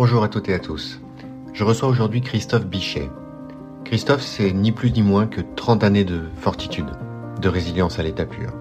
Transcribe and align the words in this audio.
Bonjour 0.00 0.22
à 0.22 0.28
toutes 0.28 0.48
et 0.48 0.54
à 0.54 0.60
tous. 0.60 1.00
Je 1.52 1.64
reçois 1.64 1.88
aujourd'hui 1.88 2.20
Christophe 2.20 2.66
Bichet. 2.66 3.10
Christophe, 3.84 4.22
c'est 4.22 4.52
ni 4.52 4.70
plus 4.70 4.92
ni 4.92 5.02
moins 5.02 5.26
que 5.26 5.40
30 5.40 5.82
années 5.82 6.04
de 6.04 6.22
fortitude, 6.36 6.86
de 7.42 7.48
résilience 7.48 7.98
à 7.98 8.04
l'état 8.04 8.24
pur. 8.24 8.52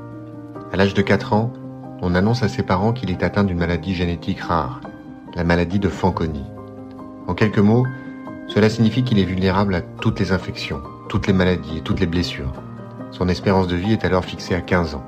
À 0.73 0.77
l'âge 0.77 0.95
de 0.95 1.01
4 1.03 1.33
ans, 1.33 1.53
on 2.01 2.15
annonce 2.15 2.41
à 2.41 2.47
ses 2.47 2.63
parents 2.63 2.91
qu'il 2.91 3.11
est 3.11 3.21
atteint 3.21 3.43
d'une 3.43 3.59
maladie 3.59 3.93
génétique 3.93 4.39
rare, 4.39 4.81
la 5.35 5.43
maladie 5.43 5.77
de 5.77 5.89
Fanconi. 5.89 6.43
En 7.27 7.35
quelques 7.35 7.59
mots, 7.59 7.85
cela 8.47 8.67
signifie 8.67 9.03
qu'il 9.03 9.19
est 9.19 9.23
vulnérable 9.23 9.75
à 9.75 9.81
toutes 9.81 10.19
les 10.19 10.31
infections, 10.31 10.81
toutes 11.07 11.27
les 11.27 11.33
maladies 11.33 11.77
et 11.77 11.81
toutes 11.81 11.99
les 11.99 12.07
blessures. 12.07 12.51
Son 13.11 13.29
espérance 13.29 13.67
de 13.67 13.75
vie 13.75 13.93
est 13.93 14.05
alors 14.05 14.25
fixée 14.25 14.55
à 14.55 14.61
15 14.61 14.95
ans. 14.95 15.07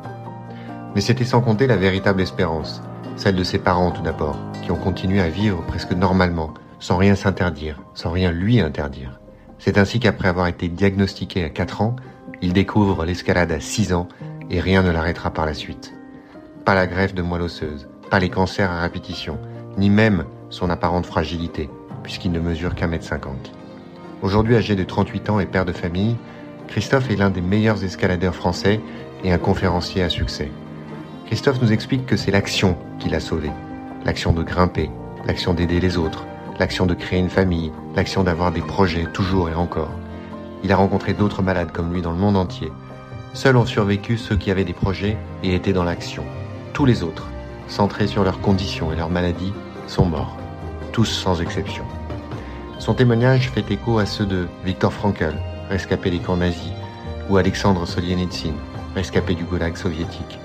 Mais 0.94 1.02
c'était 1.02 1.26
sans 1.26 1.42
compter 1.42 1.66
la 1.66 1.78
véritable 1.78 2.22
espérance, 2.22 2.84
celle 3.20 3.36
de 3.36 3.44
ses 3.44 3.60
parents 3.60 3.92
tout 3.92 4.02
d'abord, 4.02 4.38
qui 4.64 4.72
ont 4.72 4.78
continué 4.78 5.20
à 5.20 5.30
vivre 5.30 5.62
presque 5.68 5.92
normalement, 5.92 6.54
sans 6.80 6.96
rien 6.96 7.16
s'interdire, 7.16 7.82
sans 7.94 8.12
rien 8.12 8.32
lui 8.32 8.62
interdire. 8.62 9.20
C'est 9.60 9.78
ainsi 9.78 10.00
qu'après 10.00 10.30
avoir 10.30 10.48
été 10.48 10.70
diagnostiqué 10.70 11.44
à 11.44 11.50
4 11.50 11.82
ans, 11.82 11.98
il 12.42 12.54
découvre 12.54 13.04
l'escalade 13.04 13.52
à 13.52 13.60
6 13.60 13.92
ans 13.92 14.08
et 14.50 14.62
rien 14.62 14.84
ne 14.84 14.92
l'arrêtera 14.92 15.32
par 15.32 15.46
la 15.46 15.54
suite. 15.54 15.94
Pas 16.64 16.76
la 16.76 16.88
greffe 16.88 17.14
de 17.14 17.22
moelle 17.22 17.42
osseuse, 17.42 17.90
pas 18.10 18.20
les 18.20 18.30
cancers 18.30 18.72
à 18.72 18.80
répétition, 18.80 19.38
ni 19.78 19.90
même 19.90 20.24
son 20.50 20.70
apparente 20.70 21.06
fragilité, 21.06 21.70
puisqu'il 22.04 22.32
ne 22.32 22.40
mesure 22.40 22.74
qu'un 22.74 22.88
mètre 22.88 23.06
cinquante. 23.06 23.52
Aujourd'hui 24.22 24.56
âgé 24.56 24.78
de 24.78 24.86
38 24.86 25.30
ans 25.30 25.40
et 25.42 25.46
père 25.46 25.66
de 25.66 25.74
famille, 25.74 26.16
Christophe 26.70 27.12
est 27.12 27.18
l'un 27.18 27.32
des 27.32 27.42
meilleurs 27.42 27.84
escaladeurs 27.84 28.36
français 28.36 28.80
et 29.26 29.34
un 29.34 29.38
conférencier 29.38 30.04
à 30.04 30.10
succès. 30.10 30.50
Christophe 31.30 31.62
nous 31.62 31.72
explique 31.72 32.08
que 32.08 32.18
c'est 32.18 32.32
l'action 32.32 32.76
qui 32.98 33.08
l'a 33.08 33.20
sauvé. 33.20 33.52
L'action 34.04 34.34
de 34.34 34.42
grimper, 34.42 34.90
l'action 35.28 35.54
d'aider 35.54 35.80
les 35.80 35.96
autres, 35.96 36.26
l'action 36.58 36.88
de 36.88 36.96
créer 36.96 37.20
une 37.20 37.30
famille, 37.30 37.72
l'action 37.96 38.24
d'avoir 38.24 38.52
des 38.52 38.62
projets 38.62 39.06
toujours 39.14 39.48
et 39.48 39.54
encore. 39.54 39.92
Il 40.64 40.72
a 40.72 40.76
rencontré 40.76 41.14
d'autres 41.14 41.44
malades 41.44 41.72
comme 41.72 41.94
lui 41.94 42.02
dans 42.02 42.14
le 42.14 42.18
monde 42.18 42.36
entier. 42.36 42.72
Seuls 43.36 43.58
ont 43.58 43.68
survécu 43.68 44.18
ceux 44.18 44.38
qui 44.38 44.50
avaient 44.50 44.64
des 44.64 44.74
projets 44.74 45.18
et 45.44 45.54
étaient 45.54 45.72
dans 45.72 45.84
l'action. 45.84 46.24
Tous 46.74 46.86
les 46.86 47.04
autres, 47.04 47.28
centrés 47.68 48.08
sur 48.08 48.24
leurs 48.24 48.42
conditions 48.42 48.92
et 48.92 48.96
leurs 48.96 49.12
maladies, 49.12 49.54
sont 49.86 50.06
morts. 50.06 50.36
Tous 50.94 51.06
sans 51.06 51.44
exception. 51.44 51.84
Son 52.80 52.96
témoignage 52.96 53.52
fait 53.52 53.70
écho 53.70 54.00
à 54.00 54.08
ceux 54.08 54.26
de 54.26 54.48
Viktor 54.66 54.92
Frankl, 54.92 55.36
rescapé 55.70 56.10
des 56.10 56.18
camps 56.22 56.38
nazis, 56.38 56.74
ou 57.30 57.38
Alexandre 57.38 57.86
Solzhenitsyn, 57.86 58.56
rescapé 58.96 59.36
du 59.36 59.44
goulag 59.44 59.78
soviétique. 59.78 60.40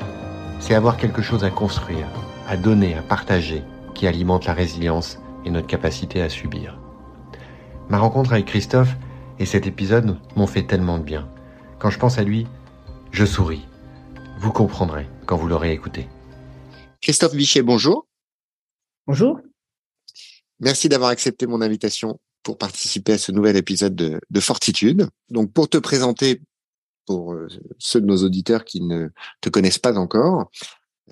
C'est 0.67 0.73
avoir 0.73 0.97
quelque 0.97 1.21
chose 1.21 1.45
à 1.45 1.51
construire, 1.51 2.09
à 2.49 2.57
donner, 2.57 2.95
à 2.95 3.03
partager, 3.03 3.63
qui 3.95 4.07
alimente 4.07 4.47
la 4.47 4.55
résilience 4.55 5.19
et 5.45 5.51
notre 5.51 5.67
capacité 5.67 6.23
à 6.23 6.31
subir. 6.31 6.81
Ma 7.91 7.99
rencontre 7.99 8.33
avec 8.33 8.47
Christophe 8.47 8.97
et 9.39 9.45
cet 9.45 9.67
épisode 9.67 10.17
m'ont 10.37 10.47
fait 10.47 10.67
tellement 10.67 10.97
de 10.97 11.05
bien. 11.05 11.29
Quand 11.79 11.91
je 11.91 11.99
pense 11.99 12.17
à 12.17 12.23
lui, 12.23 12.47
je 13.11 13.27
souris. 13.27 13.69
Vous 14.39 14.53
comprendrez 14.53 15.07
quand 15.27 15.37
vous 15.37 15.49
l'aurez 15.49 15.71
écouté. 15.71 16.09
Christophe 17.03 17.35
Bichet, 17.35 17.61
bonjour. 17.61 18.07
Bonjour. 19.07 19.39
Merci 20.61 20.89
d'avoir 20.89 21.11
accepté 21.11 21.47
mon 21.47 21.61
invitation 21.61 22.19
pour 22.43 22.57
participer 22.57 23.13
à 23.13 23.19
ce 23.19 23.33
nouvel 23.33 23.59
épisode 23.59 23.95
de, 23.95 24.41
Fortitude. 24.41 25.11
Donc, 25.29 25.53
pour 25.53 25.69
te 25.69 25.77
présenter, 25.77 26.41
pour 27.07 27.33
euh, 27.33 27.49
ceux 27.79 28.01
de 28.01 28.07
nos 28.07 28.25
auditeurs 28.25 28.65
qui 28.65 28.81
ne 28.81 29.09
te 29.41 29.49
connaissent 29.49 29.79
pas 29.79 29.97
encore, 29.97 30.51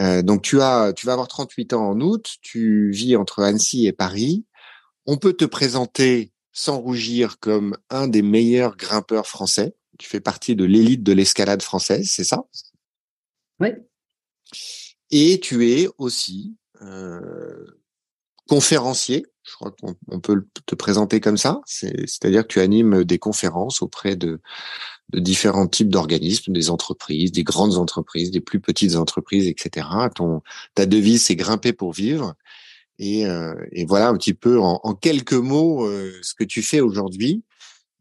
euh, 0.01 0.23
donc 0.23 0.43
tu 0.43 0.61
as, 0.61 0.93
tu 0.95 1.07
vas 1.07 1.13
avoir 1.13 1.29
38 1.29 1.75
ans 1.75 1.91
en 1.91 2.01
août, 2.01 2.37
tu 2.41 2.91
vis 2.91 3.17
entre 3.17 3.43
Annecy 3.43 3.87
et 3.87 3.93
Paris. 3.93 4.45
On 5.07 5.17
peut 5.17 5.35
te 5.35 5.45
présenter 5.45 6.33
sans 6.53 6.79
rougir 6.79 7.39
comme 7.41 7.77
un 7.91 8.09
des 8.09 8.23
meilleurs 8.23 8.77
grimpeurs 8.77 9.27
français. 9.27 9.75
Tu 9.99 10.09
fais 10.09 10.21
partie 10.21 10.57
de 10.57 10.65
l'élite 10.65 11.03
de 11.03 11.13
l'escalade 11.13 11.63
française, 11.63 12.09
c'est 12.11 12.25
ça? 12.25 12.45
Oui. 13.61 13.69
Et 15.11 15.41
tu 15.41 15.71
es 15.71 15.89
aussi 15.99 16.57
euh, 16.81 17.67
conférencier 18.49 19.27
je 19.45 19.55
crois 19.55 19.73
qu'on 19.73 20.21
peut 20.21 20.47
te 20.67 20.75
présenter 20.75 21.21
comme 21.21 21.37
ça. 21.37 21.61
C'est-à-dire 21.67 22.43
que 22.43 22.53
tu 22.53 22.61
animes 22.61 23.05
des 23.05 23.19
conférences 23.19 23.83
auprès 23.83 24.15
de, 24.15 24.41
de 25.11 25.19
différents 25.21 25.67
types 25.67 25.89
d'organismes, 25.89 26.53
des 26.53 26.71
entreprises, 26.71 27.33
des 27.33 27.45
grandes 27.45 27.77
entreprises, 27.77 28.31
des 28.31 28.41
plus 28.41 28.61
petites 28.61 28.97
entreprises, 28.97 29.47
etc. 29.47 29.87
Ton, 30.15 30.43
ta 30.75 30.87
devise, 30.87 31.23
c'est 31.23 31.37
grimper 31.37 31.73
pour 31.73 31.93
vivre. 31.93 32.35
Et, 32.99 33.27
euh, 33.27 33.55
et, 33.73 33.85
voilà 33.85 34.09
un 34.09 34.17
petit 34.17 34.35
peu 34.35 34.61
en, 34.61 34.81
en 34.83 34.95
quelques 34.95 35.33
mots 35.33 35.87
euh, 35.87 36.13
ce 36.23 36.35
que 36.35 36.45
tu 36.45 36.63
fais 36.63 36.81
aujourd'hui. 36.81 37.43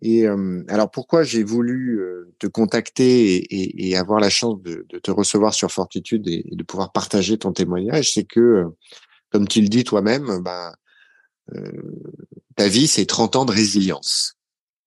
Et 0.02 0.28
euh, 0.28 0.64
alors 0.68 0.90
pourquoi 0.90 1.24
j'ai 1.24 1.44
voulu 1.44 2.02
te 2.40 2.48
contacter 2.48 3.36
et, 3.36 3.90
et, 3.90 3.98
avoir 3.98 4.20
la 4.20 4.30
chance 4.30 4.62
de, 4.62 4.86
de, 4.90 5.00
te 5.00 5.12
recevoir 5.12 5.54
sur 5.54 5.72
Fortitude 5.72 6.28
et, 6.28 6.44
de 6.52 6.64
pouvoir 6.64 6.92
partager 6.92 7.38
ton 7.38 7.52
témoignage, 7.52 8.14
c'est 8.14 8.24
que, 8.24 8.66
comme 9.32 9.48
tu 9.48 9.62
le 9.62 9.68
dis 9.68 9.84
toi-même, 9.84 10.40
bah, 10.44 10.74
euh, 11.56 11.72
ta 12.56 12.68
vie, 12.68 12.88
c'est 12.88 13.06
30 13.06 13.36
ans 13.36 13.46
de 13.46 13.52
résilience. 13.52 14.36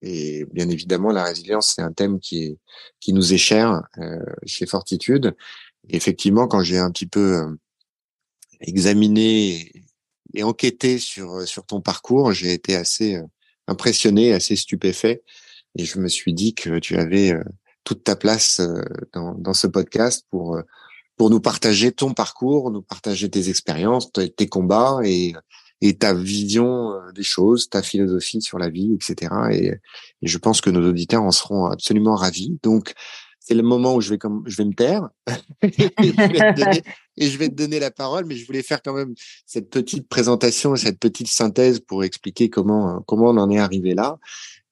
Et 0.05 0.45
bien 0.53 0.69
évidemment, 0.69 1.11
la 1.11 1.23
résilience, 1.23 1.73
c'est 1.75 1.81
un 1.81 1.91
thème 1.91 2.19
qui 2.19 2.57
nous 3.07 3.33
est 3.33 3.39
cher 3.39 3.81
euh, 3.97 4.23
chez 4.45 4.67
Fortitude. 4.67 5.35
Effectivement, 5.89 6.47
quand 6.47 6.61
j'ai 6.61 6.77
un 6.77 6.91
petit 6.91 7.07
peu 7.07 7.37
euh, 7.37 7.47
examiné 8.61 9.71
et 10.35 10.43
enquêté 10.43 10.99
sur 10.99 11.47
sur 11.47 11.65
ton 11.65 11.81
parcours, 11.81 12.33
j'ai 12.33 12.53
été 12.53 12.75
assez 12.75 13.19
impressionné, 13.67 14.31
assez 14.31 14.55
stupéfait, 14.55 15.23
et 15.75 15.85
je 15.85 15.97
me 15.99 16.07
suis 16.07 16.33
dit 16.33 16.53
que 16.53 16.77
tu 16.77 16.97
avais 16.97 17.33
toute 17.83 18.03
ta 18.03 18.15
place 18.15 18.61
dans, 19.13 19.33
dans 19.33 19.53
ce 19.53 19.67
podcast 19.67 20.25
pour 20.29 20.59
pour 21.17 21.29
nous 21.29 21.39
partager 21.39 21.91
ton 21.91 22.13
parcours, 22.13 22.71
nous 22.71 22.81
partager 22.81 23.29
tes 23.29 23.49
expériences, 23.49 24.11
tes 24.11 24.47
combats 24.47 24.99
et 25.03 25.33
et 25.81 25.97
ta 25.97 26.13
vision 26.13 26.91
euh, 26.91 27.11
des 27.13 27.23
choses, 27.23 27.69
ta 27.69 27.81
philosophie 27.81 28.41
sur 28.41 28.59
la 28.59 28.69
vie, 28.69 28.93
etc. 28.93 29.31
Et, 29.51 29.67
et 29.67 30.27
je 30.27 30.37
pense 30.37 30.61
que 30.61 30.69
nos 30.69 30.87
auditeurs 30.87 31.23
en 31.23 31.31
seront 31.31 31.65
absolument 31.65 32.15
ravis. 32.15 32.57
Donc, 32.63 32.93
c'est 33.45 33.53
le 33.53 33.61
moment 33.61 33.95
où 33.95 34.01
je 34.01 34.09
vais 34.09 34.17
comme 34.17 34.43
je 34.47 34.57
vais 34.57 34.65
me 34.65 34.73
taire 34.73 35.07
et, 35.61 37.29
je 37.29 37.37
vais 37.37 37.49
te 37.49 37.53
donner 37.53 37.79
la 37.79 37.91
parole 37.91 38.25
mais 38.25 38.35
je 38.35 38.45
voulais 38.45 38.63
faire 38.63 38.81
quand 38.81 38.93
même 38.93 39.13
cette 39.45 39.69
petite 39.69 40.09
présentation 40.09 40.75
cette 40.75 40.99
petite 40.99 41.27
synthèse 41.27 41.79
pour 41.79 42.03
expliquer 42.03 42.49
comment 42.49 43.01
comment 43.05 43.29
on 43.29 43.37
en 43.37 43.51
est 43.51 43.59
arrivé 43.59 43.93
là 43.93 44.17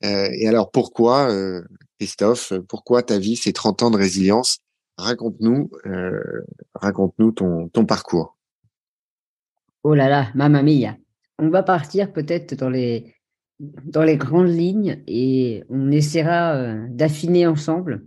euh, 0.03 0.27
et 0.33 0.47
alors 0.47 0.71
pourquoi 0.71 1.29
euh, 1.29 1.61
Christophe 1.99 2.53
pourquoi 2.67 3.03
ta 3.03 3.19
vie 3.19 3.35
c'est 3.35 3.53
30 3.53 3.83
ans 3.83 3.91
de 3.91 3.97
résilience? 3.97 4.59
Raconte-nous 4.97 5.69
euh, 5.85 6.43
raconte-nous 6.73 7.31
ton 7.31 7.69
ton 7.69 7.85
parcours 7.85 8.32
oh 9.83 9.93
là 9.93 10.09
là 10.09 10.31
mamma 10.33 10.63
mia 10.63 10.97
on 11.39 11.49
va 11.49 11.63
partir 11.63 12.13
peut-être 12.13 12.53
dans 12.55 12.69
les, 12.69 13.15
dans 13.59 14.03
les 14.03 14.17
grandes 14.17 14.49
lignes 14.49 15.01
et 15.07 15.63
on 15.69 15.91
essaiera 15.91 16.55
euh, 16.55 16.85
d'affiner 16.89 17.47
ensemble 17.47 18.05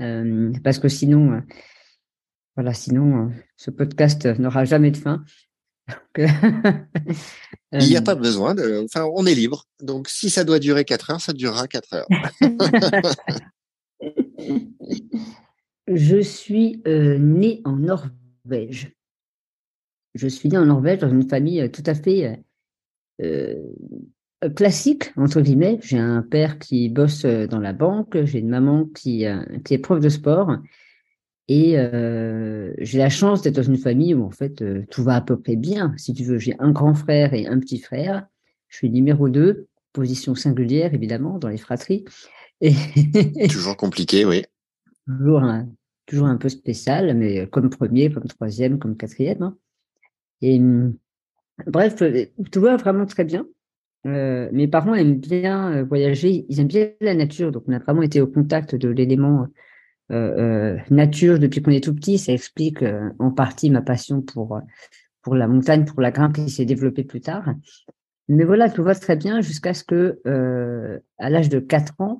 euh, 0.00 0.52
parce 0.64 0.78
que 0.78 0.88
sinon, 0.88 1.32
euh, 1.32 1.40
voilà, 2.56 2.74
sinon 2.74 3.30
ce 3.56 3.70
podcast 3.70 4.26
n'aura 4.38 4.64
jamais 4.64 4.90
de 4.90 4.96
fin. 4.96 5.24
Il 6.16 7.88
n'y 7.88 7.96
a 7.96 8.02
pas 8.02 8.14
besoin 8.14 8.54
de, 8.54 8.82
enfin, 8.84 9.04
on 9.14 9.26
est 9.26 9.34
libre. 9.34 9.64
Donc, 9.80 10.08
si 10.08 10.30
ça 10.30 10.44
doit 10.44 10.58
durer 10.58 10.84
4 10.84 11.10
heures, 11.10 11.20
ça 11.20 11.32
durera 11.32 11.66
4 11.66 11.94
heures. 11.94 12.06
Je 15.88 16.20
suis 16.20 16.80
né 16.86 17.60
en 17.64 17.76
Norvège 17.76 18.92
je 20.14 20.28
suis 20.28 20.48
né 20.48 20.58
en 20.58 20.66
Norvège 20.66 20.98
dans 20.98 21.10
une 21.10 21.28
famille 21.28 21.60
euh, 21.60 21.68
tout 21.68 21.82
à 21.86 21.94
fait 21.94 22.42
euh, 23.22 23.56
euh, 24.44 24.50
classique, 24.50 25.12
entre 25.16 25.40
guillemets. 25.40 25.78
J'ai 25.82 25.98
un 25.98 26.22
père 26.22 26.58
qui 26.58 26.88
bosse 26.88 27.24
dans 27.24 27.60
la 27.60 27.72
banque, 27.72 28.24
j'ai 28.24 28.40
une 28.40 28.48
maman 28.48 28.86
qui, 28.86 29.24
qui 29.64 29.74
est 29.74 29.78
prof 29.78 30.00
de 30.00 30.08
sport. 30.08 30.56
Et 31.46 31.76
j'ai 32.78 32.98
la 32.98 33.08
chance 33.08 33.42
d'être 33.42 33.54
dans 33.56 33.62
une 33.62 33.76
famille 33.76 34.14
où 34.14 34.24
en 34.24 34.32
fait 34.32 34.64
tout 34.90 35.04
va 35.04 35.14
à 35.14 35.20
peu 35.20 35.38
près 35.38 35.54
bien. 35.54 35.94
Si 35.96 36.12
tu 36.12 36.24
veux, 36.24 36.38
j'ai 36.38 36.56
un 36.58 36.72
grand 36.72 36.94
frère 36.94 37.34
et 37.34 37.46
un 37.46 37.60
petit 37.60 37.78
frère. 37.78 38.26
Je 38.68 38.78
suis 38.78 38.90
numéro 38.90 39.28
2, 39.28 39.68
position 39.92 40.34
singulière 40.34 40.92
évidemment 40.92 41.38
dans 41.38 41.48
les 41.48 41.58
fratries. 41.58 42.04
Et 42.60 42.74
toujours 43.48 43.76
compliqué, 43.76 44.24
oui. 44.24 44.44
Toujours 45.06 45.42
un, 45.42 45.68
toujours 46.06 46.26
un 46.26 46.36
peu 46.36 46.48
spécial, 46.48 47.16
mais 47.16 47.46
comme 47.46 47.70
premier, 47.70 48.10
comme 48.10 48.24
troisième, 48.24 48.80
comme 48.80 48.96
quatrième. 48.96 49.42
Hein. 49.42 49.56
Bref, 51.66 52.02
euh, 52.02 52.26
tout 52.50 52.60
va 52.60 52.76
vraiment 52.76 53.06
très 53.06 53.24
bien. 53.24 53.46
Euh, 54.06 54.48
mes 54.52 54.66
parents 54.66 54.94
aiment 54.94 55.18
bien 55.18 55.72
euh, 55.72 55.84
voyager, 55.84 56.44
ils 56.48 56.60
aiment 56.60 56.66
bien 56.66 56.90
la 57.00 57.14
nature, 57.14 57.52
donc 57.52 57.64
on 57.68 57.72
a 57.72 57.78
vraiment 57.78 58.02
été 58.02 58.20
au 58.20 58.26
contact 58.26 58.74
de 58.74 58.88
l'élément 58.88 59.46
nature 60.90 61.38
depuis 61.38 61.62
qu'on 61.62 61.70
est 61.70 61.82
tout 61.82 61.94
petit. 61.94 62.18
Ça 62.18 62.32
explique 62.32 62.84
en 63.18 63.30
partie 63.30 63.70
ma 63.70 63.80
passion 63.80 64.20
pour 64.20 64.60
pour 65.22 65.36
la 65.36 65.48
montagne, 65.48 65.86
pour 65.86 66.02
la 66.02 66.10
grimpe 66.10 66.34
qui 66.34 66.50
s'est 66.50 66.66
développée 66.66 67.04
plus 67.04 67.22
tard. 67.22 67.54
Mais 68.28 68.44
voilà, 68.44 68.68
tout 68.68 68.82
va 68.82 68.94
très 68.94 69.16
bien 69.16 69.40
jusqu'à 69.40 69.72
ce 69.72 69.84
que, 69.84 70.20
à 71.16 71.30
l'âge 71.30 71.48
de 71.48 71.60
4 71.60 71.94
ans, 72.00 72.18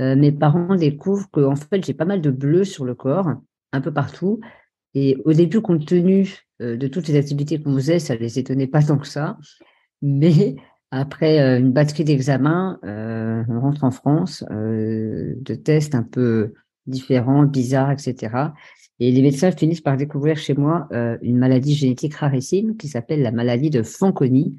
mes 0.00 0.32
parents 0.32 0.74
découvrent 0.74 1.30
que 1.30 1.38
en 1.38 1.54
fait, 1.54 1.84
j'ai 1.84 1.94
pas 1.94 2.06
mal 2.06 2.20
de 2.20 2.32
bleus 2.32 2.64
sur 2.64 2.84
le 2.84 2.96
corps, 2.96 3.30
un 3.72 3.80
peu 3.80 3.92
partout. 3.92 4.40
Et 4.94 5.16
au 5.24 5.32
début, 5.32 5.60
compte 5.60 5.86
tenu 5.86 6.47
de 6.60 6.88
toutes 6.88 7.08
les 7.08 7.16
activités 7.16 7.60
qu'on 7.62 7.74
faisait, 7.74 7.98
ça 7.98 8.16
les 8.16 8.38
étonnait 8.38 8.66
pas 8.66 8.82
tant 8.82 8.98
que 8.98 9.06
ça. 9.06 9.38
Mais 10.02 10.56
après 10.90 11.40
euh, 11.40 11.58
une 11.58 11.72
batterie 11.72 12.04
d'examens, 12.04 12.78
euh, 12.84 13.42
on 13.48 13.60
rentre 13.60 13.84
en 13.84 13.90
France, 13.90 14.44
euh, 14.50 15.34
de 15.36 15.54
tests 15.54 15.94
un 15.94 16.02
peu 16.02 16.54
différents, 16.86 17.44
bizarres, 17.44 17.90
etc. 17.90 18.54
Et 18.98 19.12
les 19.12 19.22
médecins 19.22 19.52
finissent 19.52 19.82
par 19.82 19.96
découvrir 19.96 20.38
chez 20.38 20.54
moi 20.54 20.88
une 21.22 21.38
maladie 21.38 21.74
génétique 21.74 22.14
rarissime 22.14 22.76
qui 22.76 22.88
s'appelle 22.88 23.22
la 23.22 23.30
maladie 23.30 23.70
de 23.70 23.82
Fanconi. 23.84 24.56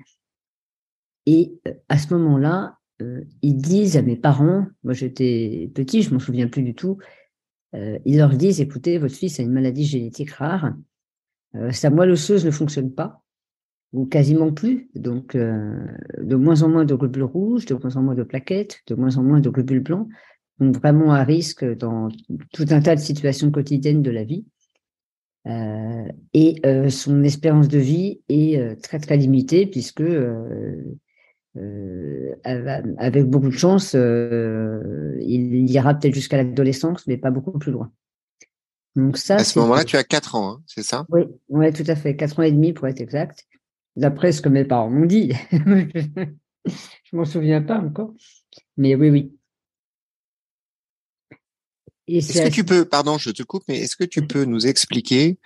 Et 1.25 1.60
à 1.90 1.98
ce 1.98 2.13
moment-là, 2.13 2.78
ils 3.42 3.57
disent 3.57 3.98
à 3.98 4.01
mes 4.01 4.16
parents, 4.16 4.66
moi 4.86 4.94
j'étais 4.94 5.69
petit, 5.75 6.04
je 6.04 6.13
m'en 6.13 6.19
souviens 6.19 6.48
plus 6.48 6.63
du 6.63 6.74
tout, 6.74 7.00
ils 7.74 8.18
leur 8.18 8.30
disent, 8.30 8.62
écoutez, 8.62 8.98
votre 8.98 9.16
fils 9.16 9.42
a 9.42 9.44
une 9.44 9.51
maladie 9.51 9.86
génétique 9.86 10.31
rare, 10.31 10.72
sa 11.72 11.90
moelle 11.90 12.12
osseuse 12.12 12.46
ne 12.46 12.51
fonctionne 12.51 12.92
pas, 12.92 13.24
ou 13.94 14.06
quasiment 14.06 14.51
plus. 14.51 14.90
Donc, 14.96 15.36
euh, 15.36 15.78
de 16.22 16.36
moins 16.36 16.62
en 16.62 16.69
moins 16.69 16.86
de 16.86 16.96
globules 16.96 17.24
rouges, 17.24 17.66
de 17.66 17.75
moins 17.75 17.96
en 17.96 18.04
moins 18.04 18.16
de 18.16 18.24
plaquettes, 18.24 18.80
de 18.88 18.96
moins 18.96 19.18
en 19.18 19.24
moins 19.24 19.40
de 19.40 19.50
globules 19.50 19.81
blancs. 19.81 20.07
Donc, 20.60 20.75
vraiment 20.75 21.13
à 21.13 21.24
risque 21.24 21.66
dans 21.78 22.10
tout 22.54 22.66
un 22.69 22.81
tas 22.81 22.96
de 22.96 23.00
situations 23.00 23.51
quotidiennes 23.51 24.01
de 24.01 24.12
la 24.12 24.24
vie. 24.24 24.46
Euh, 25.48 26.06
et 26.34 26.60
euh, 26.66 26.90
son 26.90 27.24
espérance 27.24 27.69
de 27.69 27.80
vie 27.80 28.22
est 28.28 28.81
très, 28.84 29.00
très 29.00 29.18
limitée 29.18 29.66
puisque 29.66 30.04
avec 32.44 33.25
beaucoup 33.25 33.48
de 33.48 33.54
chance, 33.54 33.94
il 33.94 35.72
ira 35.72 35.96
peut-être 35.96 36.13
jusqu'à 36.13 36.38
l'adolescence, 36.38 37.07
mais 37.07 37.18
pas 37.18 37.31
beaucoup 37.31 37.57
plus 37.57 37.72
loin. 37.72 37.92
Donc 39.00 39.18
ça, 39.18 39.36
à 39.36 39.44
ce 39.44 39.57
moment-là, 39.60 39.84
tu 39.84 39.96
as 39.98 40.04
4 40.04 40.36
ans, 40.36 40.51
hein, 40.51 40.63
c'est 40.68 40.84
ça? 40.84 41.06
Oui, 41.10 41.24
ouais, 41.50 41.72
tout 41.72 41.84
à 41.88 41.96
fait, 41.96 42.16
4 42.16 42.40
ans 42.40 42.44
et 42.44 42.51
demi 42.51 42.74
pour 42.74 42.88
être 42.88 43.01
exact 43.01 43.46
d'après 43.96 44.31
ce 44.31 44.42
que 44.42 44.50
mes 44.50 44.66
parents 44.66 44.90
m'ont 44.90 45.06
dit. 45.06 45.34
je 45.51 47.16
m'en 47.16 47.25
souviens 47.25 47.62
pas 47.62 47.78
encore. 47.78 48.13
Mais 48.78 48.96
oui, 48.96 49.10
oui. 49.10 49.36
Est-ce 52.07 52.42
que 52.42 52.50
tu 52.50 52.63
peux, 52.63 52.86
pardon, 52.86 53.18
je 53.18 53.30
te 53.30 53.44
coupe, 53.44 53.63
mais 53.68 53.80
est-ce 53.80 53.96
que 53.96 54.04
tu 54.04 54.25
peux 54.25 54.46
nous 54.46 54.66
expliquer 54.66 55.40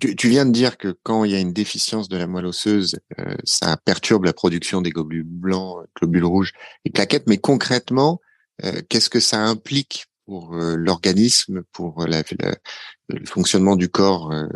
tu, 0.00 0.28
viens 0.28 0.44
de 0.44 0.52
dire 0.52 0.76
que 0.76 0.96
quand 1.02 1.24
il 1.24 1.32
y 1.32 1.34
a 1.34 1.40
une 1.40 1.52
déficience 1.52 2.08
de 2.08 2.16
la 2.16 2.26
moelle 2.26 2.46
osseuse, 2.46 2.98
euh, 3.18 3.34
ça 3.44 3.76
perturbe 3.76 4.24
la 4.24 4.32
production 4.32 4.82
des 4.82 4.90
globules 4.90 5.24
blancs, 5.24 5.86
globules 5.96 6.24
rouges 6.24 6.52
et 6.84 6.90
plaquettes. 6.90 7.26
Mais 7.26 7.38
concrètement, 7.38 8.20
euh, 8.64 8.82
qu'est-ce 8.88 9.08
que 9.08 9.20
ça 9.20 9.38
implique 9.38 10.06
pour 10.28 10.54
euh, 10.54 10.76
l'organisme, 10.76 11.62
pour 11.72 12.06
la, 12.06 12.22
le 13.08 13.24
fonctionnement 13.24 13.76
du 13.76 13.88
corps 13.88 14.30
euh, 14.30 14.46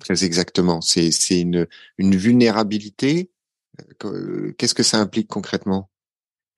très 0.00 0.24
exactement. 0.24 0.80
C'est 0.80 1.12
une, 1.40 1.68
une 1.96 2.16
vulnérabilité. 2.16 3.30
Euh, 4.04 4.52
qu'est-ce 4.58 4.74
que 4.74 4.82
ça 4.82 4.98
implique 4.98 5.28
concrètement? 5.28 5.88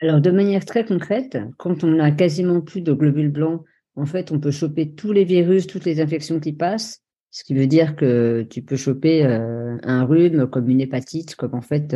Alors, 0.00 0.22
de 0.22 0.30
manière 0.30 0.64
très 0.64 0.86
concrète, 0.86 1.36
quand 1.58 1.84
on 1.84 2.00
a 2.00 2.10
quasiment 2.10 2.62
plus 2.62 2.80
de 2.80 2.94
globules 2.94 3.30
blancs, 3.30 3.62
en 3.96 4.06
fait, 4.06 4.32
on 4.32 4.40
peut 4.40 4.50
choper 4.50 4.94
tous 4.94 5.12
les 5.12 5.24
virus, 5.24 5.66
toutes 5.66 5.84
les 5.84 6.00
infections 6.00 6.40
qui 6.40 6.54
passent, 6.54 7.02
ce 7.30 7.44
qui 7.44 7.52
veut 7.52 7.66
dire 7.66 7.96
que 7.96 8.46
tu 8.48 8.62
peux 8.62 8.76
choper 8.76 9.26
euh, 9.26 9.76
un 9.82 10.04
rhume 10.04 10.46
comme 10.46 10.70
une 10.70 10.80
hépatite, 10.80 11.34
comme 11.34 11.54
en 11.54 11.60
fait 11.60 11.94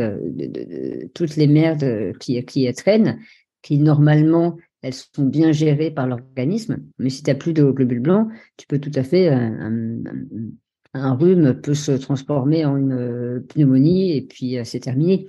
toutes 1.15 1.35
les 1.35 1.47
merdes 1.47 2.13
qui, 2.19 2.45
qui 2.45 2.71
traînent, 2.73 3.19
qui 3.63 3.79
normalement 3.79 4.57
elles 4.81 4.93
sont 4.93 5.25
bien 5.25 5.51
gérées 5.51 5.91
par 5.91 6.07
l'organisme. 6.07 6.79
Mais 6.97 7.09
si 7.09 7.23
tu 7.23 7.29
n'as 7.29 7.35
plus 7.35 7.53
de 7.53 7.63
globules 7.63 7.99
blancs, 7.99 8.29
tu 8.57 8.67
peux 8.67 8.79
tout 8.79 8.91
à 8.95 9.03
fait, 9.03 9.27
un, 9.29 10.01
un, 10.93 11.13
rhume 11.13 11.59
peut 11.61 11.73
se 11.73 11.91
transformer 11.91 12.65
en 12.65 12.77
une 12.77 12.93
euh, 12.93 13.39
pneumonie 13.49 14.15
et 14.15 14.21
puis 14.21 14.57
euh, 14.57 14.63
c'est 14.63 14.79
terminé. 14.79 15.27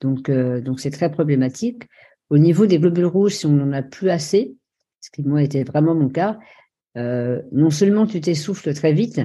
Donc, 0.00 0.28
euh, 0.28 0.60
donc 0.60 0.80
c'est 0.80 0.90
très 0.90 1.10
problématique. 1.10 1.84
Au 2.30 2.38
niveau 2.38 2.66
des 2.66 2.78
globules 2.78 3.06
rouges, 3.06 3.34
si 3.34 3.46
on 3.46 3.52
n'en 3.52 3.72
a 3.72 3.82
plus 3.82 4.10
assez, 4.10 4.54
ce 5.00 5.10
qui 5.10 5.22
moi 5.22 5.42
était 5.42 5.64
vraiment 5.64 5.94
mon 5.94 6.08
cas, 6.08 6.38
non 6.96 7.70
seulement 7.70 8.06
tu 8.06 8.20
t'essouffles 8.20 8.74
très 8.74 8.92
vite, 8.92 9.20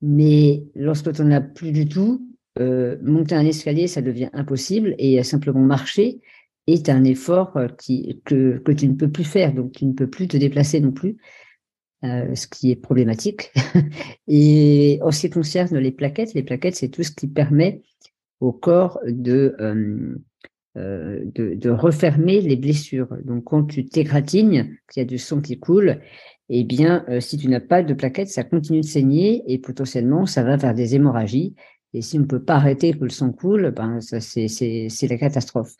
mais 0.00 0.62
lorsque 0.76 1.12
tu 1.12 1.22
n'en 1.22 1.32
as 1.32 1.40
plus 1.40 1.72
du 1.72 1.88
tout, 1.88 2.24
monter 2.56 3.34
un 3.34 3.44
escalier, 3.44 3.88
ça 3.88 4.00
devient 4.00 4.30
impossible 4.32 4.94
et 4.98 5.20
simplement 5.24 5.60
marcher, 5.60 6.20
est 6.66 6.88
un 6.88 7.04
effort 7.04 7.56
euh, 7.56 7.68
qui, 7.68 8.20
que, 8.24 8.58
que 8.58 8.72
tu 8.72 8.88
ne 8.88 8.94
peux 8.94 9.10
plus 9.10 9.24
faire, 9.24 9.52
donc 9.52 9.72
tu 9.72 9.84
ne 9.86 9.92
peux 9.92 10.08
plus 10.08 10.28
te 10.28 10.36
déplacer 10.36 10.80
non 10.80 10.92
plus, 10.92 11.16
euh, 12.04 12.34
ce 12.34 12.46
qui 12.46 12.70
est 12.70 12.76
problématique. 12.76 13.52
Et 14.28 14.98
en 15.02 15.10
ce 15.10 15.20
qui 15.20 15.30
concerne 15.30 15.76
les 15.78 15.92
plaquettes, 15.92 16.34
les 16.34 16.42
plaquettes, 16.42 16.76
c'est 16.76 16.88
tout 16.88 17.02
ce 17.02 17.12
qui 17.12 17.28
permet 17.28 17.82
au 18.40 18.52
corps 18.52 19.00
de, 19.06 19.54
euh, 19.60 20.16
de, 20.76 21.54
de, 21.54 21.70
refermer 21.70 22.40
les 22.40 22.56
blessures. 22.56 23.08
Donc 23.24 23.44
quand 23.44 23.64
tu 23.64 23.86
t'égratignes, 23.86 24.76
qu'il 24.90 25.00
y 25.00 25.04
a 25.04 25.06
du 25.06 25.18
sang 25.18 25.40
qui 25.40 25.58
coule, 25.58 26.00
eh 26.50 26.64
bien, 26.64 27.06
si 27.20 27.38
tu 27.38 27.48
n'as 27.48 27.60
pas 27.60 27.82
de 27.82 27.94
plaquettes, 27.94 28.28
ça 28.28 28.44
continue 28.44 28.80
de 28.80 28.86
saigner 28.86 29.42
et 29.46 29.58
potentiellement, 29.58 30.26
ça 30.26 30.42
va 30.42 30.56
vers 30.56 30.74
des 30.74 30.94
hémorragies. 30.94 31.54
Et 31.94 32.02
si 32.02 32.18
on 32.18 32.22
ne 32.22 32.26
peut 32.26 32.42
pas 32.42 32.56
arrêter 32.56 32.92
que 32.92 33.04
le 33.04 33.08
sang 33.08 33.32
coule, 33.32 33.70
ben, 33.70 34.00
ça, 34.00 34.20
c'est, 34.20 34.48
c'est, 34.48 34.88
c'est 34.90 35.06
la 35.06 35.16
catastrophe. 35.16 35.74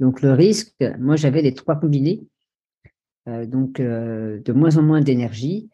Donc 0.00 0.22
le 0.22 0.32
risque, 0.32 0.74
moi 0.98 1.16
j'avais 1.16 1.42
les 1.42 1.54
trois 1.54 1.76
combinés, 1.76 2.22
euh, 3.28 3.44
donc 3.44 3.78
euh, 3.78 4.40
de 4.40 4.52
moins 4.52 4.78
en 4.78 4.82
moins 4.82 5.02
d'énergie, 5.02 5.68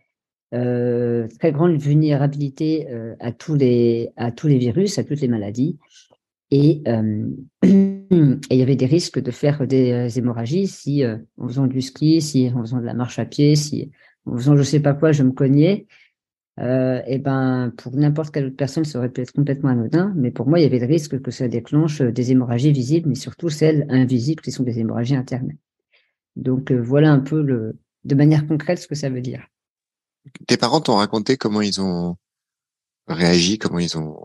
euh, 0.53 1.29
très 1.39 1.53
grande 1.53 1.77
vulnérabilité 1.77 2.89
à 3.21 3.31
tous 3.31 3.55
les 3.55 4.13
virus, 4.59 4.99
à 4.99 5.05
toutes 5.05 5.21
les 5.21 5.29
maladies, 5.29 5.79
et, 6.51 6.83
il 7.63 8.41
y 8.51 8.63
avait 8.63 8.77
des 8.77 8.87
risques 8.87 9.21
de 9.21 9.31
faire 9.31 9.67
des 9.67 10.19
hémorragies 10.19 10.67
si 10.67 11.05
en 11.05 11.49
faisant 11.49 11.67
du 11.67 11.81
ski, 11.81 12.21
si 12.21 12.51
en 12.55 12.61
faisant 12.61 12.81
de 12.81 12.85
la 12.85 12.95
marche 12.95 13.19
à 13.19 13.25
pied, 13.25 13.55
si 13.57 13.91
en 14.27 14.37
faisant 14.37 14.57
je 14.57 14.63
sais 14.63 14.81
pas 14.81 14.95
quoi, 14.95 15.13
je 15.13 15.23
me 15.23 15.33
cognais. 15.33 15.87
Euh, 16.59 17.03
et 17.07 17.19
ben 17.19 17.71
pour 17.77 17.95
n'importe 17.97 18.33
quelle 18.33 18.47
autre 18.47 18.57
personne, 18.57 18.85
ça 18.85 18.99
aurait 18.99 19.11
pu 19.11 19.21
être 19.21 19.33
complètement 19.33 19.69
anodin, 19.69 20.13
mais 20.17 20.31
pour 20.31 20.49
moi, 20.49 20.59
il 20.59 20.63
y 20.63 20.67
avait 20.67 20.79
le 20.79 20.87
risque 20.87 21.21
que 21.21 21.31
ça 21.31 21.49
déclenche 21.49 22.01
des 22.01 22.33
hémorragies 22.33 22.73
visibles, 22.73 23.09
mais 23.09 23.15
surtout 23.15 23.51
celles 23.51 23.87
invisibles 23.91 24.43
qui 24.43 24.53
sont 24.53 24.63
des 24.63 24.79
hémorragies 24.79 25.17
internes. 25.17 25.53
Donc 26.35 26.73
euh, 26.73 26.81
voilà 26.81 27.13
un 27.13 27.21
peu 27.21 27.43
le, 27.43 27.79
de 28.05 28.15
manière 28.15 28.47
concrète 28.47 28.79
ce 28.79 28.87
que 28.87 28.95
ça 28.95 29.11
veut 29.11 29.21
dire. 29.21 29.47
Tes 30.47 30.57
parents 30.57 30.81
t'ont 30.81 30.97
raconté 30.97 31.37
comment 31.37 31.61
ils 31.61 31.81
ont 31.81 32.17
réagi, 33.07 33.59
comment 33.59 33.79
ils 33.79 33.99
ont, 33.99 34.25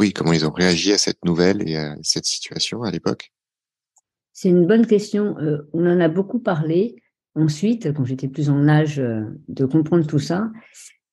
oui, 0.00 0.12
comment 0.12 0.32
ils 0.32 0.46
ont 0.46 0.52
réagi 0.52 0.92
à 0.92 0.98
cette 0.98 1.24
nouvelle 1.24 1.66
et 1.66 1.76
à 1.76 1.96
cette 2.02 2.26
situation 2.26 2.82
à 2.82 2.90
l'époque? 2.90 3.32
C'est 4.34 4.50
une 4.50 4.66
bonne 4.66 4.86
question. 4.86 5.38
Euh, 5.38 5.68
on 5.72 5.86
en 5.86 6.00
a 6.00 6.08
beaucoup 6.08 6.38
parlé. 6.38 6.96
Ensuite, 7.34 7.92
quand 7.94 8.04
j'étais 8.04 8.28
plus 8.28 8.50
en 8.50 8.68
âge 8.68 8.96
de 8.96 9.64
comprendre 9.64 10.06
tout 10.06 10.20
ça, 10.20 10.52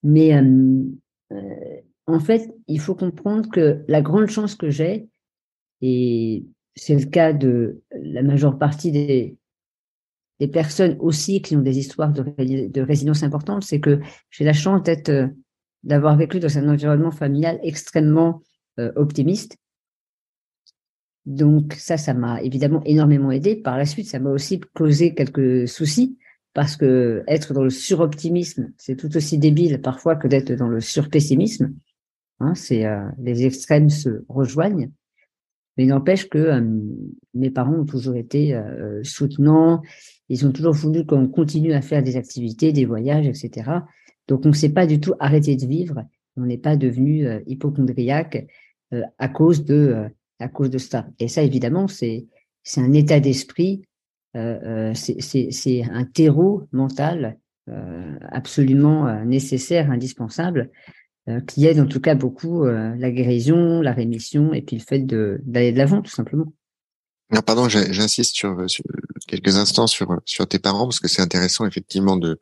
mais 0.03 0.33
euh, 0.33 0.83
euh, 1.31 1.81
en 2.07 2.19
fait, 2.19 2.53
il 2.67 2.79
faut 2.79 2.95
comprendre 2.95 3.49
que 3.49 3.83
la 3.87 4.01
grande 4.01 4.27
chance 4.27 4.55
que 4.55 4.69
j'ai, 4.69 5.09
et 5.81 6.45
c'est 6.75 6.95
le 6.95 7.05
cas 7.05 7.33
de 7.33 7.81
la 7.91 8.23
majeure 8.23 8.57
partie 8.57 8.91
des, 8.91 9.37
des 10.39 10.47
personnes 10.47 10.97
aussi 10.99 11.41
qui 11.41 11.55
ont 11.55 11.61
des 11.61 11.77
histoires 11.77 12.11
de, 12.11 12.23
de 12.67 12.81
résilience 12.81 13.23
importantes, 13.23 13.63
c'est 13.63 13.79
que 13.79 13.99
j'ai 14.29 14.43
la 14.43 14.53
chance 14.53 14.83
d'être, 14.83 15.09
euh, 15.09 15.27
d'avoir 15.83 16.17
vécu 16.17 16.39
dans 16.39 16.57
un 16.57 16.69
environnement 16.69 17.11
familial 17.11 17.59
extrêmement 17.63 18.41
optimiste. 18.95 19.57
Donc 21.25 21.73
ça, 21.73 21.97
ça 21.97 22.13
m'a 22.13 22.41
évidemment 22.41 22.81
énormément 22.85 23.29
aidé. 23.29 23.55
Par 23.55 23.77
la 23.77 23.85
suite, 23.85 24.07
ça 24.07 24.19
m'a 24.19 24.31
aussi 24.31 24.59
causé 24.73 25.13
quelques 25.13 25.67
soucis 25.67 26.17
parce 26.53 26.75
que 26.75 27.23
être 27.27 27.53
dans 27.53 27.63
le 27.63 27.69
suroptimisme, 27.69 28.71
c'est 28.77 28.95
tout 28.95 29.15
aussi 29.15 29.37
débile 29.37 29.81
parfois 29.81 30.15
que 30.15 30.27
d'être 30.27 30.51
dans 30.51 30.67
le 30.67 30.81
surpessimisme. 30.81 31.73
Hein, 32.39 32.55
c'est 32.55 32.85
euh, 32.85 33.07
les 33.19 33.45
extrêmes 33.45 33.89
se 33.89 34.23
rejoignent, 34.27 34.91
mais 35.77 35.85
n'empêche 35.85 36.27
que 36.27 36.37
euh, 36.37 36.61
mes 37.33 37.51
parents 37.51 37.75
ont 37.75 37.85
toujours 37.85 38.15
été 38.15 38.53
euh, 38.53 39.01
soutenants. 39.03 39.81
Ils 40.27 40.45
ont 40.45 40.51
toujours 40.51 40.73
voulu 40.73 41.05
qu'on 41.05 41.27
continue 41.27 41.73
à 41.73 41.81
faire 41.81 42.03
des 42.03 42.17
activités, 42.17 42.73
des 42.73 42.85
voyages, 42.85 43.27
etc. 43.27 43.69
Donc 44.27 44.45
on 44.45 44.49
ne 44.49 44.53
s'est 44.53 44.73
pas 44.73 44.87
du 44.87 44.99
tout 44.99 45.13
arrêté 45.19 45.55
de 45.55 45.65
vivre. 45.65 46.03
On 46.35 46.45
n'est 46.45 46.57
pas 46.57 46.77
devenu 46.77 47.27
hypochondriaque 47.45 48.47
à 49.17 49.27
cause 49.27 49.65
de 49.65 50.05
à 50.39 50.47
cause 50.47 50.69
de 50.69 50.77
ça. 50.77 51.07
Et 51.19 51.27
ça, 51.27 51.43
évidemment, 51.43 51.89
c'est 51.89 52.25
c'est 52.63 52.79
un 52.79 52.93
état 52.93 53.19
d'esprit 53.19 53.81
c'est 54.33 55.83
un 55.91 56.05
terreau 56.05 56.67
mental 56.71 57.37
euh, 57.69 58.17
absolument 58.31 59.23
nécessaire, 59.25 59.91
indispensable, 59.91 60.71
qui 61.47 61.67
aide 61.67 61.79
en 61.79 61.85
tout 61.85 61.99
cas 62.01 62.15
beaucoup 62.15 62.65
la 62.65 63.11
guérison, 63.11 63.81
la 63.81 63.93
rémission 63.93 64.53
et 64.53 64.61
puis 64.61 64.77
le 64.77 64.81
fait 64.81 64.99
d'aller 64.99 65.71
de 65.71 65.77
l'avant 65.77 66.01
tout 66.01 66.11
simplement. 66.11 66.51
Non, 67.31 67.41
pardon, 67.41 67.69
j'insiste 67.69 68.35
sur, 68.35 68.57
quelques 69.27 69.55
instants 69.55 69.87
sur, 69.87 70.19
sur 70.25 70.47
tes 70.47 70.59
parents 70.59 70.85
parce 70.85 70.99
que 70.99 71.07
c'est 71.07 71.21
intéressant 71.21 71.65
effectivement 71.65 72.17
de, 72.17 72.39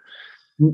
mm. 0.60 0.70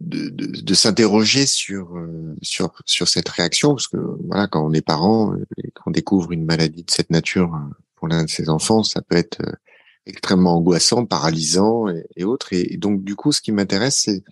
de, 0.00 0.28
de, 0.28 0.74
s'interroger 0.74 1.46
sur, 1.46 1.96
sur, 2.42 2.70
sur 2.84 3.08
cette 3.08 3.28
réaction 3.28 3.70
parce 3.70 3.88
que 3.88 3.96
voilà, 4.26 4.46
quand 4.46 4.64
on 4.64 4.72
est 4.72 4.82
parent 4.82 5.34
et 5.56 5.70
qu'on 5.70 5.90
découvre 5.90 6.30
une 6.32 6.44
maladie 6.44 6.84
de 6.84 6.90
cette 6.90 7.10
nature 7.10 7.58
pour 8.00 8.08
l'un 8.08 8.24
de 8.24 8.30
ses 8.30 8.48
enfants, 8.48 8.82
ça 8.82 9.02
peut 9.02 9.16
être 9.16 9.40
extrêmement 10.06 10.56
angoissant, 10.56 11.06
paralysant 11.06 11.86
et, 12.16 12.24
autres. 12.24 12.52
Et, 12.52 12.76
donc, 12.76 13.04
du 13.04 13.14
coup, 13.14 13.32
ce 13.32 13.40
qui 13.40 13.52
m'intéresse, 13.52 14.02
c'est 14.04 14.24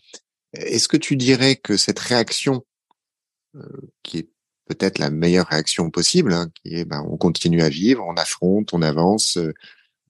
est-ce 0.54 0.88
que 0.88 0.96
tu 0.96 1.16
dirais 1.16 1.56
que 1.56 1.76
cette 1.76 1.98
réaction, 1.98 2.64
euh, 3.54 3.62
qui 4.02 4.18
est 4.18 4.28
peut-être 4.66 4.98
la 4.98 5.10
meilleure 5.10 5.46
réaction 5.46 5.90
possible, 5.90 6.32
hein, 6.32 6.48
qui 6.54 6.74
est 6.74 6.84
ben, 6.84 7.04
on 7.08 7.16
continue 7.16 7.62
à 7.62 7.68
vivre, 7.68 8.04
on 8.06 8.14
affronte, 8.14 8.72
on 8.72 8.82
avance, 8.82 9.36
euh, 9.36 9.52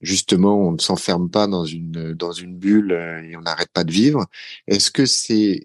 justement, 0.01 0.57
on 0.57 0.73
ne 0.73 0.79
s'enferme 0.79 1.29
pas 1.29 1.49
dans 1.49 1.65
une 1.65 2.15
dans 2.15 2.33
une 2.33 2.57
bulle 2.57 2.93
euh, 2.93 3.23
et 3.23 3.37
on 3.37 3.41
n'arrête 3.41 3.71
pas 3.73 3.85
de 3.85 3.93
vivre. 3.93 4.27
Est-ce 4.69 4.91
que 4.93 5.07
c'est 5.07 5.65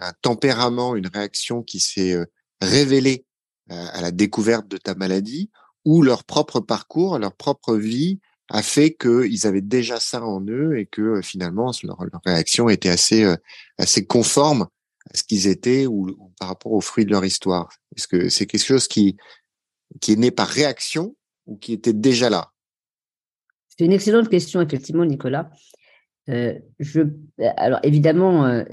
un 0.00 0.12
tempérament, 0.22 0.96
une 0.96 1.06
réaction 1.06 1.62
qui 1.62 1.78
s'est 1.78 2.16
révélée 2.60 3.24
à 3.70 4.02
la 4.02 4.10
découverte 4.10 4.68
de 4.68 4.76
ta 4.76 4.94
maladie 4.94 5.50
ou 5.84 6.02
leur 6.02 6.24
propre 6.24 6.60
parcours, 6.60 7.18
leur 7.18 7.34
propre 7.34 7.76
vie 7.76 8.20
a 8.50 8.62
fait 8.62 8.94
qu'ils 8.94 9.46
avaient 9.46 9.62
déjà 9.62 10.00
ça 10.00 10.22
en 10.24 10.44
eux 10.46 10.78
et 10.78 10.86
que 10.86 11.02
euh, 11.02 11.22
finalement 11.22 11.72
leur, 11.82 11.98
réaction 12.24 12.68
était 12.68 12.90
assez 12.90 13.24
euh, 13.24 13.36
assez 13.78 14.06
conforme 14.06 14.66
à 15.10 15.16
ce 15.16 15.22
qu'ils 15.24 15.46
étaient 15.46 15.86
ou, 15.86 16.06
par 16.38 16.48
rapport 16.48 16.72
aux 16.72 16.80
fruits 16.80 17.04
de 17.04 17.10
leur 17.10 17.24
histoire. 17.24 17.68
Est-ce 17.96 18.06
que 18.06 18.28
c'est 18.28 18.46
quelque 18.46 18.64
chose 18.64 18.88
qui 18.88 19.16
qui 20.00 20.12
est 20.12 20.16
né 20.16 20.30
par 20.30 20.48
réaction 20.48 21.16
ou 21.46 21.56
qui 21.56 21.72
était 21.72 21.92
déjà 21.92 22.28
là? 22.28 22.50
C'est 23.68 23.84
une 23.84 23.92
excellente 23.92 24.28
question 24.28 24.60
effectivement, 24.60 25.04
Nicolas. 25.04 25.50
Euh, 26.30 26.58
je, 26.78 27.02
alors 27.56 27.80
évidemment, 27.82 28.46
euh, 28.46 28.64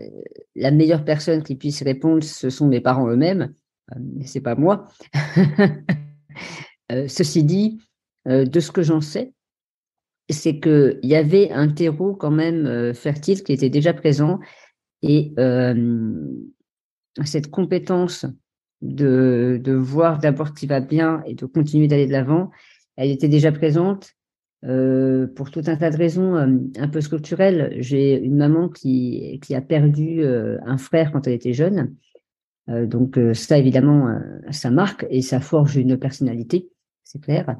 la 0.55 0.71
meilleure 0.71 1.03
personne 1.03 1.43
qui 1.43 1.55
puisse 1.55 1.83
répondre, 1.83 2.23
ce 2.23 2.49
sont 2.49 2.67
mes 2.67 2.79
parents 2.79 3.09
eux-mêmes, 3.09 3.53
mais 3.99 4.25
c'est 4.25 4.41
pas 4.41 4.55
moi. 4.55 4.87
Ceci 7.07 7.43
dit, 7.43 7.79
de 8.25 8.59
ce 8.59 8.71
que 8.71 8.83
j'en 8.83 9.01
sais, 9.01 9.33
c'est 10.31 10.59
qu'il 10.59 10.99
y 11.03 11.15
avait 11.15 11.51
un 11.51 11.67
terreau 11.67 12.15
quand 12.15 12.31
même 12.31 12.65
euh, 12.65 12.93
fertile 12.93 13.43
qui 13.43 13.53
était 13.53 13.69
déjà 13.69 13.93
présent 13.93 14.39
et 15.01 15.33
euh, 15.39 15.75
cette 17.25 17.49
compétence 17.49 18.25
de, 18.81 19.61
voir 19.73 20.19
d'abord 20.19 20.49
ce 20.49 20.53
qui 20.53 20.67
va 20.67 20.79
bien 20.79 21.21
et 21.25 21.35
de 21.35 21.45
continuer 21.45 21.87
d'aller 21.87 22.07
de 22.07 22.11
l'avant, 22.11 22.51
elle 22.95 23.11
était 23.11 23.27
déjà 23.27 23.51
présente 23.51 24.11
euh, 24.63 25.27
pour 25.35 25.51
tout 25.51 25.61
un 25.65 25.75
tas 25.75 25.89
de 25.89 25.97
raisons 25.97 26.35
un 26.35 26.87
peu 26.87 27.01
structurelles. 27.01 27.75
J'ai 27.79 28.19
une 28.19 28.37
maman 28.37 28.69
qui, 28.69 29.39
qui 29.43 29.55
a 29.55 29.61
perdu 29.61 30.23
un 30.23 30.77
frère 30.77 31.11
quand 31.11 31.27
elle 31.27 31.33
était 31.33 31.53
jeune. 31.53 31.95
donc 32.67 33.19
ça, 33.33 33.57
évidemment, 33.57 34.19
ça 34.51 34.71
marque 34.71 35.05
et 35.09 35.21
ça 35.21 35.39
forge 35.39 35.75
une 35.77 35.97
personnalité, 35.97 36.69
c'est 37.11 37.21
clair. 37.21 37.57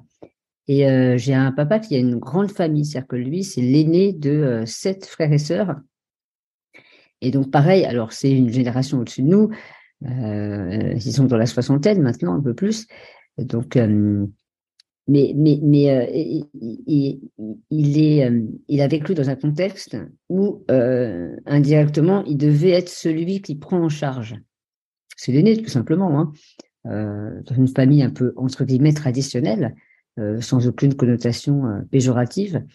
Et 0.67 0.87
euh, 0.87 1.17
j'ai 1.17 1.33
un 1.33 1.51
papa 1.51 1.79
qui 1.79 1.95
a 1.95 1.99
une 1.99 2.17
grande 2.17 2.51
famille, 2.51 2.85
c'est-à-dire 2.85 3.07
que 3.07 3.15
lui, 3.15 3.43
c'est 3.43 3.61
l'aîné 3.61 4.13
de 4.13 4.29
euh, 4.29 4.65
sept 4.65 5.05
frères 5.05 5.33
et 5.33 5.37
sœurs. 5.37 5.75
Et 7.19 7.31
donc, 7.31 7.51
pareil, 7.51 7.83
alors 7.83 8.13
c'est 8.13 8.31
une 8.31 8.49
génération 8.49 8.99
au-dessus 8.99 9.23
de 9.23 9.27
nous. 9.27 9.49
Euh, 10.05 10.93
ils 10.95 11.13
sont 11.13 11.25
dans 11.25 11.37
la 11.37 11.45
soixantaine 11.45 12.01
maintenant, 12.01 12.33
un 12.33 12.41
peu 12.41 12.53
plus. 12.53 12.87
Donc, 13.37 13.75
mais, 15.07 15.33
mais, 15.35 15.59
mais 15.61 16.49
il, 16.53 17.97
est, 17.99 18.31
il 18.67 18.81
a 18.81 18.87
vécu 18.87 19.13
dans 19.13 19.29
un 19.29 19.35
contexte 19.35 19.97
où 20.29 20.63
indirectement, 21.45 22.23
il 22.25 22.37
devait 22.37 22.71
être 22.71 22.89
celui 22.89 23.41
qui 23.41 23.55
prend 23.55 23.83
en 23.83 23.89
charge. 23.89 24.35
C'est 25.15 25.31
l'aîné, 25.31 25.61
tout 25.61 25.69
simplement. 25.69 26.19
Hein. 26.19 26.31
Dans 26.85 27.55
une 27.55 27.67
famille 27.67 28.03
un 28.03 28.09
peu, 28.09 28.33
entre 28.35 28.63
guillemets, 28.63 28.93
traditionnelle. 28.93 29.75
Euh, 30.19 30.41
sans 30.41 30.67
aucune 30.67 30.93
connotation 30.93 31.67
euh, 31.67 31.81
péjorative. 31.89 32.65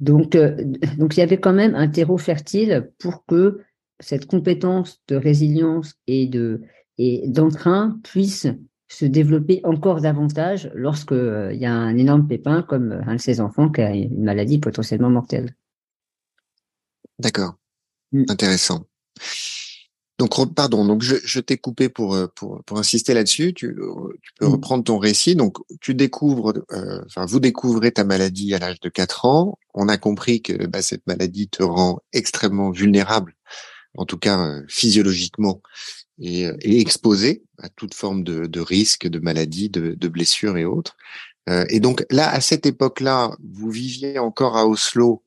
Donc, 0.00 0.34
euh, 0.34 0.56
donc, 0.98 1.16
il 1.16 1.20
y 1.20 1.22
avait 1.22 1.38
quand 1.38 1.52
même 1.52 1.76
un 1.76 1.86
terreau 1.86 2.18
fertile 2.18 2.90
pour 2.98 3.24
que 3.24 3.60
cette 4.00 4.26
compétence 4.26 5.00
de 5.06 5.14
résilience 5.14 5.94
et 6.08 6.26
de 6.26 6.62
et 6.98 7.28
d'entrain 7.28 8.00
puisse 8.02 8.48
se 8.88 9.04
développer 9.04 9.60
encore 9.62 10.00
davantage 10.00 10.72
lorsqu'il 10.74 11.56
y 11.56 11.66
a 11.66 11.72
un 11.72 11.96
énorme 11.96 12.26
pépin 12.26 12.62
comme 12.62 13.00
un 13.06 13.14
de 13.14 13.20
ses 13.20 13.40
enfants 13.40 13.70
qui 13.70 13.80
a 13.80 13.94
une 13.94 14.24
maladie 14.24 14.58
potentiellement 14.58 15.08
mortelle. 15.08 15.54
D'accord. 17.20 17.54
Mm. 18.10 18.24
Intéressant. 18.28 18.86
Donc, 20.22 20.54
pardon, 20.54 20.84
donc 20.84 21.02
je, 21.02 21.40
t'ai 21.40 21.56
coupé 21.56 21.88
pour, 21.88 22.14
euh, 22.14 22.28
pour, 22.36 22.62
pour 22.62 22.78
insister 22.78 23.12
là-dessus. 23.12 23.54
Tu, 23.54 23.66
euh, 23.70 24.16
tu, 24.22 24.30
peux 24.38 24.46
mm. 24.46 24.52
reprendre 24.52 24.84
ton 24.84 24.98
récit. 24.98 25.34
Donc, 25.34 25.56
tu 25.80 25.96
découvres, 25.96 26.52
euh, 26.70 27.02
enfin, 27.06 27.26
vous 27.26 27.40
découvrez 27.40 27.90
ta 27.90 28.04
maladie 28.04 28.54
à 28.54 28.60
l'âge 28.60 28.78
de 28.78 28.88
4 28.88 29.24
ans. 29.24 29.58
On 29.74 29.88
a 29.88 29.96
compris 29.96 30.40
que 30.40 30.66
bah, 30.68 30.80
cette 30.80 31.04
maladie 31.08 31.48
te 31.48 31.64
rend 31.64 31.98
extrêmement 32.12 32.70
vulnérable, 32.70 33.34
en 33.98 34.06
tout 34.06 34.16
cas 34.16 34.60
physiologiquement, 34.68 35.60
et, 36.20 36.42
et, 36.60 36.80
exposé 36.80 37.42
à 37.58 37.68
toute 37.68 37.94
forme 37.94 38.22
de, 38.22 38.46
de 38.46 38.60
risque, 38.60 39.08
de 39.08 39.18
maladie, 39.18 39.70
de, 39.70 39.96
de 39.98 40.08
blessures 40.08 40.56
et 40.56 40.64
autres. 40.64 40.96
et 41.68 41.80
donc 41.80 42.06
là, 42.10 42.30
à 42.30 42.40
cette 42.40 42.64
époque-là, 42.64 43.32
vous 43.42 43.72
viviez 43.72 44.20
encore 44.20 44.56
à 44.56 44.68
Oslo 44.68 45.24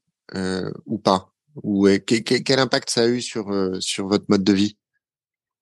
ou 0.85 0.97
pas? 0.99 1.33
Ou 1.63 1.89
quel, 2.05 2.23
quel, 2.23 2.59
impact 2.59 2.89
ça 2.89 3.03
a 3.03 3.07
eu 3.07 3.21
sur 3.21 3.45
sur 3.81 4.07
votre 4.07 4.25
mode 4.29 4.43
de 4.43 4.53
vie? 4.53 4.77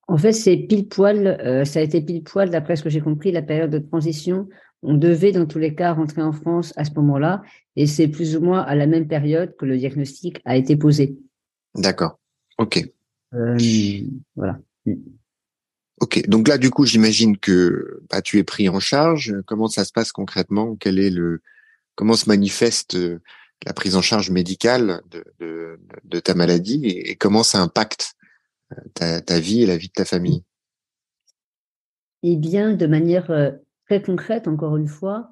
En 0.08 0.18
fait, 0.18 0.34
c'est 0.34 0.58
pile 0.58 0.88
poil, 0.88 1.28
euh, 1.28 1.66
ça 1.66 1.80
a 1.80 1.82
été 1.82 2.02
pile 2.02 2.24
poil, 2.24 2.50
d'après 2.50 2.76
ce 2.76 2.84
que 2.84 2.90
j'ai 2.90 3.02
compris, 3.02 3.32
la 3.32 3.42
période 3.42 3.70
de 3.70 3.80
transition. 3.80 4.50
On 4.82 4.96
devait, 4.96 5.32
dans 5.32 5.46
tous 5.46 5.60
les 5.60 5.76
cas, 5.76 5.94
rentrer 5.94 6.22
en 6.22 6.34
France 6.34 6.74
à 6.76 6.84
ce 6.84 6.92
moment-là, 6.96 7.42
et 7.76 7.88
c'est 7.88 8.10
plus 8.10 8.36
ou 8.36 8.42
moins 8.42 8.62
à 8.62 8.76
la 8.76 8.86
même 8.86 9.08
période 9.08 9.56
que 9.58 9.66
le 9.66 9.78
diagnostic 9.78 10.42
a 10.46 10.58
été 10.58 10.76
posé. 10.76 11.18
D'accord. 11.76 12.20
Ok. 12.58 12.86
Euh, 13.34 13.58
voilà. 14.36 14.60
Ok. 16.02 16.28
Donc 16.28 16.48
là, 16.48 16.58
du 16.58 16.70
coup, 16.70 16.86
j'imagine 16.86 17.38
que 17.38 18.02
bah, 18.10 18.22
tu 18.22 18.38
es 18.40 18.44
pris 18.44 18.68
en 18.68 18.80
charge. 18.80 19.34
Comment 19.46 19.68
ça 19.68 19.86
se 19.86 19.94
passe 19.94 20.12
concrètement? 20.12 20.76
Quel 20.76 21.00
est 21.00 21.10
le 21.10 21.42
Comment 21.96 22.16
se 22.16 22.28
manifeste 22.28 22.96
euh, 22.96 23.20
la 23.66 23.74
prise 23.74 23.96
en 23.96 24.02
charge 24.02 24.30
médicale 24.32 25.02
de, 25.10 25.24
de, 25.40 25.80
de 26.04 26.20
ta 26.20 26.34
maladie 26.34 26.86
et 26.86 27.16
comment 27.16 27.44
ça 27.44 27.62
impacte 27.62 28.16
ta, 28.94 29.40
vie 29.40 29.64
et 29.64 29.66
la 29.66 29.78
vie 29.78 29.88
de 29.88 29.94
ta 29.94 30.06
famille 30.06 30.44
Eh 32.24 32.36
bien, 32.36 32.74
de 32.74 32.86
manière 32.88 33.32
euh, 33.32 33.52
très 33.88 34.02
concrète, 34.02 34.48
encore 34.48 34.78
une 34.78 34.88
fois, 34.88 35.30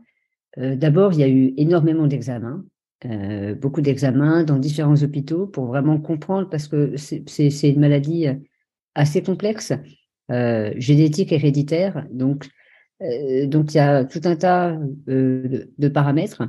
euh, 0.57 0.75
d'abord, 0.75 1.13
il 1.13 1.19
y 1.19 1.23
a 1.23 1.29
eu 1.29 1.53
énormément 1.57 2.07
d'examens, 2.07 2.63
euh, 3.05 3.55
beaucoup 3.55 3.81
d'examens 3.81 4.43
dans 4.43 4.59
différents 4.59 5.01
hôpitaux 5.01 5.47
pour 5.47 5.65
vraiment 5.65 5.99
comprendre, 5.99 6.49
parce 6.49 6.67
que 6.67 6.95
c'est 6.97 7.69
une 7.69 7.79
maladie 7.79 8.27
assez 8.95 9.23
complexe, 9.23 9.73
génétique 10.29 11.31
héréditaire, 11.33 12.05
donc 12.11 12.47
donc 13.47 13.73
il 13.73 13.77
y 13.77 13.79
a 13.79 14.05
tout 14.05 14.21
un 14.25 14.35
tas 14.35 14.77
de, 15.07 15.87
paramètres. 15.87 16.43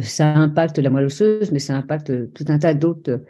ça 0.00 0.34
impacte 0.34 0.78
la 0.78 0.88
moelle 0.88 1.04
osseuse, 1.04 1.52
mais 1.52 1.58
ça 1.58 1.76
impacte 1.76 2.32
tout 2.32 2.44
un 2.48 2.58
tas 2.58 2.72
d'autres 2.72 3.22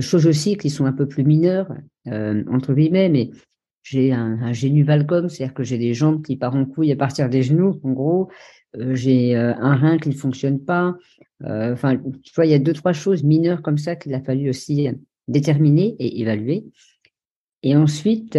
choses 0.00 0.26
aussi 0.26 0.56
qui 0.56 0.70
sont 0.70 0.86
un 0.86 0.92
peu 0.92 1.06
plus 1.06 1.24
mineures, 1.24 1.72
euh, 2.06 2.44
entre 2.50 2.74
guillemets, 2.74 3.08
mais 3.08 3.30
j'ai 3.82 4.12
un, 4.12 4.38
un 4.42 4.52
génuvalgum, 4.52 5.28
c'est-à-dire 5.28 5.54
que 5.54 5.62
j'ai 5.62 5.78
des 5.78 5.94
jambes 5.94 6.22
qui 6.22 6.36
partent 6.36 6.56
en 6.56 6.64
couille 6.64 6.92
à 6.92 6.96
partir 6.96 7.28
des 7.28 7.42
genoux, 7.42 7.80
en 7.82 7.92
gros. 7.92 8.28
Euh, 8.76 8.94
j'ai 8.94 9.34
un 9.34 9.76
rein 9.76 9.98
qui 9.98 10.10
ne 10.10 10.14
fonctionne 10.14 10.62
pas. 10.64 10.94
Enfin, 11.44 11.96
tu 11.96 12.32
vois, 12.34 12.46
il 12.46 12.50
y 12.50 12.54
a 12.54 12.58
deux, 12.58 12.72
trois 12.72 12.92
choses 12.92 13.22
mineures 13.22 13.62
comme 13.62 13.78
ça 13.78 13.94
qu'il 13.94 14.12
a 14.12 14.20
fallu 14.20 14.50
aussi 14.50 14.88
déterminer 15.28 15.94
et 16.00 16.20
évaluer. 16.20 16.64
Et 17.62 17.76
ensuite, 17.76 18.36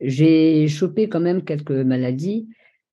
j'ai 0.00 0.68
chopé 0.68 1.08
quand 1.08 1.20
même 1.20 1.42
quelques 1.42 1.70
maladies. 1.72 2.48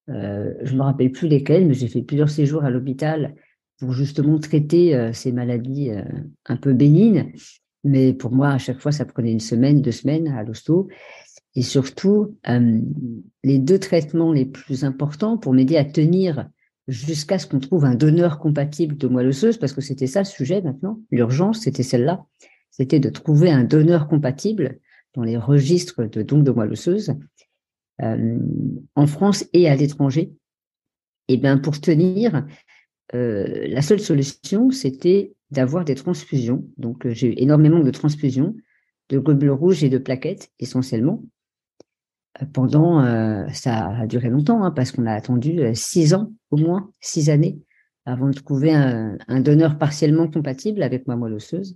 Euh, 0.10 0.54
je 0.64 0.74
ne 0.74 0.78
me 0.78 0.84
rappelle 0.84 1.12
plus 1.12 1.28
lesquelles, 1.28 1.68
mais 1.68 1.74
j'ai 1.74 1.88
fait 1.88 2.02
plusieurs 2.02 2.30
séjours 2.30 2.64
à 2.64 2.70
l'hôpital 2.70 3.36
pour 3.80 3.94
justement 3.94 4.38
traiter 4.40 4.96
euh, 4.96 5.14
ces 5.14 5.32
maladies 5.32 5.90
euh, 5.90 6.04
un 6.46 6.58
peu 6.58 6.74
bénignes. 6.74 7.32
Mais 7.84 8.14
pour 8.14 8.32
moi, 8.32 8.50
à 8.50 8.58
chaque 8.58 8.80
fois, 8.80 8.92
ça 8.92 9.06
prenait 9.06 9.32
une 9.32 9.40
semaine, 9.40 9.82
deux 9.82 9.94
semaines 9.94 10.28
à 10.28 10.44
l'hosto. 10.44 10.90
Et 11.56 11.62
surtout, 11.62 12.38
euh, 12.48 12.80
les 13.44 13.58
deux 13.58 13.80
traitements 13.80 14.34
les 14.34 14.46
plus 14.46 14.84
importants 14.84 15.38
pour 15.38 15.54
m'aider 15.54 15.78
à 15.78 15.86
tenir 15.86 16.50
jusqu'à 16.88 17.40
ce 17.40 17.48
qu'on 17.48 17.60
trouve 17.60 17.86
un 17.86 17.96
donneur 17.96 18.40
compatible 18.40 18.98
de 18.98 19.08
moelle 19.08 19.28
osseuse, 19.28 19.58
parce 19.58 19.74
que 19.74 19.82
c'était 19.82 20.08
ça 20.08 20.20
le 20.20 20.26
sujet 20.26 20.62
maintenant. 20.62 21.00
L'urgence, 21.10 21.62
c'était 21.62 21.84
celle-là. 21.84 22.26
C'était 22.72 23.00
de 23.00 23.10
trouver 23.10 23.50
un 23.50 23.64
donneur 23.64 24.08
compatible 24.08 24.80
dans 25.14 25.24
les 25.24 25.38
registres 25.38 26.04
de 26.04 26.22
dons 26.22 26.44
de 26.44 26.52
moelle 26.52 26.72
osseuse 26.72 27.14
en 28.02 29.08
France 29.08 29.46
et 29.52 29.68
à 29.68 29.76
l'étranger. 29.76 30.32
Et 31.28 31.36
bien, 31.36 31.58
pour 31.58 31.80
tenir, 31.82 32.46
la 33.14 33.82
seule 33.82 34.00
solution, 34.00 34.72
c'était 34.72 35.34
d'avoir 35.52 35.84
des 35.84 35.96
transfusions. 35.96 36.66
Donc, 36.78 37.08
j'ai 37.08 37.28
eu 37.28 37.34
énormément 37.38 37.80
de 37.80 37.92
transfusions 37.92 38.56
de 39.10 39.18
globules 39.18 39.50
rouges 39.50 39.84
et 39.84 39.90
de 39.90 39.98
plaquettes, 39.98 40.52
essentiellement. 40.60 41.24
Pendant, 42.54 43.02
ça 43.52 43.88
a 43.88 44.08
duré 44.08 44.30
longtemps, 44.30 44.64
hein, 44.64 44.72
parce 44.72 44.92
qu'on 44.92 45.08
a 45.08 45.14
attendu 45.14 45.60
six 45.74 46.14
ans, 46.14 46.32
au 46.52 46.58
moins, 46.58 46.92
six 47.02 47.32
années, 47.32 47.60
avant 48.06 48.30
de 48.30 48.34
trouver 48.34 48.74
un, 48.74 49.18
donneur 49.42 49.78
partiellement 49.78 50.30
compatible 50.30 50.84
avec 50.84 51.08
ma 51.08 51.16
moelle 51.16 51.34
osseuse. 51.34 51.76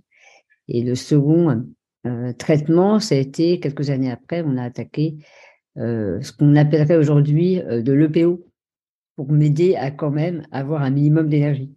Et 0.68 0.82
le 0.82 0.94
second 0.94 1.64
euh, 2.06 2.32
traitement, 2.32 3.00
ça 3.00 3.14
a 3.14 3.18
été 3.18 3.60
quelques 3.60 3.90
années 3.90 4.10
après, 4.10 4.42
on 4.46 4.56
a 4.56 4.62
attaqué 4.62 5.16
euh, 5.78 6.20
ce 6.22 6.32
qu'on 6.32 6.56
appellerait 6.56 6.96
aujourd'hui 6.96 7.60
euh, 7.60 7.82
de 7.82 7.92
l'EPO 7.92 8.46
pour 9.16 9.30
m'aider 9.30 9.76
à 9.76 9.90
quand 9.90 10.10
même 10.10 10.46
avoir 10.50 10.82
un 10.82 10.90
minimum 10.90 11.28
d'énergie, 11.28 11.72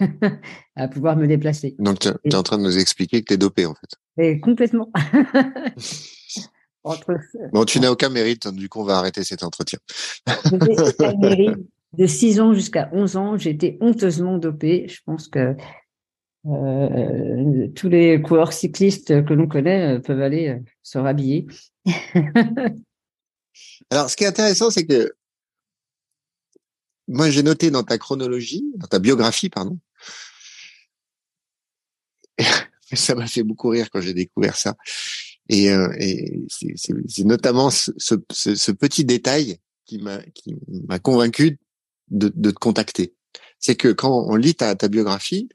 à 0.76 0.88
pouvoir 0.88 1.16
me 1.16 1.26
déplacer. 1.26 1.76
Donc, 1.78 2.00
tu 2.00 2.08
es, 2.24 2.34
en 2.34 2.42
train 2.42 2.58
de 2.58 2.62
nous 2.62 2.78
expliquer 2.78 3.20
que 3.20 3.26
tu 3.26 3.34
es 3.34 3.38
dopé, 3.38 3.66
en 3.66 3.74
fait. 3.74 4.22
Et 4.22 4.40
complètement. 4.40 4.90
Bon, 7.52 7.64
tu 7.66 7.78
n'as 7.78 7.90
aucun 7.90 8.08
mérite, 8.08 8.48
du 8.48 8.70
coup, 8.70 8.80
on 8.80 8.84
va 8.84 8.96
arrêter 8.96 9.22
cet 9.22 9.42
entretien. 9.42 9.78
de 10.26 12.06
6 12.06 12.40
ans 12.40 12.54
jusqu'à 12.54 12.88
11 12.92 13.16
ans, 13.16 13.36
j'étais 13.36 13.76
honteusement 13.80 14.38
dopée. 14.38 14.86
Je 14.88 15.00
pense 15.04 15.28
que 15.28 15.54
euh, 16.46 17.68
tous 17.74 17.88
les 17.88 18.22
coureurs 18.22 18.52
cyclistes 18.52 19.24
que 19.26 19.34
l'on 19.34 19.46
connaît 19.46 19.96
euh, 19.96 20.00
peuvent 20.00 20.22
aller 20.22 20.48
euh, 20.48 20.58
se 20.82 20.98
rhabiller. 20.98 21.46
Alors, 23.90 24.08
ce 24.08 24.16
qui 24.16 24.24
est 24.24 24.28
intéressant, 24.28 24.70
c'est 24.70 24.86
que 24.86 25.12
moi, 27.10 27.28
j'ai 27.28 27.42
noté 27.42 27.70
dans 27.70 27.82
ta 27.82 27.98
chronologie, 27.98 28.64
dans 28.76 28.86
ta 28.86 28.98
biographie, 28.98 29.50
pardon, 29.50 29.78
ça 32.94 33.14
m'a 33.14 33.26
fait 33.26 33.42
beaucoup 33.42 33.68
rire 33.68 33.90
quand 33.90 34.00
j'ai 34.00 34.14
découvert 34.14 34.56
ça. 34.56 34.76
Et, 35.48 35.66
et 35.98 36.46
c'est 36.48 37.24
notamment 37.24 37.70
ce, 37.70 37.90
ce, 37.98 38.14
ce, 38.30 38.70
petit 38.70 39.04
détail 39.04 39.58
qui 39.84 39.98
m'a 39.98 40.98
convaincu 41.00 41.58
de, 42.08 42.30
de, 42.32 42.50
te 42.52 42.58
contacter. 42.58 43.14
C'est 43.58 43.74
que 43.74 43.88
quand 43.88 44.26
on 44.28 44.36
lit 44.36 44.54
ta, 44.54 44.76
ta 44.76 44.86
biographie, 44.86 45.48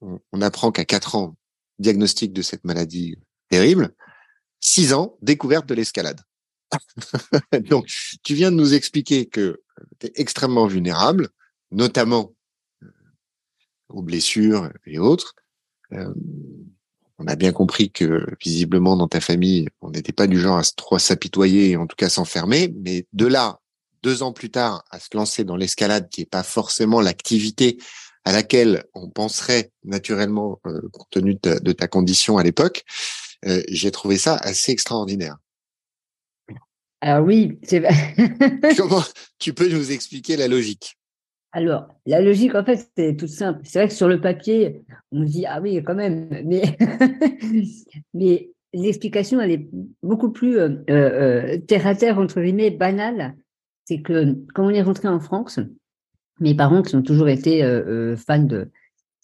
on, 0.00 0.40
apprend 0.40 0.72
qu'à 0.72 0.86
4 0.86 1.16
ans, 1.16 1.36
diagnostic 1.78 2.32
de 2.32 2.40
cette 2.40 2.64
maladie 2.64 3.18
terrible, 3.50 3.94
6 4.60 4.94
ans, 4.94 5.18
découverte 5.20 5.66
de 5.66 5.74
l'escalade. 5.74 6.22
Donc, 7.70 7.86
tu 8.22 8.34
viens 8.34 8.50
de 8.50 8.56
nous 8.56 8.74
expliquer 8.74 9.26
que 9.26 9.62
tu 10.00 10.06
es 10.06 10.12
extrêmement 10.16 10.66
vulnérable, 10.66 11.28
notamment 11.70 12.34
euh, 12.82 12.88
aux 13.88 14.02
blessures 14.02 14.70
et 14.86 14.98
autres. 14.98 15.34
Euh, 15.92 16.12
on 17.18 17.26
a 17.26 17.36
bien 17.36 17.52
compris 17.52 17.90
que 17.90 18.26
visiblement 18.42 18.96
dans 18.96 19.08
ta 19.08 19.20
famille, 19.20 19.68
on 19.80 19.90
n'était 19.90 20.12
pas 20.12 20.26
du 20.26 20.38
genre 20.38 20.58
à 20.58 20.62
trop 20.76 20.98
s'apitoyer 20.98 21.70
et 21.70 21.76
en 21.76 21.86
tout 21.86 21.96
cas 21.96 22.10
s'enfermer, 22.10 22.74
mais 22.76 23.06
de 23.12 23.26
là, 23.26 23.60
deux 24.02 24.22
ans 24.22 24.32
plus 24.32 24.50
tard, 24.50 24.84
à 24.90 25.00
se 25.00 25.08
lancer 25.14 25.44
dans 25.44 25.56
l'escalade, 25.56 26.08
qui 26.10 26.20
n'est 26.20 26.26
pas 26.26 26.42
forcément 26.42 27.00
l'activité 27.00 27.78
à 28.24 28.32
laquelle 28.32 28.84
on 28.92 29.08
penserait 29.08 29.70
naturellement 29.84 30.60
euh, 30.66 30.80
compte 30.92 31.08
tenu 31.10 31.38
de, 31.42 31.72
ta 31.72 31.88
condition 31.88 32.38
à 32.38 32.42
l'époque, 32.42 32.84
euh, 33.46 33.62
j'ai 33.68 33.90
trouvé 33.90 34.18
ça 34.18 34.34
assez 34.36 34.72
extraordinaire. 34.72 35.36
Alors 37.06 37.24
oui, 37.24 37.56
c'est 37.62 37.80
Comment 38.76 39.02
tu 39.38 39.52
peux 39.52 39.68
nous 39.68 39.92
expliquer 39.92 40.36
la 40.36 40.48
logique? 40.48 40.98
Alors, 41.52 41.86
la 42.04 42.20
logique, 42.20 42.56
en 42.56 42.64
fait, 42.64 42.90
c'est 42.98 43.16
tout 43.16 43.28
simple. 43.28 43.60
C'est 43.62 43.78
vrai 43.78 43.86
que 43.86 43.94
sur 43.94 44.08
le 44.08 44.20
papier, 44.20 44.82
on 45.12 45.22
dit, 45.22 45.46
ah 45.46 45.60
oui, 45.62 45.80
quand 45.84 45.94
même, 45.94 46.28
mais, 46.44 46.76
mais 48.12 48.50
l'explication, 48.74 49.40
elle 49.40 49.52
est 49.52 49.68
beaucoup 50.02 50.32
plus 50.32 50.58
euh, 50.58 51.58
terre 51.68 51.86
à 51.86 51.94
terre, 51.94 52.18
entre 52.18 52.40
guillemets, 52.40 52.72
banale. 52.72 53.36
C'est 53.84 54.02
que 54.02 54.36
quand 54.52 54.66
on 54.66 54.70
est 54.70 54.82
rentré 54.82 55.06
en 55.06 55.20
France, 55.20 55.60
mes 56.40 56.56
parents 56.56 56.82
qui 56.82 56.96
ont 56.96 57.02
toujours 57.02 57.28
été 57.28 57.62
euh, 57.62 57.84
euh, 57.86 58.16
fans 58.16 58.42
de 58.42 58.72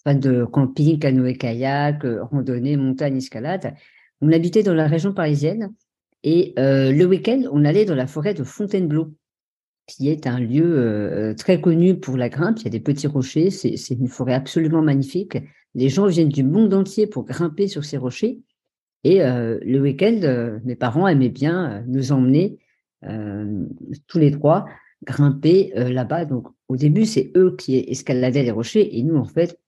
fans 0.05 0.15
de 0.15 0.45
camping, 0.45 0.99
canoë-kayak, 0.99 2.05
euh, 2.05 2.23
randonnée, 2.23 2.77
montagne, 2.77 3.17
escalade. 3.17 3.73
On 4.21 4.31
habitait 4.31 4.63
dans 4.63 4.73
la 4.73 4.87
région 4.87 5.13
parisienne 5.13 5.73
et 6.23 6.53
le 6.57 7.03
week-end, 7.05 7.43
on 7.51 7.65
allait 7.65 7.85
dans 7.85 7.95
la 7.95 8.07
forêt 8.07 8.33
de 8.33 8.43
Fontainebleau, 8.43 9.13
qui 9.87 10.09
est 10.09 10.27
un 10.27 10.39
lieu 10.39 11.35
très 11.37 11.59
connu 11.59 11.99
pour 11.99 12.15
la 12.17 12.29
grimpe. 12.29 12.59
Il 12.59 12.63
y 12.63 12.67
a 12.67 12.71
des 12.71 12.79
petits 12.79 13.07
rochers, 13.07 13.49
c'est 13.49 13.93
une 13.93 14.07
forêt 14.07 14.33
absolument 14.33 14.81
magnifique. 14.81 15.37
Les 15.75 15.89
gens 15.89 16.05
viennent 16.05 16.29
du 16.29 16.43
monde 16.43 16.73
entier 16.73 17.07
pour 17.07 17.25
grimper 17.25 17.67
sur 17.67 17.83
ces 17.83 17.97
rochers. 17.97 18.41
Et 19.03 19.19
le 19.19 19.79
week-end, 19.79 20.59
mes 20.63 20.75
parents 20.75 21.07
aimaient 21.07 21.29
bien 21.29 21.83
nous 21.87 22.11
emmener 22.13 22.59
tous 24.07 24.19
les 24.19 24.31
trois 24.31 24.65
grimper 25.03 25.73
là-bas. 25.75 26.23
Donc 26.23 26.47
au 26.69 26.77
début, 26.77 27.05
c'est 27.05 27.33
eux 27.35 27.55
qui 27.57 27.75
escaladaient 27.75 28.43
les 28.43 28.51
rochers 28.51 28.97
et 28.97 29.03
nous, 29.03 29.17
en 29.17 29.25
fait, 29.25 29.59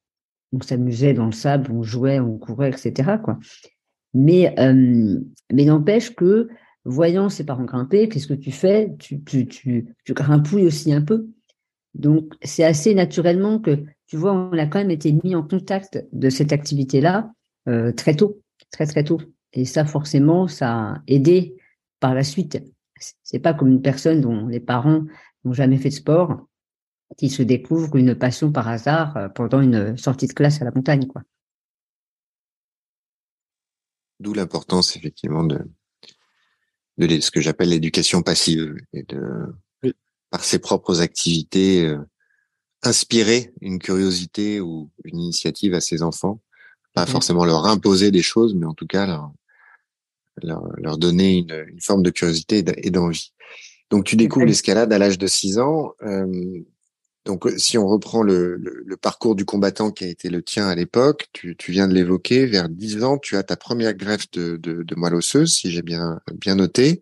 on 0.54 0.62
s'amusait 0.62 1.14
dans 1.14 1.26
le 1.26 1.34
sable, 1.34 1.70
on 1.74 1.84
jouait, 1.84 2.22
on 2.22 2.38
courait, 2.38 2.70
etc. 2.70 3.18
Mais, 4.16 4.56
mais 4.58 5.66
n'empêche 5.66 6.16
que, 6.16 6.48
voyant 6.86 7.30
ses 7.30 7.44
parents 7.44 7.66
grimper, 7.66 8.08
qu'est-ce 8.08 8.28
que 8.28 8.34
tu 8.34 8.52
fais? 8.52 8.96
Tu, 8.98 9.22
tu, 9.24 9.46
tu, 9.46 9.94
tu 10.06 10.14
grimpouilles 10.14 10.66
aussi 10.66 10.94
un 10.94 11.02
peu. 11.02 11.28
Donc, 11.96 12.34
c'est 12.42 12.64
assez 12.64 12.94
naturellement 12.94 13.60
que, 13.60 13.84
tu 14.08 14.18
vois, 14.18 14.34
on 14.34 14.52
a 14.54 14.66
quand 14.68 14.80
même 14.80 14.92
été 14.92 15.12
mis 15.24 15.36
en 15.36 15.44
contact 15.44 16.06
de 16.12 16.30
cette 16.30 16.54
activité-là 16.54 17.32
euh, 17.68 17.92
très 17.92 18.16
tôt, 18.16 18.42
très 18.72 18.86
très 18.86 19.04
tôt. 19.04 19.20
Et 19.54 19.66
ça, 19.66 19.86
forcément, 19.86 20.48
ça 20.48 20.72
a 20.74 21.02
aidé 21.08 21.56
par 22.00 22.14
la 22.14 22.24
suite. 22.24 22.62
C'est 23.24 23.40
pas 23.40 23.54
comme 23.54 23.70
une 23.70 23.82
personne 23.82 24.22
dont 24.22 24.48
les 24.48 24.60
parents 24.60 25.04
n'ont 25.44 25.54
jamais 25.54 25.78
fait 25.78 25.90
de 25.90 25.94
sport 25.94 26.48
qui 27.18 27.30
se 27.30 27.44
découvre 27.44 27.96
une 27.96 28.16
passion 28.16 28.52
par 28.52 28.68
hasard 28.68 29.18
euh, 29.18 29.30
pendant 29.30 29.62
une 29.62 29.98
sortie 29.98 30.28
de 30.28 30.34
classe 30.34 30.62
à 30.62 30.66
la 30.66 30.72
montagne. 30.72 31.08
Quoi. 31.08 31.24
D'où 34.20 34.34
l'importance 34.34 34.96
effectivement 34.96 35.44
de, 35.44 35.60
de 36.98 37.20
ce 37.20 37.32
que 37.32 37.42
j'appelle 37.42 37.70
l'éducation 37.70 38.22
passive 38.22 38.76
et 38.94 39.04
de 39.04 39.54
par 40.30 40.44
ses 40.44 40.60
propres 40.60 41.02
activités 41.02 41.86
euh, 41.86 41.98
inspirer 42.84 43.54
une 43.62 43.80
curiosité 43.80 44.60
ou 44.60 44.90
une 45.04 45.20
initiative 45.20 45.74
à 45.74 45.82
ses 45.82 46.02
enfants, 46.02 46.42
pas 46.94 47.06
forcément 47.06 47.46
leur 47.46 47.66
imposer 47.66 48.12
des 48.12 48.22
choses, 48.22 48.56
mais 48.56 48.66
en 48.66 48.74
tout 48.74 48.88
cas 48.88 49.06
leur, 49.06 49.32
leur, 50.78 50.98
donner 50.98 51.38
une, 51.38 51.66
une, 51.68 51.82
forme 51.82 52.04
de 52.04 52.10
curiosité 52.10 52.64
et 52.78 52.92
d'envie. 52.92 53.34
Donc 53.90 54.06
tu 54.06 54.16
découvres 54.16 54.46
l'escalade 54.46 54.92
à 54.94 54.98
l'âge 54.98 55.18
de 55.18 55.28
6 55.28 55.60
ans. 55.60 55.94
Euh, 56.04 56.62
donc, 57.26 57.48
euh, 57.48 57.58
si 57.58 57.78
on 57.78 57.88
reprend 57.88 58.22
le, 58.22 58.56
le, 58.58 58.98
parcours 58.98 59.36
du 59.36 59.46
combattant 59.46 59.92
qui 59.92 60.04
a 60.04 60.08
été 60.08 60.30
le 60.30 60.44
tien 60.44 60.68
à 60.68 60.76
l'époque, 60.76 61.28
tu, 61.34 61.56
tu, 61.58 61.72
viens 61.72 61.88
de 61.88 61.94
l'évoquer, 61.94 62.46
vers 62.46 62.70
10 62.70 63.04
ans, 63.04 63.18
tu 63.18 63.36
as 63.36 63.44
ta 63.44 63.58
première 63.58 63.96
greffe 63.96 64.30
de, 64.32 64.58
de, 64.58 64.84
de 64.84 64.96
moelle 64.96 65.16
osseuse, 65.16 65.54
si 65.54 65.72
j'ai 65.72 65.82
bien 65.82 66.22
bien 66.36 66.56
noté. 66.56 67.02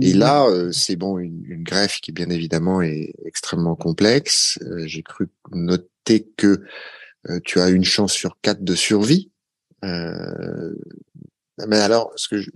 Et 0.00 0.12
là, 0.12 0.46
euh, 0.46 0.70
c'est 0.70 0.96
bon, 0.96 1.18
une, 1.18 1.44
une, 1.44 1.64
greffe 1.64 2.00
qui, 2.00 2.12
bien 2.12 2.30
évidemment, 2.30 2.82
est 2.82 3.12
extrêmement 3.24 3.74
complexe. 3.74 4.58
Euh, 4.62 4.86
j'ai 4.86 5.02
cru 5.02 5.28
noter 5.50 6.28
que 6.36 6.62
tu 7.44 7.60
as 7.60 7.68
une 7.68 7.84
chance 7.84 8.12
sur 8.12 8.38
quatre 8.40 8.62
de 8.62 8.74
survie. 8.74 9.30
mais 9.82 9.90
alors, 11.78 12.12
ce 12.16 12.28
que 12.28 12.38
je, 12.38 12.50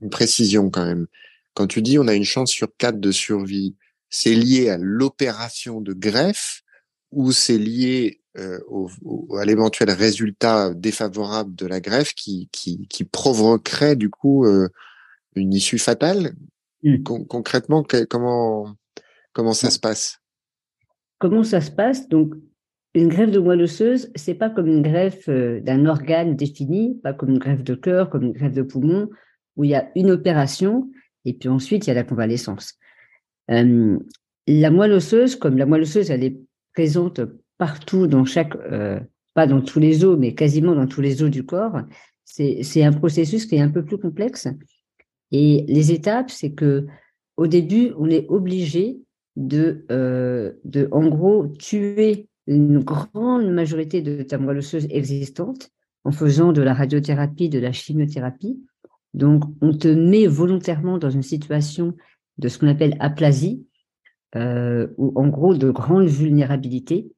une 0.00 0.10
précision 0.10 0.70
quand 0.70 0.84
même. 0.84 1.06
Quand 1.54 1.66
tu 1.66 1.82
dis 1.82 1.98
on 1.98 2.08
a 2.08 2.14
une 2.14 2.24
chance 2.24 2.50
sur 2.50 2.74
quatre 2.76 3.00
de 3.00 3.12
survie, 3.12 3.76
c'est 4.12 4.34
lié 4.34 4.68
à 4.68 4.76
l'opération 4.78 5.80
de 5.80 5.94
greffe 5.94 6.62
ou 7.10 7.32
c'est 7.32 7.58
lié 7.58 8.20
euh, 8.38 8.60
au, 8.68 8.88
à 9.36 9.44
l'éventuel 9.44 9.90
résultat 9.90 10.74
défavorable 10.74 11.54
de 11.54 11.66
la 11.66 11.80
greffe 11.80 12.14
qui, 12.14 12.48
qui, 12.52 12.86
qui 12.88 13.04
provoquerait 13.04 13.96
du 13.96 14.10
coup 14.10 14.44
euh, 14.44 14.68
une 15.34 15.54
issue 15.54 15.78
fatale? 15.78 16.34
Mmh. 16.82 17.02
Concrètement, 17.28 17.84
comment, 18.08 18.76
comment 19.32 19.54
ça 19.54 19.70
se 19.70 19.78
passe? 19.78 20.18
Comment 21.18 21.42
ça 21.42 21.60
se 21.60 21.70
passe? 21.70 22.08
Donc, 22.08 22.34
une 22.94 23.08
greffe 23.08 23.30
de 23.30 23.38
moelle 23.38 23.62
osseuse, 23.62 24.10
c'est 24.14 24.34
pas 24.34 24.50
comme 24.50 24.66
une 24.66 24.82
greffe 24.82 25.28
euh, 25.30 25.60
d'un 25.60 25.86
organe 25.86 26.36
défini, 26.36 27.00
pas 27.02 27.14
comme 27.14 27.30
une 27.30 27.38
greffe 27.38 27.64
de 27.64 27.74
cœur, 27.74 28.10
comme 28.10 28.24
une 28.24 28.32
greffe 28.32 28.52
de 28.52 28.62
poumon, 28.62 29.08
où 29.56 29.64
il 29.64 29.70
y 29.70 29.74
a 29.74 29.90
une 29.94 30.10
opération 30.10 30.90
et 31.24 31.32
puis 31.32 31.48
ensuite 31.48 31.86
il 31.86 31.88
y 31.88 31.92
a 31.92 31.94
la 31.94 32.04
convalescence. 32.04 32.74
Euh, 33.50 33.98
la 34.46 34.70
moelle 34.70 34.92
osseuse, 34.92 35.36
comme 35.36 35.58
la 35.58 35.66
moelle 35.66 35.82
osseuse, 35.82 36.10
elle 36.10 36.24
est 36.24 36.38
présente 36.74 37.20
partout 37.58 38.06
dans 38.06 38.24
chaque, 38.24 38.56
euh, 38.56 39.00
pas 39.34 39.46
dans 39.46 39.60
tous 39.60 39.78
les 39.80 40.04
os, 40.04 40.18
mais 40.18 40.34
quasiment 40.34 40.74
dans 40.74 40.86
tous 40.86 41.00
les 41.00 41.22
os 41.22 41.30
du 41.30 41.44
corps. 41.44 41.80
C'est 42.24 42.82
un 42.82 42.92
processus 42.92 43.46
qui 43.46 43.56
est 43.56 43.60
un 43.60 43.68
peu 43.68 43.84
plus 43.84 43.98
complexe. 43.98 44.48
Et 45.32 45.64
les 45.68 45.92
étapes, 45.92 46.30
c'est 46.30 46.52
que 46.52 46.86
au 47.36 47.46
début, 47.46 47.92
on 47.98 48.08
est 48.08 48.26
obligé 48.28 48.98
de, 49.36 49.84
de, 50.64 50.88
en 50.92 51.08
gros, 51.08 51.46
tuer 51.46 52.28
une 52.46 52.78
grande 52.78 53.50
majorité 53.50 54.02
de 54.02 54.22
ta 54.22 54.38
moelle 54.38 54.58
osseuse 54.58 54.86
existante 54.90 55.70
en 56.04 56.12
faisant 56.12 56.52
de 56.52 56.62
la 56.62 56.74
radiothérapie, 56.74 57.48
de 57.48 57.58
la 57.58 57.72
chimiothérapie. 57.72 58.60
Donc, 59.14 59.44
on 59.60 59.72
te 59.72 59.88
met 59.88 60.26
volontairement 60.26 60.98
dans 60.98 61.10
une 61.10 61.22
situation 61.22 61.94
de 62.42 62.48
ce 62.48 62.58
qu'on 62.58 62.68
appelle 62.68 62.96
aplasie, 63.00 63.64
euh, 64.34 64.88
ou 64.98 65.12
en 65.14 65.28
gros 65.28 65.54
de 65.54 65.70
grande 65.70 66.06
vulnérabilité, 66.08 67.12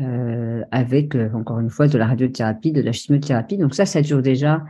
euh, 0.00 0.62
avec, 0.70 1.14
euh, 1.14 1.30
encore 1.32 1.60
une 1.60 1.70
fois, 1.70 1.88
de 1.88 1.96
la 1.96 2.06
radiothérapie, 2.06 2.72
de 2.72 2.82
la 2.82 2.92
chimiothérapie. 2.92 3.56
Donc 3.56 3.74
ça, 3.74 3.86
ça 3.86 4.02
dure 4.02 4.22
déjà 4.22 4.64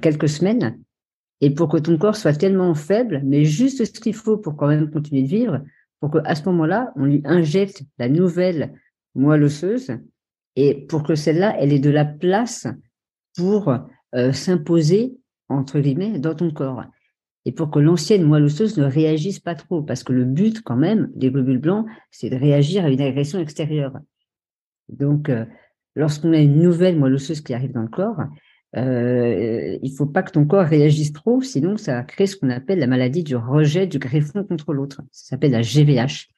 quelques 0.00 0.28
semaines. 0.28 0.78
Et 1.40 1.50
pour 1.50 1.68
que 1.68 1.76
ton 1.76 1.98
corps 1.98 2.14
soit 2.14 2.34
tellement 2.34 2.72
faible, 2.72 3.20
mais 3.24 3.44
juste 3.44 3.84
ce 3.84 4.00
qu'il 4.00 4.14
faut 4.14 4.36
pour 4.36 4.54
quand 4.54 4.68
même 4.68 4.88
continuer 4.92 5.22
de 5.22 5.26
vivre, 5.26 5.60
pour 5.98 6.12
qu'à 6.12 6.36
ce 6.36 6.44
moment-là, 6.44 6.92
on 6.94 7.06
lui 7.06 7.20
injecte 7.24 7.82
la 7.98 8.08
nouvelle 8.08 8.74
moelle 9.16 9.42
osseuse, 9.42 9.90
et 10.54 10.86
pour 10.86 11.02
que 11.02 11.16
celle-là, 11.16 11.56
elle 11.58 11.72
ait 11.72 11.80
de 11.80 11.90
la 11.90 12.04
place 12.04 12.68
pour 13.36 13.74
s'imposer, 14.32 15.16
entre 15.48 15.80
guillemets, 15.80 16.20
dans 16.20 16.36
ton 16.36 16.52
corps. 16.52 16.84
Et 17.44 17.52
pour 17.52 17.70
que 17.70 17.80
l'ancienne 17.80 18.24
moelle 18.24 18.44
osseuse 18.44 18.76
ne 18.76 18.84
réagisse 18.84 19.40
pas 19.40 19.54
trop, 19.54 19.82
parce 19.82 20.04
que 20.04 20.12
le 20.12 20.24
but, 20.24 20.62
quand 20.62 20.76
même, 20.76 21.10
des 21.14 21.30
globules 21.30 21.58
blancs, 21.58 21.86
c'est 22.10 22.30
de 22.30 22.36
réagir 22.36 22.84
à 22.84 22.90
une 22.90 23.00
agression 23.00 23.40
extérieure. 23.40 23.98
Donc, 24.88 25.28
euh, 25.28 25.44
lorsqu'on 25.96 26.32
a 26.32 26.38
une 26.38 26.60
nouvelle 26.60 26.98
moelle 26.98 27.14
osseuse 27.14 27.40
qui 27.40 27.54
arrive 27.54 27.72
dans 27.72 27.82
le 27.82 27.88
corps, 27.88 28.22
euh, 28.76 29.76
il 29.82 29.92
faut 29.92 30.06
pas 30.06 30.22
que 30.22 30.30
ton 30.30 30.46
corps 30.46 30.64
réagisse 30.64 31.12
trop, 31.12 31.42
sinon 31.42 31.76
ça 31.76 32.02
crée 32.04 32.26
ce 32.26 32.36
qu'on 32.36 32.48
appelle 32.48 32.78
la 32.78 32.86
maladie 32.86 33.22
du 33.22 33.36
rejet 33.36 33.86
du 33.86 33.98
greffon 33.98 34.44
contre 34.44 34.72
l'autre. 34.72 35.02
Ça 35.10 35.30
s'appelle 35.30 35.52
la 35.52 35.62
GVH. 35.62 36.28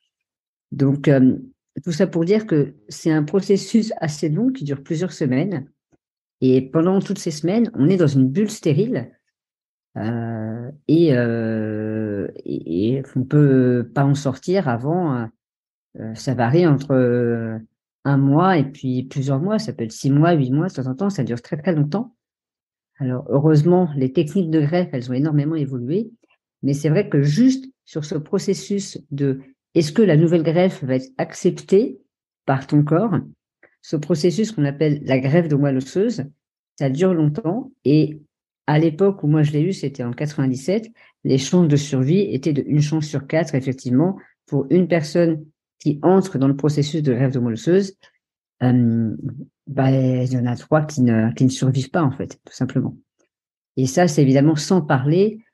Donc, 0.73 1.09
euh, 1.09 1.37
tout 1.85 1.93
ça 1.93 2.07
pour 2.07 2.25
dire 2.25 2.47
que 2.47 2.75
c'est 2.89 3.11
un 3.11 3.25
processus 3.25 3.93
assez 3.99 4.29
long 4.29 4.51
qui 4.51 4.65
dure 4.65 4.83
plusieurs 4.83 5.13
semaines. 5.13 5.69
Et 6.41 6.63
pendant 6.63 7.01
toutes 7.01 7.19
ces 7.19 7.31
semaines, 7.31 7.71
on 7.75 7.89
est 7.89 7.97
dans 7.97 8.07
une 8.07 8.29
bulle 8.29 8.51
stérile 8.51 9.13
euh, 9.97 10.71
et, 10.89 11.15
euh, 11.15 12.29
et, 12.45 13.03
on 13.15 13.25
peut 13.25 13.89
pas 13.95 14.05
en 14.05 14.15
sortir 14.15 14.69
avant. 14.69 15.29
Euh, 15.99 16.15
ça 16.15 16.35
varie 16.35 16.67
entre 16.67 17.61
un 18.05 18.17
mois 18.17 18.59
et 18.59 18.65
puis 18.65 19.05
plusieurs 19.05 19.41
mois. 19.41 19.59
Ça 19.59 19.73
peut 19.73 19.85
être 19.85 19.93
six 19.93 20.11
mois, 20.11 20.33
huit 20.33 20.51
mois, 20.51 20.69
de 20.69 20.75
temps 20.75 20.87
en 20.87 20.95
temps. 20.95 21.11
Ça 21.11 21.25
dure 21.25 21.41
très 21.41 21.57
très 21.57 21.75
longtemps. 21.75 22.15
Alors 22.99 23.25
heureusement, 23.29 23.91
les 23.97 24.13
techniques 24.13 24.51
de 24.51 24.61
greffe, 24.61 24.89
elles 24.93 25.11
ont 25.11 25.15
énormément 25.15 25.57
évolué. 25.57 26.11
Mais 26.63 26.75
c'est 26.75 26.89
vrai 26.89 27.09
que 27.09 27.23
juste 27.23 27.67
sur 27.85 28.05
ce 28.05 28.15
processus 28.15 28.99
de 29.11 29.41
est-ce 29.75 29.93
que 29.93 30.03
la 30.03 30.17
nouvelle 30.17 30.43
greffe 30.43 30.83
va 30.85 30.97
être 30.97 31.11
acceptée 31.19 32.01
par 32.47 32.67
ton 32.67 32.83
corps 32.83 33.19
Ce 33.83 33.97
processus 33.97 34.53
qu'on 34.53 34.65
appelle 34.65 35.03
la 35.05 35.19
greffe 35.19 35.49
de 35.49 35.57
moelle 35.57 35.77
osseuse, 35.77 36.25
ça 36.79 36.91
dure 36.91 37.13
longtemps 37.13 37.73
et 37.85 38.21
à 38.67 38.79
l'époque 38.79 39.23
où 39.23 39.27
moi 39.27 39.43
je 39.43 39.53
l'ai 39.53 39.61
eu, 39.61 39.73
c'était 39.73 40.05
en 40.05 40.13
97, 40.13 40.91
les 41.25 41.39
chances 41.39 41.69
de 41.69 41.77
survie 41.77 42.21
étaient 42.21 42.53
de 42.53 42.63
une 42.67 42.81
chance 42.81 43.07
sur 43.07 43.27
quatre, 43.27 43.55
effectivement, 43.55 44.17
pour 44.47 44.67
une 44.71 44.89
personne 44.89 45.45
qui 45.79 45.99
entre 46.03 46.39
dans 46.39 46.49
le 46.49 46.57
processus 46.57 47.03
de 47.03 47.13
greffe 47.13 47.33
de 47.33 47.39
moelle 47.39 47.55
osseuse, 47.55 47.97
euh, 48.63 49.17
bah, 49.67 49.91
il 49.91 50.33
y 50.33 50.39
en 50.39 50.47
a 50.47 50.57
trois 50.57 50.83
qui 50.83 51.03
ne, 51.03 51.33
qui 51.33 51.45
ne 51.45 51.51
survivent 51.51 51.91
pas, 51.91 52.03
en 52.03 52.11
fait, 52.11 52.41
tout 52.45 52.53
simplement. 52.53 52.97
Et 53.77 53.87
ça, 53.87 54.09
c'est 54.09 54.23
évidemment 54.23 54.57
sans 54.57 54.83
parler 54.83 55.45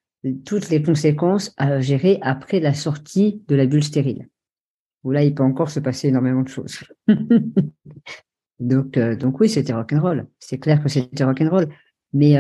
toutes 0.45 0.69
les 0.69 0.83
conséquences 0.83 1.55
à 1.57 1.81
gérer 1.81 2.19
après 2.23 2.61
la 2.61 2.75
sortie 2.75 3.43
de 3.49 3.57
la 3.57 3.67
bulle 3.67 3.83
stérile. 3.83 4.29
Où 5.03 5.13
là, 5.13 5.25
il 5.25 5.35
peut 5.35 5.43
encore 5.43 5.71
se 5.71 5.81
passer 5.81 6.09
énormément 6.09 6.43
de 6.43 6.49
choses. 6.49 6.85
donc, 8.61 8.99
euh, 8.99 9.17
donc 9.17 9.41
oui, 9.41 9.49
c'était 9.49 9.73
rock'n'roll. 9.73 10.27
C'est 10.39 10.59
clair 10.59 10.83
que 10.83 10.91
c'était 10.91 11.25
rock'n'roll. 11.25 11.69
Mais 12.13 12.37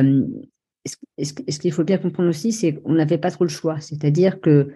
ce, 0.84 1.58
qu'il 1.58 1.72
faut 1.72 1.84
bien 1.84 1.98
comprendre 1.98 2.28
aussi, 2.28 2.52
c'est 2.52 2.74
qu'on 2.74 2.94
n'avait 2.94 3.18
pas 3.18 3.30
trop 3.30 3.44
le 3.44 3.50
choix. 3.50 3.80
C'est-à-dire 3.80 4.40
que 4.40 4.72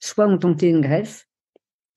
soit 0.00 0.26
on 0.26 0.38
tentait 0.38 0.70
une 0.70 0.80
greffe, 0.80 1.28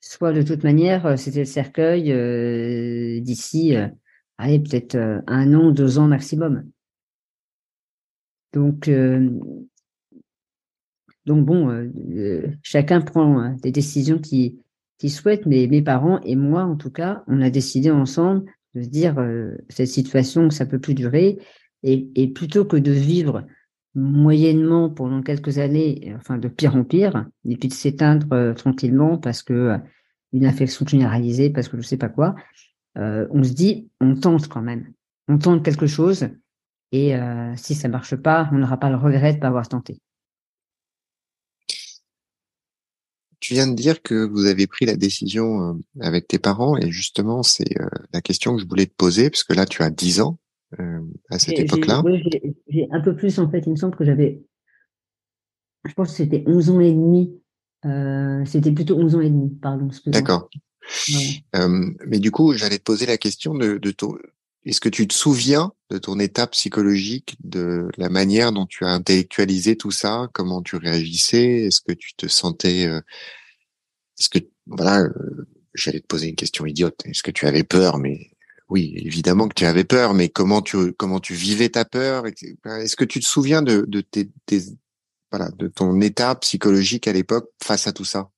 soit 0.02 0.34
de 0.34 0.42
toute 0.42 0.64
manière, 0.64 1.06
euh, 1.06 1.16
c'était 1.16 1.40
le 1.40 1.46
cercueil 1.46 3.22
d'ici, 3.22 3.76
allez, 4.38 4.60
peut-être 4.60 4.98
un 5.28 5.54
an, 5.54 5.72
deux 5.72 5.98
ans 6.00 6.08
maximum. 6.08 6.70
Donc, 8.54 8.90
donc 11.26 11.44
bon, 11.44 11.70
euh, 11.70 11.92
euh, 12.16 12.48
chacun 12.62 13.02
prend 13.02 13.42
euh, 13.42 13.50
des 13.62 13.72
décisions 13.72 14.20
qu'il 14.20 14.58
qui 14.98 15.10
souhaite, 15.10 15.46
mais 15.46 15.68
mes 15.68 15.82
parents 15.82 16.22
et 16.22 16.36
moi, 16.36 16.64
en 16.64 16.78
tout 16.78 16.92
cas, 16.92 17.24
on 17.28 17.42
a 17.42 17.50
décidé 17.50 17.92
ensemble 17.92 18.46
de 18.76 18.84
se 18.84 18.88
dire 18.88 19.18
cette 19.68 19.90
situation, 19.90 20.50
ça 20.50 20.66
peut 20.66 20.80
plus 20.80 20.94
durer, 20.94 21.38
et, 21.86 22.28
plutôt 22.28 22.66
que 22.66 22.78
de 22.78 22.92
vivre 22.92 23.46
moyennement 23.94 24.90
pendant 24.90 25.22
quelques 25.22 25.58
années, 25.58 26.14
enfin 26.18 26.38
de 26.38 26.48
pire 26.48 26.76
en 26.76 26.84
pire, 26.84 27.26
et 27.48 27.56
puis 27.56 27.70
de 27.70 27.74
s'éteindre 27.74 28.54
tranquillement 28.56 29.18
parce 29.18 29.44
que 29.44 29.78
une 30.34 30.46
infection 30.46 30.86
généralisée, 30.86 31.50
parce 31.50 31.70
que 31.70 31.78
je 31.78 31.82
sais 31.82 31.98
pas 31.98 32.10
quoi, 32.10 32.36
on 32.96 33.44
se 33.44 33.54
dit, 33.54 33.90
on 34.02 34.16
tente 34.16 34.50
quand 34.50 34.62
même, 34.62 34.92
on 35.30 35.38
tente 35.38 35.64
quelque 35.64 35.88
chose, 35.88 36.28
et 36.92 37.16
si 37.56 37.76
ça 37.76 37.88
marche 37.88 38.16
pas, 38.18 38.50
on 38.52 38.58
n'aura 38.58 38.78
pas 38.78 38.90
le 38.90 38.98
regret 38.98 39.36
de 39.36 39.40
pas 39.40 39.48
avoir 39.48 39.70
tenté. 39.70 40.02
tu 43.46 43.54
viens 43.54 43.68
de 43.68 43.76
dire 43.76 44.02
que 44.02 44.26
vous 44.26 44.48
avez 44.48 44.66
pris 44.66 44.88
la 44.88 44.96
décision 44.96 45.70
euh, 45.70 45.74
avec 46.02 46.28
tes 46.28 46.40
parents 46.40 46.78
et 46.78 46.90
justement 46.90 47.44
c'est 47.44 47.80
euh, 47.80 47.88
la 48.12 48.20
question 48.20 48.56
que 48.56 48.62
je 48.64 48.68
voulais 48.68 48.88
te 48.88 48.96
poser 48.96 49.30
parce 49.30 49.44
que 49.44 49.54
là 49.54 49.68
tu 49.68 49.84
as 49.84 49.92
10 49.92 50.22
ans 50.22 50.40
euh, 50.40 50.45
à 51.30 51.40
cette 51.40 51.60
époque-là. 51.60 52.02
Oui, 52.04 52.24
j'ai 52.68 52.88
un 52.92 53.02
peu 53.02 53.16
plus 53.16 53.40
en 53.40 53.50
fait. 53.50 53.64
Il 53.66 53.72
me 53.72 53.76
semble 53.76 53.96
que 53.96 54.06
j'avais, 54.06 54.42
je 55.86 55.94
pense 55.94 56.10
que 56.10 56.16
c'était 56.18 56.44
11 56.46 56.70
ans 56.70 56.80
et 56.80 56.92
demi. 56.92 57.42
c'était 58.46 58.72
plutôt 58.72 58.98
11 58.98 59.16
ans 59.16 59.22
et 59.22 59.30
demi, 59.30 59.50
pardon. 59.62 59.90
D'accord. 60.08 60.50
mais 61.58 62.20
du 62.20 62.32
coup, 62.32 62.54
j'allais 62.54 62.78
te 62.78 62.84
poser 62.84 63.06
la 63.06 63.18
question 63.18 63.54
de, 63.56 63.78
de 63.78 63.92
ton. 63.92 64.16
Est-ce 64.66 64.82
que 64.82 64.90
tu 64.90 65.08
te 65.08 65.14
souviens 65.14 65.74
de 65.92 66.00
ton 66.00 66.20
état 66.20 66.48
psychologique, 66.48 67.38
de 67.44 67.88
la 67.98 68.10
manière 68.10 68.52
dont 68.52 68.66
tu 68.66 68.84
as 68.84 68.90
intellectualisé 68.90 69.76
tout 69.76 69.92
ça, 69.92 70.28
comment 70.34 70.64
tu 70.64 70.76
réagissais, 70.76 71.66
est-ce 71.66 71.82
que 71.82 71.94
tu 71.94 72.16
te 72.16 72.28
sentais 72.28 72.90
est-ce 74.20 74.30
que, 74.30 74.40
voilà, 74.66 75.02
euh, 75.02 75.48
j'allais 75.74 76.00
te 76.00 76.08
poser 76.08 76.30
une 76.30 76.36
question 76.36 76.66
idiote. 76.66 77.06
Est-ce 77.06 77.24
que 77.24 77.32
tu 77.32 77.46
avais 77.46 77.64
peur? 77.64 77.98
Mais 77.98 78.32
oui, 78.70 78.94
évidemment 78.98 79.48
que 79.48 79.54
tu 79.54 79.66
avais 79.66 79.84
peur. 79.84 80.14
Mais 80.14 80.30
comment 80.30 80.62
tu 80.62 80.94
comment 80.94 81.20
tu 81.20 81.34
vivais 81.34 81.70
ta 81.70 81.86
peur 81.86 82.26
Est-ce 82.26 82.96
que 82.96 83.06
tu 83.06 83.20
te 83.20 83.26
souviens 83.26 83.62
de 83.62 83.86
de 83.88 84.02
tes, 84.02 84.30
voilà 85.32 85.50
de 85.52 85.68
ton 85.68 86.02
état 86.02 86.36
psychologique 86.36 87.08
à 87.08 87.14
l'époque 87.14 87.52
face 87.64 87.88
à 87.88 87.94
tout 87.94 88.06
ça? 88.06 88.30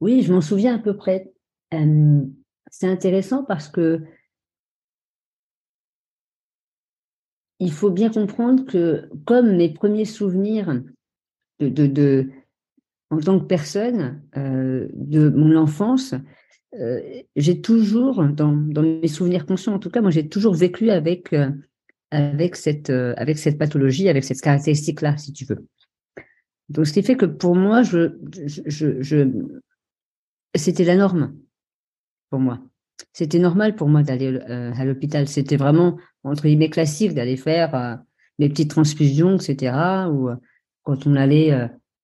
Oui, 0.00 0.22
je 0.22 0.32
m'en 0.32 0.40
souviens 0.40 0.74
à 0.74 0.78
peu 0.78 0.96
près. 0.96 1.32
c'est 1.70 2.88
intéressant 2.88 3.44
parce 3.44 3.68
que 3.68 4.02
il 7.58 7.72
faut 7.72 7.90
bien 7.90 8.10
comprendre 8.10 8.66
que 8.66 9.08
comme 9.24 9.56
mes 9.56 9.72
premiers 9.72 10.04
souvenirs 10.04 10.82
de, 11.60 11.68
de 11.68 12.30
en 13.10 13.18
tant 13.20 13.38
que 13.38 13.46
personne 13.46 14.22
de 14.34 15.28
mon 15.30 15.56
enfance, 15.56 16.14
euh, 16.74 17.00
j'ai 17.36 17.60
toujours, 17.60 18.24
dans, 18.24 18.52
mes 18.52 19.08
souvenirs 19.08 19.46
conscients 19.46 19.74
en 19.74 19.78
tout 19.78 19.90
cas, 19.90 20.00
moi 20.00 20.10
j'ai 20.10 20.28
toujours 20.28 20.54
vécu 20.54 20.90
avec, 20.90 21.32
euh, 21.32 21.50
avec, 22.10 22.56
cette, 22.56 22.90
euh, 22.90 23.14
avec 23.16 23.38
cette 23.38 23.58
pathologie, 23.58 24.08
avec 24.08 24.24
cette 24.24 24.40
caractéristique-là, 24.40 25.16
si 25.16 25.32
tu 25.32 25.44
veux. 25.44 25.66
Donc 26.68 26.86
ce 26.86 26.92
qui 26.92 27.02
fait 27.02 27.16
que 27.16 27.26
pour 27.26 27.54
moi, 27.54 27.82
je, 27.82 28.16
je, 28.46 29.00
je, 29.00 29.28
c'était 30.54 30.84
la 30.84 30.96
norme 30.96 31.36
pour 32.30 32.40
moi. 32.40 32.60
C'était 33.12 33.38
normal 33.38 33.76
pour 33.76 33.88
moi 33.88 34.02
d'aller 34.02 34.38
à 34.40 34.84
l'hôpital. 34.84 35.28
C'était 35.28 35.56
vraiment, 35.56 35.98
entre 36.24 36.44
guillemets, 36.44 36.70
classique 36.70 37.14
d'aller 37.14 37.36
faire 37.36 38.00
mes 38.38 38.48
petites 38.48 38.70
transfusions, 38.70 39.36
etc. 39.36 40.08
Ou 40.10 40.30
quand 40.82 41.06
on 41.06 41.14
allait 41.14 41.52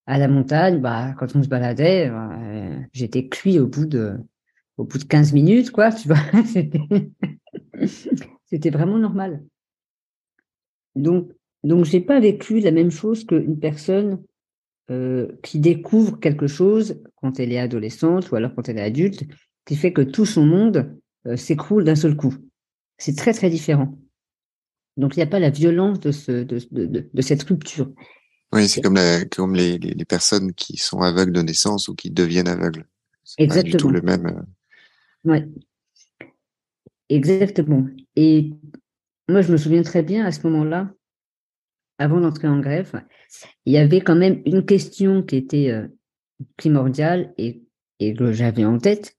à 0.06 0.18
la 0.18 0.28
montagne, 0.28 0.80
bah, 0.80 1.14
quand 1.18 1.36
on 1.36 1.42
se 1.42 1.48
baladait, 1.48 2.10
euh, 2.10 2.78
j'étais 2.92 3.28
cuit 3.28 3.58
au 3.58 3.66
bout 3.66 3.86
de, 3.86 4.16
au 4.82 4.84
bout 4.84 4.98
de 4.98 5.04
15 5.04 5.32
minutes, 5.32 5.70
quoi, 5.70 5.92
tu 5.92 6.08
vois. 6.08 6.18
C'était 8.46 8.70
vraiment 8.70 8.98
normal. 8.98 9.44
Donc, 10.96 11.30
donc, 11.62 11.84
j'ai 11.84 12.00
pas 12.00 12.18
vécu 12.18 12.58
la 12.58 12.72
même 12.72 12.90
chose 12.90 13.24
qu'une 13.24 13.60
personne 13.60 14.20
euh, 14.90 15.28
qui 15.44 15.60
découvre 15.60 16.18
quelque 16.18 16.48
chose 16.48 17.00
quand 17.14 17.38
elle 17.38 17.52
est 17.52 17.60
adolescente 17.60 18.30
ou 18.30 18.34
alors 18.34 18.52
quand 18.56 18.68
elle 18.68 18.78
est 18.78 18.82
adulte, 18.82 19.22
qui 19.64 19.76
fait 19.76 19.92
que 19.92 20.02
tout 20.02 20.26
son 20.26 20.44
monde 20.44 20.98
euh, 21.28 21.36
s'écroule 21.36 21.84
d'un 21.84 21.94
seul 21.94 22.16
coup. 22.16 22.34
C'est 22.98 23.16
très, 23.16 23.32
très 23.32 23.50
différent. 23.50 23.96
Donc, 24.96 25.14
il 25.16 25.20
n'y 25.20 25.24
a 25.24 25.28
pas 25.28 25.38
la 25.38 25.50
violence 25.50 26.00
de, 26.00 26.10
ce, 26.10 26.42
de, 26.42 26.58
de, 26.72 27.08
de 27.14 27.22
cette 27.22 27.44
rupture. 27.44 27.92
Oui, 28.52 28.68
c'est 28.68 28.80
comme, 28.80 28.98
comme 29.30 29.54
les, 29.54 29.78
les, 29.78 30.04
personnes 30.04 30.52
qui 30.52 30.76
sont 30.76 30.98
aveugles 30.98 31.32
de 31.32 31.42
naissance 31.42 31.86
ou 31.86 31.94
qui 31.94 32.10
deviennent 32.10 32.48
aveugles. 32.48 32.86
Exactement. 33.38 33.62
Pas 33.62 33.70
du 33.70 33.76
tout 33.76 33.90
le 33.90 34.02
même. 34.02 34.44
Euh. 35.26 35.30
Ouais. 35.30 35.48
Exactement. 37.08 37.86
Et 38.16 38.52
moi, 39.28 39.42
je 39.42 39.52
me 39.52 39.56
souviens 39.56 39.82
très 39.82 40.02
bien 40.02 40.24
à 40.24 40.32
ce 40.32 40.46
moment-là, 40.46 40.90
avant 41.98 42.20
d'entrer 42.20 42.48
en 42.48 42.60
greffe, 42.60 42.94
il 43.64 43.72
y 43.72 43.78
avait 43.78 44.00
quand 44.00 44.16
même 44.16 44.42
une 44.46 44.64
question 44.64 45.22
qui 45.22 45.36
était 45.36 45.70
euh, 45.70 45.86
primordiale 46.56 47.32
et, 47.38 47.62
et 48.00 48.14
que 48.14 48.32
j'avais 48.32 48.64
en 48.64 48.78
tête, 48.78 49.16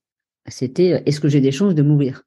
c'était 0.48 0.94
euh, 0.94 1.00
est-ce 1.06 1.20
que 1.20 1.30
j'ai 1.30 1.42
des 1.42 1.52
chances 1.52 1.76
de 1.76 1.84
mourir? 1.84 2.24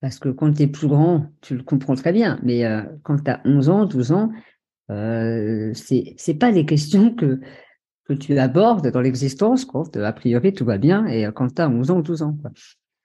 Parce 0.00 0.18
que 0.18 0.30
quand 0.30 0.52
tu 0.52 0.62
es 0.62 0.66
plus 0.66 0.88
grand, 0.88 1.26
tu 1.42 1.56
le 1.56 1.62
comprends 1.62 1.94
très 1.94 2.12
bien, 2.12 2.40
mais 2.42 2.64
quand 3.04 3.22
tu 3.22 3.30
as 3.30 3.40
11 3.44 3.68
ans, 3.68 3.84
12 3.84 4.10
ans, 4.10 4.32
euh, 4.90 5.72
c'est 5.74 6.34
pas 6.38 6.50
des 6.50 6.66
questions 6.66 7.14
que 7.14 7.40
que 8.04 8.12
tu 8.12 8.38
abordes 8.38 8.90
dans 8.90 9.00
l'existence 9.00 9.64
quand 9.64 9.96
a 9.96 10.12
priori 10.12 10.52
tout 10.52 10.64
va 10.64 10.78
bien 10.78 11.06
et 11.06 11.28
quand 11.34 11.54
tu 11.54 11.62
as 11.62 11.68
11 11.68 11.90
ans 11.90 11.98
ou 11.98 12.02
12 12.02 12.22
ans. 12.22 12.36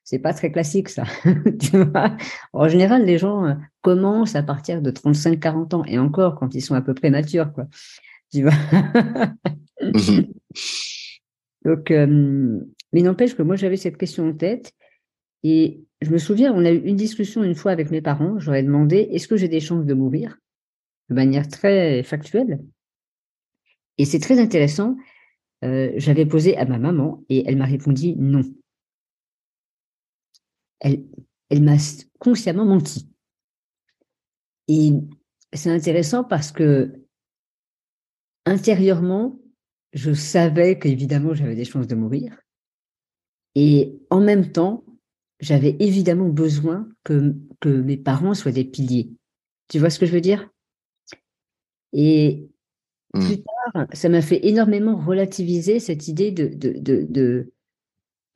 C'est 0.03 0.19
pas 0.19 0.33
très 0.33 0.51
classique 0.51 0.89
ça. 0.89 1.03
tu 1.59 1.83
vois 1.83 2.15
en 2.53 2.67
général, 2.67 3.05
les 3.05 3.17
gens 3.17 3.45
euh, 3.45 3.53
commencent 3.81 4.35
à 4.35 4.43
partir 4.43 4.81
de 4.81 4.89
35-40 4.89 5.75
ans 5.75 5.83
et 5.85 5.99
encore 5.99 6.35
quand 6.35 6.55
ils 6.55 6.61
sont 6.61 6.75
à 6.75 6.81
peu 6.81 6.93
près 6.93 7.09
matures. 7.09 7.51
Quoi. 7.53 7.67
Tu 8.31 8.43
vois 8.43 8.53
Donc, 11.65 11.91
euh, 11.91 12.59
mais 12.93 13.01
n'empêche 13.01 13.35
que 13.35 13.43
moi 13.43 13.57
j'avais 13.57 13.77
cette 13.77 13.97
question 13.97 14.29
en 14.29 14.33
tête 14.33 14.71
et 15.43 15.81
je 16.01 16.11
me 16.11 16.17
souviens, 16.17 16.53
on 16.53 16.63
a 16.65 16.71
eu 16.71 16.77
une 16.77 16.95
discussion 16.95 17.43
une 17.43 17.55
fois 17.55 17.71
avec 17.71 17.91
mes 17.91 18.01
parents. 18.01 18.39
J'aurais 18.39 18.63
demandé 18.63 19.09
est-ce 19.11 19.27
que 19.27 19.35
j'ai 19.37 19.47
des 19.47 19.59
chances 19.59 19.85
de 19.85 19.93
mourir? 19.93 20.37
De 21.09 21.15
manière 21.15 21.47
très 21.47 22.03
factuelle. 22.03 22.59
Et 23.97 24.05
c'est 24.05 24.19
très 24.19 24.39
intéressant. 24.39 24.95
Euh, 25.63 25.91
j'avais 25.95 26.25
posé 26.25 26.55
à 26.57 26.65
ma 26.65 26.77
maman 26.77 27.23
et 27.29 27.47
elle 27.47 27.57
m'a 27.57 27.65
répondu 27.65 28.13
non. 28.15 28.43
Elle, 30.79 31.05
elle 31.49 31.63
m'a 31.63 31.77
consciemment 32.19 32.65
menti. 32.65 33.09
Et 34.67 34.91
c'est 35.53 35.71
intéressant 35.71 36.23
parce 36.23 36.51
que 36.51 36.93
intérieurement, 38.45 39.39
je 39.93 40.13
savais 40.13 40.77
qu'évidemment 40.77 41.33
j'avais 41.33 41.55
des 41.55 41.65
chances 41.65 41.87
de 41.87 41.95
mourir. 41.95 42.37
Et 43.55 43.99
en 44.11 44.21
même 44.21 44.51
temps, 44.51 44.85
j'avais 45.39 45.75
évidemment 45.79 46.29
besoin 46.29 46.87
que, 47.03 47.35
que 47.59 47.69
mes 47.69 47.97
parents 47.97 48.33
soient 48.33 48.51
des 48.51 48.65
piliers. 48.65 49.09
Tu 49.67 49.79
vois 49.79 49.89
ce 49.89 49.99
que 49.99 50.05
je 50.05 50.11
veux 50.11 50.21
dire? 50.21 50.49
Et 51.93 52.47
mmh. 53.17 53.25
plus 53.25 53.43
tard, 53.43 53.87
ça 53.93 54.09
m'a 54.09 54.21
fait 54.21 54.45
énormément 54.47 54.97
relativiser 54.97 55.79
cette 55.79 56.07
idée 56.07 56.31
de, 56.31 56.47
de, 56.47 56.73
de, 56.79 57.05
de, 57.09 57.53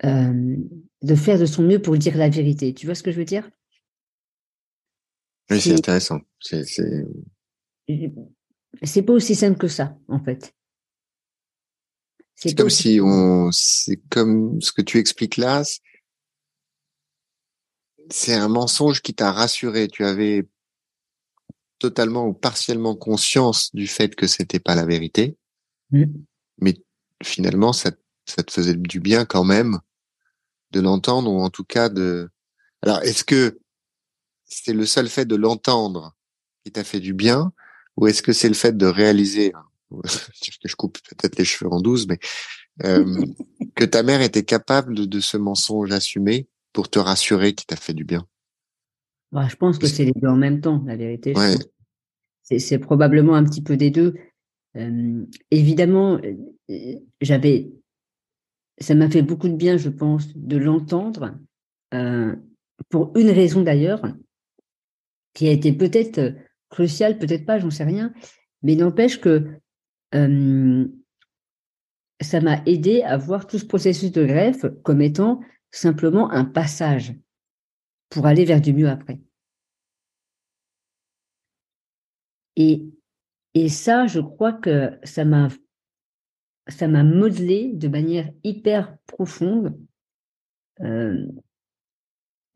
euh, 0.06 0.56
de, 1.02 1.16
faire 1.16 1.40
de 1.40 1.46
son 1.46 1.64
mieux 1.64 1.82
pour 1.82 1.98
dire 1.98 2.18
la 2.18 2.30
vérité. 2.30 2.74
Tu 2.74 2.86
vois 2.86 2.96
ce 2.96 3.04
que 3.04 3.12
je 3.12 3.18
veux 3.18 3.26
dire? 3.26 3.50
Oui, 5.50 5.60
c'est 5.60 5.74
intéressant. 5.74 6.20
C'est, 6.40 6.64
c'est... 6.66 7.06
pas 9.02 9.14
aussi 9.14 9.36
simple 9.36 9.58
que 9.58 9.68
ça, 9.68 9.98
en 10.08 10.20
fait. 10.24 10.54
C'est, 12.36 12.56
comme 12.58 12.70
si 12.70 13.00
on, 13.02 13.52
c'est 13.52 14.02
comme 14.10 14.62
ce 14.62 14.72
que 14.72 14.82
tu 14.82 14.98
expliques 14.98 15.38
là. 15.38 15.64
C'est 18.10 18.34
un 18.34 18.48
mensonge 18.48 19.02
qui 19.02 19.14
t'a 19.14 19.32
rassuré. 19.32 19.88
Tu 19.88 20.04
avais 20.04 20.48
totalement 21.82 22.28
ou 22.28 22.34
partiellement 22.34 22.96
conscience 22.96 23.74
du 23.74 23.88
fait 23.88 24.16
que 24.16 24.28
c'était 24.28 24.60
pas 24.60 24.76
la 24.76 24.86
vérité, 24.86 25.36
mm. 25.90 26.06
mais 26.60 26.82
finalement 27.24 27.74
ça, 27.74 27.92
ça 28.26 28.44
te 28.44 28.52
faisait 28.52 28.76
du 28.76 29.00
bien 29.00 29.26
quand 29.26 29.44
même 29.44 29.80
de 30.72 30.80
l'entendre 30.80 31.32
ou 31.32 31.42
en 31.42 31.50
tout 31.50 31.64
cas 31.64 31.90
de. 31.90 32.30
Alors 32.84 33.02
est-ce 33.02 33.24
que 33.24 33.60
c'est 34.46 34.74
le 34.74 34.86
seul 34.86 35.10
fait 35.10 35.26
de 35.26 35.36
l'entendre 35.36 36.16
qui 36.64 36.72
t'a 36.72 36.84
fait 36.84 37.00
du 37.00 37.14
bien 37.14 37.52
ou 37.98 38.08
est-ce 38.08 38.22
que 38.22 38.32
c'est 38.32 38.48
le 38.48 38.54
fait 38.54 38.78
de 38.78 38.86
réaliser 38.86 39.52
que 39.92 39.98
je 40.66 40.76
coupe 40.76 41.00
peut-être 41.02 41.38
les 41.38 41.46
cheveux 41.46 41.72
en 41.72 41.82
douze, 41.82 42.08
mais 42.08 42.20
euh, 42.84 43.26
que 43.76 43.86
ta 43.86 44.04
mère 44.04 44.22
était 44.22 44.46
capable 44.46 44.96
de, 44.96 45.06
de 45.06 45.20
ce 45.20 45.38
mensonge 45.38 45.92
assumé 45.92 46.48
pour 46.74 46.90
te 46.90 47.00
rassurer 47.00 47.54
qui 47.54 47.66
t'a 47.66 47.76
fait 47.76 47.94
du 47.94 48.06
bien? 48.06 48.26
Bah, 49.32 49.48
je 49.50 49.56
pense 49.56 49.78
que 49.78 49.88
c'est 49.88 50.06
les 50.06 50.14
deux 50.14 50.28
en 50.28 50.36
même 50.36 50.62
temps, 50.62 50.84
la 50.86 50.96
vérité. 50.96 51.34
C'est 52.44 52.80
probablement 52.80 53.36
un 53.36 53.44
petit 53.46 53.62
peu 53.62 53.78
des 53.78 53.92
deux. 53.92 54.16
Euh, 54.76 55.26
évidemment, 55.52 56.20
euh, 56.70 56.96
j'avais, 57.22 57.72
ça 58.78 58.94
m'a 58.96 59.10
fait 59.10 59.22
beaucoup 59.22 59.48
de 59.48 59.56
bien, 59.56 59.78
je 59.78 59.90
pense, 59.90 60.36
de 60.36 60.58
l'entendre, 60.58 61.38
euh, 61.94 62.36
pour 62.90 63.16
une 63.18 63.30
raison 63.30 63.62
d'ailleurs, 63.62 64.02
qui 65.34 65.48
a 65.48 65.52
été 65.52 65.72
peut-être 65.72 66.36
cruciale, 66.70 67.18
peut-être 67.20 67.46
pas, 67.46 67.60
j'en 67.60 67.70
sais 67.70 67.86
rien, 67.86 68.14
mais 68.64 68.76
n'empêche 68.76 69.20
que 69.20 69.48
ça 72.22 72.42
m'a 72.42 72.62
aidé 72.66 73.02
à 73.04 73.18
voir 73.18 73.48
tout 73.48 73.58
ce 73.58 73.66
processus 73.66 74.12
de 74.12 74.26
greffe 74.26 74.66
comme 74.84 75.02
étant 75.02 75.40
simplement 75.72 76.30
un 76.32 76.44
passage 76.44 77.16
pour 78.12 78.28
aller 78.28 78.46
vers 78.46 78.62
du 78.62 78.74
mieux 78.74 78.90
après. 78.90 79.20
Et, 82.58 82.84
et 83.56 83.70
ça, 83.70 84.06
je 84.06 84.20
crois 84.20 84.54
que 84.54 85.00
ça 85.04 85.26
m'a 85.26 85.48
ça 86.68 86.88
m'a 86.88 87.04
modelé 87.04 87.72
de 87.74 87.88
manière 87.88 88.30
hyper 88.44 88.96
profonde 89.08 89.76
euh, 90.82 91.26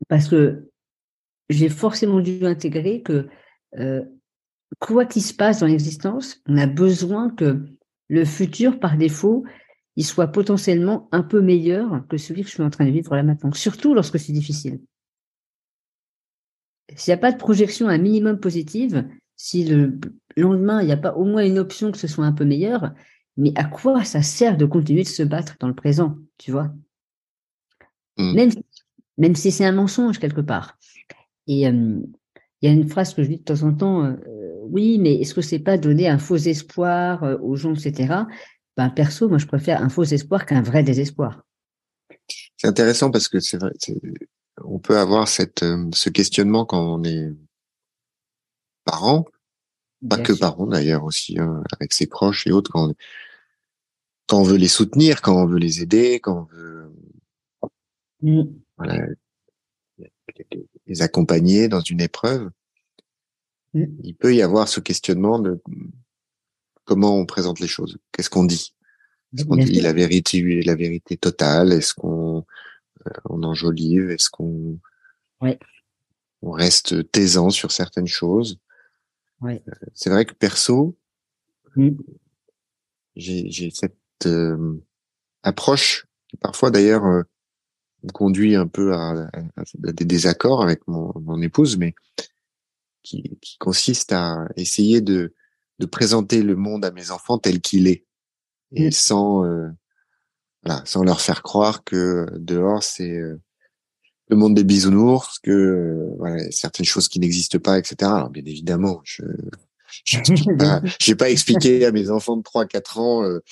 parce 0.08 0.28
que 0.28 0.70
j'ai 1.48 1.68
forcément 1.68 2.20
dû 2.20 2.46
intégrer 2.46 3.02
que 3.02 3.28
euh, 3.78 4.04
quoi 4.78 5.06
qu'il 5.06 5.22
se 5.22 5.34
passe 5.34 5.60
dans 5.60 5.66
l'existence, 5.66 6.40
on 6.46 6.56
a 6.56 6.66
besoin 6.66 7.30
que 7.30 7.66
le 8.08 8.24
futur, 8.24 8.78
par 8.78 8.96
défaut, 8.96 9.44
il 9.96 10.04
soit 10.04 10.28
potentiellement 10.28 11.08
un 11.10 11.22
peu 11.22 11.40
meilleur 11.40 12.06
que 12.08 12.16
celui 12.16 12.42
que 12.42 12.48
je 12.48 12.54
suis 12.54 12.62
en 12.62 12.70
train 12.70 12.86
de 12.86 12.90
vivre 12.90 13.16
là 13.16 13.24
maintenant, 13.24 13.52
surtout 13.52 13.92
lorsque 13.92 14.20
c'est 14.20 14.32
difficile 14.32 14.80
s'il 16.94 17.12
n'y 17.12 17.18
a 17.18 17.20
pas 17.20 17.32
de 17.32 17.38
projection 17.38 17.88
un 17.88 17.98
minimum 17.98 18.38
positive, 18.38 19.06
si 19.36 19.64
le 19.64 19.98
lendemain, 20.36 20.80
il 20.80 20.86
n'y 20.86 20.92
a 20.92 20.96
pas 20.96 21.14
au 21.14 21.24
moins 21.24 21.44
une 21.44 21.58
option 21.58 21.90
que 21.92 21.98
ce 21.98 22.06
soit 22.06 22.24
un 22.24 22.32
peu 22.32 22.44
meilleur, 22.44 22.92
mais 23.36 23.52
à 23.56 23.64
quoi 23.64 24.04
ça 24.04 24.22
sert 24.22 24.56
de 24.56 24.64
continuer 24.64 25.02
de 25.02 25.08
se 25.08 25.22
battre 25.22 25.56
dans 25.60 25.68
le 25.68 25.74
présent, 25.74 26.16
tu 26.38 26.52
vois? 26.52 26.72
Mmh. 28.18 28.34
même, 28.34 28.50
même 29.18 29.34
si 29.34 29.52
c'est 29.52 29.64
un 29.64 29.72
mensonge 29.72 30.18
quelque 30.18 30.40
part. 30.40 30.78
Et 31.46 31.68
euh, 31.68 32.00
il 32.62 32.68
y 32.68 32.72
a 32.72 32.74
une 32.74 32.88
phrase 32.88 33.14
que 33.14 33.22
je 33.22 33.28
dis 33.28 33.36
de 33.38 33.42
temps 33.42 33.62
en 33.62 33.74
temps, 33.74 34.04
euh, 34.04 34.16
oui, 34.62 34.98
mais 34.98 35.14
est-ce 35.16 35.34
que 35.34 35.42
c'est 35.42 35.58
pas 35.58 35.76
donner 35.78 36.08
un 36.08 36.18
faux 36.18 36.36
espoir 36.36 37.22
euh, 37.24 37.36
aux 37.38 37.56
gens, 37.56 37.74
etc. 37.74 38.14
Ben, 38.76 38.90
perso, 38.90 39.28
moi, 39.28 39.38
je 39.38 39.46
préfère 39.46 39.82
un 39.82 39.88
faux 39.88 40.04
espoir 40.04 40.46
qu'un 40.46 40.62
vrai 40.62 40.82
désespoir. 40.82 41.42
C'est 42.56 42.68
intéressant 42.68 43.10
parce 43.10 43.28
que 43.28 43.38
c'est 43.38 43.58
vrai, 43.58 43.72
on 44.64 44.78
peut 44.78 44.98
avoir 44.98 45.28
cette, 45.28 45.62
euh, 45.62 45.88
ce 45.92 46.08
questionnement 46.08 46.64
quand 46.64 46.80
on 46.80 47.04
est 47.04 47.30
parent, 48.84 49.26
pas 50.08 50.18
que 50.18 50.32
parent 50.32 50.66
d'ailleurs 50.66 51.04
aussi, 51.04 51.38
hein, 51.38 51.62
avec 51.72 51.92
ses 51.92 52.06
proches 52.06 52.46
et 52.46 52.52
autres, 52.52 52.70
quand 52.70 52.90
on, 52.90 52.94
quand 54.26 54.40
on 54.40 54.42
veut 54.42 54.56
les 54.56 54.68
soutenir, 54.68 55.22
quand 55.22 55.36
on 55.36 55.46
veut 55.46 55.58
les 55.58 55.82
aider, 55.82 56.20
quand 56.20 56.48
on 56.52 56.56
veut 56.56 56.92
mmh. 58.22 58.42
voilà, 58.76 59.06
les 60.86 61.02
accompagner 61.02 61.68
dans 61.68 61.80
une 61.80 62.00
épreuve, 62.00 62.50
mmh. 63.74 63.84
il 64.02 64.14
peut 64.14 64.34
y 64.34 64.42
avoir 64.42 64.68
ce 64.68 64.80
questionnement 64.80 65.38
de 65.38 65.60
comment 66.84 67.16
on 67.16 67.26
présente 67.26 67.60
les 67.60 67.68
choses, 67.68 67.98
qu'est-ce 68.12 68.30
qu'on 68.30 68.44
dit, 68.44 68.74
est-ce 69.36 69.44
qu'on 69.44 69.56
dit 69.56 69.80
la 69.80 69.92
vérité, 69.92 70.62
la 70.62 70.76
vérité 70.76 71.16
totale, 71.16 71.72
est-ce 71.72 71.94
qu'on 71.94 72.44
on 73.24 73.42
enjolive 73.42 74.10
Est-ce 74.10 74.30
qu'on 74.30 74.78
on 76.42 76.50
reste 76.50 77.10
taisant 77.12 77.50
sur 77.50 77.72
certaines 77.72 78.06
choses? 78.06 78.58
Euh, 79.44 79.58
C'est 79.94 80.10
vrai 80.10 80.24
que 80.24 80.34
perso, 80.34 80.96
mmh. 81.76 81.90
j'ai 83.16 83.70
cette 83.70 83.96
euh, 84.26 84.82
approche 85.42 86.06
qui 86.28 86.36
parfois 86.36 86.70
d'ailleurs 86.70 87.04
me 87.04 88.12
conduit 88.12 88.54
un 88.56 88.66
peu 88.66 88.94
à, 88.94 89.30
des 89.74 90.04
désaccords 90.04 90.62
avec 90.62 90.86
mon, 90.86 91.40
épouse, 91.42 91.76
mais 91.76 91.94
qui, 93.02 93.38
consiste 93.58 94.12
à 94.12 94.48
essayer 94.56 95.00
de, 95.00 95.34
présenter 95.90 96.42
le 96.42 96.56
monde 96.56 96.84
à 96.84 96.90
mes 96.90 97.10
enfants 97.10 97.38
tel 97.38 97.60
qu'il 97.60 97.86
est 97.86 98.06
et 98.72 98.88
mmh. 98.88 98.92
sans 98.92 99.44
sans 100.84 101.02
leur 101.02 101.20
faire 101.20 101.42
croire 101.42 101.84
que 101.84 102.26
dehors 102.36 102.82
c'est 102.82 103.16
euh, 103.16 103.40
le 104.28 104.36
monde 104.36 104.54
des 104.54 104.64
bisounours, 104.64 105.38
que 105.38 105.50
euh, 105.50 106.14
voilà, 106.18 106.50
certaines 106.50 106.86
choses 106.86 107.08
qui 107.08 107.20
n'existent 107.20 107.58
pas, 107.58 107.78
etc. 107.78 107.96
Alors 108.02 108.30
bien 108.30 108.44
évidemment, 108.44 109.00
je 109.04 109.22
je 110.04 110.18
n'ai 110.50 110.56
pas, 110.56 110.82
pas, 111.18 111.30
expliqué 111.30 111.84
à 111.84 111.92
mes 111.92 112.10
enfants 112.10 112.36
de 112.36 112.42
3-4 112.42 112.98
ans 112.98 113.24
euh, 113.24 113.42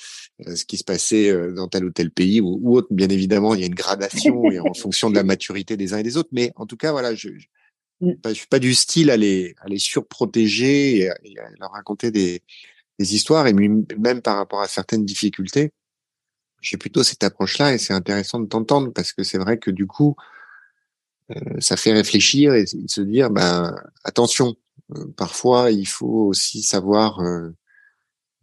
euh, 0.47 0.55
ce 0.55 0.65
qui 0.65 0.77
se 0.77 0.83
passait 0.83 1.29
euh, 1.29 1.53
dans 1.53 1.67
tel 1.67 1.85
ou 1.85 1.91
tel 1.91 2.11
pays 2.11 2.41
ou, 2.41 2.59
ou, 2.61 2.77
autre. 2.77 2.87
Bien 2.91 3.09
évidemment, 3.09 3.53
il 3.53 3.61
y 3.61 3.63
a 3.63 3.67
une 3.67 3.75
gradation 3.75 4.51
et 4.51 4.59
en 4.59 4.73
fonction 4.73 5.09
de 5.09 5.15
la 5.15 5.23
maturité 5.23 5.77
des 5.77 5.93
uns 5.93 5.97
et 5.97 6.03
des 6.03 6.17
autres. 6.17 6.29
Mais 6.31 6.51
en 6.55 6.65
tout 6.65 6.77
cas, 6.77 6.91
voilà, 6.91 7.15
je, 7.15 7.29
je, 7.37 8.07
je 8.25 8.33
suis 8.33 8.47
pas 8.47 8.59
du 8.59 8.73
style 8.73 9.09
à 9.09 9.17
les, 9.17 9.55
à 9.61 9.67
les 9.67 9.79
surprotéger 9.79 10.97
et 10.97 11.09
à, 11.09 11.15
et 11.23 11.39
à 11.39 11.49
leur 11.59 11.71
raconter 11.71 12.11
des, 12.11 12.41
des 12.99 13.15
histoires 13.15 13.47
et 13.47 13.53
même 13.53 13.85
par 14.23 14.37
rapport 14.37 14.61
à 14.61 14.67
certaines 14.67 15.05
difficultés. 15.05 15.71
J'ai 16.65 16.77
plutôt 16.77 17.03
cette 17.03 17.23
approche-là 17.23 17.75
et 17.75 17.77
c'est 17.77 17.93
intéressant 17.93 18.39
de 18.39 18.47
t'entendre 18.47 18.91
parce 18.91 19.13
que 19.13 19.21
c'est 19.21 19.37
vrai 19.37 19.59
que 19.59 19.69
du 19.69 19.85
coup, 19.85 20.15
euh, 21.29 21.59
ça 21.59 21.77
fait 21.77 21.93
réfléchir 21.93 22.55
et 22.55 22.65
se 22.65 23.01
dire, 23.01 23.29
ben 23.29 23.75
attention, 24.03 24.55
euh, 24.95 25.05
parfois 25.15 25.69
il 25.69 25.87
faut 25.87 26.25
aussi 26.25 26.63
savoir 26.63 27.19
euh, 27.19 27.51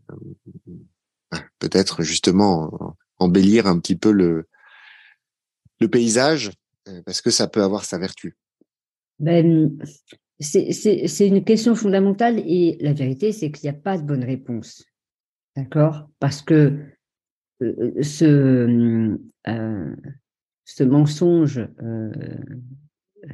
ben, 0.06 1.42
peut-être 1.58 2.04
justement 2.04 2.96
embellir 3.18 3.66
un 3.66 3.80
petit 3.80 3.96
peu 3.96 4.12
le 4.12 4.46
le 5.80 5.88
paysage 5.88 6.52
parce 7.04 7.22
que 7.22 7.30
ça 7.30 7.48
peut 7.48 7.64
avoir 7.64 7.84
sa 7.84 7.98
vertu. 7.98 8.36
Ben, 9.18 9.76
c'est 10.38 11.26
une 11.26 11.42
question 11.42 11.74
fondamentale 11.74 12.38
et 12.38 12.78
la 12.80 12.92
vérité, 12.92 13.32
c'est 13.32 13.50
qu'il 13.50 13.68
n'y 13.68 13.76
a 13.76 13.80
pas 13.80 13.98
de 13.98 14.04
bonne 14.04 14.22
réponse. 14.22 14.84
D'accord? 15.56 16.08
Parce 16.20 16.40
que 16.40 16.78
ce, 18.02 19.18
euh, 19.48 19.96
ce 20.64 20.84
mensonge 20.84 21.68
euh, 21.82 22.10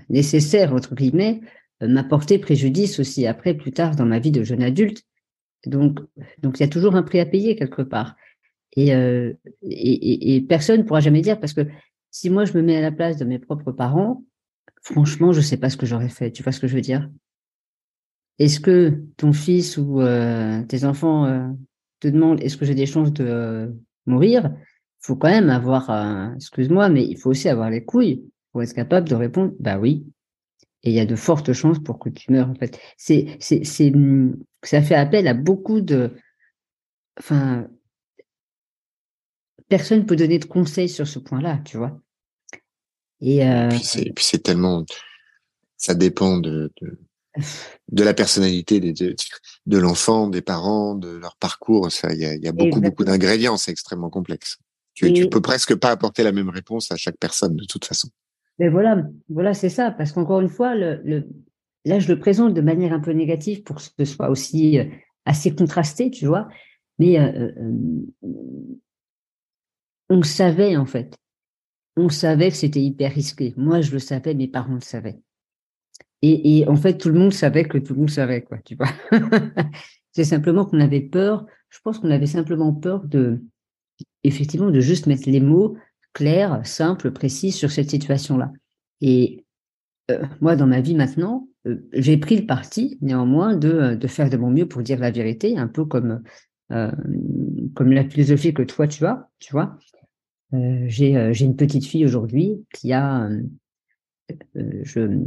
nécessaire, 0.08 0.74
entre 0.74 0.94
guillemets, 0.94 1.40
euh, 1.82 1.88
m'a 1.88 2.04
porté 2.04 2.38
préjudice 2.38 2.98
aussi 2.98 3.26
après, 3.26 3.54
plus 3.54 3.72
tard, 3.72 3.96
dans 3.96 4.06
ma 4.06 4.18
vie 4.18 4.30
de 4.30 4.42
jeune 4.42 4.62
adulte. 4.62 5.04
Donc, 5.66 6.00
donc 6.38 6.58
il 6.58 6.62
y 6.62 6.66
a 6.66 6.68
toujours 6.68 6.96
un 6.96 7.02
prix 7.02 7.20
à 7.20 7.26
payer 7.26 7.56
quelque 7.56 7.82
part. 7.82 8.16
Et, 8.76 8.94
euh, 8.94 9.32
et, 9.62 10.40
personne 10.48 10.80
ne 10.80 10.82
pourra 10.84 11.00
jamais 11.00 11.20
dire, 11.20 11.40
parce 11.40 11.52
que 11.52 11.66
si 12.10 12.30
moi 12.30 12.44
je 12.44 12.52
me 12.54 12.62
mets 12.62 12.76
à 12.76 12.80
la 12.80 12.92
place 12.92 13.16
de 13.16 13.24
mes 13.24 13.38
propres 13.38 13.72
parents, 13.72 14.24
franchement, 14.82 15.32
je 15.32 15.38
ne 15.38 15.44
sais 15.44 15.56
pas 15.56 15.70
ce 15.70 15.76
que 15.76 15.86
j'aurais 15.86 16.08
fait. 16.08 16.30
Tu 16.30 16.42
vois 16.42 16.52
ce 16.52 16.60
que 16.60 16.68
je 16.68 16.74
veux 16.74 16.80
dire? 16.80 17.10
Est-ce 18.38 18.60
que 18.60 19.02
ton 19.16 19.32
fils 19.32 19.78
ou 19.78 20.00
euh, 20.00 20.62
tes 20.64 20.84
enfants 20.84 21.24
euh, 21.24 21.48
te 21.98 22.08
demandent 22.08 22.40
est-ce 22.40 22.56
que 22.56 22.64
j'ai 22.64 22.76
des 22.76 22.86
chances 22.86 23.12
de 23.12 23.74
mourir 24.08 24.50
faut 25.00 25.16
quand 25.16 25.30
même 25.30 25.50
avoir, 25.50 25.90
un, 25.90 26.34
excuse-moi, 26.36 26.88
mais 26.88 27.04
il 27.04 27.16
faut 27.16 27.30
aussi 27.30 27.48
avoir 27.48 27.70
les 27.70 27.84
couilles 27.84 28.24
pour 28.52 28.62
être 28.62 28.74
capable 28.74 29.08
de 29.08 29.14
répondre, 29.14 29.54
bah 29.58 29.78
oui. 29.78 30.06
Et 30.82 30.90
il 30.90 30.94
y 30.94 31.00
a 31.00 31.06
de 31.06 31.16
fortes 31.16 31.52
chances 31.52 31.78
pour 31.78 31.98
que 31.98 32.08
tu 32.08 32.32
meurs, 32.32 32.50
en 32.50 32.54
fait. 32.54 32.78
C'est, 32.96 33.36
c'est, 33.40 33.64
c'est, 33.64 33.92
ça 34.62 34.82
fait 34.82 34.94
appel 34.94 35.26
à 35.26 35.34
beaucoup 35.34 35.80
de, 35.80 36.12
enfin, 37.18 37.68
personne 39.68 40.06
peut 40.06 40.16
donner 40.16 40.38
de 40.38 40.44
conseils 40.44 40.88
sur 40.88 41.06
ce 41.06 41.18
point-là, 41.18 41.60
tu 41.64 41.76
vois. 41.76 42.00
Et, 43.20 43.46
euh... 43.46 43.68
puis, 43.68 43.80
c'est, 43.82 44.12
puis 44.14 44.24
c'est 44.24 44.42
tellement, 44.42 44.84
ça 45.76 45.94
dépend 45.94 46.38
de, 46.38 46.72
de, 46.80 46.98
de 47.88 48.02
la 48.04 48.14
personnalité 48.14 48.80
de, 48.80 48.92
de, 48.92 49.16
de 49.66 49.78
l'enfant, 49.78 50.28
des 50.28 50.42
parents, 50.42 50.94
de 50.94 51.08
leur 51.16 51.36
parcours. 51.36 51.90
Ça, 51.90 52.12
il 52.12 52.20
y 52.20 52.24
a, 52.24 52.34
y 52.36 52.48
a 52.48 52.52
beaucoup, 52.52 52.80
beaucoup 52.80 53.04
d'ingrédients. 53.04 53.56
C'est 53.56 53.70
extrêmement 53.70 54.10
complexe. 54.10 54.58
Tu, 54.94 55.12
tu 55.12 55.28
peux 55.28 55.40
presque 55.40 55.76
pas 55.76 55.90
apporter 55.90 56.24
la 56.24 56.32
même 56.32 56.48
réponse 56.48 56.90
à 56.90 56.96
chaque 56.96 57.18
personne 57.18 57.54
de 57.54 57.64
toute 57.64 57.84
façon. 57.84 58.08
Mais 58.58 58.68
voilà, 58.68 59.04
voilà, 59.28 59.54
c'est 59.54 59.68
ça. 59.68 59.92
Parce 59.92 60.10
qu'encore 60.10 60.40
une 60.40 60.48
fois, 60.48 60.74
le, 60.74 61.00
le, 61.04 61.28
là, 61.84 62.00
je 62.00 62.08
le 62.12 62.18
présente 62.18 62.54
de 62.54 62.60
manière 62.60 62.92
un 62.92 62.98
peu 62.98 63.12
négative 63.12 63.62
pour 63.62 63.76
que 63.76 63.82
ce 63.82 64.04
soit 64.04 64.28
aussi 64.28 64.78
euh, 64.78 64.84
assez 65.24 65.54
contrasté, 65.54 66.10
tu 66.10 66.26
vois. 66.26 66.48
Mais 66.98 67.20
euh, 67.20 67.52
euh, 67.56 68.34
on 70.10 70.22
savait 70.24 70.76
en 70.76 70.86
fait, 70.86 71.14
on 71.96 72.08
savait 72.08 72.50
que 72.50 72.56
c'était 72.56 72.82
hyper 72.82 73.12
risqué. 73.12 73.54
Moi, 73.56 73.80
je 73.82 73.92
le 73.92 74.00
savais, 74.00 74.34
mes 74.34 74.48
parents 74.48 74.74
le 74.74 74.80
savaient. 74.80 75.20
Et, 76.22 76.64
en 76.66 76.76
fait, 76.76 76.98
tout 76.98 77.08
le 77.08 77.18
monde 77.18 77.32
savait 77.32 77.64
que 77.64 77.78
tout 77.78 77.94
le 77.94 78.00
monde 78.00 78.10
savait, 78.10 78.42
quoi, 78.42 78.58
tu 78.64 78.74
vois. 78.74 78.88
c'est 80.12 80.24
simplement 80.24 80.64
qu'on 80.64 80.80
avait 80.80 81.00
peur. 81.00 81.46
Je 81.70 81.78
pense 81.84 81.98
qu'on 81.98 82.10
avait 82.10 82.26
simplement 82.26 82.72
peur 82.72 83.04
de, 83.04 83.40
effectivement, 84.24 84.70
de 84.70 84.80
juste 84.80 85.06
mettre 85.06 85.28
les 85.28 85.40
mots 85.40 85.76
clairs, 86.12 86.66
simples, 86.66 87.12
précis 87.12 87.52
sur 87.52 87.70
cette 87.70 87.90
situation-là. 87.90 88.52
Et 89.00 89.44
euh, 90.10 90.24
moi, 90.40 90.56
dans 90.56 90.66
ma 90.66 90.80
vie 90.80 90.94
maintenant, 90.94 91.48
euh, 91.66 91.76
j'ai 91.92 92.16
pris 92.16 92.36
le 92.36 92.46
parti, 92.46 92.98
néanmoins, 93.00 93.56
de, 93.56 93.94
de 93.94 94.06
faire 94.06 94.30
de 94.30 94.36
mon 94.36 94.50
mieux 94.50 94.66
pour 94.66 94.82
dire 94.82 94.98
la 94.98 95.10
vérité, 95.10 95.56
un 95.56 95.68
peu 95.68 95.84
comme, 95.84 96.22
euh, 96.72 96.90
comme 97.74 97.92
la 97.92 98.08
philosophie 98.08 98.54
que 98.54 98.62
toi, 98.62 98.88
tu 98.88 99.04
as, 99.06 99.28
tu 99.38 99.52
vois. 99.52 99.78
J'ai 100.52 101.44
une 101.44 101.56
petite 101.56 101.84
fille 101.84 102.06
aujourd'hui 102.06 102.64
qui 102.72 102.94
a, 102.94 103.28
je, 104.54 105.20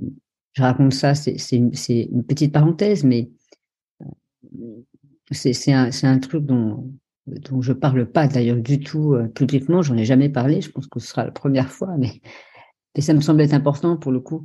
je 0.54 0.62
raconte 0.62 0.94
ça, 0.94 1.16
c'est, 1.16 1.36
une, 1.52 1.72
une 1.90 2.24
petite 2.24 2.52
parenthèse, 2.52 3.04
mais 3.04 3.30
c'est, 5.32 5.54
c'est, 5.54 5.74
un, 5.74 5.90
un 6.04 6.20
truc 6.20 6.46
dont, 6.46 6.92
dont 7.28 7.62
je 7.62 7.74
parle 7.74 8.06
pas 8.06 8.28
d'ailleurs 8.28 8.58
du 8.58 8.80
tout 8.80 9.14
euh, 9.14 9.28
publiquement, 9.28 9.82
j'en 9.82 9.98
ai 9.98 10.06
jamais 10.06 10.30
parlé, 10.30 10.62
je 10.62 10.70
pense 10.70 10.88
que 10.88 11.00
ce 11.00 11.08
sera 11.08 11.26
la 11.26 11.32
première 11.32 11.72
fois, 11.72 11.96
mais, 11.98 12.22
mais 12.96 13.02
ça 13.02 13.14
me 13.14 13.22
semble 13.22 13.42
être 13.42 13.54
important 13.54 13.98
pour 13.98 14.12
le 14.12 14.20
coup. 14.20 14.44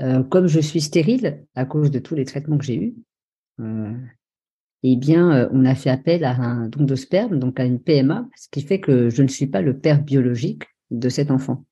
Euh, 0.00 0.22
comme 0.22 0.46
je 0.46 0.60
suis 0.60 0.80
stérile 0.80 1.44
à 1.54 1.64
cause 1.66 1.90
de 1.90 1.98
tous 1.98 2.14
les 2.14 2.24
traitements 2.24 2.56
que 2.58 2.64
j'ai 2.64 2.76
eus, 2.76 2.94
euh, 3.60 3.92
eh 4.82 4.96
bien, 4.96 5.32
euh, 5.32 5.48
on 5.52 5.64
a 5.64 5.74
fait 5.74 5.90
appel 5.90 6.24
à 6.24 6.36
un 6.36 6.68
don 6.68 6.84
de 6.84 6.96
sperme, 6.96 7.38
donc 7.38 7.60
à 7.60 7.64
une 7.64 7.80
PMA, 7.80 8.28
ce 8.36 8.48
qui 8.50 8.62
fait 8.62 8.80
que 8.80 9.10
je 9.10 9.22
ne 9.22 9.28
suis 9.28 9.46
pas 9.46 9.62
le 9.62 9.78
père 9.78 10.02
biologique 10.02 10.64
de 10.90 11.08
cet 11.08 11.30
enfant. 11.30 11.64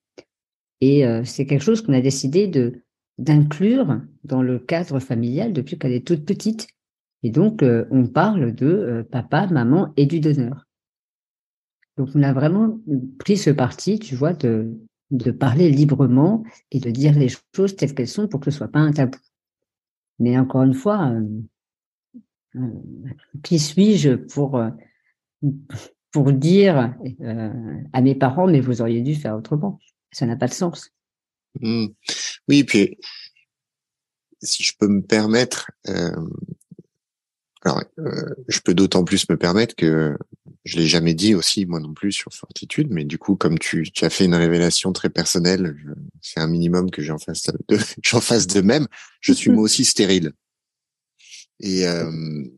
Et 0.80 1.04
euh, 1.06 1.24
c'est 1.24 1.46
quelque 1.46 1.62
chose 1.62 1.82
qu'on 1.82 1.92
a 1.92 2.00
décidé 2.00 2.46
de 2.46 2.84
d'inclure 3.20 4.00
dans 4.24 4.42
le 4.42 4.58
cadre 4.58 4.98
familial 4.98 5.52
depuis 5.52 5.78
qu'elle 5.78 5.92
est 5.92 6.06
toute 6.06 6.24
petite. 6.24 6.68
Et 7.22 7.30
donc, 7.30 7.62
euh, 7.62 7.86
on 7.90 8.06
parle 8.06 8.54
de 8.54 8.66
euh, 8.66 9.02
papa, 9.04 9.46
maman 9.46 9.92
et 9.96 10.06
du 10.06 10.20
donneur. 10.20 10.66
Donc, 11.98 12.08
on 12.14 12.22
a 12.22 12.32
vraiment 12.32 12.80
pris 13.18 13.36
ce 13.36 13.50
parti, 13.50 13.98
tu 13.98 14.14
vois, 14.14 14.32
de, 14.32 14.74
de 15.10 15.30
parler 15.30 15.70
librement 15.70 16.42
et 16.70 16.80
de 16.80 16.90
dire 16.90 17.12
les 17.12 17.28
choses 17.54 17.76
telles 17.76 17.94
qu'elles 17.94 18.08
sont 18.08 18.26
pour 18.26 18.40
que 18.40 18.50
ce 18.50 18.56
soit 18.56 18.68
pas 18.68 18.80
un 18.80 18.92
tabou. 18.92 19.18
Mais 20.18 20.38
encore 20.38 20.62
une 20.62 20.74
fois, 20.74 21.12
euh, 22.56 22.68
qui 23.42 23.58
suis-je 23.58 24.14
pour, 24.14 24.62
pour 26.10 26.32
dire 26.32 26.94
à 27.92 28.00
mes 28.00 28.14
parents, 28.14 28.46
mais 28.46 28.60
vous 28.60 28.80
auriez 28.80 29.02
dû 29.02 29.14
faire 29.14 29.36
autrement 29.36 29.78
Ça 30.10 30.26
n'a 30.26 30.36
pas 30.36 30.48
de 30.48 30.52
sens. 30.52 30.90
Mmh. 31.60 31.88
Oui, 32.48 32.64
puis 32.64 32.98
si 34.42 34.62
je 34.62 34.72
peux 34.78 34.88
me 34.88 35.02
permettre, 35.02 35.70
alors, 37.62 37.82
euh, 37.98 38.34
je 38.48 38.60
peux 38.60 38.72
d'autant 38.72 39.04
plus 39.04 39.28
me 39.28 39.36
permettre 39.36 39.74
que 39.74 40.16
je 40.64 40.78
l'ai 40.78 40.86
jamais 40.86 41.12
dit 41.12 41.34
aussi 41.34 41.66
moi 41.66 41.78
non 41.78 41.92
plus 41.92 42.12
sur 42.12 42.32
Fortitude, 42.32 42.88
mais 42.90 43.04
du 43.04 43.18
coup, 43.18 43.36
comme 43.36 43.58
tu, 43.58 43.82
tu 43.82 44.04
as 44.04 44.10
fait 44.10 44.24
une 44.24 44.34
révélation 44.34 44.92
très 44.92 45.10
personnelle, 45.10 45.76
c'est 46.22 46.40
un 46.40 46.46
minimum 46.46 46.90
que 46.90 47.02
j'en 47.02 47.18
fasse 47.18 47.50
de, 47.68 47.78
j'en 48.02 48.20
fasse 48.20 48.46
de 48.46 48.62
même. 48.62 48.86
Je 49.20 49.32
suis 49.32 49.50
moi 49.50 49.62
aussi 49.62 49.84
stérile 49.84 50.32
et 51.62 51.86
euh, 51.86 52.10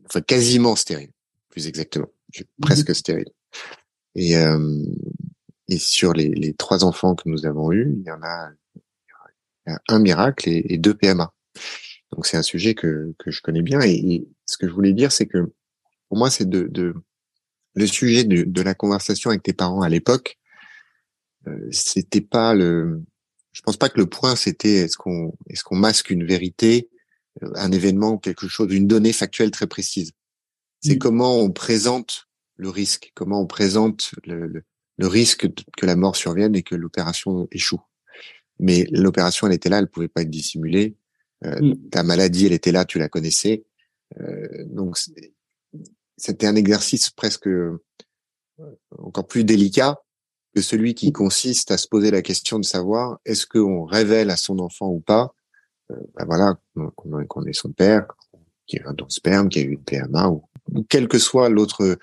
enfin 0.05 0.21
quasiment 0.21 0.77
stérile, 0.77 1.11
plus 1.49 1.67
exactement, 1.67 2.09
je 2.31 2.43
presque 2.61 2.95
stérile. 2.95 3.29
Et 4.15 4.37
euh, 4.37 4.83
et 5.67 5.79
sur 5.79 6.13
les, 6.13 6.29
les 6.29 6.53
trois 6.53 6.85
enfants 6.85 7.15
que 7.15 7.27
nous 7.27 7.45
avons 7.45 7.71
eus, 7.73 7.93
il 7.97 8.03
y 8.03 8.11
en 8.11 8.21
a 8.21 8.51
un 9.65 9.99
miracle 9.99 10.49
et, 10.49 10.65
et 10.69 10.77
deux 10.77 10.93
PMA. 10.93 11.33
Donc 12.11 12.25
c'est 12.25 12.37
un 12.37 12.43
sujet 12.43 12.75
que, 12.75 13.13
que 13.17 13.31
je 13.31 13.41
connais 13.41 13.61
bien. 13.61 13.81
Et, 13.81 14.27
ce 14.45 14.57
que 14.57 14.67
je 14.67 14.73
voulais 14.73 14.93
dire, 14.93 15.11
c'est 15.11 15.25
que 15.25 15.51
pour 16.09 16.17
moi, 16.17 16.29
c'est 16.29 16.47
de, 16.47 16.67
de, 16.69 16.93
le 17.75 17.87
sujet 17.87 18.23
de, 18.23 18.43
de, 18.43 18.61
la 18.61 18.75
conversation 18.75 19.29
avec 19.29 19.41
tes 19.41 19.53
parents 19.53 19.81
à 19.81 19.89
l'époque. 19.89 20.37
Euh, 21.47 21.67
c'était 21.71 22.21
pas 22.21 22.53
le. 22.53 23.01
Je 23.51 23.61
pense 23.61 23.77
pas 23.77 23.89
que 23.89 23.99
le 23.99 24.07
point 24.07 24.35
c'était 24.35 24.75
est-ce 24.75 24.97
qu'on 24.97 25.33
est-ce 25.49 25.63
qu'on 25.63 25.75
masque 25.75 26.09
une 26.09 26.25
vérité, 26.25 26.89
euh, 27.41 27.51
un 27.55 27.71
événement, 27.71 28.17
quelque 28.17 28.47
chose, 28.47 28.73
une 28.73 28.87
donnée 28.87 29.13
factuelle 29.13 29.51
très 29.51 29.67
précise. 29.67 30.11
C'est 30.81 30.95
mmh. 30.95 30.99
comment 30.99 31.37
on 31.39 31.51
présente 31.51 32.27
le 32.57 32.69
risque, 32.69 33.11
comment 33.15 33.41
on 33.41 33.47
présente 33.47 34.11
le, 34.25 34.47
le, 34.47 34.63
le 34.97 35.07
risque 35.07 35.47
que 35.77 35.85
la 35.85 35.95
mort 35.95 36.15
survienne 36.15 36.55
et 36.55 36.63
que 36.63 36.75
l'opération 36.75 37.47
échoue. 37.51 37.81
Mais 38.59 38.85
l'opération, 38.91 39.47
elle 39.47 39.53
était 39.53 39.69
là, 39.69 39.79
elle 39.79 39.87
pouvait 39.87 40.07
pas 40.07 40.21
être 40.21 40.29
dissimulée. 40.29 40.95
Euh, 41.45 41.59
mm. 41.61 41.89
Ta 41.89 42.03
maladie, 42.03 42.45
elle 42.45 42.53
était 42.53 42.71
là, 42.71 42.85
tu 42.85 42.99
la 42.99 43.09
connaissais. 43.09 43.63
Euh, 44.19 44.65
donc, 44.65 44.97
c'était 46.17 46.47
un 46.47 46.55
exercice 46.55 47.09
presque 47.09 47.47
euh, 47.47 47.81
encore 48.97 49.27
plus 49.27 49.43
délicat 49.43 50.01
que 50.55 50.61
celui 50.61 50.93
qui 50.93 51.09
mm. 51.09 51.13
consiste 51.13 51.71
à 51.71 51.77
se 51.77 51.87
poser 51.87 52.11
la 52.11 52.21
question 52.21 52.59
de 52.59 52.65
savoir 52.65 53.19
est-ce 53.25 53.45
qu'on 53.45 53.85
révèle 53.85 54.29
à 54.29 54.37
son 54.37 54.59
enfant 54.59 54.89
ou 54.89 54.99
pas, 54.99 55.33
ben 55.89 56.25
voilà, 56.25 56.57
qu'on 56.95 57.45
est 57.45 57.53
son 57.53 57.71
père, 57.71 58.07
qui 58.65 58.79
a 58.79 58.89
un 58.89 58.93
don 58.93 59.05
de 59.05 59.11
sperme, 59.11 59.49
qui 59.49 59.59
a 59.59 59.61
eu 59.61 59.73
une 59.73 59.83
PMA, 59.83 60.29
ou, 60.29 60.43
quel 60.89 61.07
que 61.07 61.19
soit 61.19 61.49
l'autre 61.49 61.99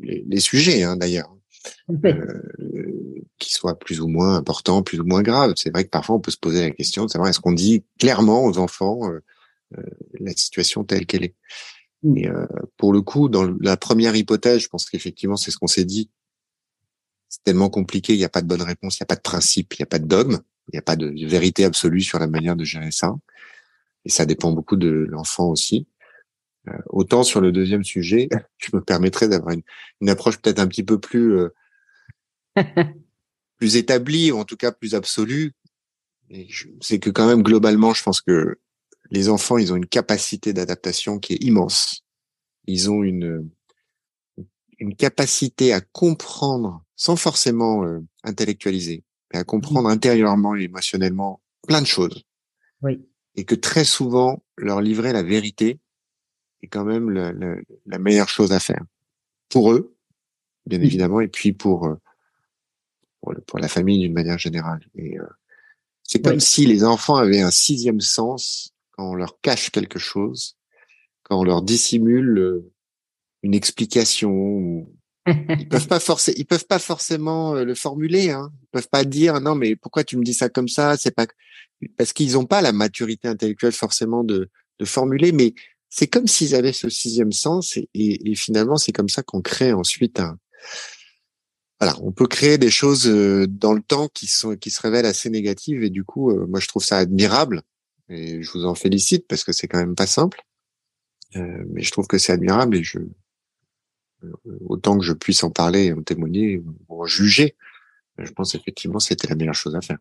les, 0.00 0.40
sujets 0.40 0.84
hein, 0.84 0.96
d'ailleurs, 0.96 1.36
qui 3.38 3.52
soient 3.52 3.78
plus 3.78 4.00
ou 4.00 4.08
moins 4.08 4.36
importants, 4.36 4.82
plus 4.82 5.00
ou 5.00 5.04
moins 5.04 5.22
graves. 5.22 5.54
C'est 5.56 5.70
vrai 5.70 5.84
que 5.84 5.90
parfois 5.90 6.16
on 6.16 6.20
peut 6.20 6.30
se 6.30 6.38
poser 6.38 6.62
la 6.62 6.70
question 6.70 7.04
de 7.04 7.10
savoir 7.10 7.28
est-ce 7.30 7.40
qu'on 7.40 7.52
dit 7.52 7.84
clairement 7.98 8.44
aux 8.44 8.58
enfants 8.58 9.10
la 10.18 10.32
situation 10.32 10.84
telle 10.84 11.06
qu'elle 11.06 11.24
est? 11.24 11.34
Et 12.16 12.28
pour 12.76 12.92
le 12.92 13.02
coup, 13.02 13.28
dans 13.28 13.44
la 13.60 13.76
première 13.76 14.16
hypothèse, 14.16 14.60
je 14.60 14.68
pense 14.68 14.88
qu'effectivement 14.88 15.36
c'est 15.36 15.50
ce 15.50 15.58
qu'on 15.58 15.66
s'est 15.66 15.84
dit 15.84 16.10
c'est 17.28 17.42
tellement 17.44 17.68
compliqué, 17.68 18.14
il 18.14 18.18
n'y 18.18 18.24
a 18.24 18.30
pas 18.30 18.42
de 18.42 18.46
bonne 18.46 18.62
réponse, 18.62 18.98
il 18.98 19.02
n'y 19.02 19.04
a 19.04 19.06
pas 19.06 19.16
de 19.16 19.20
principe, 19.20 19.74
il 19.74 19.82
n'y 19.82 19.84
a 19.84 19.86
pas 19.86 19.98
de 19.98 20.06
dogme, 20.06 20.38
il 20.68 20.74
n'y 20.74 20.78
a 20.78 20.82
pas 20.82 20.96
de 20.96 21.06
vérité 21.26 21.64
absolue 21.64 22.00
sur 22.00 22.18
la 22.18 22.26
manière 22.26 22.56
de 22.56 22.64
gérer 22.64 22.90
ça. 22.90 23.14
Et 24.04 24.10
ça 24.10 24.26
dépend 24.26 24.52
beaucoup 24.52 24.76
de 24.76 24.88
l'enfant 24.88 25.48
aussi. 25.48 25.86
Euh, 26.68 26.72
autant 26.88 27.22
sur 27.22 27.40
le 27.40 27.52
deuxième 27.52 27.84
sujet, 27.84 28.28
je 28.58 28.70
me 28.74 28.82
permettrais 28.82 29.28
d'avoir 29.28 29.54
une, 30.00 30.08
approche 30.08 30.38
peut-être 30.38 30.58
un 30.58 30.66
petit 30.66 30.82
peu 30.82 30.98
plus 30.98 31.36
euh, 31.36 31.48
plus 33.58 33.76
établie 33.76 34.32
ou 34.32 34.38
en 34.38 34.44
tout 34.44 34.56
cas 34.56 34.72
plus 34.72 34.94
absolue. 34.94 35.52
C'est 36.80 36.98
que 36.98 37.10
quand 37.10 37.26
même 37.26 37.42
globalement, 37.42 37.94
je 37.94 38.02
pense 38.02 38.20
que 38.20 38.58
les 39.10 39.28
enfants, 39.28 39.58
ils 39.58 39.72
ont 39.72 39.76
une 39.76 39.86
capacité 39.86 40.52
d'adaptation 40.52 41.18
qui 41.18 41.34
est 41.34 41.42
immense. 41.42 42.04
Ils 42.66 42.90
ont 42.90 43.02
une 43.02 43.48
une 44.78 44.94
capacité 44.94 45.72
à 45.72 45.80
comprendre 45.80 46.84
sans 46.94 47.16
forcément 47.16 47.84
euh, 47.84 48.00
intellectualiser, 48.22 49.04
mais 49.32 49.40
à 49.40 49.44
comprendre 49.44 49.88
intérieurement 49.88 50.56
et 50.56 50.62
émotionnellement 50.62 51.40
plein 51.66 51.80
de 51.80 51.86
choses. 51.86 52.24
Oui. 52.82 53.04
Et 53.34 53.44
que 53.44 53.54
très 53.54 53.84
souvent, 53.84 54.42
leur 54.56 54.80
livrer 54.80 55.12
la 55.12 55.22
vérité 55.22 55.80
est 56.62 56.68
quand 56.68 56.84
même 56.84 57.10
la, 57.10 57.32
la, 57.32 57.98
meilleure 57.98 58.28
chose 58.28 58.52
à 58.52 58.60
faire. 58.60 58.84
Pour 59.48 59.72
eux, 59.72 59.96
bien 60.66 60.80
évidemment, 60.80 61.20
et 61.20 61.28
puis 61.28 61.52
pour, 61.52 61.86
euh, 61.86 61.94
pour, 63.20 63.34
pour 63.46 63.58
la 63.58 63.68
famille 63.68 64.00
d'une 64.00 64.12
manière 64.12 64.38
générale. 64.38 64.80
Et 64.94 65.18
euh, 65.18 65.26
c'est 66.02 66.22
comme 66.22 66.40
si 66.40 66.66
les 66.66 66.84
enfants 66.84 67.16
avaient 67.16 67.40
un 67.40 67.50
sixième 67.50 68.00
sens 68.00 68.72
quand 68.92 69.10
on 69.10 69.14
leur 69.14 69.40
cache 69.40 69.70
quelque 69.70 69.98
chose, 69.98 70.56
quand 71.22 71.38
on 71.38 71.44
leur 71.44 71.62
dissimule 71.62 72.64
une 73.42 73.54
explication 73.54 74.30
ou 74.30 74.94
ils 75.26 75.68
peuvent 75.68 75.88
pas 75.88 76.00
forcer, 76.00 76.32
ils 76.36 76.46
peuvent 76.46 76.66
pas 76.66 76.78
forcément 76.78 77.54
euh, 77.54 77.64
le 77.64 77.74
formuler. 77.74 78.30
Hein. 78.30 78.50
Ils 78.62 78.68
peuvent 78.72 78.88
pas 78.88 79.04
dire 79.04 79.40
non 79.40 79.54
mais 79.54 79.76
pourquoi 79.76 80.04
tu 80.04 80.16
me 80.16 80.24
dis 80.24 80.34
ça 80.34 80.48
comme 80.48 80.68
ça? 80.68 80.96
C'est 80.96 81.14
pas 81.14 81.26
parce 81.96 82.12
qu'ils 82.12 82.32
n'ont 82.32 82.46
pas 82.46 82.62
la 82.62 82.72
maturité 82.72 83.28
intellectuelle 83.28 83.72
forcément 83.72 84.24
de, 84.24 84.50
de 84.78 84.84
formuler, 84.84 85.32
mais 85.32 85.54
c'est 85.90 86.06
comme 86.06 86.26
s'ils 86.26 86.54
avaient 86.54 86.72
ce 86.72 86.88
sixième 86.88 87.32
sens 87.32 87.76
et, 87.76 87.88
et, 87.94 88.34
finalement 88.34 88.76
c'est 88.76 88.92
comme 88.92 89.08
ça 89.08 89.22
qu'on 89.22 89.42
crée 89.42 89.72
ensuite 89.72 90.20
un. 90.20 90.38
Voilà, 91.80 91.96
on 92.02 92.10
peut 92.10 92.26
créer 92.26 92.58
des 92.58 92.70
choses 92.70 93.06
euh, 93.06 93.46
dans 93.46 93.72
le 93.72 93.82
temps 93.82 94.08
qui 94.08 94.26
sont 94.26 94.56
qui 94.56 94.70
se 94.70 94.82
révèlent 94.82 95.06
assez 95.06 95.30
négatives 95.30 95.84
et 95.84 95.90
du 95.90 96.02
coup 96.02 96.30
euh, 96.30 96.46
moi 96.48 96.58
je 96.58 96.66
trouve 96.66 96.84
ça 96.84 96.98
admirable 96.98 97.62
et 98.08 98.42
je 98.42 98.50
vous 98.50 98.64
en 98.64 98.74
félicite 98.74 99.28
parce 99.28 99.44
que 99.44 99.52
c'est 99.52 99.68
quand 99.68 99.78
même 99.78 99.94
pas 99.94 100.06
simple. 100.06 100.42
Euh, 101.36 101.64
mais 101.70 101.82
je 101.82 101.90
trouve 101.92 102.06
que 102.06 102.18
c'est 102.18 102.32
admirable 102.32 102.76
et 102.76 102.82
je 102.82 102.98
autant 104.66 104.98
que 104.98 105.04
je 105.04 105.12
puisse 105.12 105.44
en 105.44 105.50
parler, 105.50 105.92
en 105.92 106.02
témoigner, 106.02 106.60
en 106.88 107.04
juger, 107.04 107.54
je 108.18 108.32
pense 108.32 108.56
effectivement 108.56 108.98
c'était 108.98 109.28
la 109.28 109.36
meilleure 109.36 109.54
chose 109.54 109.76
à 109.76 109.80
faire. 109.80 109.98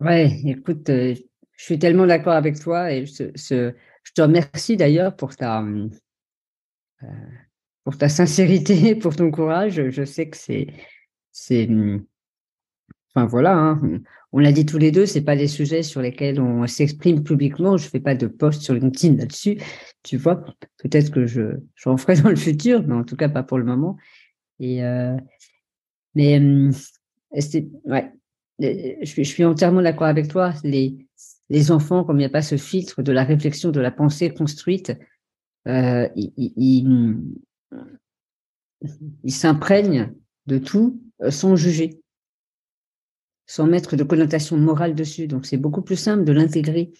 Ouais, 0.00 0.40
écoute, 0.46 0.86
je 0.86 1.22
suis 1.58 1.78
tellement 1.78 2.06
d'accord 2.06 2.32
avec 2.32 2.58
toi 2.58 2.90
et 2.90 3.04
je 3.04 3.34
te 4.14 4.22
remercie 4.22 4.78
d'ailleurs 4.78 5.14
pour 5.14 5.36
ta 5.36 5.62
pour 7.84 7.98
ta 7.98 8.08
sincérité, 8.08 8.94
pour 9.00 9.14
ton 9.14 9.30
courage. 9.30 9.90
Je 9.90 10.04
sais 10.04 10.28
que 10.28 10.36
c'est 10.36 10.68
c'est 11.32 11.68
enfin 13.14 13.26
voilà, 13.26 13.56
hein, 13.56 13.80
on 14.32 14.40
l'a 14.40 14.52
dit 14.52 14.66
tous 14.66 14.78
les 14.78 14.90
deux, 14.90 15.06
c'est 15.06 15.22
pas 15.22 15.36
des 15.36 15.46
sujets 15.46 15.82
sur 15.82 16.00
lesquels 16.00 16.40
on 16.40 16.66
s'exprime 16.66 17.22
publiquement. 17.22 17.76
Je 17.76 17.88
fais 17.88 18.00
pas 18.00 18.14
de 18.14 18.26
post 18.26 18.62
sur 18.62 18.74
LinkedIn 18.74 19.16
là-dessus. 19.16 19.58
Tu 20.02 20.16
vois, 20.16 20.44
peut-être 20.78 21.10
que 21.10 21.26
je 21.26 21.58
j'en 21.76 21.96
ferai 21.96 22.16
dans 22.20 22.30
le 22.30 22.36
futur, 22.36 22.82
mais 22.86 22.94
en 22.94 23.04
tout 23.04 23.16
cas 23.16 23.28
pas 23.28 23.42
pour 23.42 23.58
le 23.58 23.64
moment. 23.64 23.96
Et 24.60 24.84
euh, 24.84 25.16
mais 26.14 26.40
c'est 27.38 27.68
ouais, 27.84 28.10
je 28.60 29.04
suis, 29.04 29.24
je 29.24 29.30
suis 29.30 29.44
entièrement 29.44 29.82
d'accord 29.82 30.06
avec 30.06 30.28
toi. 30.28 30.52
Les 30.64 30.96
les 31.50 31.70
enfants, 31.70 32.04
comme 32.04 32.16
il 32.16 32.20
n'y 32.20 32.26
a 32.26 32.30
pas 32.30 32.42
ce 32.42 32.56
filtre 32.56 33.02
de 33.02 33.12
la 33.12 33.24
réflexion, 33.24 33.70
de 33.70 33.80
la 33.80 33.90
pensée 33.90 34.30
construite, 34.30 34.96
euh, 35.68 36.08
ils, 36.16 36.32
ils 36.56 37.16
s'imprègnent 39.26 40.12
de 40.46 40.58
tout 40.58 41.00
sans 41.30 41.56
juger 41.56 42.04
sans 43.46 43.66
mettre 43.66 43.96
de 43.96 44.04
connotation 44.04 44.56
morale 44.56 44.94
dessus. 44.94 45.26
Donc, 45.26 45.46
c'est 45.46 45.56
beaucoup 45.56 45.82
plus 45.82 45.96
simple 45.96 46.24
de 46.24 46.32
l'intégrer. 46.32 46.92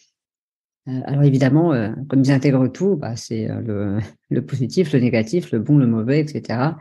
Euh, 0.89 1.01
alors, 1.05 1.23
évidemment, 1.23 1.73
euh, 1.73 1.93
comme 2.09 2.21
ils 2.21 2.31
intègrent 2.31 2.69
tout, 2.69 2.97
bah, 2.97 3.17
c'est 3.17 3.51
euh, 3.51 4.01
le, 4.29 4.43
positif, 4.47 4.93
le 4.93 5.01
négatif, 5.01 5.53
le 5.53 5.59
bon, 5.59 5.79
le 5.79 5.87
mauvais, 5.87 6.21
etc. 6.21 6.77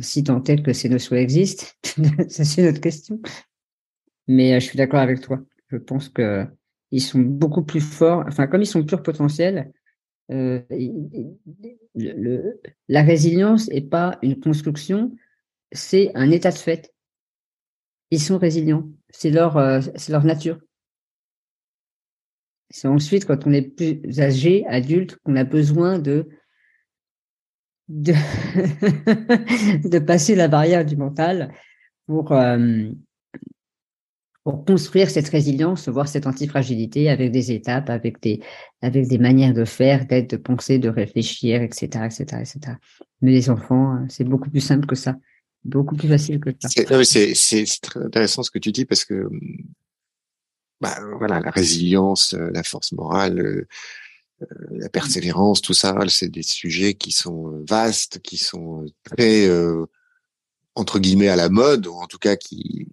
si 0.00 0.22
tant 0.22 0.44
est 0.44 0.62
que 0.62 0.72
ces 0.72 0.88
notions 0.88 1.16
existent, 1.16 1.66
ça 2.28 2.44
c'est 2.44 2.62
une 2.62 2.68
autre 2.68 2.80
question. 2.80 3.20
Mais 4.28 4.60
je 4.60 4.64
suis 4.64 4.76
d'accord 4.76 5.00
avec 5.00 5.20
toi. 5.20 5.40
Je 5.68 5.76
pense 5.76 6.08
que 6.08 6.46
ils 6.92 7.00
sont 7.00 7.18
beaucoup 7.18 7.62
plus 7.62 7.80
forts. 7.80 8.24
Enfin, 8.28 8.46
comme 8.46 8.62
ils 8.62 8.66
sont 8.66 8.84
pur 8.84 9.02
potentiel, 9.02 9.72
le, 10.30 10.64
la 12.88 13.02
résilience 13.02 13.68
est 13.70 13.88
pas 13.88 14.18
une 14.22 14.38
construction, 14.38 15.12
c'est 15.72 16.12
un 16.14 16.30
état 16.30 16.50
de 16.50 16.56
fait 16.56 16.92
ils 18.10 18.20
sont 18.20 18.38
résilients. 18.38 18.88
C'est 19.10 19.30
leur, 19.30 19.56
euh, 19.56 19.80
c'est 19.96 20.12
leur 20.12 20.24
nature. 20.24 20.58
C'est 22.70 22.88
ensuite 22.88 23.24
quand 23.24 23.46
on 23.46 23.52
est 23.52 23.62
plus 23.62 24.20
âgé, 24.20 24.64
adulte, 24.66 25.16
qu'on 25.24 25.36
a 25.36 25.44
besoin 25.44 25.98
de 25.98 26.28
de, 27.88 28.12
de 29.88 29.98
passer 29.98 30.36
la 30.36 30.46
barrière 30.46 30.84
du 30.84 30.96
mental 30.96 31.52
pour 32.06 32.30
euh, 32.30 32.90
pour 34.44 34.64
construire 34.64 35.10
cette 35.10 35.28
résilience, 35.28 35.88
voir 35.88 36.08
cette 36.08 36.26
antifragilité 36.26 37.10
avec 37.10 37.30
des 37.30 37.52
étapes, 37.52 37.90
avec 37.90 38.22
des 38.22 38.40
avec 38.80 39.06
des 39.06 39.18
manières 39.18 39.52
de 39.52 39.64
faire, 39.64 40.06
d'être, 40.06 40.30
de 40.30 40.36
penser, 40.36 40.78
de 40.78 40.88
réfléchir, 40.88 41.60
etc., 41.62 42.06
etc., 42.06 42.22
etc. 42.40 42.58
Mais 43.20 43.32
les 43.32 43.50
enfants, 43.50 43.98
c'est 44.08 44.24
beaucoup 44.24 44.50
plus 44.50 44.60
simple 44.60 44.86
que 44.86 44.96
ça 44.96 45.16
beaucoup 45.64 45.96
plus 45.96 46.08
facile 46.08 46.40
que 46.40 46.50
ça. 46.58 46.68
C'est 46.68 46.84
très 47.82 48.00
intéressant 48.00 48.42
ce 48.42 48.50
que 48.50 48.58
tu 48.58 48.72
dis 48.72 48.84
parce 48.84 49.04
que 49.04 49.28
bah, 50.80 50.96
voilà, 51.18 51.40
la 51.40 51.50
résilience, 51.50 52.34
euh, 52.34 52.50
la 52.52 52.62
force 52.62 52.92
morale, 52.92 53.38
euh, 53.38 53.68
euh, 54.42 54.46
la 54.70 54.88
persévérance, 54.88 55.60
tout 55.60 55.74
ça, 55.74 55.94
c'est 56.08 56.30
des 56.30 56.42
sujets 56.42 56.94
qui 56.94 57.12
sont 57.12 57.62
vastes, 57.68 58.20
qui 58.20 58.38
sont 58.38 58.86
très 59.04 59.48
entre 60.74 60.98
guillemets 60.98 61.28
à 61.28 61.36
la 61.36 61.50
mode, 61.50 61.86
ou 61.86 61.94
en 61.94 62.06
tout 62.06 62.18
cas 62.18 62.36
qui 62.36 62.88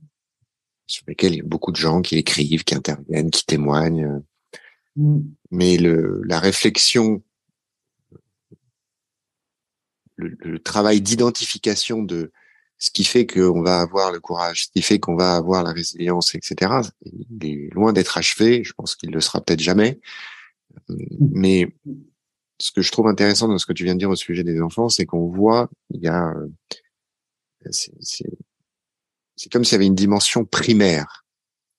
sur 0.87 1.03
lesquels 1.07 1.33
il 1.33 1.37
y 1.37 1.41
a 1.41 1.45
beaucoup 1.45 1.71
de 1.71 1.77
gens 1.77 2.01
qui 2.01 2.17
écrivent, 2.17 2.63
qui 2.63 2.75
interviennent, 2.75 3.29
qui 3.29 3.45
témoignent. 3.45 4.21
Mm. 4.95 5.19
Mais 5.51 5.77
le, 5.77 6.21
la 6.25 6.39
réflexion, 6.39 7.21
le, 10.15 10.35
le 10.39 10.59
travail 10.59 11.01
d'identification 11.01 12.01
de 12.01 12.31
ce 12.79 12.91
qui 12.91 13.03
fait 13.03 13.25
qu'on 13.25 13.61
va 13.61 13.79
avoir 13.79 14.11
le 14.11 14.19
courage, 14.19 14.65
ce 14.65 14.71
qui 14.71 14.81
fait 14.81 14.99
qu'on 14.99 15.15
va 15.15 15.35
avoir 15.35 15.63
la 15.63 15.71
résilience, 15.71 16.35
etc. 16.35 16.71
Il 17.05 17.45
est 17.45 17.73
loin 17.73 17.91
d'être 17.91 18.17
achevé. 18.17 18.63
Je 18.63 18.73
pense 18.73 18.95
qu'il 18.95 19.11
le 19.11 19.19
sera 19.19 19.41
peut-être 19.41 19.59
jamais. 19.59 19.99
Mais 21.19 21.67
ce 22.59 22.71
que 22.71 22.81
je 22.81 22.91
trouve 22.91 23.07
intéressant 23.07 23.47
dans 23.47 23.57
ce 23.57 23.65
que 23.65 23.73
tu 23.73 23.83
viens 23.83 23.93
de 23.93 23.99
dire 23.99 24.09
au 24.09 24.15
sujet 24.15 24.43
des 24.43 24.61
enfants, 24.61 24.89
c'est 24.89 25.05
qu'on 25.05 25.27
voit, 25.27 25.69
il 25.91 26.01
y 26.01 26.07
a, 26.07 26.33
c'est 27.71 27.93
comme 29.51 29.63
s'il 29.63 29.73
y 29.73 29.75
avait 29.75 29.85
une 29.85 29.95
dimension 29.95 30.45
primaire 30.45 31.25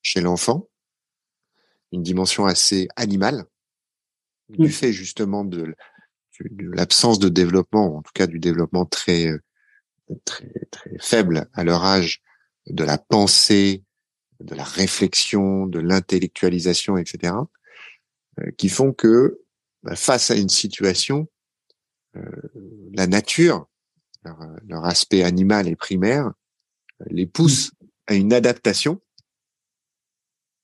chez 0.02 0.20
l'enfant, 0.20 0.68
une 1.92 2.02
dimension 2.02 2.46
assez 2.46 2.88
animale, 2.96 3.44
du 4.48 4.70
fait 4.70 4.92
justement 4.92 5.44
de, 5.44 5.74
de 6.40 6.70
l'absence 6.70 7.18
de 7.18 7.28
développement, 7.28 7.96
en 7.96 8.02
tout 8.02 8.12
cas 8.14 8.26
du 8.26 8.38
développement 8.38 8.86
très 8.86 9.32
très, 10.24 10.52
très 10.70 10.96
faibles 10.98 11.48
à 11.52 11.64
leur 11.64 11.84
âge 11.84 12.22
de 12.66 12.84
la 12.84 12.98
pensée, 12.98 13.84
de 14.40 14.54
la 14.54 14.64
réflexion, 14.64 15.66
de 15.66 15.80
l'intellectualisation, 15.80 16.96
etc., 16.96 17.34
euh, 18.40 18.50
qui 18.56 18.68
font 18.68 18.92
que 18.92 19.40
bah, 19.82 19.96
face 19.96 20.30
à 20.30 20.36
une 20.36 20.48
situation, 20.48 21.28
euh, 22.16 22.20
la 22.92 23.06
nature, 23.06 23.68
leur, 24.66 24.84
aspect 24.84 25.22
animal 25.22 25.68
et 25.68 25.76
primaire, 25.76 26.32
les 27.06 27.26
pousse 27.26 27.72
à 28.06 28.14
une 28.14 28.32
adaptation 28.32 29.00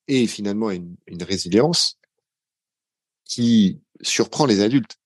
et 0.09 0.26
finalement 0.26 0.68
à 0.68 0.74
une, 0.74 0.97
une 1.07 1.22
résilience 1.22 1.99
qui 3.24 3.80
surprend 4.03 4.47
les 4.47 4.61
adultes. 4.61 4.99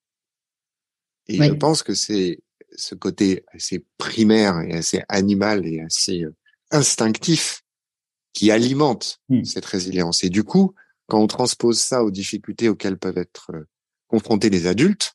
Et 1.28 1.36
je 1.36 1.52
pense 1.52 1.82
que 1.82 1.94
c'est 1.94 2.40
ce 2.76 2.94
côté 2.94 3.44
assez 3.52 3.84
primaire 3.98 4.60
et 4.60 4.74
assez 4.74 5.02
animal 5.08 5.66
et 5.66 5.80
assez 5.80 6.24
euh, 6.24 6.34
instinctif 6.70 7.62
qui 8.32 8.50
alimente 8.50 9.20
mmh. 9.28 9.44
cette 9.44 9.64
résilience. 9.64 10.24
Et 10.24 10.30
du 10.30 10.44
coup, 10.44 10.74
quand 11.06 11.20
on 11.20 11.26
transpose 11.26 11.80
ça 11.80 12.04
aux 12.04 12.10
difficultés 12.10 12.68
auxquelles 12.68 12.98
peuvent 12.98 13.18
être 13.18 13.50
euh, 13.52 13.66
confrontés 14.06 14.50
les 14.50 14.66
adultes, 14.66 15.14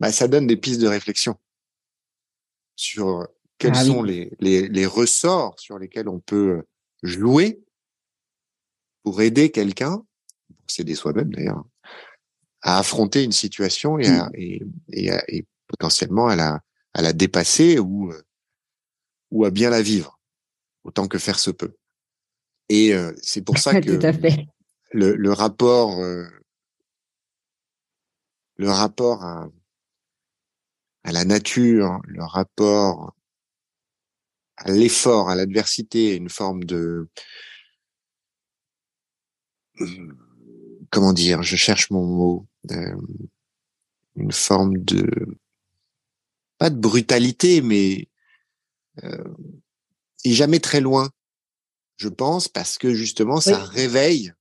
bah, 0.00 0.12
ça 0.12 0.28
donne 0.28 0.46
des 0.46 0.56
pistes 0.56 0.80
de 0.80 0.88
réflexion 0.88 1.36
sur 2.76 3.28
quels 3.60 3.76
ah 3.76 3.84
sont 3.84 4.02
les, 4.02 4.32
les, 4.40 4.68
les, 4.68 4.86
ressorts 4.86 5.60
sur 5.60 5.78
lesquels 5.78 6.08
on 6.08 6.18
peut 6.18 6.56
euh, 6.56 6.62
jouer 7.02 7.62
pour 9.02 9.20
aider 9.20 9.50
quelqu'un, 9.50 9.98
pour 10.48 10.70
s'aider 10.70 10.94
soi-même 10.94 11.30
d'ailleurs, 11.30 11.62
à 12.62 12.78
affronter 12.78 13.22
une 13.22 13.32
situation 13.32 13.98
et, 13.98 14.08
à, 14.08 14.24
mmh. 14.24 14.32
et, 14.34 14.62
et, 14.92 15.10
et, 15.28 15.46
potentiellement 15.66 16.26
à 16.26 16.36
la, 16.36 16.60
à 16.94 17.02
la 17.02 17.12
dépasser 17.12 17.78
ou, 17.78 18.10
euh, 18.10 18.22
ou 19.30 19.44
à 19.44 19.50
bien 19.50 19.68
la 19.68 19.82
vivre, 19.82 20.18
autant 20.82 21.06
que 21.06 21.18
faire 21.18 21.38
se 21.38 21.50
peut. 21.50 21.76
Et 22.70 22.94
euh, 22.94 23.12
c'est 23.20 23.42
pour 23.42 23.58
ça 23.58 23.78
que 23.78 23.90
Le, 24.92 25.14
le, 25.14 25.32
rapport, 25.32 26.00
euh, 26.00 26.26
le 28.56 28.70
rapport 28.70 29.22
à, 29.22 29.48
à 31.04 31.12
la 31.12 31.26
nature, 31.26 32.00
le 32.06 32.24
rapport 32.24 33.14
à 34.60 34.72
l'effort, 34.72 35.30
à 35.30 35.34
l'adversité, 35.34 36.16
une 36.16 36.28
forme 36.28 36.64
de 36.64 37.08
comment 40.90 41.12
dire, 41.12 41.42
je 41.42 41.56
cherche 41.56 41.90
mon 41.90 42.04
mot, 42.04 42.46
euh, 42.70 42.96
une 44.16 44.32
forme 44.32 44.76
de 44.78 45.08
pas 46.58 46.70
de 46.70 46.78
brutalité, 46.78 47.62
mais 47.62 48.08
euh, 49.04 49.34
et 50.24 50.32
jamais 50.32 50.60
très 50.60 50.80
loin, 50.80 51.08
je 51.96 52.08
pense, 52.08 52.48
parce 52.48 52.76
que 52.76 52.94
justement 52.94 53.40
ça 53.40 53.64
réveille 53.64 54.32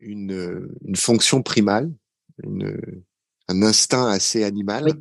une, 0.00 0.68
une 0.84 0.96
fonction 0.96 1.42
primale, 1.42 1.92
une, 2.42 3.04
un 3.46 3.62
instinct 3.62 4.08
assez 4.08 4.42
animal 4.42 4.98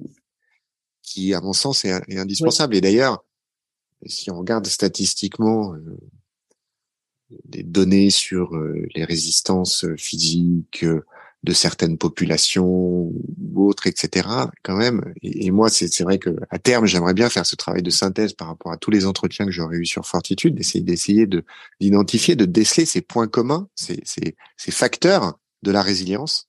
qui, 1.01 1.33
à 1.33 1.41
mon 1.41 1.53
sens, 1.53 1.83
est, 1.85 1.99
est 2.07 2.19
indispensable. 2.19 2.75
Et 2.75 2.81
d'ailleurs, 2.81 3.25
si 4.05 4.31
on 4.31 4.39
regarde 4.39 4.65
statistiquement 4.67 5.75
euh, 5.75 5.97
des 7.45 7.63
données 7.63 8.09
sur 8.09 8.55
euh, 8.55 8.85
les 8.95 9.05
résistances 9.05 9.85
physiques 9.97 10.83
euh, 10.83 11.05
de 11.43 11.53
certaines 11.53 11.97
populations 11.97 12.65
ou 12.65 13.13
autres, 13.55 13.87
etc. 13.87 14.27
Quand 14.63 14.75
même. 14.75 15.13
Et, 15.23 15.49
moi, 15.49 15.69
c'est 15.69 16.03
vrai 16.03 16.19
que 16.19 16.29
à 16.51 16.59
terme, 16.59 16.85
j'aimerais 16.85 17.15
bien 17.15 17.29
faire 17.29 17.47
ce 17.47 17.55
travail 17.55 17.81
de 17.81 17.89
synthèse 17.89 18.33
par 18.33 18.47
rapport 18.47 18.71
à 18.71 18.77
tous 18.77 18.91
les 18.91 19.07
entretiens 19.07 19.45
que 19.45 19.51
j'aurais 19.51 19.77
eu 19.77 19.85
sur 19.85 20.05
Fortitude, 20.05 20.53
d'essayer 20.53 20.83
d'essayer 20.83 21.25
de 21.25 21.43
d'identifier, 21.79 22.35
de 22.35 22.45
déceler 22.45 22.85
ces 22.85 23.01
points 23.01 23.27
communs, 23.27 23.67
ces, 23.75 23.99
ces, 24.03 24.35
ces 24.55 24.71
facteurs 24.71 25.39
de 25.63 25.71
la 25.71 25.81
résilience, 25.81 26.47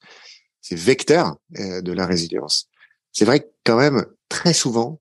ces 0.60 0.76
vecteurs 0.76 1.36
euh, 1.58 1.80
de 1.80 1.92
la 1.92 2.06
résilience. 2.06 2.68
C'est 3.12 3.24
vrai 3.24 3.40
que 3.40 3.48
quand 3.64 3.76
même, 3.76 4.06
très 4.28 4.52
souvent, 4.54 5.00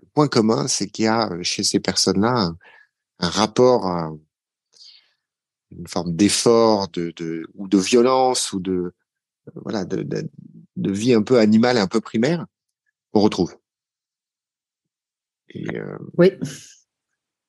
le 0.00 0.08
point 0.14 0.28
commun, 0.28 0.68
c'est 0.68 0.88
qu'il 0.88 1.04
y 1.04 1.08
a 1.08 1.30
chez 1.42 1.62
ces 1.62 1.80
personnes-là 1.80 2.36
un, 2.36 2.58
un 3.18 3.28
rapport 3.28 3.86
à, 3.86 4.10
une 5.70 5.86
forme 5.86 6.14
d'effort, 6.14 6.88
de, 6.88 7.12
de, 7.16 7.46
ou 7.54 7.68
de 7.68 7.78
violence, 7.78 8.52
ou 8.52 8.60
de 8.60 8.72
euh, 8.72 8.92
voilà, 9.54 9.84
de, 9.84 10.02
de, 10.02 10.28
de, 10.76 10.90
vie 10.90 11.14
un 11.14 11.22
peu 11.22 11.38
animale, 11.38 11.78
un 11.78 11.86
peu 11.86 12.00
primaire, 12.00 12.46
qu'on 13.12 13.20
retrouve. 13.20 13.56
Et, 15.48 15.76
euh... 15.76 15.98
Oui. 16.16 16.32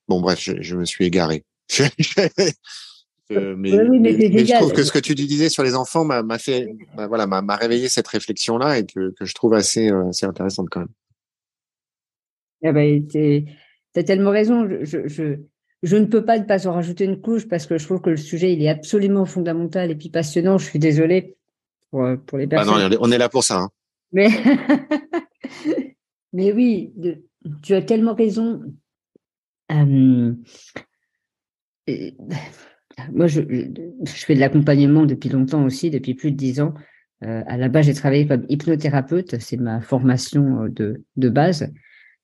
Bon, 0.08 0.22
bref, 0.22 0.40
je, 0.42 0.62
je 0.62 0.76
me 0.76 0.86
suis 0.86 1.06
égaré. 1.06 1.46
Euh, 3.32 3.56
mais, 3.58 3.72
oui, 3.72 3.98
mais, 4.00 4.12
mais, 4.12 4.46
je 4.46 4.54
trouve 4.56 4.74
que 4.74 4.84
ce 4.84 4.92
que 4.92 5.00
tu 5.00 5.16
disais 5.16 5.48
sur 5.48 5.64
les 5.64 5.74
enfants 5.74 6.04
m'a 6.04 6.38
fait, 6.38 6.68
voilà, 6.96 7.28
m'a 7.28 7.56
réveillé 7.56 7.88
cette 7.88 8.10
réflexion 8.10 8.58
là 8.58 8.78
et 8.78 8.86
que, 8.86 9.12
que 9.12 9.24
je 9.24 9.34
trouve 9.34 9.54
assez, 9.54 9.90
euh, 9.90 10.10
assez 10.10 10.26
intéressante 10.26 10.68
quand 10.70 10.82
même. 10.82 10.90
Eh 12.64 12.72
ben, 12.72 13.08
t'as 13.94 14.04
tellement 14.04 14.32
raison. 14.32 14.68
Je, 14.84 15.08
je, 15.08 15.40
je 15.84 15.98
ne 15.98 16.06
peux 16.06 16.24
pas 16.24 16.38
ne 16.38 16.44
pas 16.44 16.68
en 16.68 16.74
rajouter 16.74 17.06
une 17.06 17.22
couche 17.22 17.48
parce 17.48 17.66
que 17.66 17.78
je 17.78 17.86
trouve 17.86 18.02
que 18.02 18.12
le 18.12 18.18
sujet, 18.18 18.54
il 18.54 18.62
est 18.62 18.70
absolument 18.70 19.26
fondamental 19.26 19.90
et 19.90 19.96
puis 19.96 20.10
passionnant. 20.10 20.58
Je 20.58 20.66
suis 20.66 20.80
désolée 20.80 21.36
pour, 21.90 22.04
euh, 22.04 22.18
pour 22.18 22.38
les 22.38 22.48
personnes. 22.48 22.76
Ah 22.78 22.90
non, 22.90 22.98
on 23.00 23.12
est 23.12 23.18
là 23.18 23.30
pour 23.30 23.44
ça. 23.44 23.62
Hein. 23.62 23.70
Mais, 24.12 24.30
mais 26.34 26.52
oui, 26.52 26.94
tu 27.64 27.74
as 27.74 27.82
tellement 27.82 28.14
raison. 28.14 28.62
Euh, 29.72 30.34
moi, 33.14 33.28
je, 33.28 33.42
je, 33.42 34.26
fais 34.26 34.36
de 34.36 34.40
l'accompagnement 34.40 35.06
depuis 35.06 35.30
longtemps 35.30 35.64
aussi, 35.64 35.90
depuis 35.90 36.14
plus 36.14 36.32
de 36.32 36.38
dix 36.38 36.62
ans. 36.62 36.74
Euh, 37.24 37.44
à 37.48 37.58
la 37.58 37.70
base, 37.70 37.86
j'ai 37.86 37.94
travaillé 37.94 38.28
comme 38.28 38.46
hypnothérapeute, 38.50 39.40
c'est 39.40 39.58
ma 39.58 39.82
formation 39.82 40.68
de, 40.68 41.04
de 41.16 41.30
base. 41.30 41.72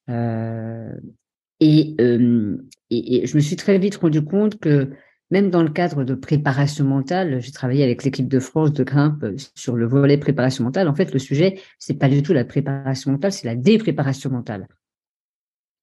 Euh, 0.10 0.92
et, 1.60 1.96
euh, 2.00 2.58
je 2.92 3.36
me 3.36 3.42
suis 3.42 3.56
très 3.56 3.78
vite 3.78 3.98
rendu 3.98 4.24
compte 4.24 4.60
que 4.60 4.92
même 5.30 5.50
dans 5.50 5.64
le 5.64 5.70
cadre 5.70 6.04
de 6.04 6.16
préparation 6.16 6.86
mentale, 6.86 7.42
j'ai 7.42 7.52
travaillé 7.52 7.84
avec 7.84 8.04
l'équipe 8.04 8.30
de 8.30 8.40
France 8.40 8.72
de 8.72 8.84
grimpe 8.84 9.26
sur 9.56 9.76
le 9.76 9.86
volet 9.86 10.18
préparation 10.18 10.64
mentale. 10.64 10.88
En 10.88 10.96
fait, 10.96 11.12
le 11.12 11.20
sujet, 11.20 11.60
c'est 11.80 11.96
pas 11.96 12.08
du 12.08 12.24
tout 12.24 12.32
la 12.32 12.46
préparation 12.46 13.12
mentale, 13.12 13.34
c'est 13.34 13.48
la 13.48 13.56
dépréparation 13.56 14.30
mentale. 14.30 14.68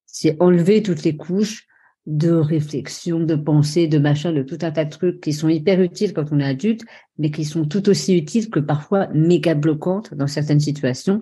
C'est 0.07 0.35
enlever 0.39 0.81
toutes 0.81 1.03
les 1.03 1.15
couches 1.15 1.67
de 2.05 2.31
réflexion, 2.31 3.19
de 3.19 3.35
pensée, 3.35 3.87
de 3.87 3.97
machin, 3.97 4.31
de 4.31 4.43
tout 4.43 4.59
un 4.61 4.71
tas 4.71 4.85
de 4.85 4.89
trucs 4.89 5.21
qui 5.21 5.33
sont 5.33 5.49
hyper 5.49 5.81
utiles 5.81 6.13
quand 6.13 6.31
on 6.31 6.39
est 6.39 6.45
adulte, 6.45 6.83
mais 7.17 7.31
qui 7.31 7.45
sont 7.45 7.65
tout 7.65 7.89
aussi 7.89 8.15
utiles 8.15 8.49
que 8.49 8.59
parfois 8.59 9.07
méga 9.13 9.55
bloquantes 9.55 10.13
dans 10.13 10.27
certaines 10.27 10.59
situations. 10.59 11.19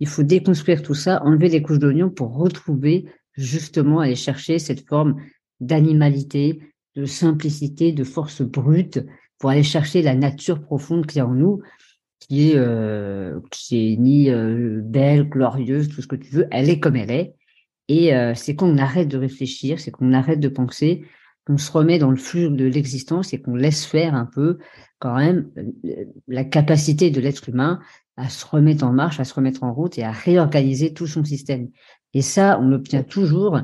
Il 0.00 0.08
faut 0.08 0.22
déconstruire 0.22 0.82
tout 0.82 0.94
ça, 0.94 1.22
enlever 1.22 1.48
les 1.48 1.62
couches 1.62 1.78
d'oignon 1.78 2.10
pour 2.10 2.34
retrouver 2.34 3.06
justement 3.34 4.00
aller 4.00 4.16
chercher 4.16 4.58
cette 4.58 4.86
forme 4.86 5.16
d'animalité, 5.60 6.60
de 6.96 7.04
simplicité, 7.04 7.92
de 7.92 8.04
force 8.04 8.42
brute, 8.42 9.04
pour 9.38 9.50
aller 9.50 9.62
chercher 9.62 10.02
la 10.02 10.14
nature 10.14 10.60
profonde 10.60 11.06
qui 11.06 11.18
est 11.18 11.22
en 11.22 11.34
nous, 11.34 11.62
qui 12.18 12.50
est, 12.50 12.56
euh, 12.56 13.40
qui 13.50 13.92
est 13.92 13.96
ni 13.96 14.30
euh, 14.30 14.80
belle, 14.82 15.28
glorieuse, 15.28 15.88
tout 15.88 16.02
ce 16.02 16.06
que 16.06 16.16
tu 16.16 16.34
veux, 16.34 16.46
elle 16.50 16.68
est 16.68 16.80
comme 16.80 16.96
elle 16.96 17.10
est. 17.10 17.34
Et 17.88 18.14
euh, 18.14 18.34
c'est 18.34 18.54
qu'on 18.54 18.78
arrête 18.78 19.08
de 19.08 19.18
réfléchir, 19.18 19.80
c'est 19.80 19.90
qu'on 19.90 20.12
arrête 20.12 20.40
de 20.40 20.48
penser, 20.48 21.04
qu'on 21.46 21.58
se 21.58 21.70
remet 21.72 21.98
dans 21.98 22.10
le 22.10 22.16
flux 22.16 22.50
de 22.50 22.64
l'existence 22.64 23.32
et 23.32 23.42
qu'on 23.42 23.56
laisse 23.56 23.84
faire 23.84 24.14
un 24.14 24.26
peu 24.26 24.58
quand 24.98 25.16
même 25.16 25.50
euh, 25.58 26.04
la 26.28 26.44
capacité 26.44 27.10
de 27.10 27.20
l'être 27.20 27.48
humain 27.48 27.80
à 28.16 28.28
se 28.28 28.44
remettre 28.46 28.84
en 28.84 28.92
marche, 28.92 29.20
à 29.20 29.24
se 29.24 29.34
remettre 29.34 29.62
en 29.62 29.72
route 29.72 29.98
et 29.98 30.02
à 30.02 30.12
réorganiser 30.12 30.92
tout 30.92 31.06
son 31.06 31.24
système. 31.24 31.70
Et 32.14 32.22
ça, 32.22 32.58
on 32.60 32.68
l'obtient 32.68 33.02
toujours 33.02 33.60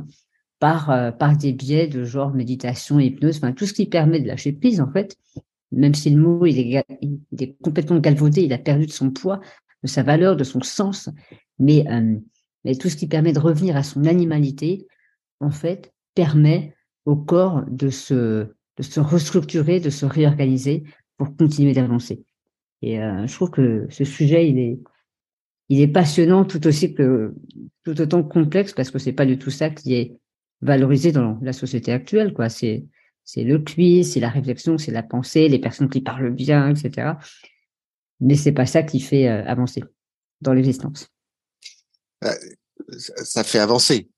par, 0.59 0.91
euh, 0.91 1.11
par 1.13 1.37
des 1.37 1.53
biais 1.53 1.87
de 1.87 2.05
genre 2.05 2.35
méditation, 2.35 2.99
hypnose, 2.99 3.37
enfin 3.37 3.53
tout 3.53 3.67
ce 3.67 3.73
qui 3.73 3.87
permet 3.87 4.21
de 4.21 4.27
lâcher 4.27 4.53
prise 4.53 4.81
en 4.81 4.91
fait, 4.91 5.17
même 5.71 5.95
si 5.95 6.11
le 6.11 6.21
mot 6.21 6.47
il 6.47 6.59
est, 6.59 6.85
il 7.01 7.57
complètement 7.63 7.99
galvaudé, 7.99 8.43
il 8.43 8.53
a 8.53 8.59
perdu 8.59 8.87
de 8.87 8.93
son 8.93 9.11
poids, 9.11 9.41
de 9.83 9.89
sa 9.89 10.03
valeur, 10.03 10.37
de 10.37 10.45
son 10.45 10.61
sens, 10.63 11.11
mais, 11.59 11.87
euh, 11.91 12.17
mais 12.65 12.75
tout 12.75 12.89
ce 12.89 12.97
qui 12.97 13.07
permet 13.07 13.33
de 13.33 13.39
revenir 13.39 13.77
à 13.77 13.83
son 13.83 14.05
animalité, 14.05 14.87
en 15.41 15.51
fait, 15.51 15.93
permet 16.15 16.75
au 17.05 17.17
corps 17.17 17.65
de 17.69 17.91
se, 17.91 18.49
de 18.77 18.83
se 18.83 19.01
restructurer, 19.01 19.81
de 19.81 19.91
se 19.91 20.07
réorganiser 20.07 20.85
pour 21.17 21.37
continuer 21.37 21.75
d'avancer. 21.75 22.25
Et 22.83 23.01
euh, 23.03 23.27
je 23.27 23.35
trouve 23.35 23.51
que 23.51 23.87
ce 23.91 24.05
sujet, 24.05 24.49
il 24.49 24.59
est, 24.59 24.79
il 25.69 25.81
est 25.81 25.89
passionnant 25.89 26.45
tout 26.45 26.67
aussi 26.67 26.95
que 26.95 27.35
tout 27.85 28.01
autant 28.01 28.23
complexe 28.23 28.73
parce 28.73 28.91
que 28.91 28.99
c'est 28.99 29.13
pas 29.13 29.27
du 29.27 29.39
tout 29.39 29.51
ça 29.51 29.71
qui 29.71 29.95
est 29.95 30.17
valorisé 30.61 31.13
dans 31.13 31.39
la 31.43 31.53
société 31.53 31.93
actuelle 31.93 32.33
quoi. 32.33 32.49
C'est 32.49 32.85
c'est 33.25 33.45
le 33.45 33.59
quiz 33.59 34.13
c'est 34.13 34.21
la 34.21 34.31
réflexion 34.31 34.79
c'est 34.79 34.91
la 34.91 35.03
pensée 35.03 35.49
les 35.49 35.59
personnes 35.59 35.91
qui 35.91 36.01
parlent 36.01 36.33
bien 36.33 36.71
etc 36.71 37.13
mais 38.21 38.35
c'est 38.35 38.53
pas 38.53 38.67
ça 38.67 38.83
qui 38.83 39.01
fait 39.01 39.29
euh, 39.29 39.45
avancer 39.45 39.85
dans 40.41 40.53
l'existence. 40.53 41.09
Euh, 42.25 42.33
ça 42.89 43.45
fait 43.45 43.59
avancer 43.59 44.09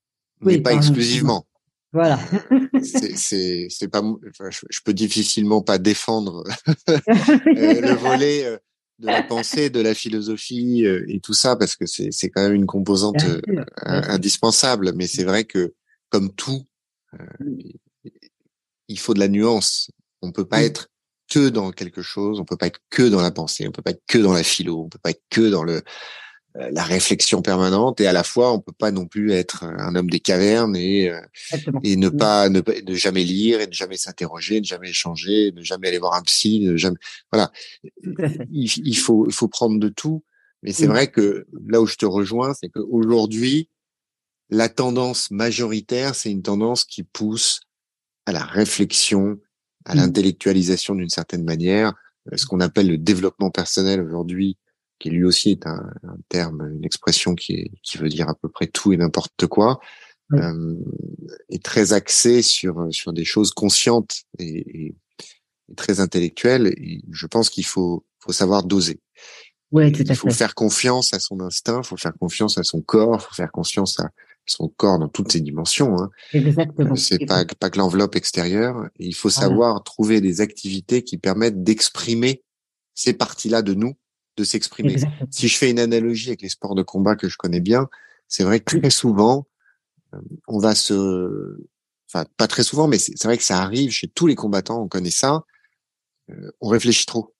mais 0.40 0.60
pas 0.60 0.72
exclusivement 0.72 1.46
voilà. 1.92 2.18
C'est 2.82 3.88
pas 3.90 4.02
je, 4.50 4.80
peux 4.84 4.94
difficilement 4.94 5.62
pas 5.62 5.78
défendre 5.78 6.44
euh, 6.88 7.00
le 7.46 7.94
volet 7.94 8.58
de 9.00 9.06
la 9.06 9.22
pensée, 9.22 9.70
de 9.70 9.80
la 9.80 9.94
philosophie 9.94 10.84
euh, 10.84 11.04
et 11.08 11.20
tout 11.20 11.32
ça, 11.32 11.56
parce 11.56 11.74
que 11.74 11.86
c'est 11.86 12.30
quand 12.30 12.42
même 12.42 12.54
une 12.54 12.66
composante 12.66 13.24
euh, 13.24 13.64
indispensable. 13.76 14.92
Mais 14.94 15.06
c'est 15.06 15.24
vrai 15.24 15.44
que 15.44 15.74
comme 16.10 16.32
tout, 16.34 16.66
euh, 17.14 17.26
il 18.88 18.98
faut 18.98 19.14
de 19.14 19.20
la 19.20 19.28
nuance. 19.28 19.90
On 20.22 20.32
peut 20.32 20.44
pas 20.44 20.62
être 20.62 20.88
que 21.30 21.48
dans 21.48 21.70
quelque 21.70 22.02
chose, 22.02 22.40
on 22.40 22.44
peut 22.44 22.56
pas 22.56 22.66
être 22.66 22.80
que 22.90 23.08
dans 23.08 23.22
la 23.22 23.30
pensée, 23.30 23.66
on 23.66 23.72
peut 23.72 23.82
pas 23.82 23.92
être 23.92 24.02
que 24.06 24.18
dans 24.18 24.32
la 24.32 24.42
philo, 24.42 24.82
on 24.84 24.88
peut 24.88 24.98
pas 25.02 25.10
être 25.10 25.22
que 25.30 25.48
dans 25.48 25.64
le 25.64 25.76
euh, 25.76 25.80
la 26.54 26.82
réflexion 26.82 27.42
permanente 27.42 28.00
et 28.00 28.06
à 28.06 28.12
la 28.12 28.24
fois 28.24 28.52
on 28.52 28.60
peut 28.60 28.72
pas 28.72 28.90
non 28.90 29.06
plus 29.06 29.32
être 29.32 29.64
un 29.64 29.94
homme 29.94 30.10
des 30.10 30.18
cavernes 30.18 30.76
et 30.76 31.08
euh, 31.08 31.20
et 31.84 31.96
ne 31.96 32.08
pas 32.08 32.48
ne, 32.48 32.60
ne 32.60 32.94
jamais 32.94 33.22
lire 33.22 33.60
et 33.60 33.68
ne 33.68 33.72
jamais 33.72 33.96
s'interroger, 33.96 34.60
ne 34.60 34.64
jamais 34.64 34.90
échanger, 34.90 35.52
ne 35.52 35.62
jamais 35.62 35.88
aller 35.88 35.98
voir 35.98 36.14
un 36.14 36.22
psy, 36.22 36.60
ne 36.60 36.76
jamais 36.76 36.96
voilà. 37.30 37.52
Il, 38.50 38.68
il, 38.84 38.98
faut 38.98 39.26
il 39.26 39.32
faut 39.32 39.48
prendre 39.48 39.78
de 39.78 39.88
tout, 39.88 40.24
mais 40.62 40.72
c'est 40.72 40.86
vrai 40.86 41.08
que 41.08 41.46
là 41.68 41.80
où 41.80 41.86
je 41.86 41.96
te 41.96 42.06
rejoins, 42.06 42.52
c'est 42.54 42.68
qu'aujourd'hui 42.68 43.68
la 44.50 44.68
tendance 44.68 45.30
majoritaire, 45.30 46.16
c'est 46.16 46.32
une 46.32 46.42
tendance 46.42 46.84
qui 46.84 47.04
pousse 47.04 47.60
à 48.26 48.32
la 48.32 48.44
réflexion, 48.44 49.38
à 49.84 49.94
l'intellectualisation 49.94 50.96
d'une 50.96 51.08
certaine 51.08 51.44
manière, 51.44 51.94
euh, 52.32 52.36
ce 52.36 52.46
qu'on 52.46 52.60
appelle 52.60 52.88
le 52.88 52.98
développement 52.98 53.50
personnel 53.50 54.00
aujourd'hui 54.02 54.58
qui 55.00 55.10
lui 55.10 55.24
aussi 55.24 55.50
est 55.50 55.66
un, 55.66 55.90
terme, 56.28 56.70
une 56.76 56.84
expression 56.84 57.34
qui, 57.34 57.54
est, 57.54 57.70
qui 57.82 57.98
veut 57.98 58.08
dire 58.08 58.28
à 58.28 58.34
peu 58.34 58.48
près 58.48 58.68
tout 58.68 58.92
et 58.92 58.96
n'importe 58.96 59.46
quoi, 59.46 59.80
euh, 60.34 60.76
est 61.48 61.64
très 61.64 61.92
axé 61.92 62.42
sur 62.42 62.86
sur 62.92 63.12
des 63.12 63.24
choses 63.24 63.50
conscientes 63.50 64.22
et, 64.38 64.86
et, 64.86 64.94
très 65.76 65.98
intellectuelles. 65.98 66.68
Et 66.68 67.02
je 67.10 67.26
pense 67.26 67.50
qu'il 67.50 67.64
faut 67.64 68.04
faut 68.20 68.32
savoir 68.32 68.62
doser. 68.62 69.00
Tout 69.72 69.78
à 69.78 69.86
il 69.86 70.16
faut 70.16 70.30
faire 70.30 70.54
confiance 70.54 71.14
à 71.14 71.20
son 71.20 71.40
instinct, 71.40 71.80
il 71.82 71.86
faut 71.86 71.96
faire 71.96 72.14
confiance 72.18 72.58
à 72.58 72.64
son 72.64 72.80
corps, 72.80 73.18
il 73.20 73.22
faut 73.22 73.34
faire 73.34 73.52
confiance 73.52 73.98
à 74.00 74.10
son 74.44 74.68
corps 74.68 74.98
dans 74.98 75.08
toutes 75.08 75.32
ses 75.32 75.40
dimensions. 75.40 75.96
Hein. 75.98 76.10
Exactement. 76.32 76.96
C'est 76.96 77.24
pas 77.24 77.44
pas 77.44 77.70
que 77.70 77.78
l'enveloppe 77.78 78.16
extérieure. 78.16 78.88
Et 78.98 79.06
il 79.06 79.14
faut 79.14 79.30
savoir 79.30 79.82
trouver 79.84 80.20
des 80.20 80.40
activités 80.40 81.02
qui 81.04 81.18
permettent 81.18 81.62
d'exprimer 81.62 82.42
ces 82.94 83.12
parties-là 83.12 83.62
de 83.62 83.74
nous 83.74 83.94
de 84.40 84.44
s'exprimer. 84.44 84.96
Si 85.30 85.48
je 85.48 85.56
fais 85.56 85.70
une 85.70 85.78
analogie 85.78 86.28
avec 86.28 86.42
les 86.42 86.48
sports 86.48 86.74
de 86.74 86.82
combat 86.82 87.14
que 87.14 87.28
je 87.28 87.36
connais 87.36 87.60
bien, 87.60 87.88
c'est 88.26 88.44
vrai 88.44 88.60
que 88.60 88.78
très 88.78 88.90
souvent, 88.90 89.46
euh, 90.14 90.18
on 90.48 90.58
va 90.58 90.74
se, 90.74 91.58
enfin 92.08 92.24
pas 92.36 92.46
très 92.46 92.62
souvent, 92.64 92.88
mais 92.88 92.98
c'est 92.98 93.24
vrai 93.24 93.36
que 93.36 93.44
ça 93.44 93.60
arrive 93.60 93.90
chez 93.90 94.08
tous 94.08 94.26
les 94.26 94.34
combattants, 94.34 94.82
on 94.82 94.88
connaît 94.88 95.10
ça. 95.10 95.44
Euh, 96.30 96.50
on 96.60 96.68
réfléchit 96.68 97.06
trop. 97.06 97.34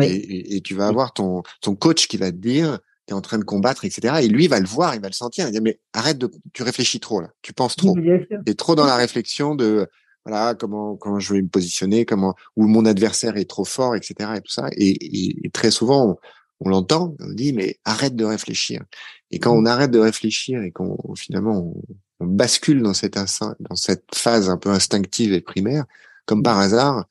Et, 0.00 0.60
tu 0.62 0.76
vas 0.76 0.86
avoir 0.86 1.12
ton 1.12 1.42
ton 1.60 1.74
coach 1.74 2.06
qui 2.06 2.16
va 2.16 2.30
te 2.30 2.36
dire, 2.36 2.78
tu 3.08 3.12
es 3.12 3.16
en 3.16 3.20
train 3.20 3.38
de 3.38 3.44
combattre, 3.44 3.84
etc. 3.84 4.20
Et 4.22 4.28
lui 4.28 4.46
va 4.46 4.60
le 4.60 4.66
voir, 4.66 4.94
il 4.94 5.00
va 5.00 5.08
le 5.08 5.14
sentir, 5.14 5.44
il 5.44 5.48
va 5.48 5.50
dire 5.50 5.62
mais 5.62 5.80
arrête 5.92 6.16
de, 6.16 6.30
tu 6.52 6.62
réfléchis 6.62 7.00
trop 7.00 7.20
là, 7.20 7.32
tu 7.42 7.52
penses 7.52 7.74
trop, 7.74 7.96
es 7.98 8.54
trop 8.54 8.76
dans 8.76 8.86
la 8.86 8.96
réflexion 8.96 9.56
de 9.56 9.88
voilà 10.24 10.54
comment 10.54 10.96
comment 10.96 11.18
je 11.18 11.34
vais 11.34 11.42
me 11.42 11.48
positionner, 11.48 12.04
comment 12.04 12.34
où 12.56 12.66
mon 12.66 12.84
adversaire 12.84 13.36
est 13.36 13.48
trop 13.48 13.64
fort, 13.64 13.96
etc. 13.96 14.30
et 14.36 14.40
tout 14.40 14.52
ça. 14.52 14.68
Et, 14.72 15.44
et, 15.46 15.50
très 15.50 15.70
souvent, 15.70 16.18
on, 16.60 16.68
l'entend, 16.68 17.16
on 17.20 17.32
dit 17.32 17.52
mais 17.52 17.78
arrête 17.84 18.16
de 18.16 18.24
réfléchir. 18.24 18.82
Et 19.30 19.38
quand 19.38 19.52
on 19.52 19.64
arrête 19.64 19.90
de 19.90 19.98
réfléchir 19.98 20.62
et 20.62 20.72
qu'on 20.72 21.14
finalement 21.14 21.74
on, 22.20 22.26
bascule 22.26 22.82
dans 22.82 22.92
cette 22.92 23.14
dans 23.14 23.76
cette 23.76 24.14
phase 24.14 24.50
un 24.50 24.58
peu 24.58 24.68
instinctive 24.68 25.32
et 25.32 25.40
primaire, 25.40 25.86
comme 26.26 26.42
par 26.42 26.58
hasard, 26.58 27.06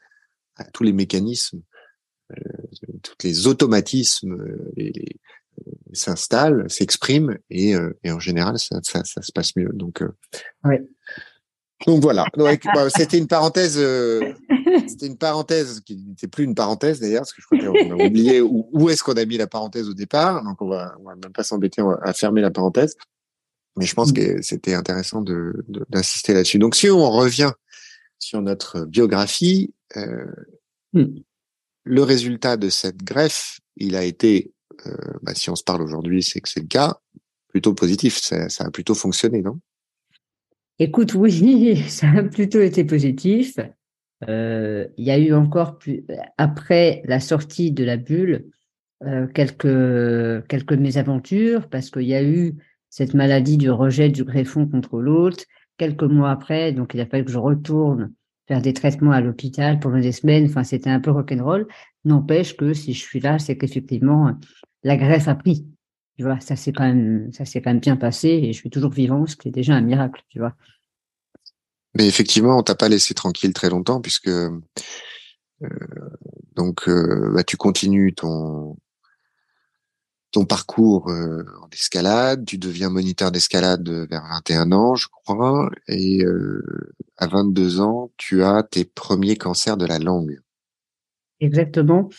tous 0.74 0.84
les 0.84 0.93
mécanismes, 0.93 1.62
euh, 2.32 2.36
tous 3.01 3.16
les 3.24 3.47
automatismes 3.47 4.34
euh, 4.34 4.72
euh, 4.78 5.72
s'installent, 5.93 6.70
s'expriment 6.70 7.38
et, 7.49 7.74
et 8.03 8.12
en 8.12 8.20
général 8.20 8.60
ça, 8.60 8.80
ça, 8.84 9.03
ça, 9.03 9.22
se 9.22 9.32
passe 9.32 9.55
mieux. 9.55 9.72
Donc 9.74 10.03
ouais. 10.64 10.88
Donc 11.86 12.01
voilà. 12.01 12.25
Bah, 12.75 12.89
c'était 12.89 13.17
une 13.17 13.27
parenthèse. 13.27 13.77
Euh, 13.77 14.34
c'était 14.88 15.07
une 15.07 15.17
parenthèse 15.17 15.82
qui 15.82 15.97
n'était 15.97 16.27
plus 16.27 16.43
une 16.43 16.55
parenthèse 16.55 16.99
d'ailleurs, 16.99 17.21
parce 17.21 17.34
que 17.34 17.41
je 17.41 17.45
crois 17.47 17.59
qu'on 17.59 17.99
a 17.99 18.05
oublié 18.05 18.41
où, 18.41 18.89
est-ce 18.89 19.03
qu'on 19.03 19.13
a 19.13 19.25
mis 19.25 19.38
la 19.38 19.47
parenthèse 19.47 19.88
au 19.89 19.93
départ. 19.93 20.43
Donc 20.43 20.61
on 20.61 20.67
va, 20.67 20.95
on 20.99 21.03
va 21.03 21.15
même 21.15 21.34
pas 21.34 21.43
s'embêter 21.43 21.82
à 22.01 22.13
fermer 22.13 22.41
la 22.41 22.51
parenthèse. 22.51 22.95
Mais 23.77 23.86
je 23.86 23.93
pense 23.93 24.11
mm. 24.11 24.13
que 24.13 24.41
c'était 24.41 24.73
intéressant 24.73 25.21
de, 25.21 25.65
d'insister 25.89 26.34
là-dessus. 26.34 26.59
Donc 26.59 26.75
si 26.75 26.89
on 26.89 27.09
revient 27.09 27.51
sur 28.19 28.41
notre 28.41 28.86
biographie, 28.86 29.73
euh, 29.95 30.25
mm. 30.93 31.19
le 31.84 32.03
résultat 32.03 32.57
de 32.57 32.69
cette 32.69 33.03
greffe, 33.03 33.59
il 33.77 33.95
a 33.95 34.03
été, 34.03 34.53
euh, 34.86 34.93
bah, 35.21 35.34
si 35.34 35.49
on 35.49 35.55
se 35.55 35.63
parle 35.63 35.82
aujourd'hui, 35.82 36.23
c'est 36.23 36.41
que 36.41 36.49
c'est 36.49 36.59
le 36.59 36.67
cas, 36.67 36.99
plutôt 37.47 37.73
positif. 37.73 38.19
Ça, 38.19 38.49
ça 38.49 38.65
a 38.65 38.71
plutôt 38.71 38.95
fonctionné, 38.95 39.41
non? 39.41 39.59
Écoute, 40.80 41.13
oui, 41.13 41.75
ça 41.89 42.09
a 42.09 42.23
plutôt 42.23 42.61
été 42.61 42.84
positif. 42.84 43.57
Euh, 44.27 44.88
il 44.97 45.05
y 45.05 45.11
a 45.11 45.17
eu 45.17 45.34
encore 45.34 45.77
plus, 45.77 46.05
après 46.38 47.01
la 47.05 47.19
sortie 47.19 47.71
de 47.71 47.84
la 47.84 47.97
bulle, 47.97 48.45
euh, 49.05 49.27
quelques, 49.27 50.47
quelques 50.47 50.73
mésaventures 50.73 51.69
parce 51.69 51.89
qu'il 51.89 52.03
y 52.03 52.15
a 52.15 52.23
eu 52.23 52.55
cette 52.89 53.13
maladie 53.13 53.57
du 53.57 53.69
rejet 53.69 54.09
du 54.09 54.23
greffon 54.23 54.67
contre 54.67 54.99
l'autre. 54.99 55.43
Quelques 55.77 56.03
mois 56.03 56.32
après, 56.32 56.73
donc 56.73 56.93
il 56.93 56.99
a 56.99 57.05
fallu 57.05 57.23
que 57.23 57.32
je 57.32 57.38
retourne 57.38 58.11
faire 58.47 58.61
des 58.61 58.73
traitements 58.73 59.11
à 59.11 59.21
l'hôpital 59.21 59.80
pendant 59.80 59.99
des 59.99 60.11
semaines. 60.11 60.45
Enfin, 60.45 60.63
c'était 60.63 60.89
un 60.89 60.99
peu 60.99 61.11
rock'n'roll. 61.11 61.67
N'empêche 62.03 62.57
que 62.57 62.73
si 62.73 62.93
je 62.93 62.99
suis 62.99 63.19
là, 63.21 63.39
c'est 63.39 63.57
qu'effectivement, 63.57 64.34
la 64.84 64.97
greffe 64.97 65.27
a 65.27 65.36
pris. 65.36 65.65
Tu 66.20 66.24
vois, 66.24 66.41
ça 66.41 66.57
s'est 66.57 66.74
quand 66.74 66.84
même, 66.84 67.32
ça 67.32 67.45
s'est 67.45 67.61
quand 67.61 67.70
même 67.70 67.80
bien 67.80 67.95
passé 67.95 68.28
et 68.28 68.51
je 68.51 68.57
suis 68.57 68.70
toujours 68.70 68.91
vivant, 68.91 69.26
ce 69.26 69.38
qui 69.38 69.47
est 69.47 69.51
déjà 69.51 69.74
un 69.74 69.80
miracle, 69.80 70.22
tu 70.28 70.39
vois. 70.39 70.53
Mais 71.95 72.09
effectivement, 72.09 72.59
on 72.59 72.61
t'a 72.61 72.76
pas 72.76 72.89
laissé 72.89 73.13
tranquille 73.13 73.53
très 73.53 73.70
longtemps 73.70 74.01
puisque 74.01 74.28
euh, 74.28 74.49
donc 76.57 76.89
euh, 76.89 77.32
bah, 77.34 77.45
tu 77.45 77.55
continues 77.55 78.13
ton 78.15 78.76
ton 80.32 80.43
parcours 80.43 81.09
euh, 81.09 81.45
en 81.61 81.70
escalade, 81.70 82.43
tu 82.43 82.57
deviens 82.57 82.89
moniteur 82.89 83.32
d'escalade 83.32 83.88
vers 84.09 84.24
21 84.30 84.74
ans, 84.74 84.95
je 84.95 85.07
crois, 85.07 85.70
et 85.88 86.26
à 87.15 87.28
22 87.28 87.80
ans, 87.80 88.11
tu 88.17 88.43
as 88.43 88.63
tes 88.63 88.84
premiers 88.84 89.38
cancers 89.38 89.78
de 89.78 89.86
la 89.86 89.99
langue. 89.99 90.41
Exactement. 91.39 92.09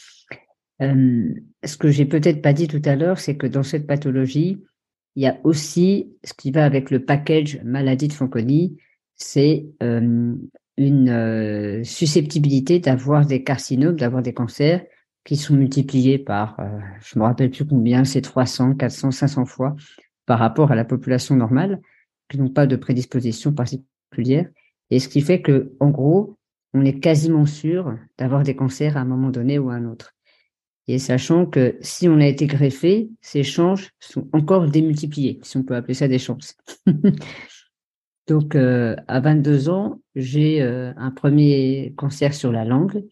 Euh, 0.83 1.35
ce 1.65 1.77
que 1.77 1.91
j'ai 1.91 2.07
peut-être 2.07 2.43
pas 2.43 2.53
dit 2.53 2.69
tout 2.69 2.83
à 2.85 2.97
l'heure, 2.97 3.19
c'est 3.19 3.37
que 3.37 3.47
dans 3.47 3.63
cette 3.63 3.87
pathologie, 3.87 4.63
il 5.17 5.23
y 5.23 5.27
a 5.27 5.39
aussi 5.45 6.13
ce 6.25 6.33
qui 6.35 6.51
va 6.51 6.65
avec 6.65 6.91
le 6.91 7.05
package 7.05 7.61
maladie 7.65 8.09
de 8.09 8.13
Fanconi, 8.13 8.79
c'est 9.17 9.67
euh, 9.83 10.35
une 10.77 11.11
euh, 11.11 11.85
susceptibilité 11.85 12.79
d'avoir 12.79 13.27
des 13.27 13.45
carcinomes, 13.45 13.97
d'avoir 13.97 14.23
des 14.23 14.33
cancers 14.33 14.85
qui 15.25 15.37
sont 15.37 15.55
multipliés 15.55 16.19
par, 16.19 16.57
je 17.03 17.19
me 17.19 17.25
rappelle 17.25 17.51
plus 17.51 17.67
combien, 17.67 18.05
c'est 18.05 18.23
300, 18.23 18.77
400, 18.77 19.11
500 19.11 19.45
fois 19.45 19.77
par 20.25 20.39
rapport 20.39 20.73
à 20.73 20.75
la 20.75 20.87
population 20.87 21.37
normale, 21.37 21.83
qui 22.31 22.39
n'ont 22.39 22.49
pas 22.49 22.67
de 22.67 22.77
prédisposition 22.77 23.53
particulière. 23.53 24.49
Et 24.89 24.99
ce 24.99 25.09
qui 25.09 25.21
fait 25.21 25.43
que, 25.43 25.73
en 25.79 25.91
gros, 25.91 26.39
on 26.73 26.85
est 26.85 27.01
quasiment 27.01 27.45
sûr 27.45 27.99
d'avoir 28.17 28.45
des 28.45 28.57
cancers 28.57 28.97
à 28.97 29.01
un 29.01 29.05
moment 29.05 29.31
donné 29.31 29.59
ou 29.59 29.69
à 29.69 29.75
un 29.75 29.85
autre. 29.85 30.15
Et 30.93 30.99
sachant 30.99 31.47
que 31.47 31.77
si 31.81 32.09
on 32.09 32.19
a 32.19 32.27
été 32.27 32.49
greffé, 32.49 33.11
ces 33.21 33.45
chances 33.45 33.91
sont 34.01 34.27
encore 34.33 34.69
démultipliées, 34.69 35.39
si 35.45 35.57
on 35.57 35.63
peut 35.63 35.77
appeler 35.77 35.95
ça 35.95 36.09
des 36.09 36.19
chances. 36.19 36.57
Donc, 38.27 38.57
euh, 38.57 38.97
à 39.07 39.21
22 39.21 39.69
ans, 39.69 40.01
j'ai 40.17 40.61
euh, 40.63 40.93
un 40.97 41.13
premier 41.13 41.95
cancer 41.97 42.35
sur 42.35 42.51
la 42.51 42.65
langue, 42.65 43.05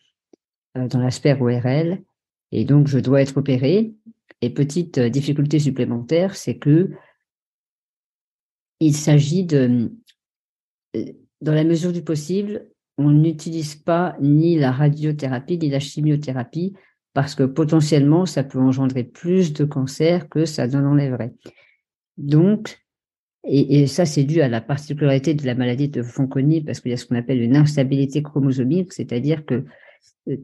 euh, 0.76 0.88
dans 0.88 0.98
l'aspect 0.98 1.40
ORL, 1.40 2.02
et 2.50 2.64
donc 2.64 2.88
je 2.88 2.98
dois 2.98 3.22
être 3.22 3.36
opéré. 3.36 3.94
Et 4.42 4.50
petite 4.50 4.98
difficulté 4.98 5.60
supplémentaire, 5.60 6.34
c'est 6.34 6.58
que 6.58 6.90
il 8.80 8.94
s'agit 8.94 9.44
de, 9.44 9.92
dans 11.40 11.54
la 11.54 11.64
mesure 11.64 11.92
du 11.92 12.02
possible, 12.02 12.68
on 12.96 13.10
n'utilise 13.10 13.76
pas 13.76 14.16
ni 14.20 14.58
la 14.58 14.72
radiothérapie 14.72 15.58
ni 15.58 15.70
la 15.70 15.80
chimiothérapie 15.80 16.74
parce 17.18 17.34
que 17.34 17.42
potentiellement, 17.42 18.26
ça 18.26 18.44
peut 18.44 18.60
engendrer 18.60 19.02
plus 19.02 19.52
de 19.52 19.64
cancer 19.64 20.28
que 20.28 20.44
ça 20.44 20.68
n'en 20.68 20.88
enlèverait. 20.88 21.34
Donc, 22.16 22.78
et, 23.42 23.88
ça, 23.88 24.06
c'est 24.06 24.22
dû 24.22 24.40
à 24.40 24.46
la 24.46 24.60
particularité 24.60 25.34
de 25.34 25.44
la 25.44 25.56
maladie 25.56 25.88
de 25.88 26.00
Fanconi, 26.04 26.60
parce 26.60 26.78
qu'il 26.78 26.92
y 26.92 26.94
a 26.94 26.96
ce 26.96 27.06
qu'on 27.06 27.16
appelle 27.16 27.42
une 27.42 27.56
instabilité 27.56 28.22
chromosomique, 28.22 28.92
c'est-à-dire 28.92 29.44
que 29.44 29.64
euh, 30.28 30.36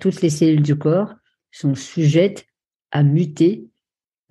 toutes 0.00 0.20
les 0.20 0.30
cellules 0.30 0.62
du 0.62 0.74
corps 0.74 1.14
sont 1.52 1.76
sujettes 1.76 2.44
à 2.90 3.04
muter 3.04 3.68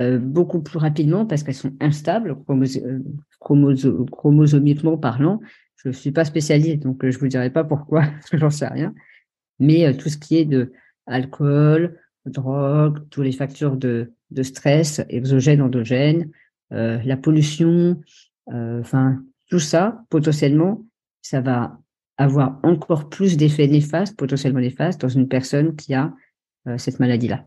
euh, 0.02 0.20
beaucoup 0.20 0.62
plus 0.62 0.80
rapidement 0.80 1.26
parce 1.26 1.44
qu'elles 1.44 1.56
sont 1.56 1.76
instables, 1.80 2.36
euh, 2.50 3.00
chromosomiquement 3.40 4.98
parlant. 4.98 5.40
Je 5.78 5.88
ne 5.88 5.94
suis 5.94 6.12
pas 6.12 6.26
spécialiste, 6.26 6.84
donc 6.84 7.06
je 7.10 7.16
ne 7.16 7.22
vous 7.22 7.30
dirai 7.30 7.52
pas 7.52 7.64
pourquoi, 7.64 8.04
j'en 8.34 8.50
sais 8.50 8.68
rien. 8.68 8.94
Mais 9.60 9.96
tout 9.96 10.10
ce 10.10 10.18
qui 10.18 10.36
est 10.36 10.44
de 10.44 10.74
alcool, 11.08 12.00
drogue, 12.26 13.08
tous 13.10 13.22
les 13.22 13.32
facteurs 13.32 13.78
de, 13.78 14.14
de 14.32 14.44
stress, 14.44 15.02
exogènes, 15.10 15.62
endogènes, 15.62 16.32
euh, 16.74 17.00
la 17.04 17.18
pollution, 17.18 18.02
euh, 18.50 18.80
enfin 18.82 19.24
tout 19.50 19.60
ça 19.60 20.04
potentiellement, 20.10 20.86
ça 21.22 21.42
va 21.42 21.80
avoir 22.18 22.60
encore 22.64 23.10
plus 23.10 23.38
d'effets 23.38 23.68
néfastes, 23.68 24.18
potentiellement 24.18 24.60
néfastes, 24.60 25.02
dans 25.02 25.10
une 25.10 25.28
personne 25.28 25.76
qui 25.76 25.94
a 25.94 26.14
cette 26.78 27.00
maladie-là. 27.00 27.46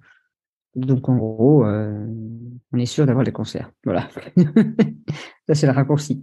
Donc, 0.77 1.09
en 1.09 1.17
gros, 1.17 1.65
on 1.65 2.79
est 2.79 2.87
sûr 2.87 3.07
d'avoir 3.07 3.25
des 3.25 3.33
cancers. 3.33 3.71
Voilà. 3.85 4.09
Ça, 5.49 5.55
c'est 5.55 5.67
le 5.67 5.73
raccourci. 5.73 6.23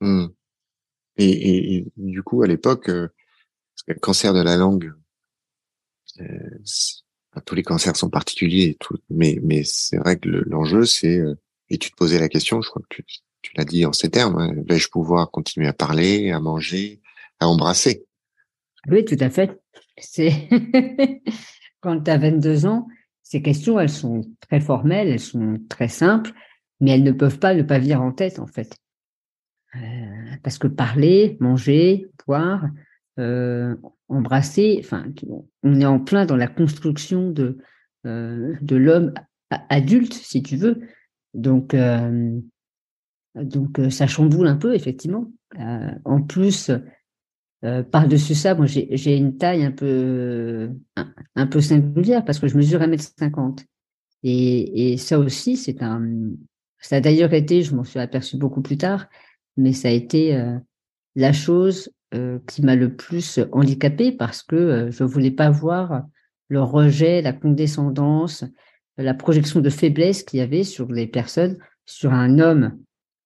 Mmh. 0.00 0.26
Et, 1.16 1.86
du 1.96 2.22
coup, 2.22 2.42
à 2.42 2.46
l'époque, 2.46 2.88
le 2.88 3.94
cancer 4.00 4.32
de 4.34 4.42
la 4.42 4.56
langue, 4.56 4.92
tous 7.44 7.54
les 7.54 7.62
cancers 7.62 7.96
sont 7.96 8.10
particuliers, 8.10 8.76
mais, 9.10 9.62
c'est 9.64 9.98
vrai 9.98 10.18
que 10.18 10.28
l'enjeu, 10.28 10.84
c'est, 10.84 11.20
et 11.70 11.78
tu 11.78 11.90
te 11.90 11.96
posais 11.96 12.18
la 12.18 12.28
question, 12.28 12.60
je 12.62 12.68
crois 12.68 12.82
que 12.88 13.02
tu, 13.02 13.52
l'as 13.56 13.64
dit 13.64 13.86
en 13.86 13.92
ces 13.92 14.10
termes, 14.10 14.38
hein, 14.38 14.54
vais-je 14.68 14.88
pouvoir 14.88 15.30
continuer 15.30 15.68
à 15.68 15.72
parler, 15.72 16.30
à 16.32 16.40
manger, 16.40 17.00
à 17.40 17.48
embrasser? 17.48 18.04
Oui, 18.88 19.04
tout 19.04 19.16
à 19.20 19.30
fait. 19.30 19.58
Quand 21.80 22.00
tu 22.00 22.10
as 22.10 22.18
22 22.18 22.66
ans, 22.66 22.86
ces 23.22 23.42
questions, 23.42 23.78
elles 23.78 23.90
sont 23.90 24.22
très 24.40 24.60
formelles, 24.60 25.08
elles 25.08 25.20
sont 25.20 25.58
très 25.68 25.88
simples, 25.88 26.32
mais 26.80 26.92
elles 26.92 27.02
ne 27.02 27.12
peuvent 27.12 27.38
pas 27.38 27.54
ne 27.54 27.62
pas 27.62 27.78
venir 27.78 28.02
en 28.02 28.12
tête, 28.12 28.38
en 28.38 28.46
fait. 28.46 28.76
Euh, 29.76 30.36
parce 30.42 30.58
que 30.58 30.66
parler, 30.66 31.36
manger, 31.40 32.06
boire, 32.26 32.64
euh, 33.18 33.76
embrasser, 34.08 34.78
enfin, 34.80 35.04
on 35.62 35.80
est 35.80 35.86
en 35.86 36.00
plein 36.00 36.26
dans 36.26 36.36
la 36.36 36.48
construction 36.48 37.30
de, 37.30 37.58
euh, 38.06 38.54
de 38.60 38.76
l'homme 38.76 39.12
adulte, 39.68 40.14
si 40.14 40.42
tu 40.42 40.56
veux. 40.56 40.80
Donc, 41.34 41.76
donc 43.34 43.80
ça 43.90 44.06
chamboule 44.06 44.46
un 44.46 44.56
peu, 44.56 44.74
effectivement. 44.74 45.30
en 46.04 46.22
plus, 46.22 46.70
par-dessus 47.60 48.34
ça, 48.34 48.54
moi, 48.54 48.66
j'ai 48.66 49.16
une 49.16 49.36
taille 49.36 49.62
un 49.62 49.70
peu, 49.72 50.70
un, 51.36 51.46
peu 51.46 51.60
singulière 51.60 52.24
parce 52.24 52.38
que 52.38 52.48
je 52.48 52.56
mesure 52.56 52.80
1m50. 52.80 53.64
Et, 54.22 54.92
et 54.92 54.96
ça 54.96 55.18
aussi, 55.18 55.56
c'est 55.56 55.82
un. 55.82 56.30
Ça 56.80 56.96
a 56.96 57.00
d'ailleurs 57.00 57.34
été, 57.34 57.62
je 57.62 57.74
m'en 57.74 57.84
suis 57.84 58.00
aperçu 58.00 58.36
beaucoup 58.36 58.62
plus 58.62 58.78
tard, 58.78 59.06
mais 59.56 59.72
ça 59.72 59.88
a 59.88 59.92
été 59.92 60.36
la 61.14 61.32
chose 61.32 61.90
qui 62.46 62.62
m'a 62.62 62.74
le 62.74 62.94
plus 62.94 63.40
handicapée 63.52 64.12
parce 64.12 64.42
que 64.42 64.88
je 64.90 65.04
voulais 65.04 65.30
pas 65.30 65.50
voir 65.50 66.04
le 66.48 66.62
rejet, 66.62 67.20
la 67.22 67.32
condescendance, 67.32 68.44
la 68.96 69.14
projection 69.14 69.60
de 69.60 69.70
faiblesse 69.70 70.22
qu'il 70.22 70.40
y 70.40 70.42
avait 70.42 70.64
sur 70.64 70.90
les 70.90 71.06
personnes, 71.06 71.58
sur 71.84 72.12
un 72.12 72.38
homme 72.38 72.78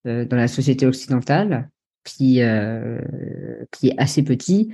dans 0.04 0.36
la 0.36 0.48
société 0.48 0.86
occidentale 0.86 1.70
qui, 2.04 2.40
qui 3.70 3.88
est 3.88 3.98
assez 3.98 4.22
petit. 4.24 4.72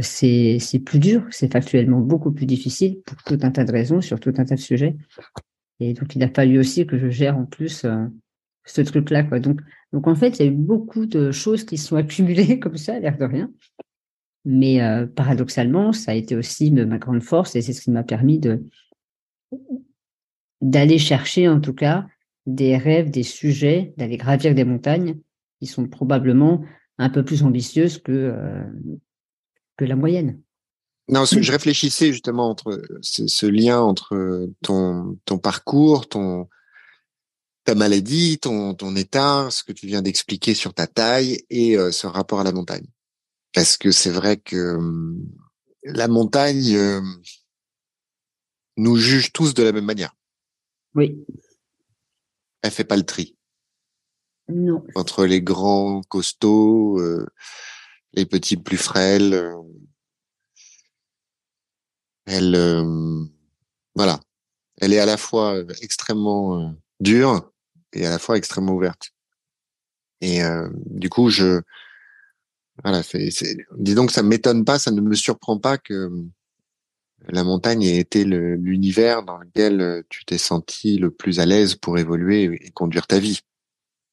c'est 0.00 0.82
plus 0.84 0.98
dur, 0.98 1.26
c'est 1.30 1.52
factuellement 1.52 2.00
beaucoup 2.00 2.32
plus 2.32 2.46
difficile 2.46 3.00
pour 3.04 3.22
tout 3.24 3.38
un 3.42 3.50
tas 3.50 3.64
de 3.64 3.72
raisons, 3.72 4.00
sur 4.00 4.18
tout 4.18 4.32
un 4.38 4.44
tas 4.44 4.54
de 4.54 4.60
sujets. 4.60 4.96
Et 5.80 5.92
donc, 5.92 6.16
il 6.16 6.22
a 6.22 6.28
fallu 6.28 6.58
aussi 6.58 6.86
que 6.86 6.98
je 6.98 7.08
gère 7.08 7.36
en 7.36 7.44
plus 7.44 7.84
ce 8.64 8.80
truc-là. 8.80 9.22
Donc, 9.40 9.60
donc, 9.94 10.08
en 10.08 10.16
fait, 10.16 10.40
il 10.40 10.44
y 10.44 10.48
a 10.48 10.50
eu 10.50 10.54
beaucoup 10.54 11.06
de 11.06 11.30
choses 11.30 11.62
qui 11.62 11.78
sont 11.78 11.94
accumulées 11.94 12.58
comme 12.60 12.76
ça, 12.76 12.98
l'air 12.98 13.16
de 13.16 13.24
rien. 13.24 13.52
Mais 14.44 14.82
euh, 14.82 15.06
paradoxalement, 15.06 15.92
ça 15.92 16.10
a 16.10 16.14
été 16.14 16.34
aussi 16.34 16.72
ma 16.72 16.98
grande 16.98 17.22
force 17.22 17.54
et 17.54 17.62
c'est 17.62 17.72
ce 17.72 17.80
qui 17.80 17.92
m'a 17.92 18.02
permis 18.02 18.40
de 18.40 18.64
d'aller 20.60 20.98
chercher, 20.98 21.48
en 21.48 21.60
tout 21.60 21.74
cas, 21.74 22.06
des 22.46 22.76
rêves, 22.76 23.10
des 23.10 23.22
sujets, 23.22 23.94
d'aller 23.96 24.16
gravir 24.16 24.54
des 24.54 24.64
montagnes 24.64 25.20
qui 25.60 25.66
sont 25.66 25.86
probablement 25.86 26.64
un 26.98 27.08
peu 27.08 27.24
plus 27.24 27.44
ambitieuses 27.44 27.98
que, 27.98 28.12
euh, 28.12 28.64
la 29.78 29.96
moyenne. 29.96 30.40
Non, 31.08 31.24
je 31.24 31.52
réfléchissais 31.52 32.12
justement 32.12 32.48
entre 32.48 32.82
ce, 33.02 33.46
lien 33.46 33.80
entre 33.80 34.48
ton 34.62 35.38
parcours, 35.40 36.08
ton, 36.08 36.48
ta 37.64 37.74
maladie, 37.74 38.38
ton, 38.38 38.74
ton 38.74 38.94
état, 38.94 39.48
ce 39.50 39.64
que 39.64 39.72
tu 39.72 39.86
viens 39.86 40.02
d'expliquer 40.02 40.54
sur 40.54 40.74
ta 40.74 40.86
taille 40.86 41.44
et 41.48 41.76
euh, 41.76 41.90
ce 41.90 42.06
rapport 42.06 42.40
à 42.40 42.44
la 42.44 42.52
montagne. 42.52 42.86
Parce 43.52 43.76
que 43.76 43.90
c'est 43.90 44.10
vrai 44.10 44.36
que 44.36 44.76
hum, 44.76 45.26
la 45.82 46.08
montagne 46.08 46.74
euh, 46.76 47.00
nous 48.76 48.96
juge 48.96 49.32
tous 49.32 49.54
de 49.54 49.62
la 49.62 49.72
même 49.72 49.84
manière. 49.84 50.14
Oui. 50.94 51.24
Elle 52.62 52.70
fait 52.70 52.84
pas 52.84 52.96
le 52.96 53.04
tri. 53.04 53.36
Non. 54.48 54.84
Entre 54.94 55.24
les 55.24 55.40
grands 55.40 56.02
costauds, 56.02 57.00
euh, 57.00 57.26
les 58.12 58.26
petits 58.26 58.58
plus 58.58 58.76
frêles. 58.76 59.54
elle, 62.26 62.56
voilà. 63.94 64.20
Elle 64.80 64.92
est 64.92 64.98
à 64.98 65.06
la 65.06 65.16
fois 65.16 65.56
extrêmement 65.80 66.74
dure 67.00 67.53
et 67.94 68.06
à 68.06 68.10
la 68.10 68.18
fois 68.18 68.36
extrêmement 68.36 68.74
ouverte. 68.74 69.10
Et 70.20 70.42
euh, 70.42 70.68
du 70.86 71.08
coup, 71.08 71.30
je 71.30 71.62
voilà, 72.82 73.02
c'est, 73.02 73.28
dis 73.78 73.94
donc, 73.94 74.10
ça 74.10 74.22
m'étonne 74.22 74.64
pas, 74.64 74.78
ça 74.78 74.90
ne 74.90 75.00
me 75.00 75.14
surprend 75.14 75.58
pas 75.58 75.78
que 75.78 76.10
la 77.28 77.44
montagne 77.44 77.82
ait 77.84 77.98
été 77.98 78.24
l'univers 78.24 79.22
dans 79.22 79.38
lequel 79.38 79.80
euh, 79.80 80.02
tu 80.08 80.24
t'es 80.24 80.38
senti 80.38 80.98
le 80.98 81.10
plus 81.10 81.38
à 81.38 81.46
l'aise 81.46 81.76
pour 81.76 81.98
évoluer 81.98 82.58
et 82.60 82.70
conduire 82.70 83.06
ta 83.06 83.18
vie. 83.18 83.40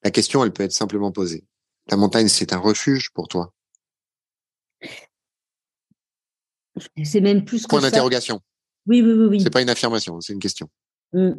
La 0.04 0.12
question, 0.12 0.44
elle 0.44 0.54
peut 0.54 0.64
être 0.64 0.72
simplement 0.72 1.12
posée. 1.12 1.44
La 1.90 1.98
montagne, 1.98 2.28
c'est 2.28 2.54
un 2.54 2.58
refuge 2.58 3.10
pour 3.14 3.28
toi? 3.28 3.54
C'est 7.04 7.22
même 7.22 7.44
plus 7.44 7.68
Point 7.68 7.82
d'interrogation. 7.82 8.40
Oui, 8.86 9.02
oui, 9.02 9.12
oui, 9.12 9.26
oui. 9.26 9.42
C'est 9.42 9.50
pas 9.50 9.62
une 9.62 9.70
affirmation, 9.70 10.22
c'est 10.22 10.34
une 10.34 10.40
question. 10.40 10.70
Mmh 11.14 11.32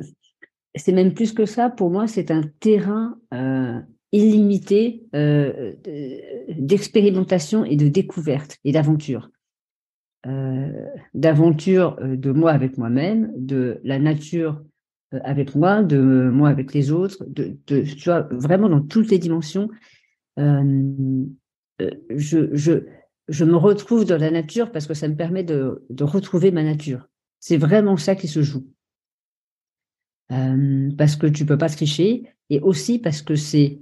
c'est 0.74 0.92
même 0.92 1.14
plus 1.14 1.32
que 1.32 1.46
ça. 1.46 1.70
Pour 1.70 1.90
moi, 1.90 2.06
c'est 2.06 2.30
un 2.30 2.42
terrain 2.60 3.18
euh, 3.34 3.80
illimité 4.12 5.04
euh, 5.14 5.74
d'expérimentation 6.48 7.64
et 7.64 7.76
de 7.76 7.88
découverte 7.88 8.58
et 8.64 8.72
d'aventure. 8.72 9.30
Euh, 10.26 10.86
d'aventure 11.14 11.98
de 12.00 12.30
moi 12.30 12.52
avec 12.52 12.78
moi-même, 12.78 13.32
de 13.36 13.80
la 13.82 13.98
nature 13.98 14.62
avec 15.24 15.54
moi, 15.54 15.82
de 15.82 16.30
moi 16.32 16.48
avec 16.48 16.72
les 16.72 16.90
autres, 16.90 17.24
de, 17.26 17.58
de 17.66 17.82
tu 17.82 18.04
vois, 18.04 18.28
vraiment 18.30 18.70
dans 18.70 18.80
toutes 18.80 19.10
les 19.10 19.18
dimensions. 19.18 19.68
je, 20.38 21.26
je, 22.16 22.84
je 23.28 23.44
me 23.44 23.56
retrouve 23.56 24.04
dans 24.06 24.18
la 24.18 24.30
nature 24.30 24.70
parce 24.72 24.86
que 24.86 24.94
ça 24.94 25.08
me 25.08 25.16
permet 25.16 25.44
de, 25.44 25.84
de 25.90 26.04
retrouver 26.04 26.50
ma 26.50 26.62
nature. 26.62 27.08
C'est 27.40 27.56
vraiment 27.56 27.96
ça 27.96 28.14
qui 28.14 28.28
se 28.28 28.40
joue. 28.40 28.66
Euh, 30.32 30.90
parce 30.96 31.16
que 31.16 31.26
tu 31.26 31.44
peux 31.44 31.58
pas 31.58 31.68
tricher, 31.68 32.24
et 32.48 32.60
aussi 32.60 32.98
parce 32.98 33.22
que 33.22 33.34
c'est 33.34 33.80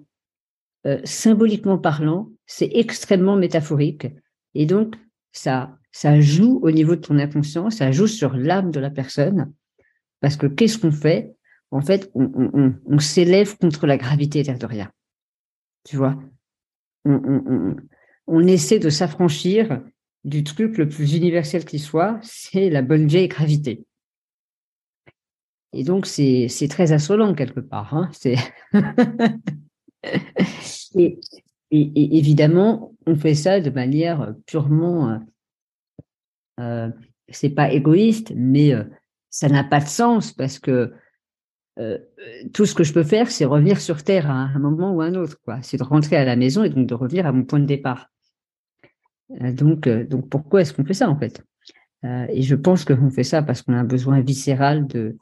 euh, 0.87 1.01
symboliquement 1.05 1.79
parlant, 1.79 2.29
c'est 2.47 2.71
extrêmement 2.75 3.37
métaphorique, 3.37 4.09
et 4.55 4.67
donc 4.67 4.97
ça 5.33 5.77
ça 5.93 6.21
joue 6.21 6.61
au 6.63 6.71
niveau 6.71 6.97
de 6.97 7.01
ton 7.01 7.19
inconscient, 7.19 7.71
ça 7.71 7.91
joue 7.93 8.07
sur 8.07 8.37
l'âme 8.37 8.71
de 8.71 8.81
la 8.81 8.91
personne, 8.91 9.53
parce 10.21 10.37
que 10.37 10.47
qu'est-ce 10.47 10.79
qu'on 10.79 10.93
fait? 10.93 11.35
En 11.73 11.81
fait, 11.81 12.11
on, 12.15 12.99
s'élève 12.99 13.57
contre 13.57 13.87
la 13.87 13.97
gravité 13.97 14.43
de 14.43 14.67
rien. 14.67 14.91
Tu 15.85 15.97
vois? 15.97 16.21
On 17.05 18.47
essaie 18.47 18.81
de 18.81 18.91
s'affranchir 18.91 19.81
du 20.25 20.43
truc 20.43 20.79
le 20.79 20.89
plus 20.89 21.15
universel 21.15 21.65
qui 21.65 21.79
soit, 21.79 22.19
c'est 22.23 22.71
la 22.71 22.83
bonne 22.83 23.07
vieille 23.07 23.29
gravité. 23.29 23.85
Et 25.73 25.85
donc, 25.85 26.07
c'est 26.07 26.49
très 26.69 26.93
assolant 26.93 27.35
quelque 27.35 27.61
part. 27.61 27.95
Hein 27.95 28.11
et, 30.95 31.21
évidemment, 31.71 32.95
on 33.07 33.15
fait 33.15 33.35
ça 33.35 33.61
de 33.61 33.71
manière 33.71 34.35
purement, 34.47 35.11
euh, 35.11 35.19
euh 36.61 36.91
c'est 37.33 37.51
pas 37.51 37.71
égoïste, 37.71 38.33
mais 38.35 38.75
euh, 38.75 38.83
ça 39.31 39.49
n'a 39.49 39.63
pas 39.63 39.79
de 39.79 39.87
sens 39.87 40.33
parce 40.33 40.59
que 40.59 40.93
euh, 41.79 41.99
tout 42.53 42.67
ce 42.67 42.75
que 42.75 42.83
je 42.83 42.93
peux 42.93 43.05
faire, 43.05 43.31
c'est 43.31 43.45
revenir 43.45 43.81
sur 43.81 44.03
Terre 44.03 44.29
à 44.29 44.33
un 44.33 44.59
moment 44.59 44.93
ou 44.93 45.01
à 45.01 45.05
un 45.05 45.15
autre. 45.15 45.39
C'est 45.63 45.77
de 45.77 45.85
rentrer 45.85 46.17
à 46.17 46.25
la 46.25 46.35
maison 46.35 46.65
et 46.65 46.71
donc 46.71 46.89
de 46.89 46.95
revenir 46.95 47.27
à 47.27 47.33
mon 47.33 47.45
point 47.45 47.61
de 47.61 47.67
départ. 47.67 48.11
donc, 49.29 49.89
donc 49.89 50.29
pourquoi 50.29 50.63
est-ce 50.63 50.75
qu'on 50.75 50.85
fait 50.85 50.95
ça 50.95 51.09
en 51.09 51.17
fait? 51.17 51.45
Et 52.03 52.43
je 52.43 52.57
pense 52.57 52.85
qu'on 52.85 53.11
fait 53.11 53.23
ça 53.23 53.43
parce 53.43 53.63
qu'on 53.63 53.75
a 53.75 53.79
un 53.79 53.85
besoin 53.85 54.21
viscéral 54.21 54.89
de 54.89 55.17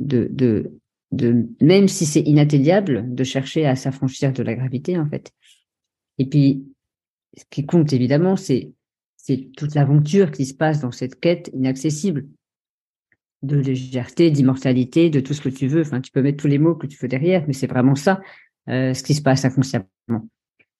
de, 0.00 0.28
de, 0.30 0.72
de 1.12 1.46
même 1.60 1.88
si 1.88 2.06
c'est 2.06 2.20
inatteignable, 2.20 3.14
de 3.14 3.24
chercher 3.24 3.66
à 3.66 3.76
s'affranchir 3.76 4.32
de 4.32 4.42
la 4.42 4.54
gravité, 4.54 4.98
en 4.98 5.08
fait. 5.08 5.32
Et 6.18 6.26
puis, 6.26 6.64
ce 7.36 7.44
qui 7.48 7.64
compte 7.64 7.92
évidemment, 7.92 8.36
c'est 8.36 8.72
c'est 9.16 9.50
toute 9.56 9.74
l'aventure 9.74 10.30
qui 10.30 10.46
se 10.46 10.54
passe 10.54 10.80
dans 10.80 10.92
cette 10.92 11.20
quête 11.20 11.50
inaccessible 11.52 12.26
de 13.42 13.58
légèreté, 13.58 14.30
d'immortalité, 14.30 15.10
de 15.10 15.20
tout 15.20 15.34
ce 15.34 15.42
que 15.42 15.50
tu 15.50 15.66
veux. 15.66 15.82
Enfin, 15.82 16.00
tu 16.00 16.10
peux 16.10 16.22
mettre 16.22 16.38
tous 16.38 16.48
les 16.48 16.58
mots 16.58 16.74
que 16.74 16.86
tu 16.86 16.98
veux 16.98 17.08
derrière, 17.08 17.44
mais 17.46 17.52
c'est 17.52 17.66
vraiment 17.66 17.94
ça 17.94 18.20
euh, 18.68 18.94
ce 18.94 19.02
qui 19.02 19.14
se 19.14 19.22
passe 19.22 19.44
inconsciemment. 19.44 19.86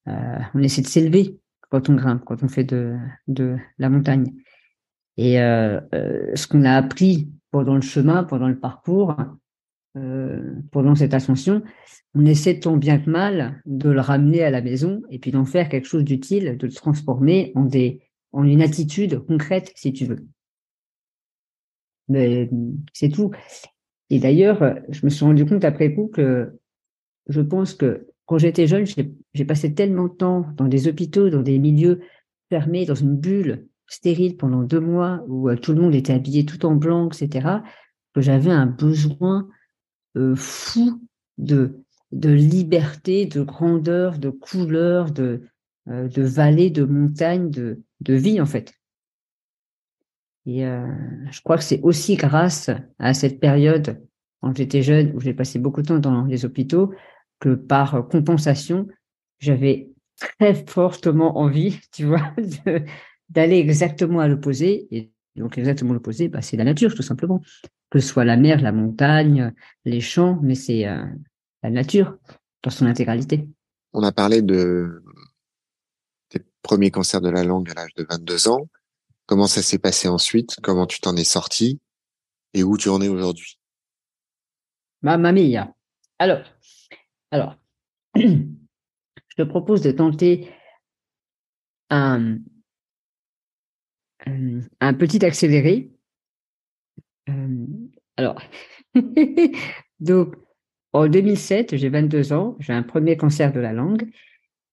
Euh, 0.08 0.38
on 0.54 0.62
essaie 0.62 0.82
de 0.82 0.86
s'élever 0.86 1.36
quand 1.68 1.88
on 1.90 1.94
grimpe, 1.94 2.24
quand 2.24 2.42
on 2.42 2.48
fait 2.48 2.64
de, 2.64 2.96
de 3.28 3.56
la 3.78 3.90
montagne. 3.90 4.32
Et 5.16 5.40
euh, 5.40 5.80
ce 6.34 6.46
qu'on 6.46 6.64
a 6.64 6.72
appris 6.72 7.28
pendant 7.50 7.74
le 7.74 7.80
chemin, 7.80 8.24
pendant 8.24 8.48
le 8.48 8.58
parcours, 8.58 9.16
euh, 9.96 10.54
pendant 10.70 10.94
cette 10.94 11.14
ascension, 11.14 11.62
on 12.14 12.24
essaie 12.24 12.60
tant 12.60 12.76
bien 12.76 12.98
que 12.98 13.10
mal 13.10 13.60
de 13.66 13.90
le 13.90 14.00
ramener 14.00 14.42
à 14.42 14.50
la 14.50 14.62
maison 14.62 15.02
et 15.10 15.18
puis 15.18 15.32
d'en 15.32 15.44
faire 15.44 15.68
quelque 15.68 15.88
chose 15.88 16.04
d'utile, 16.04 16.56
de 16.56 16.66
le 16.66 16.72
transformer 16.72 17.52
en 17.54 17.64
des 17.64 18.02
en 18.32 18.44
une 18.44 18.62
attitude 18.62 19.18
concrète, 19.26 19.72
si 19.74 19.92
tu 19.92 20.04
veux. 20.04 20.24
Mais 22.08 22.48
c'est 22.92 23.08
tout. 23.08 23.32
Et 24.08 24.20
d'ailleurs, 24.20 24.78
je 24.88 25.04
me 25.04 25.10
suis 25.10 25.24
rendu 25.24 25.44
compte 25.44 25.64
après 25.64 25.92
coup 25.94 26.08
que 26.08 26.52
je 27.28 27.40
pense 27.40 27.74
que 27.74 28.06
quand 28.26 28.38
j'étais 28.38 28.68
jeune, 28.68 28.84
j'ai 29.34 29.44
passé 29.44 29.74
tellement 29.74 30.06
de 30.06 30.14
temps 30.14 30.46
dans 30.56 30.68
des 30.68 30.86
hôpitaux, 30.86 31.30
dans 31.30 31.42
des 31.42 31.58
milieux 31.58 32.00
fermés, 32.48 32.86
dans 32.86 32.94
une 32.94 33.16
bulle 33.16 33.66
stérile 33.90 34.36
pendant 34.36 34.62
deux 34.62 34.80
mois 34.80 35.22
où 35.26 35.50
euh, 35.50 35.56
tout 35.56 35.74
le 35.74 35.82
monde 35.82 35.94
était 35.94 36.14
habillé 36.14 36.46
tout 36.46 36.64
en 36.64 36.74
blanc, 36.74 37.10
etc., 37.10 37.48
que 38.14 38.20
j'avais 38.20 38.50
un 38.50 38.66
besoin 38.66 39.48
euh, 40.16 40.34
fou 40.36 41.02
de, 41.38 41.80
de 42.12 42.30
liberté, 42.30 43.26
de 43.26 43.42
grandeur, 43.42 44.18
de 44.18 44.30
couleur, 44.30 45.10
de, 45.10 45.42
euh, 45.88 46.08
de 46.08 46.22
vallée, 46.22 46.70
de 46.70 46.84
montagne, 46.84 47.50
de, 47.50 47.82
de 48.00 48.14
vie, 48.14 48.40
en 48.40 48.46
fait. 48.46 48.72
Et 50.46 50.62
je 50.62 51.42
crois 51.42 51.58
que 51.58 51.62
c'est 51.62 51.82
aussi 51.82 52.16
grâce 52.16 52.70
à 52.98 53.12
cette 53.12 53.40
période, 53.40 54.02
quand 54.40 54.56
j'étais 54.56 54.82
jeune, 54.82 55.14
où 55.14 55.20
j'ai 55.20 55.34
passé 55.34 55.58
beaucoup 55.58 55.82
de 55.82 55.88
temps 55.88 55.98
dans 55.98 56.24
les 56.24 56.46
hôpitaux, 56.46 56.92
que 57.40 57.54
par 57.54 58.08
compensation, 58.08 58.88
j'avais 59.38 59.90
très 60.18 60.54
fortement 60.66 61.38
envie, 61.38 61.78
tu 61.92 62.06
vois, 62.06 62.32
d'aller 63.30 63.58
exactement 63.58 64.20
à 64.20 64.28
l'opposé. 64.28 64.88
Et 64.90 65.12
donc 65.36 65.56
exactement 65.56 65.94
l'opposé, 65.94 66.28
bah, 66.28 66.42
c'est 66.42 66.56
la 66.56 66.64
nature, 66.64 66.94
tout 66.94 67.02
simplement. 67.02 67.40
Que 67.90 67.98
ce 67.98 68.06
soit 68.06 68.24
la 68.24 68.36
mer, 68.36 68.60
la 68.60 68.72
montagne, 68.72 69.54
les 69.84 70.00
champs, 70.00 70.38
mais 70.42 70.54
c'est 70.54 70.86
euh, 70.86 71.04
la 71.62 71.70
nature 71.70 72.16
dans 72.62 72.70
son 72.70 72.86
intégralité. 72.86 73.48
On 73.92 74.02
a 74.02 74.12
parlé 74.12 74.42
de 74.42 75.02
tes 76.28 76.40
premiers 76.62 76.90
cancers 76.90 77.20
de 77.20 77.30
la 77.30 77.42
langue 77.42 77.70
à 77.70 77.74
l'âge 77.74 77.94
de 77.94 78.06
22 78.08 78.48
ans. 78.48 78.68
Comment 79.26 79.46
ça 79.46 79.62
s'est 79.62 79.78
passé 79.78 80.08
ensuite? 80.08 80.56
Comment 80.62 80.86
tu 80.86 81.00
t'en 81.00 81.16
es 81.16 81.24
sorti? 81.24 81.80
Et 82.52 82.62
où 82.62 82.76
tu 82.76 82.88
en 82.88 83.00
es 83.00 83.08
aujourd'hui? 83.08 83.58
Mamma 85.02 85.32
mia. 85.32 85.72
Alors, 86.18 86.42
alors, 87.30 87.56
je 88.16 89.36
te 89.36 89.42
propose 89.42 89.82
de 89.82 89.92
tenter 89.92 90.50
un, 91.90 92.38
un 94.26 94.94
petit 94.94 95.24
accéléré. 95.24 95.90
Euh, 97.28 97.66
alors, 98.16 98.40
donc, 100.00 100.36
en 100.92 101.08
2007, 101.08 101.76
j'ai 101.76 101.88
22 101.88 102.32
ans, 102.32 102.56
j'ai 102.58 102.72
un 102.72 102.82
premier 102.82 103.16
cancer 103.16 103.52
de 103.52 103.60
la 103.60 103.72
langue 103.72 104.10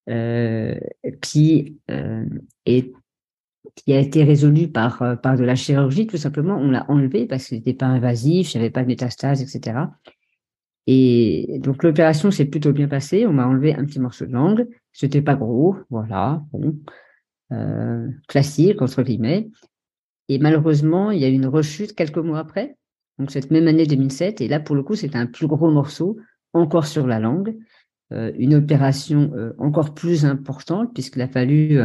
euh, 0.10 0.76
qui 1.22 1.78
euh, 1.92 2.26
a 2.68 4.00
été 4.00 4.24
résolu 4.24 4.70
par, 4.70 5.02
euh, 5.02 5.16
par 5.16 5.38
de 5.38 5.44
la 5.44 5.56
chirurgie, 5.56 6.08
tout 6.08 6.18
simplement. 6.18 6.58
On 6.58 6.72
l'a 6.72 6.90
enlevé 6.90 7.28
parce 7.28 7.48
qu'il 7.48 7.58
n'était 7.58 7.74
pas 7.74 7.88
invasif, 7.88 8.54
il 8.54 8.58
n'y 8.58 8.64
avait 8.64 8.72
pas 8.72 8.84
de 8.84 8.88
métastase, 8.88 9.42
etc. 9.42 9.80
Et 10.88 11.60
donc 11.60 11.84
l'opération 11.84 12.32
s'est 12.32 12.46
plutôt 12.46 12.72
bien 12.72 12.88
passée. 12.88 13.28
On 13.28 13.34
m'a 13.34 13.46
enlevé 13.46 13.76
un 13.76 13.86
petit 13.86 14.00
morceau 14.00 14.26
de 14.26 14.32
langue. 14.32 14.68
C'était 14.94 15.22
pas 15.22 15.36
gros, 15.36 15.76
voilà, 15.90 16.42
bon, 16.52 16.80
euh, 17.54 18.10
classique 18.28 18.82
entre 18.82 19.04
guillemets. 19.04 19.50
Et 20.28 20.38
malheureusement, 20.38 21.12
il 21.12 21.22
y 21.22 21.26
a 21.26 21.30
eu 21.30 21.34
une 21.34 21.48
rechute 21.48 21.96
quelques 21.96 22.18
mois 22.18 22.40
après, 22.40 22.76
donc 23.20 23.32
cette 23.32 23.52
même 23.52 23.70
année 23.70 23.86
2007. 23.86 24.42
Et 24.42 24.50
là, 24.50 24.60
pour 24.60 24.76
le 24.76 24.84
coup, 24.84 24.96
c'était 24.96 25.18
un 25.18 25.28
plus 25.28 25.48
gros 25.48 25.72
morceau, 25.72 26.18
encore 26.52 26.86
sur 26.86 27.08
la 27.08 27.20
langue, 27.20 27.56
euh, 28.12 28.34
une 28.38 28.56
opération 28.56 29.32
euh, 29.36 29.54
encore 29.60 29.94
plus 29.94 30.26
importante 30.26 30.94
puisqu'il 30.94 31.22
a 31.22 31.28
fallu 31.28 31.80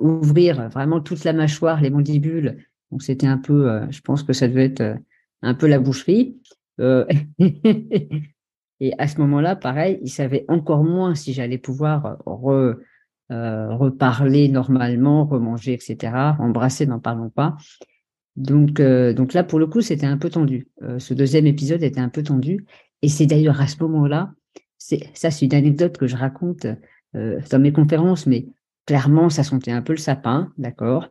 ouvrir 0.00 0.70
vraiment 0.70 1.00
toute 1.00 1.24
la 1.24 1.34
mâchoire, 1.34 1.80
les 1.80 1.90
mandibules. 1.90 2.64
Donc 2.90 3.02
c'était 3.02 3.26
un 3.26 3.36
peu, 3.36 3.82
je 3.90 4.00
pense 4.00 4.22
que 4.22 4.32
ça 4.32 4.48
devait 4.48 4.64
être 4.64 4.96
un 5.42 5.54
peu 5.54 5.66
la 5.66 5.78
boucherie. 5.78 6.40
et 6.78 7.12
à 8.98 9.08
ce 9.08 9.20
moment-là, 9.20 9.56
pareil, 9.56 9.98
il 10.02 10.10
savait 10.10 10.46
encore 10.48 10.82
moins 10.82 11.14
si 11.14 11.34
j'allais 11.34 11.58
pouvoir 11.58 12.16
re, 12.24 12.76
reparler 13.30 14.48
normalement, 14.48 15.24
remanger, 15.26 15.72
etc. 15.72 16.36
Embrasser, 16.38 16.86
n'en 16.86 17.00
parlons 17.00 17.30
pas. 17.30 17.56
Donc, 18.36 18.80
donc 18.80 19.32
là, 19.32 19.42
pour 19.42 19.58
le 19.58 19.66
coup, 19.66 19.80
c'était 19.80 20.06
un 20.06 20.18
peu 20.18 20.30
tendu. 20.30 20.68
ce 20.98 21.14
deuxième 21.14 21.46
épisode 21.46 21.82
était 21.82 22.00
un 22.00 22.08
peu 22.08 22.22
tendu. 22.22 22.64
Et 23.02 23.08
c'est 23.08 23.26
d'ailleurs 23.26 23.60
à 23.60 23.66
ce 23.66 23.82
moment-là, 23.82 24.32
c'est 24.78 25.10
ça, 25.14 25.30
c'est 25.30 25.46
une 25.46 25.54
anecdote 25.54 25.98
que 25.98 26.06
je 26.06 26.16
raconte 26.16 26.66
dans 27.14 27.58
mes 27.58 27.72
conférences, 27.72 28.26
mais 28.26 28.46
clairement, 28.86 29.28
ça 29.28 29.42
sentait 29.42 29.72
un 29.72 29.82
peu 29.82 29.92
le 29.92 29.98
sapin, 29.98 30.52
d'accord 30.56 31.10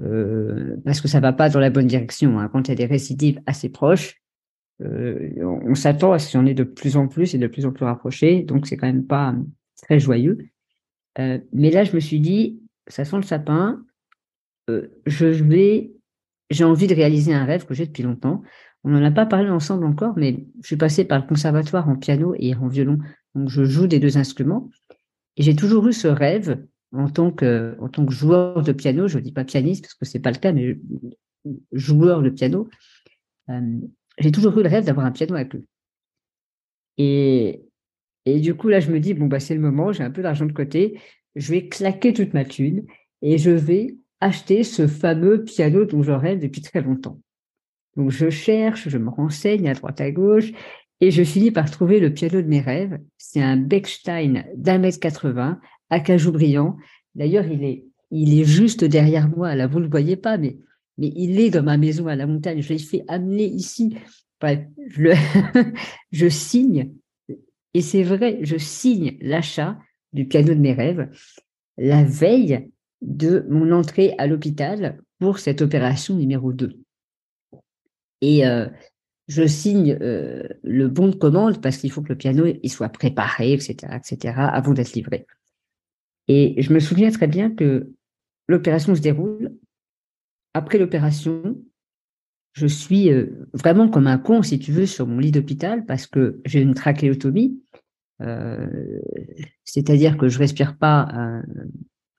euh, 0.00 0.76
Parce 0.84 1.00
que 1.00 1.08
ça 1.08 1.20
va 1.20 1.32
pas 1.32 1.48
dans 1.48 1.60
la 1.60 1.70
bonne 1.70 1.86
direction. 1.86 2.38
Hein. 2.38 2.48
Quand 2.52 2.68
il 2.68 2.70
y 2.70 2.72
a 2.72 2.76
des 2.76 2.86
récidives 2.86 3.40
assez 3.46 3.70
proches, 3.70 4.20
euh, 4.82 5.30
on 5.64 5.74
s'attend 5.76 6.12
à 6.12 6.18
ce 6.18 6.36
en 6.36 6.44
ait 6.46 6.54
de 6.54 6.64
plus 6.64 6.96
en 6.96 7.06
plus 7.06 7.34
et 7.34 7.38
de 7.38 7.46
plus 7.46 7.64
en 7.64 7.70
plus 7.70 7.84
rapprochés, 7.84 8.42
donc 8.42 8.66
c'est 8.66 8.76
quand 8.76 8.88
même 8.88 9.06
pas 9.06 9.34
très 9.82 10.00
joyeux. 10.00 10.38
Euh, 11.18 11.38
mais 11.52 11.70
là, 11.70 11.84
je 11.84 11.94
me 11.94 12.00
suis 12.00 12.20
dit, 12.20 12.60
ça 12.86 13.04
sent 13.04 13.16
le 13.16 13.22
sapin, 13.22 13.84
euh, 14.70 14.88
je 15.06 15.26
vais, 15.26 15.92
j'ai 16.50 16.64
envie 16.64 16.86
de 16.86 16.94
réaliser 16.94 17.32
un 17.34 17.44
rêve 17.44 17.66
que 17.66 17.74
j'ai 17.74 17.86
depuis 17.86 18.02
longtemps. 18.02 18.42
On 18.82 18.90
n'en 18.90 19.04
a 19.04 19.10
pas 19.10 19.26
parlé 19.26 19.48
ensemble 19.48 19.84
encore, 19.86 20.14
mais 20.16 20.46
je 20.62 20.66
suis 20.66 20.76
passée 20.76 21.04
par 21.04 21.18
le 21.18 21.26
conservatoire 21.26 21.88
en 21.88 21.96
piano 21.96 22.34
et 22.38 22.54
en 22.54 22.68
violon, 22.68 22.98
donc 23.34 23.48
je 23.48 23.64
joue 23.64 23.86
des 23.86 23.98
deux 23.98 24.18
instruments. 24.18 24.70
Et 25.36 25.42
j'ai 25.42 25.56
toujours 25.56 25.86
eu 25.88 25.92
ce 25.92 26.08
rêve 26.08 26.64
en 26.92 27.08
tant 27.08 27.30
que, 27.30 27.76
en 27.80 27.88
tant 27.88 28.06
que 28.06 28.12
joueur 28.12 28.62
de 28.62 28.72
piano, 28.72 29.08
je 29.08 29.18
ne 29.18 29.22
dis 29.22 29.32
pas 29.32 29.44
pianiste 29.44 29.84
parce 29.84 29.94
que 29.94 30.04
c'est 30.04 30.20
pas 30.20 30.30
le 30.30 30.38
cas, 30.38 30.52
mais 30.52 30.78
joueur 31.72 32.22
de 32.22 32.30
piano, 32.30 32.68
euh, 33.50 33.78
j'ai 34.18 34.30
toujours 34.30 34.56
eu 34.58 34.62
le 34.62 34.68
rêve 34.68 34.84
d'avoir 34.84 35.06
un 35.06 35.12
piano 35.12 35.34
avec 35.34 35.52
lui. 35.52 35.64
Et, 36.98 37.63
et 38.26 38.40
du 38.40 38.54
coup, 38.54 38.68
là, 38.68 38.80
je 38.80 38.90
me 38.90 39.00
dis, 39.00 39.14
bon, 39.14 39.26
bah, 39.26 39.40
c'est 39.40 39.54
le 39.54 39.60
moment, 39.60 39.92
j'ai 39.92 40.02
un 40.02 40.10
peu 40.10 40.22
d'argent 40.22 40.46
de 40.46 40.52
côté, 40.52 41.00
je 41.34 41.52
vais 41.52 41.68
claquer 41.68 42.12
toute 42.12 42.34
ma 42.34 42.44
thune 42.44 42.86
et 43.22 43.38
je 43.38 43.50
vais 43.50 43.96
acheter 44.20 44.64
ce 44.64 44.86
fameux 44.86 45.44
piano 45.44 45.84
dont 45.84 46.02
je 46.02 46.12
rêve 46.12 46.40
depuis 46.40 46.62
très 46.62 46.80
longtemps. 46.80 47.20
Donc, 47.96 48.10
je 48.10 48.30
cherche, 48.30 48.88
je 48.88 48.98
me 48.98 49.10
renseigne 49.10 49.68
à 49.68 49.74
droite 49.74 50.00
à 50.00 50.10
gauche 50.10 50.52
et 51.00 51.10
je 51.10 51.22
finis 51.22 51.50
par 51.50 51.70
trouver 51.70 52.00
le 52.00 52.12
piano 52.12 52.40
de 52.40 52.46
mes 52.46 52.60
rêves. 52.60 52.98
C'est 53.18 53.42
un 53.42 53.56
Bechstein 53.56 54.44
d'un 54.56 54.78
mètre 54.78 55.00
80 55.00 55.60
Acajou 55.90 56.32
brillant. 56.32 56.76
D'ailleurs, 57.14 57.46
il 57.46 57.62
est, 57.62 57.84
il 58.10 58.38
est 58.40 58.44
juste 58.44 58.84
derrière 58.84 59.28
moi. 59.28 59.54
Là, 59.54 59.66
vous 59.66 59.78
ne 59.78 59.84
le 59.84 59.90
voyez 59.90 60.16
pas, 60.16 60.38
mais, 60.38 60.56
mais 60.98 61.12
il 61.14 61.38
est 61.38 61.50
dans 61.50 61.62
ma 61.62 61.76
maison 61.76 62.06
à 62.06 62.16
la 62.16 62.26
montagne. 62.26 62.62
Je 62.62 62.72
l'ai 62.72 62.78
fait 62.78 63.04
amener 63.06 63.44
ici. 63.44 63.96
je, 64.42 65.14
je 66.12 66.28
signe, 66.28 66.90
et 67.74 67.82
c'est 67.82 68.02
vrai, 68.02 68.38
je 68.42 68.56
signe 68.56 69.18
l'achat 69.20 69.78
du 70.12 70.26
piano 70.26 70.54
de 70.54 70.60
mes 70.60 70.72
rêves 70.72 71.08
la 71.76 72.04
veille 72.04 72.70
de 73.02 73.44
mon 73.48 73.72
entrée 73.72 74.14
à 74.18 74.26
l'hôpital 74.26 75.02
pour 75.18 75.38
cette 75.38 75.62
opération 75.62 76.14
numéro 76.14 76.52
2. 76.52 76.78
Et 78.20 78.46
euh, 78.46 78.68
je 79.28 79.46
signe 79.46 79.98
euh, 80.00 80.42
le 80.62 80.88
bon 80.88 81.08
de 81.08 81.16
commande 81.16 81.60
parce 81.60 81.78
qu'il 81.78 81.90
faut 81.90 82.02
que 82.02 82.10
le 82.10 82.16
piano 82.16 82.46
il 82.46 82.70
soit 82.70 82.88
préparé, 82.88 83.52
etc., 83.52 83.74
etc., 83.96 84.34
avant 84.36 84.72
d'être 84.72 84.94
livré. 84.94 85.26
Et 86.28 86.60
je 86.62 86.72
me 86.72 86.80
souviens 86.80 87.10
très 87.10 87.26
bien 87.26 87.50
que 87.50 87.92
l'opération 88.48 88.94
se 88.94 89.00
déroule. 89.00 89.54
Après 90.54 90.78
l'opération, 90.78 91.60
je 92.52 92.66
suis 92.66 93.10
euh, 93.10 93.46
vraiment 93.52 93.88
comme 93.88 94.06
un 94.06 94.18
con, 94.18 94.42
si 94.42 94.58
tu 94.58 94.72
veux, 94.72 94.86
sur 94.86 95.06
mon 95.06 95.18
lit 95.18 95.32
d'hôpital 95.32 95.84
parce 95.84 96.06
que 96.06 96.40
j'ai 96.46 96.60
une 96.60 96.74
trachéotomie. 96.74 97.60
Euh, 98.22 99.00
c'est-à-dire 99.64 100.16
que 100.16 100.28
je 100.28 100.38
respire 100.38 100.76
pas 100.76 101.42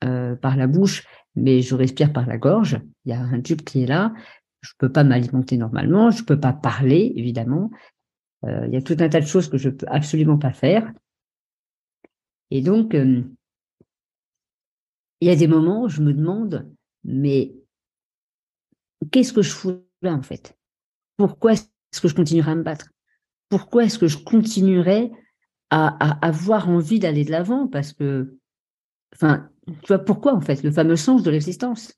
euh, 0.04 0.36
par 0.36 0.58
la 0.58 0.68
bouche, 0.68 1.06
mais 1.36 1.62
je 1.62 1.76
respire 1.76 2.14
par 2.14 2.28
la 2.28 2.38
gorge. 2.38 2.80
Il 3.06 3.12
y 3.12 3.14
a 3.14 3.20
un 3.20 3.42
tube 3.42 3.62
qui 3.62 3.84
est 3.84 3.88
là. 3.88 4.14
Je 4.62 4.72
peux 4.78 4.92
pas 4.92 5.04
m'alimenter 5.04 5.58
normalement. 5.58 6.12
Je 6.12 6.24
peux 6.24 6.40
pas 6.40 6.54
parler, 6.54 7.14
évidemment. 7.16 7.72
il 8.44 8.70
y 8.72 8.78
a 8.78 8.82
tout 8.82 8.98
un 9.00 9.10
tas 9.10 9.22
de 9.22 9.26
choses 9.26 9.50
que 9.50 9.58
je 9.58 9.70
peux 9.70 9.86
absolument 9.90 10.38
pas 10.38 10.54
faire. 10.54 10.92
Et 12.52 12.62
donc, 12.62 12.94
il 12.94 15.28
y 15.28 15.30
a 15.30 15.36
des 15.36 15.48
moments 15.48 15.84
où 15.84 15.90
je 15.90 16.02
me 16.02 16.14
demande, 16.14 16.72
mais 17.04 17.56
qu'est-ce 19.12 19.34
que 19.34 19.42
je 19.42 19.52
fous 19.52 19.84
là 20.02 20.14
en 20.14 20.22
fait? 20.22 20.58
Pourquoi 21.18 21.54
est-ce 21.54 22.02
que 22.02 22.08
je 22.08 22.16
continuerai 22.16 22.52
à 22.52 22.56
me 22.56 22.64
battre? 22.64 22.90
Pourquoi 23.50 23.86
est-ce 23.86 23.98
que 23.98 24.08
je 24.08 24.18
continuerai 24.18 25.12
à, 25.76 26.26
avoir 26.26 26.70
envie 26.70 27.00
d'aller 27.00 27.26
de 27.26 27.32
l'avant 27.32 27.68
Parce 27.68 27.94
que 27.94 28.38
enfin, 29.14 29.50
tu 29.82 29.88
vois, 29.88 30.00
pourquoi 30.00 30.34
en 30.34 30.42
fait, 30.42 30.64
le 30.64 30.72
fameux 30.72 30.96
sens 30.96 31.24
de 31.24 31.32
l'existence? 31.32 31.94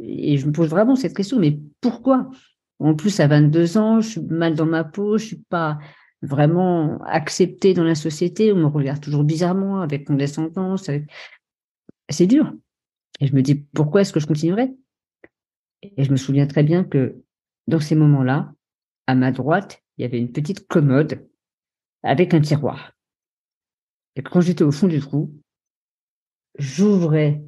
Et 0.00 0.38
je 0.38 0.46
me 0.46 0.52
pose 0.52 0.68
vraiment 0.68 0.96
cette 0.96 1.16
question, 1.16 1.38
mais 1.38 1.58
pourquoi? 1.80 2.30
En 2.78 2.94
plus, 2.94 3.20
à 3.20 3.26
22 3.26 3.78
ans, 3.78 4.00
je 4.00 4.08
suis 4.08 4.20
mal 4.20 4.54
dans 4.54 4.66
ma 4.66 4.82
peau, 4.82 5.18
je 5.18 5.26
suis 5.26 5.42
pas 5.48 5.78
vraiment 6.22 7.02
acceptée 7.04 7.74
dans 7.74 7.84
la 7.84 7.94
société, 7.94 8.52
on 8.52 8.56
me 8.56 8.66
regarde 8.66 9.00
toujours 9.00 9.24
bizarrement, 9.24 9.80
avec 9.80 10.06
condescendance, 10.06 10.90
c'est 12.08 12.26
dur. 12.26 12.52
Et 13.20 13.26
je 13.26 13.34
me 13.34 13.42
dis, 13.42 13.54
pourquoi 13.54 14.00
est-ce 14.00 14.12
que 14.12 14.20
je 14.20 14.26
continuerai 14.26 14.72
Et 15.82 16.02
je 16.02 16.10
me 16.10 16.16
souviens 16.16 16.46
très 16.46 16.62
bien 16.62 16.82
que 16.82 17.22
dans 17.68 17.80
ces 17.80 17.94
moments-là, 17.94 18.52
à 19.06 19.14
ma 19.14 19.32
droite, 19.32 19.82
il 19.98 20.02
y 20.02 20.04
avait 20.04 20.18
une 20.18 20.32
petite 20.32 20.66
commode 20.66 21.28
avec 22.02 22.32
un 22.32 22.40
tiroir. 22.40 22.93
Et 24.16 24.22
quand 24.22 24.40
j'étais 24.40 24.64
au 24.64 24.72
fond 24.72 24.86
du 24.86 25.00
trou, 25.00 25.32
j'ouvrais 26.58 27.42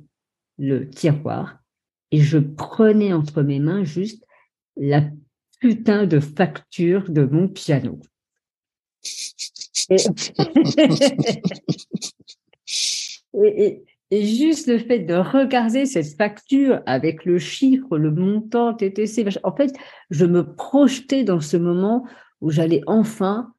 le 0.59 0.89
tiroir 0.89 1.59
et 2.11 2.21
je 2.21 2.39
prenais 2.39 3.13
entre 3.13 3.43
mes 3.43 3.61
mains 3.61 3.85
juste 3.85 4.25
la 4.77 5.03
putain 5.61 6.07
de 6.07 6.21
facture 6.21 7.11
de 7.11 7.25
mon 7.25 7.49
piano. 7.49 8.01
Et, 9.91 9.97
juste 14.13 14.69
le 14.69 14.79
fait 14.79 15.01
de 15.01 15.15
regarder 15.15 15.87
cette 15.87 16.17
facture 16.17 16.83
avec 16.87 17.25
le 17.25 17.39
chiffre, 17.39 17.99
le 17.99 18.11
montant, 18.11 18.75
TTC, 18.75 19.27
en 19.43 19.55
fait, 19.55 19.73
je 20.11 20.27
me 20.27 20.55
projetais 20.55 21.25
dans 21.25 21.41
ce 21.41 21.57
moment 21.57 22.07
où 22.41 22.51
j'allais 22.51 22.83
enfin 22.87 23.53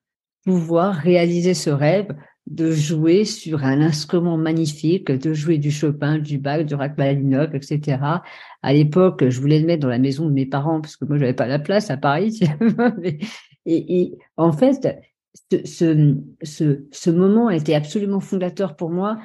pouvoir 0.46 0.96
réaliser 0.96 1.54
ce 1.54 1.70
rêve 1.70 2.16
de 2.48 2.72
jouer 2.72 3.26
sur 3.26 3.66
un 3.66 3.82
instrument 3.82 4.38
magnifique, 4.38 5.12
de 5.12 5.34
jouer 5.34 5.58
du 5.58 5.70
Chopin, 5.70 6.18
du 6.18 6.38
Bach, 6.38 6.64
du 6.64 6.76
Rachmaninoff, 6.76 7.54
etc. 7.54 8.00
À 8.62 8.74
l'époque, 8.74 9.28
je 9.28 9.42
voulais 9.42 9.60
le 9.60 9.66
mettre 9.66 9.82
dans 9.82 9.90
la 9.90 10.00
maison 10.00 10.26
de 10.26 10.32
mes 10.32 10.46
parents 10.46 10.80
parce 10.80 10.96
que 10.96 11.04
moi, 11.06 11.18
j'avais 11.18 11.34
pas 11.34 11.48
la 11.48 11.60
place 11.60 11.90
à 11.90 11.98
Paris. 11.98 12.40
et, 13.66 14.18
en 14.38 14.54
fait, 14.54 14.98
ce, 15.52 16.16
ce, 16.42 16.86
ce, 16.90 17.10
moment 17.10 17.48
a 17.48 17.56
été 17.56 17.76
absolument 17.76 18.22
fondateur 18.22 18.78
pour 18.78 18.92
moi 18.92 19.20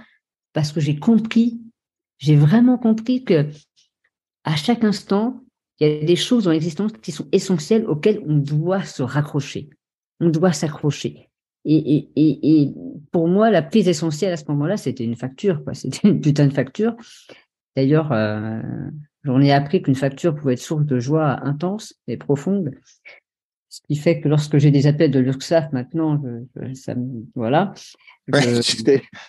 parce 0.52 0.72
que 0.72 0.80
j'ai 0.80 0.98
compris, 0.98 1.60
j'ai 2.18 2.36
vraiment 2.36 2.76
compris 2.76 3.24
que 3.24 3.46
à 4.44 4.56
chaque 4.56 4.82
instant, 4.82 5.44
il 5.78 5.88
y 5.88 5.90
a 5.90 6.04
des 6.04 6.16
choses 6.16 6.44
dans 6.44 6.50
l'existence 6.50 6.92
qui 7.00 7.12
sont 7.12 7.28
essentielles 7.30 7.86
auxquelles 7.86 8.20
on 8.26 8.36
doit 8.36 8.82
se 8.82 9.04
raccrocher. 9.04 9.70
On 10.18 10.28
doit 10.28 10.52
s'accrocher. 10.52 11.28
Et, 11.64 11.76
et, 11.76 12.10
et, 12.16 12.62
et, 12.62 12.74
pour 13.12 13.28
moi, 13.28 13.50
la 13.50 13.62
prise 13.62 13.88
essentielle 13.88 14.32
à 14.32 14.36
ce 14.36 14.44
moment-là, 14.48 14.76
c'était 14.76 15.04
une 15.04 15.16
facture. 15.16 15.62
Quoi. 15.62 15.74
C'était 15.82 16.08
une 16.08 16.20
putain 16.20 16.46
de 16.46 16.52
facture. 16.52 16.96
D'ailleurs, 17.76 18.12
euh, 18.12 18.60
j'en 19.24 19.40
ai 19.40 19.52
appris 19.52 19.82
qu'une 19.82 19.94
facture 19.94 20.34
pouvait 20.34 20.54
être 20.54 20.58
source 20.58 20.84
de 20.84 20.98
joie 20.98 21.38
intense 21.46 21.94
et 22.06 22.16
profonde. 22.16 22.72
Ce 23.68 23.80
qui 23.88 23.96
fait 23.96 24.20
que 24.20 24.28
lorsque 24.28 24.58
j'ai 24.58 24.70
des 24.70 24.86
appels 24.86 25.10
de 25.10 25.18
l'URSSAF 25.18 25.72
maintenant, 25.72 26.20
je, 26.56 26.74
ça 26.74 26.94
voilà. 27.34 27.72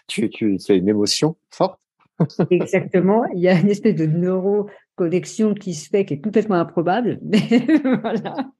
tu, 0.08 0.30
tu, 0.30 0.60
c'est 0.60 0.78
une 0.78 0.90
émotion 0.90 1.38
forte. 1.50 1.80
Exactement. 2.50 3.24
Il 3.34 3.42
y 3.42 3.48
a 3.48 3.58
une 3.58 3.70
espèce 3.70 3.96
de 3.96 4.06
neuroconnexion 4.06 5.54
qui 5.54 5.74
se 5.74 5.88
fait, 5.88 6.06
qui 6.06 6.16
est 6.16 6.22
complètement 6.22 6.56
improbable. 6.56 7.20
Mais 7.24 7.66
voilà. 8.02 8.52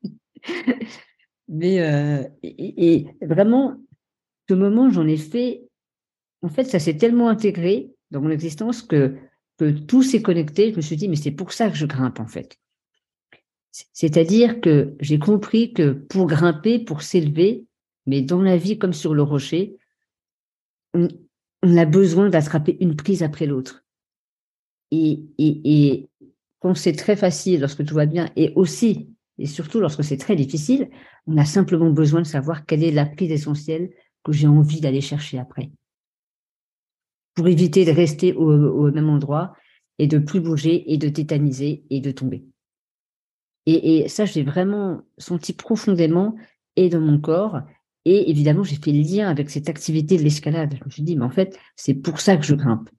Mais 1.48 1.82
euh, 1.82 2.24
et, 2.42 3.08
vraiment, 3.22 3.76
ce 4.50 4.54
moment, 4.54 4.90
j'en 4.90 5.08
ai 5.08 5.18
fait. 5.18 5.64
En 6.42 6.50
fait, 6.50 6.66
ça 6.66 6.80
s'est 6.80 6.98
tellement 6.98 7.30
intégré 7.30 7.92
dans 8.12 8.22
mon 8.22 8.30
existence 8.30 8.82
que, 8.82 9.16
que 9.58 9.72
tout 9.72 10.04
s'est 10.04 10.22
connecté. 10.22 10.72
Je 10.72 10.78
me 10.78 10.82
suis 10.82 10.96
dit, 10.96 11.08
mais 11.08 11.16
c'est 11.16 11.32
pour 11.32 11.52
ça 11.52 11.70
que 11.70 11.76
je 11.76 11.86
grimpe 11.86 12.20
en 12.20 12.28
fait. 12.28 12.58
C'est-à-dire 13.72 14.62
que 14.62 14.96
j'ai 15.00 15.18
compris 15.18 15.74
que 15.74 15.92
pour 15.94 16.28
grimper, 16.28 16.80
pour 16.80 17.02
s'élever, 17.02 17.66
mais 18.06 18.22
dans 18.22 18.42
la 18.42 18.58
vie 18.58 18.78
comme 18.78 18.94
sur 18.94 19.16
le 19.16 19.24
rocher, 19.24 19.78
on, 20.94 21.08
a 21.64 21.86
besoin 21.86 22.30
d'attraper 22.30 22.78
une 22.82 22.96
prise 22.96 23.24
après 23.24 23.48
l'autre. 23.48 23.84
Et, 24.92 25.22
et, 25.40 25.62
et 25.64 26.10
quand 26.60 26.76
c'est 26.76 26.94
très 26.94 27.16
facile, 27.16 27.62
lorsque 27.62 27.84
tout 27.84 27.96
va 27.96 28.06
bien, 28.06 28.30
et 28.36 28.54
aussi, 28.56 29.13
et 29.38 29.48
surtout 29.48 29.80
lorsque 29.80 30.04
c'est 30.04 30.18
très 30.18 30.36
difficile, 30.36 30.90
on 31.28 31.38
a 31.38 31.46
simplement 31.46 31.90
besoin 31.90 32.22
de 32.22 32.28
savoir 32.28 32.66
quelle 32.66 32.84
est 32.84 32.92
la 32.92 33.06
prise 33.06 33.32
essentielle 33.32 33.92
que 34.24 34.32
j'ai 34.32 34.48
envie 34.48 34.80
d'aller 34.80 35.02
chercher 35.02 35.40
après. 35.40 35.72
Pour 37.36 37.48
éviter 37.48 37.84
de 37.84 37.92
rester 37.92 38.34
au, 38.34 38.92
même 38.92 39.10
endroit 39.10 39.54
et 39.98 40.08
de 40.08 40.20
plus 40.20 40.40
bouger 40.40 40.94
et 40.94 40.98
de 40.98 41.10
tétaniser 41.10 41.84
et 41.90 42.00
de 42.00 42.12
tomber. 42.12 42.46
Et, 43.66 43.98
et 43.98 44.08
ça, 44.08 44.26
j'ai 44.26 44.44
vraiment 44.44 45.02
senti 45.18 45.54
profondément 45.54 46.36
et 46.76 46.90
dans 46.90 47.00
mon 47.00 47.20
corps. 47.20 47.62
Et 48.06 48.30
évidemment, 48.30 48.64
j'ai 48.64 48.76
fait 48.76 48.92
le 48.92 49.02
lien 49.02 49.30
avec 49.30 49.50
cette 49.50 49.70
activité 49.70 50.18
de 50.18 50.24
l'escalade. 50.24 50.76
Je 50.78 50.86
me 50.86 50.90
suis 50.90 51.04
dit, 51.04 51.16
mais 51.16 51.26
en 51.26 51.30
fait, 51.30 51.58
c'est 51.76 51.94
pour 51.94 52.20
ça 52.20 52.38
que 52.38 52.46
je 52.46 52.54
grimpe. 52.54 52.90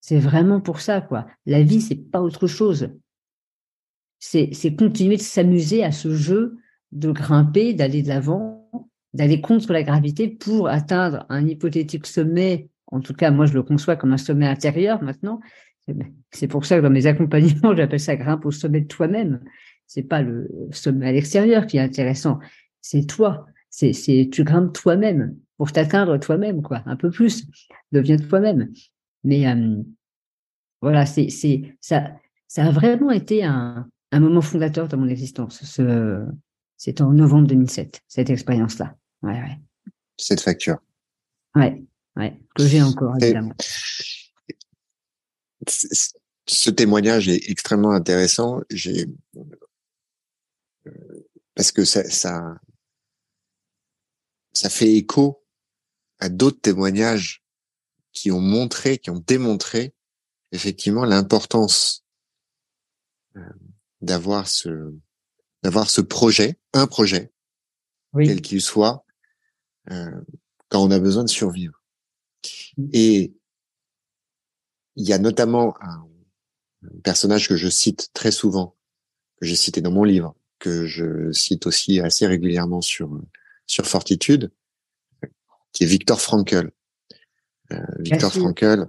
C'est 0.00 0.18
vraiment 0.18 0.60
pour 0.60 0.80
ça, 0.80 1.00
quoi. 1.00 1.26
La 1.46 1.62
vie, 1.62 1.80
c'est 1.80 1.96
pas 1.96 2.20
autre 2.20 2.46
chose. 2.46 2.90
C'est, 4.20 4.76
continuer 4.76 5.16
de 5.16 5.22
s'amuser 5.22 5.82
à 5.82 5.92
ce 5.92 6.14
jeu 6.14 6.58
de 6.92 7.10
grimper, 7.10 7.74
d'aller 7.74 8.02
de 8.02 8.08
l'avant, 8.08 8.68
d'aller 9.14 9.40
contre 9.40 9.72
la 9.72 9.82
gravité 9.82 10.28
pour 10.28 10.68
atteindre 10.68 11.26
un 11.28 11.46
hypothétique 11.46 12.06
sommet. 12.06 12.68
En 12.86 13.00
tout 13.00 13.14
cas, 13.14 13.30
moi, 13.30 13.46
je 13.46 13.54
le 13.54 13.62
conçois 13.62 13.96
comme 13.96 14.12
un 14.12 14.18
sommet 14.18 14.46
intérieur 14.46 15.02
maintenant. 15.02 15.40
C'est 16.30 16.46
pour 16.46 16.64
ça 16.64 16.76
que 16.76 16.82
dans 16.82 16.90
mes 16.90 17.06
accompagnements, 17.08 17.74
j'appelle 17.74 18.00
ça 18.00 18.16
grimpe 18.16 18.44
au 18.44 18.50
sommet 18.50 18.82
de 18.82 18.86
toi-même 18.86 19.40
c'est 19.90 20.04
pas 20.04 20.22
le 20.22 20.48
sommet 20.70 21.08
à 21.08 21.12
l'extérieur 21.12 21.66
qui 21.66 21.76
est 21.76 21.80
intéressant, 21.80 22.38
c'est 22.80 23.08
toi. 23.08 23.46
C'est, 23.70 23.92
tu 24.30 24.44
grimpes 24.44 24.72
toi-même 24.72 25.36
pour 25.56 25.72
t'atteindre 25.72 26.16
toi-même, 26.18 26.62
quoi, 26.62 26.82
un 26.86 26.94
peu 26.94 27.10
plus. 27.10 27.44
Deviens 27.90 28.16
toi-même. 28.16 28.70
Mais 29.24 29.48
euh, 29.48 29.82
voilà, 30.80 31.06
c'est, 31.06 31.28
ça, 31.80 32.12
ça 32.46 32.66
a 32.66 32.70
vraiment 32.70 33.10
été 33.10 33.42
un, 33.42 33.88
un 34.12 34.20
moment 34.20 34.40
fondateur 34.40 34.88
dans 34.88 34.98
mon 34.98 35.08
existence. 35.08 35.64
Ce, 35.64 36.26
c'est 36.76 37.00
en 37.00 37.12
novembre 37.12 37.46
2007, 37.48 38.02
cette 38.08 38.30
expérience-là. 38.30 38.96
Ouais, 39.22 39.34
ouais. 39.34 39.58
Cette 40.16 40.40
facture. 40.40 40.78
Ouais, 41.54 41.82
ouais, 42.16 42.40
que 42.54 42.66
j'ai 42.66 42.82
encore, 42.82 43.16
évidemment. 43.20 43.54
Ce 45.66 46.70
témoignage 46.70 47.28
est 47.28 47.50
extrêmement 47.50 47.92
intéressant. 47.92 48.60
J'ai 48.70 49.06
parce 51.54 51.72
que 51.72 51.84
ça, 51.84 52.08
ça, 52.08 52.58
ça 54.52 54.70
fait 54.70 54.94
écho 54.94 55.44
à 56.18 56.28
d'autres 56.28 56.60
témoignages 56.60 57.44
qui 58.12 58.30
ont 58.30 58.40
montré, 58.40 58.98
qui 58.98 59.10
ont 59.10 59.22
démontré 59.26 59.94
effectivement 60.52 61.04
l'importance 61.04 62.04
euh, 63.36 63.40
d'avoir 64.00 64.48
ce, 64.48 64.92
d'avoir 65.62 65.90
ce 65.90 66.00
projet, 66.00 66.58
un 66.72 66.86
projet, 66.86 67.32
quel 68.14 68.40
qu'il 68.40 68.60
soit, 68.60 69.04
euh, 69.90 70.20
quand 70.68 70.82
on 70.82 70.90
a 70.90 70.98
besoin 70.98 71.24
de 71.24 71.28
survivre. 71.28 71.82
Mmh. 72.76 72.88
Et 72.92 73.34
il 74.96 75.06
y 75.06 75.12
a 75.12 75.18
notamment 75.18 75.74
un 75.80 76.06
personnage 77.04 77.48
que 77.48 77.56
je 77.56 77.68
cite 77.68 78.10
très 78.14 78.30
souvent, 78.30 78.76
que 79.40 79.46
j'ai 79.46 79.56
cité 79.56 79.80
dans 79.80 79.90
mon 79.90 80.04
livre, 80.04 80.34
que 80.58 80.86
je 80.86 81.32
cite 81.32 81.66
aussi 81.66 82.00
assez 82.00 82.26
régulièrement 82.26 82.80
sur 82.80 83.20
sur 83.66 83.86
Fortitude, 83.86 84.50
qui 85.72 85.84
est 85.84 85.86
Victor 85.86 86.20
Frankl. 86.20 86.70
Euh, 87.72 87.78
Victor 88.00 88.32
Frankl, 88.32 88.88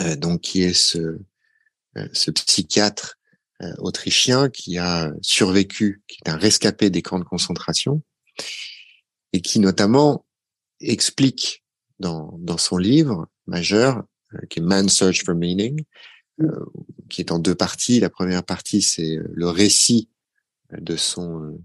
euh, 0.00 0.16
donc 0.16 0.40
qui 0.40 0.62
est 0.62 0.72
ce 0.72 1.18
euh, 1.98 2.08
ce 2.14 2.30
psychiatre 2.30 3.18
autrichien 3.78 4.48
qui 4.48 4.78
a 4.78 5.12
survécu, 5.22 6.02
qui 6.08 6.18
est 6.24 6.30
un 6.30 6.36
rescapé 6.36 6.90
des 6.90 7.02
camps 7.02 7.18
de 7.18 7.24
concentration 7.24 8.02
et 9.32 9.40
qui 9.40 9.60
notamment 9.60 10.26
explique 10.80 11.64
dans 11.98 12.36
dans 12.38 12.58
son 12.58 12.76
livre 12.76 13.28
majeur 13.46 14.02
qui 14.48 14.60
est 14.60 14.62
Man's 14.62 14.94
Search 14.94 15.24
for 15.24 15.34
Meaning, 15.34 15.84
qui 17.08 17.20
est 17.20 17.32
en 17.32 17.38
deux 17.38 17.54
parties. 17.54 18.00
La 18.00 18.10
première 18.10 18.44
partie, 18.44 18.82
c'est 18.82 19.18
le 19.32 19.48
récit 19.48 20.08
de 20.72 20.96
son 20.96 21.58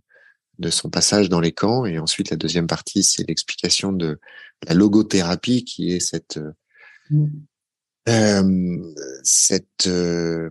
de 0.59 0.69
son 0.69 0.89
passage 0.89 1.29
dans 1.29 1.39
les 1.39 1.51
camps 1.51 1.85
et 1.85 1.99
ensuite 1.99 2.31
la 2.31 2.37
deuxième 2.37 2.67
partie 2.67 3.03
c'est 3.03 3.27
l'explication 3.27 3.91
de 3.91 4.19
la 4.67 4.73
logothérapie 4.73 5.63
qui 5.63 5.91
est 5.91 5.99
cette 5.99 6.39
euh, 8.09 8.93
cette 9.23 9.87
euh, 9.87 10.49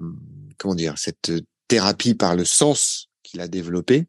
comment 0.58 0.74
dire 0.74 0.98
cette 0.98 1.32
thérapie 1.68 2.14
par 2.14 2.36
le 2.36 2.44
sens 2.44 3.08
qu'il 3.22 3.40
a 3.40 3.48
développé 3.48 4.06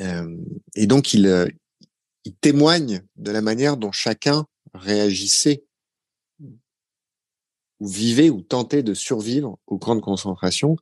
euh, 0.00 0.36
et 0.74 0.86
donc 0.86 1.14
il 1.14 1.26
euh, 1.26 1.46
il 2.26 2.34
témoigne 2.34 3.02
de 3.14 3.30
la 3.30 3.40
manière 3.40 3.76
dont 3.76 3.92
chacun 3.92 4.46
réagissait 4.74 5.64
ou 7.78 7.86
vivaient 7.86 8.30
ou 8.30 8.42
tentaient 8.42 8.82
de 8.82 8.94
survivre 8.94 9.60
aux 9.68 9.78
camps 9.78 9.94
de 9.94 10.00
concentration. 10.00 10.76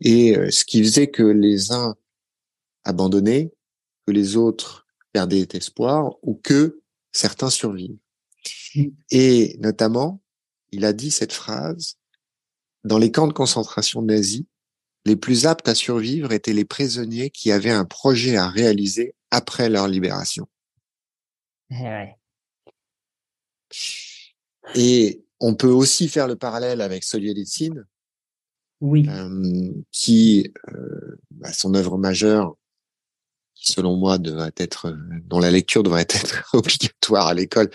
Et 0.00 0.36
euh, 0.36 0.50
ce 0.50 0.64
qui 0.64 0.82
faisait 0.82 1.06
que 1.06 1.22
les 1.22 1.72
uns 1.72 1.94
abandonnaient, 2.84 3.50
que 4.06 4.12
les 4.12 4.36
autres 4.36 4.86
perdaient 5.12 5.48
espoir 5.54 6.16
ou 6.22 6.34
que 6.34 6.82
certains 7.12 7.50
survivent. 7.50 7.96
Mmh. 8.74 8.84
Et 9.10 9.56
notamment, 9.60 10.20
il 10.70 10.84
a 10.84 10.92
dit 10.92 11.10
cette 11.10 11.32
phrase, 11.32 11.96
dans 12.84 12.98
les 12.98 13.10
camps 13.10 13.26
de 13.26 13.32
concentration 13.32 14.02
nazis, 14.02 14.44
les 15.06 15.16
plus 15.16 15.46
aptes 15.46 15.68
à 15.68 15.74
survivre 15.74 16.32
étaient 16.32 16.52
les 16.52 16.64
prisonniers 16.64 17.30
qui 17.30 17.50
avaient 17.52 17.70
un 17.70 17.84
projet 17.84 18.36
à 18.36 18.48
réaliser 18.48 19.14
après 19.30 19.68
leur 19.68 19.88
libération. 19.88 20.46
Eh 21.70 22.14
Et 24.74 25.24
on 25.40 25.54
peut 25.54 25.70
aussi 25.70 26.08
faire 26.08 26.28
le 26.28 26.36
parallèle 26.36 26.80
avec 26.80 27.04
Solzhenitsyn, 27.04 27.84
oui. 28.80 29.06
Euh, 29.08 29.72
qui, 29.92 30.52
euh, 30.68 31.16
bah, 31.30 31.52
son 31.52 31.74
œuvre 31.74 31.96
majeure, 31.96 32.56
qui 33.54 33.72
selon 33.72 33.96
moi 33.96 34.18
devrait 34.18 34.52
être, 34.56 34.94
dont 35.24 35.38
la 35.38 35.50
lecture 35.50 35.82
devrait 35.82 36.02
être 36.02 36.50
obligatoire 36.54 37.28
à 37.28 37.34
l'école, 37.34 37.70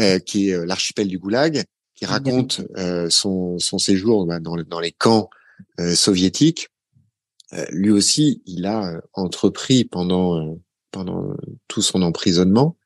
euh, 0.00 0.18
qui 0.18 0.50
est 0.50 0.66
l'archipel 0.66 1.08
du 1.08 1.18
Goulag, 1.18 1.64
qui 1.98 2.06
raconte 2.06 2.62
son, 3.10 3.58
son 3.58 3.78
séjour 3.78 4.24
bah, 4.24 4.38
dans, 4.38 4.56
dans 4.56 4.80
les 4.80 4.92
camps 4.92 5.30
soviétiques. 5.94 6.68
lui 7.70 7.90
aussi, 7.90 8.42
il 8.46 8.66
a 8.66 9.00
entrepris 9.14 9.84
pendant 9.84 10.58
pendant 10.90 11.36
tout 11.66 11.82
son 11.82 12.02
emprisonnement 12.02 12.76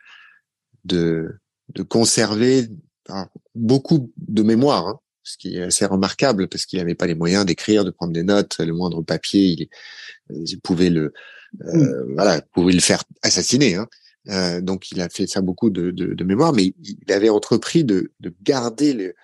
de 0.84 1.36
de 1.74 1.82
conserver 1.82 2.68
beaucoup 3.54 4.12
de 4.16 4.42
mémoire, 4.42 4.88
hein, 4.88 5.00
ce 5.22 5.36
qui 5.36 5.56
est 5.56 5.62
assez 5.62 5.86
remarquable 5.86 6.48
parce 6.48 6.66
qu'il 6.66 6.78
n'avait 6.78 6.94
pas 6.94 7.06
les 7.06 7.14
moyens 7.14 7.44
d'écrire, 7.44 7.84
de 7.84 7.90
prendre 7.90 8.12
des 8.12 8.22
notes, 8.22 8.58
le 8.58 8.72
moindre 8.72 9.02
papier, 9.02 9.68
il, 10.28 10.60
pouvait 10.60 10.90
le 10.90 11.12
euh, 11.66 12.06
mmh. 12.06 12.14
voilà, 12.14 12.40
pouvait 12.40 12.72
le 12.72 12.80
faire 12.80 13.02
assassiner. 13.22 13.74
Hein. 13.74 13.86
Euh, 14.28 14.60
donc 14.60 14.90
il 14.92 15.00
a 15.00 15.08
fait 15.08 15.26
ça 15.26 15.40
beaucoup 15.40 15.70
de, 15.70 15.90
de, 15.90 16.14
de 16.14 16.24
mémoire, 16.24 16.52
mais 16.52 16.74
il 16.82 17.12
avait 17.12 17.28
entrepris 17.28 17.84
de, 17.84 18.12
de 18.20 18.34
garder 18.42 18.94
les, 18.94 19.14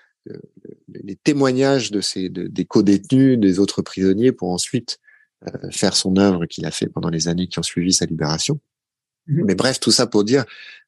les 0.89 1.17
témoignages 1.17 1.91
de 1.91 2.01
ces 2.01 2.29
de, 2.29 2.47
des 2.47 2.65
co-détenus, 2.65 3.39
des 3.39 3.59
autres 3.59 3.83
prisonniers, 3.83 4.33
pour 4.33 4.51
ensuite 4.51 4.99
euh, 5.47 5.71
faire 5.71 5.95
son 5.97 6.17
œuvre 6.17 6.47
qu'il 6.47 6.67
a 6.67 6.71
fait 6.71 6.87
pendant 6.87 7.11
les 7.11 7.29
années 7.29 7.47
qui 7.47 7.59
ont 7.59 7.63
suivi 7.65 7.93
sa 7.93 8.07
libération. 8.07 8.61
Mmh. 9.27 9.45
Mais 9.45 9.55
bref, 9.55 9.81
tout 9.81 9.93
ça 9.93 10.07
pour 10.07 10.25
dire, 10.25 10.45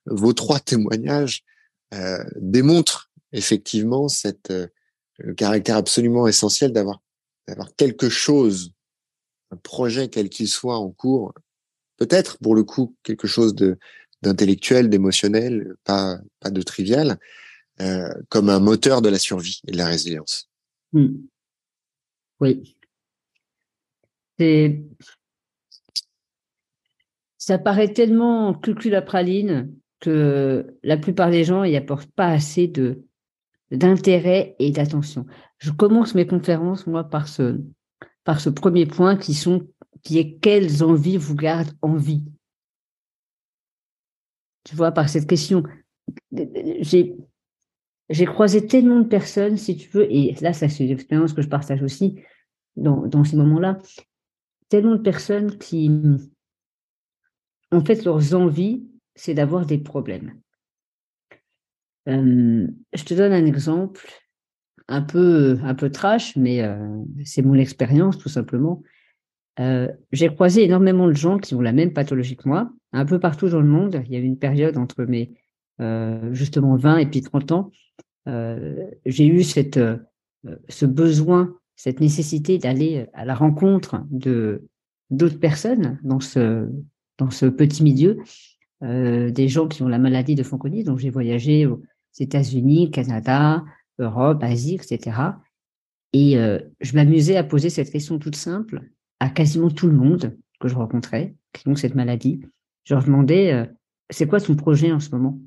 vos 0.06 0.32
trois 0.32 0.60
témoignages 0.60 1.44
euh, 1.94 2.24
démontre 2.36 3.10
effectivement 3.32 4.08
cette 4.08 4.50
euh, 4.50 4.66
le 5.18 5.34
caractère 5.34 5.76
absolument 5.76 6.26
essentiel 6.26 6.72
d'avoir 6.72 7.00
d'avoir 7.46 7.74
quelque 7.76 8.08
chose, 8.08 8.72
un 9.50 9.56
projet 9.56 10.08
quel 10.08 10.28
qu'il 10.28 10.48
soit 10.48 10.78
en 10.78 10.90
cours, 10.90 11.34
peut-être 11.96 12.38
pour 12.38 12.54
le 12.54 12.64
coup 12.64 12.96
quelque 13.02 13.26
chose 13.26 13.54
de 13.54 13.78
d'intellectuel, 14.22 14.90
d'émotionnel, 14.90 15.74
pas 15.84 16.18
de 16.44 16.62
trivial, 16.62 17.18
euh, 17.80 18.12
comme 18.28 18.50
un 18.50 18.60
moteur 18.60 19.00
de 19.00 19.08
la 19.08 19.18
survie 19.18 19.60
et 19.66 19.72
de 19.72 19.78
la 19.78 19.86
résilience. 19.86 20.50
Hmm. 20.92 21.14
Oui. 22.40 22.76
Ça 27.38 27.58
paraît 27.58 27.92
tellement 27.92 28.54
cucul 28.54 28.92
la 28.92 29.02
praline 29.02 29.74
que 30.00 30.76
la 30.82 30.96
plupart 30.96 31.30
des 31.30 31.44
gens 31.44 31.64
n'y 31.64 31.76
apportent 31.76 32.10
pas 32.12 32.28
assez 32.28 32.72
d'intérêt 33.70 34.56
et 34.58 34.70
d'attention. 34.70 35.26
Je 35.58 35.70
commence 35.70 36.14
mes 36.14 36.26
conférences 36.26 36.86
moi 36.86 37.04
par 37.04 37.28
ce 37.28 37.60
par 38.24 38.40
ce 38.40 38.50
premier 38.50 38.86
point 38.86 39.16
qui 39.16 39.34
sont 39.34 39.66
qui 40.02 40.18
est 40.18 40.38
quelles 40.40 40.82
envies 40.82 41.18
vous 41.18 41.34
gardent 41.34 41.72
en 41.82 41.96
vie? 41.96 42.22
Tu 44.64 44.76
vois 44.76 44.92
par 44.92 45.08
cette 45.08 45.28
question 45.28 45.64
j'ai 48.12 48.24
croisé 48.26 48.66
tellement 48.66 49.00
de 49.00 49.06
personnes 49.06 49.56
si 49.56 49.76
tu 49.76 49.88
veux 49.90 50.12
et 50.12 50.34
là 50.40 50.52
ça 50.52 50.68
c'est 50.68 50.84
une 50.84 50.90
expérience 50.90 51.32
que 51.32 51.42
je 51.42 51.48
partage 51.48 51.82
aussi 51.82 52.18
dans 52.76 53.06
dans 53.06 53.22
ces 53.22 53.36
moments-là 53.36 53.78
tellement 54.68 54.96
de 54.96 55.02
personnes 55.02 55.56
qui 55.58 55.90
en 57.70 57.84
fait 57.84 58.04
leurs 58.04 58.34
envies 58.34 58.84
c'est 59.14 59.34
d'avoir 59.34 59.66
des 59.66 59.78
problèmes. 59.78 60.40
Euh, 62.08 62.66
je 62.94 63.04
te 63.04 63.14
donne 63.14 63.32
un 63.32 63.44
exemple 63.44 64.06
un 64.88 65.02
peu, 65.02 65.58
un 65.62 65.74
peu 65.74 65.90
trash, 65.90 66.36
mais 66.36 66.62
euh, 66.62 66.96
c'est 67.24 67.42
mon 67.42 67.54
expérience 67.54 68.18
tout 68.18 68.30
simplement. 68.30 68.82
Euh, 69.60 69.88
j'ai 70.12 70.28
croisé 70.28 70.64
énormément 70.64 71.06
de 71.06 71.12
gens 71.12 71.38
qui 71.38 71.54
ont 71.54 71.60
la 71.60 71.72
même 71.72 71.92
pathologie 71.92 72.36
que 72.36 72.48
moi, 72.48 72.70
un 72.92 73.04
peu 73.04 73.20
partout 73.20 73.48
dans 73.48 73.60
le 73.60 73.68
monde. 73.68 74.02
Il 74.06 74.12
y 74.12 74.16
a 74.16 74.20
eu 74.20 74.24
une 74.24 74.38
période 74.38 74.76
entre 74.76 75.04
mes 75.04 75.32
justement 76.32 76.76
20 76.76 76.98
et 76.98 77.06
puis 77.06 77.22
30 77.22 77.52
ans. 77.52 77.70
j'ai 79.06 79.26
eu 79.26 79.42
cette, 79.42 79.80
ce 80.68 80.84
besoin, 80.84 81.56
cette 81.74 82.00
nécessité 82.00 82.58
d'aller 82.58 83.06
à 83.14 83.24
la 83.24 83.34
rencontre 83.34 84.04
de 84.10 84.68
d'autres 85.10 85.38
personnes 85.38 85.98
dans 86.02 86.20
ce, 86.20 86.68
dans 87.18 87.30
ce 87.30 87.46
petit 87.46 87.82
milieu 87.82 88.18
euh, 88.82 89.30
des 89.30 89.48
gens 89.48 89.68
qui 89.68 89.82
ont 89.82 89.88
la 89.88 89.98
maladie 89.98 90.34
de 90.34 90.42
Fanconi. 90.42 90.84
Donc, 90.84 90.98
j'ai 90.98 91.10
voyagé 91.10 91.66
aux 91.66 91.82
États-Unis, 92.18 92.90
Canada, 92.90 93.64
Europe, 93.98 94.42
Asie, 94.42 94.76
etc. 94.76 95.18
Et 96.12 96.38
euh, 96.38 96.58
je 96.80 96.94
m'amusais 96.94 97.36
à 97.36 97.44
poser 97.44 97.70
cette 97.70 97.90
question 97.90 98.18
toute 98.18 98.36
simple 98.36 98.82
à 99.20 99.30
quasiment 99.30 99.70
tout 99.70 99.86
le 99.86 99.96
monde 99.96 100.36
que 100.58 100.68
je 100.68 100.74
rencontrais 100.74 101.34
qui 101.52 101.68
ont 101.68 101.76
cette 101.76 101.94
maladie. 101.94 102.42
Je 102.84 102.94
leur 102.94 103.04
demandais, 103.04 103.52
euh, 103.52 103.66
c'est 104.10 104.26
quoi 104.26 104.40
ton 104.40 104.56
projet 104.56 104.92
en 104.92 105.00
ce 105.00 105.10
moment? 105.10 105.38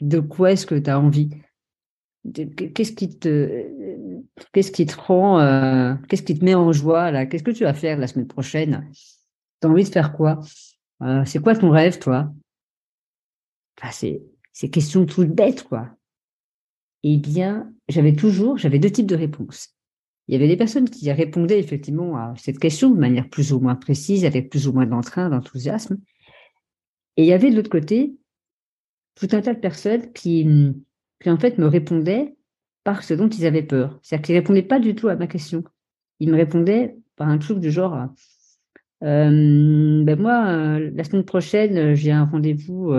De 0.00 0.20
quoi 0.20 0.52
est-ce 0.52 0.66
que 0.66 0.74
tu 0.74 0.90
as 0.90 0.98
envie 0.98 1.30
Qu'est-ce 2.32 2.92
qui 2.92 3.18
te 3.18 4.96
rend 4.98 5.98
qu'est-ce 6.08 6.22
qui 6.22 6.38
te 6.38 6.44
met 6.44 6.54
en 6.54 6.72
joie 6.72 7.10
là? 7.10 7.26
Qu'est-ce 7.26 7.44
que 7.44 7.50
tu 7.50 7.64
vas 7.64 7.74
faire 7.74 7.98
la 7.98 8.06
semaine 8.06 8.26
prochaine? 8.26 8.88
Tu 9.60 9.66
as 9.66 9.70
envie 9.70 9.84
de 9.84 9.88
faire 9.88 10.14
quoi? 10.14 10.40
Euh, 11.02 11.24
c'est 11.26 11.40
quoi 11.40 11.54
ton 11.54 11.70
rêve, 11.70 11.98
toi? 11.98 12.32
Enfin, 13.78 13.90
c'est, 13.92 14.22
c'est 14.52 14.70
question 14.70 15.04
toute 15.04 15.30
bête, 15.30 15.64
quoi. 15.64 15.90
Eh 17.02 17.18
bien, 17.18 17.72
j'avais 17.88 18.14
toujours, 18.14 18.56
j'avais 18.56 18.78
deux 18.78 18.90
types 18.90 19.06
de 19.06 19.16
réponses. 19.16 19.73
Il 20.28 20.32
y 20.32 20.36
avait 20.36 20.48
des 20.48 20.56
personnes 20.56 20.88
qui 20.88 21.10
répondaient 21.12 21.58
effectivement 21.58 22.16
à 22.16 22.34
cette 22.36 22.58
question 22.58 22.90
de 22.90 22.98
manière 22.98 23.28
plus 23.28 23.52
ou 23.52 23.60
moins 23.60 23.74
précise, 23.74 24.24
avec 24.24 24.50
plus 24.50 24.68
ou 24.68 24.72
moins 24.72 24.86
d'entrain, 24.86 25.28
d'enthousiasme. 25.28 25.98
Et 27.16 27.22
il 27.22 27.26
y 27.26 27.32
avait 27.32 27.50
de 27.50 27.56
l'autre 27.56 27.70
côté 27.70 28.16
tout 29.14 29.28
un 29.32 29.42
tas 29.42 29.54
de 29.54 29.60
personnes 29.60 30.12
qui, 30.12 30.46
qui 31.20 31.30
en 31.30 31.38
fait 31.38 31.58
me 31.58 31.66
répondaient 31.66 32.34
par 32.84 33.04
ce 33.04 33.14
dont 33.14 33.28
ils 33.28 33.46
avaient 33.46 33.62
peur. 33.62 33.98
C'est-à-dire 34.02 34.26
qu'ils 34.26 34.34
répondaient 34.36 34.62
pas 34.62 34.80
du 34.80 34.94
tout 34.94 35.08
à 35.08 35.16
ma 35.16 35.26
question. 35.26 35.62
Ils 36.20 36.30
me 36.30 36.36
répondaient 36.36 36.96
par 37.16 37.28
un 37.28 37.38
truc 37.38 37.60
du 37.60 37.70
genre 37.70 38.08
euh, 39.04 40.02
ben 40.04 40.18
moi, 40.18 40.46
euh, 40.46 40.90
la 40.94 41.04
semaine 41.04 41.24
prochaine, 41.24 41.76
euh, 41.76 41.94
j'ai 41.94 42.10
un 42.10 42.24
rendez-vous 42.24 42.94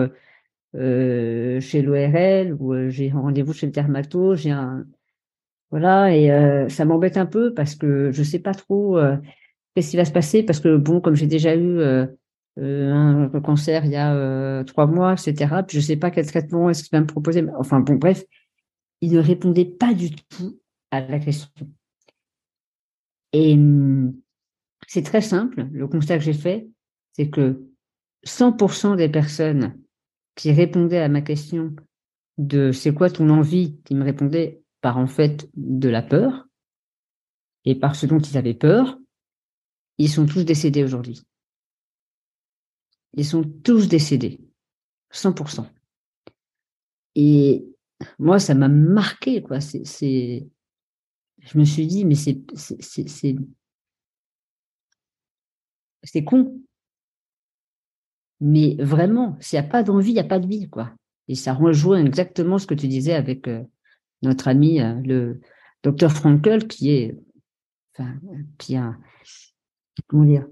chez 0.74 1.82
l'ORL 1.82 2.56
ou 2.60 2.90
j'ai 2.90 3.12
un 3.12 3.20
rendez-vous 3.20 3.54
chez 3.54 3.66
le 3.66 3.72
dermato. 3.72 4.36
J'ai 4.36 4.52
un 4.52 4.86
voilà 5.76 6.16
et 6.16 6.70
ça 6.70 6.86
m'embête 6.86 7.18
un 7.18 7.26
peu 7.26 7.54
parce 7.54 7.76
que 7.76 8.10
je 8.14 8.24
sais 8.24 8.40
pas 8.40 8.54
trop 8.54 8.98
qu'est-ce 9.76 9.92
qui 9.92 9.98
va 9.98 10.06
se 10.06 10.12
passer 10.14 10.42
parce 10.42 10.62
que 10.62 10.78
bon, 10.78 11.02
comme 11.02 11.16
j'ai 11.16 11.28
déjà 11.28 11.54
eu 11.54 11.82
un 12.58 13.30
cancer 13.44 13.84
il 13.84 13.92
y 13.92 13.98
a 13.98 14.64
trois 14.64 14.88
mois, 14.88 15.16
etc. 15.16 15.64
Puis 15.68 15.82
je 15.82 15.86
sais 15.86 15.98
pas 15.98 16.12
quel 16.12 16.26
traitement 16.28 16.70
est-ce 16.70 16.84
qu'il 16.84 16.98
va 16.98 17.02
me 17.02 17.08
proposer. 17.08 17.46
Enfin 17.60 17.82
bon, 17.82 17.96
bref, 17.96 18.24
il 19.02 19.12
ne 19.12 19.20
répondait 19.20 19.66
pas 19.66 19.94
du 19.94 20.12
tout 20.16 20.62
à 20.92 21.02
la 21.02 21.20
question. 21.20 21.50
Et 23.34 23.56
hum, 23.56 24.16
c'est 24.88 25.04
très 25.04 25.20
simple. 25.20 25.68
Le 25.74 25.90
constat 25.90 26.18
que 26.18 26.24
j'ai 26.24 26.32
fait, 26.32 26.70
c'est 27.12 27.30
que 27.30 27.66
100% 28.26 28.96
des 28.96 29.10
personnes 29.10 29.78
qui 30.36 30.54
répondaient 30.54 31.02
à 31.02 31.10
ma 31.10 31.22
question 31.22 31.76
de 32.38 32.72
c'est 32.72 32.94
quoi 32.94 33.10
ton 33.10 33.30
envie, 33.30 33.78
qui 33.84 33.94
me 33.94 34.04
répondaient 34.04 34.62
par 34.86 35.00
en 35.00 35.08
fait 35.08 35.50
de 35.56 35.90
la 35.90 36.04
peur 36.04 36.48
et 37.64 37.74
par 37.74 37.96
ce 37.96 38.06
dont 38.06 38.20
ils 38.20 38.38
avaient 38.38 38.54
peur, 38.54 39.00
ils 39.98 40.12
sont 40.12 40.28
tous 40.28 40.46
décédés 40.46 40.84
aujourd'hui. 40.84 41.26
Ils 43.14 43.26
sont 43.26 43.44
tous 43.44 43.88
décédés. 43.88 44.40
100%. 45.12 45.66
Et 47.16 47.66
moi, 48.20 48.38
ça 48.38 48.54
m'a 48.54 48.68
marqué, 48.68 49.42
quoi. 49.42 49.60
C'est, 49.60 50.48
je 51.40 51.58
me 51.58 51.66
suis 51.66 51.88
dit, 51.88 52.06
mais 52.06 52.14
c'est, 52.14 52.44
c'est, 52.54 53.08
c'est 56.04 56.24
con. 56.24 56.62
Mais 58.40 58.76
vraiment, 58.80 59.36
s'il 59.40 59.60
n'y 59.60 59.66
a 59.66 59.68
pas 59.68 59.82
d'envie, 59.82 60.12
il 60.12 60.14
n'y 60.14 60.20
a 60.20 60.26
pas 60.26 60.38
de 60.38 60.48
vie, 60.48 60.70
quoi. 60.70 60.94
Et 61.28 61.34
ça 61.34 61.56
rejoint 61.56 62.06
exactement 62.06 62.60
ce 62.60 62.68
que 62.68 62.76
tu 62.76 62.88
disais 62.88 63.14
avec 63.14 63.48
euh, 63.48 63.64
notre 64.26 64.48
ami 64.48 64.80
le 65.04 65.40
docteur 65.84 66.12
Frankel, 66.12 66.68
qui 66.68 66.92
est, 66.92 67.18
enfin, 67.94 68.14
qui 68.58 68.76
a, 68.76 68.96
comment 70.08 70.26
dire, 70.26 70.46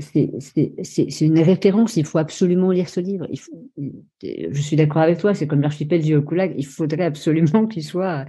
c'est 0.00 1.20
une 1.20 1.40
référence, 1.40 1.96
il 1.96 2.04
faut 2.04 2.18
absolument 2.18 2.70
lire 2.70 2.88
ce 2.88 3.00
livre. 3.00 3.26
Il 3.30 3.38
faut, 3.38 3.70
je 4.22 4.60
suis 4.60 4.76
d'accord 4.76 5.02
avec 5.02 5.18
toi, 5.18 5.34
c'est 5.34 5.46
comme 5.46 5.60
l'archipel 5.60 6.02
du 6.02 6.14
Okulag, 6.14 6.54
il 6.56 6.66
faudrait 6.66 7.04
absolument 7.04 7.66
qu'il 7.68 7.84
soit, 7.84 8.26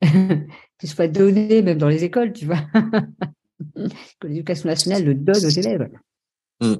qu'il 0.00 0.88
soit 0.88 1.08
donné 1.08 1.62
même 1.62 1.78
dans 1.78 1.88
les 1.88 2.04
écoles, 2.04 2.32
tu 2.32 2.46
vois, 2.46 2.60
que 4.20 4.26
l'éducation 4.26 4.68
nationale 4.68 5.04
le 5.04 5.14
donne 5.14 5.44
aux 5.44 5.48
élèves. 5.48 5.88
Mm. 6.60 6.74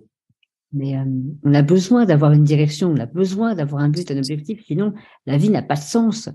Mais 0.72 0.96
euh, 0.96 1.04
on 1.44 1.54
a 1.54 1.62
besoin 1.62 2.04
d'avoir 2.04 2.32
une 2.32 2.44
direction, 2.44 2.90
on 2.90 2.98
a 2.98 3.06
besoin 3.06 3.54
d'avoir 3.54 3.82
un 3.82 3.88
but, 3.88 4.10
un 4.10 4.18
objectif, 4.18 4.64
sinon 4.66 4.92
la 5.24 5.38
vie 5.38 5.48
n'a 5.48 5.62
pas 5.62 5.76
de 5.76 5.80
sens. 5.80 6.28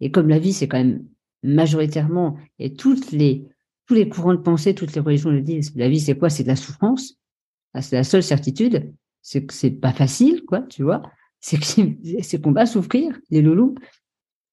Et 0.00 0.10
comme 0.10 0.28
la 0.28 0.38
vie, 0.38 0.52
c'est 0.52 0.68
quand 0.68 0.78
même 0.78 1.04
majoritairement, 1.42 2.36
et 2.58 2.72
les, 3.12 3.46
tous 3.86 3.94
les 3.94 4.08
courants 4.08 4.34
de 4.34 4.40
pensée, 4.40 4.74
toutes 4.74 4.94
les 4.94 5.00
religions 5.00 5.30
le 5.30 5.40
disent, 5.40 5.74
la 5.76 5.88
vie, 5.88 6.00
c'est 6.00 6.16
quoi? 6.16 6.30
C'est 6.30 6.42
de 6.42 6.48
la 6.48 6.56
souffrance. 6.56 7.14
Ah, 7.74 7.82
c'est 7.82 7.96
la 7.96 8.04
seule 8.04 8.22
certitude. 8.22 8.92
C'est 9.22 9.44
que 9.44 9.54
c'est 9.54 9.70
pas 9.70 9.92
facile, 9.92 10.44
quoi, 10.46 10.62
tu 10.62 10.82
vois. 10.82 11.02
C'est 11.40 12.42
qu'on 12.42 12.52
va 12.52 12.66
souffrir, 12.66 13.18
les 13.30 13.42
loulous. 13.42 13.74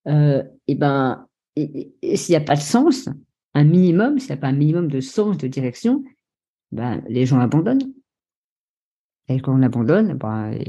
Euh, 0.08 0.44
et 0.68 0.76
ben, 0.76 1.28
s'il 1.58 2.30
n'y 2.30 2.36
a 2.36 2.42
pas 2.42 2.56
de 2.56 2.62
sens, 2.62 3.10
un 3.54 3.64
minimum, 3.64 4.20
s'il 4.20 4.30
n'y 4.30 4.34
a 4.34 4.38
pas 4.38 4.48
un 4.48 4.54
minimum 4.54 4.88
de 4.88 5.00
sens, 5.00 5.38
de 5.38 5.48
direction, 5.48 6.04
ben, 6.72 7.04
les 7.08 7.26
gens 7.26 7.40
abandonnent. 7.40 7.94
Et 9.28 9.40
quand 9.40 9.58
on 9.58 9.64
abandonne, 9.64 10.14
ben, 10.14 10.60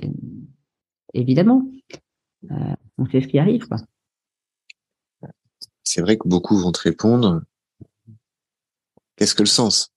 évidemment, 1.13 1.69
euh, 2.51 2.75
on 2.97 3.07
sait 3.07 3.21
ce 3.21 3.29
qui 3.29 3.39
arrive, 3.39 3.67
quoi. 3.69 3.79
C'est 5.89 6.01
vrai 6.01 6.19
que 6.19 6.27
beaucoup 6.27 6.59
vont 6.59 6.73
te 6.73 6.81
répondre, 6.81 7.45
qu'est-ce 9.15 9.37
que 9.37 9.45
le 9.45 9.47
sens? 9.47 9.93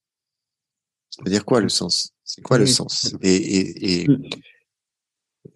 Ça 1.09 1.23
veut 1.25 1.31
dire 1.31 1.43
quoi 1.43 1.61
le 1.61 1.67
sens? 1.67 2.13
C'est 2.23 2.43
quoi 2.43 2.59
le 2.59 2.67
sens? 2.67 3.15
Et, 3.23 3.35
et, 3.35 4.03
et 4.03 4.07
mm. 4.07 4.29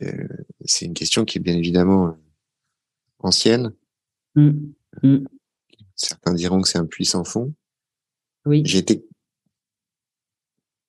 euh, 0.01 0.27
c'est 0.65 0.85
une 0.85 0.95
question 0.95 1.23
qui 1.23 1.37
est 1.37 1.41
bien 1.41 1.55
évidemment 1.55 2.17
ancienne. 3.19 3.75
Mm. 4.33 4.71
Mm. 5.03 5.27
Certains 5.95 6.33
diront 6.33 6.61
que 6.63 6.67
c'est 6.67 6.79
un 6.79 6.87
puissant 6.87 7.23
fond. 7.23 7.53
Oui. 8.47 8.63
J'ai 8.65 8.79
été, 8.79 9.05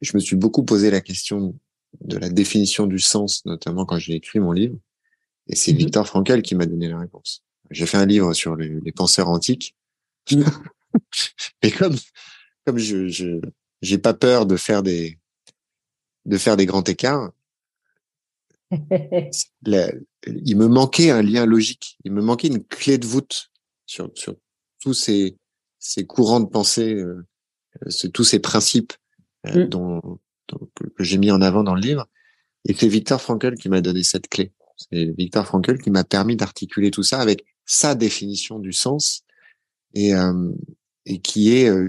je 0.00 0.16
me 0.16 0.20
suis 0.20 0.36
beaucoup 0.36 0.64
posé 0.64 0.90
la 0.90 1.02
question 1.02 1.54
de 2.00 2.16
la 2.16 2.30
définition 2.30 2.86
du 2.86 2.98
sens, 2.98 3.44
notamment 3.44 3.84
quand 3.84 3.98
j'ai 3.98 4.14
écrit 4.14 4.40
mon 4.40 4.52
livre. 4.52 4.78
Et 5.48 5.54
c'est 5.54 5.72
mm-hmm. 5.72 5.76
Victor 5.76 6.06
Frankel 6.06 6.40
qui 6.40 6.54
m'a 6.54 6.64
donné 6.64 6.88
la 6.88 6.98
réponse. 6.98 7.43
J'ai 7.70 7.86
fait 7.86 7.96
un 7.96 8.06
livre 8.06 8.34
sur 8.34 8.56
les, 8.56 8.80
les 8.80 8.92
penseurs 8.92 9.28
antiques. 9.28 9.74
Mm. 10.30 10.42
Et 11.62 11.70
comme 11.70 11.96
comme 12.66 12.78
je, 12.78 13.08
je 13.08 13.40
j'ai 13.82 13.98
pas 13.98 14.14
peur 14.14 14.46
de 14.46 14.56
faire 14.56 14.82
des 14.82 15.18
de 16.24 16.38
faire 16.38 16.56
des 16.56 16.66
grands 16.66 16.84
écarts, 16.84 17.30
il 18.70 20.56
me 20.56 20.68
manquait 20.68 21.10
un 21.10 21.22
lien 21.22 21.44
logique, 21.44 21.98
il 22.04 22.12
me 22.12 22.22
manquait 22.22 22.48
une 22.48 22.64
clé 22.64 22.98
de 22.98 23.06
voûte 23.06 23.50
sur 23.86 24.10
sur 24.14 24.34
tous 24.80 24.94
ces 24.94 25.36
ces 25.78 26.06
courants 26.06 26.40
de 26.40 26.48
pensée, 26.48 26.94
euh, 26.94 27.26
tous 28.12 28.24
ces 28.24 28.38
principes 28.40 28.94
euh, 29.46 29.66
mm. 29.66 29.68
dont, 29.68 30.18
que 30.74 31.04
j'ai 31.04 31.18
mis 31.18 31.30
en 31.30 31.42
avant 31.42 31.62
dans 31.62 31.74
le 31.74 31.80
livre. 31.80 32.06
Et 32.66 32.74
c'est 32.74 32.88
Victor 32.88 33.20
Frankl 33.20 33.54
qui 33.56 33.68
m'a 33.68 33.82
donné 33.82 34.02
cette 34.02 34.28
clé. 34.28 34.52
C'est 34.76 35.14
Victor 35.16 35.46
Frankl 35.46 35.78
qui 35.78 35.90
m'a 35.90 36.04
permis 36.04 36.36
d'articuler 36.36 36.90
tout 36.90 37.02
ça 37.02 37.20
avec 37.20 37.44
sa 37.66 37.94
définition 37.94 38.58
du 38.58 38.72
sens 38.72 39.24
et 39.94 40.14
euh, 40.14 40.52
et 41.06 41.20
qui 41.20 41.54
est 41.54 41.68
euh, 41.68 41.88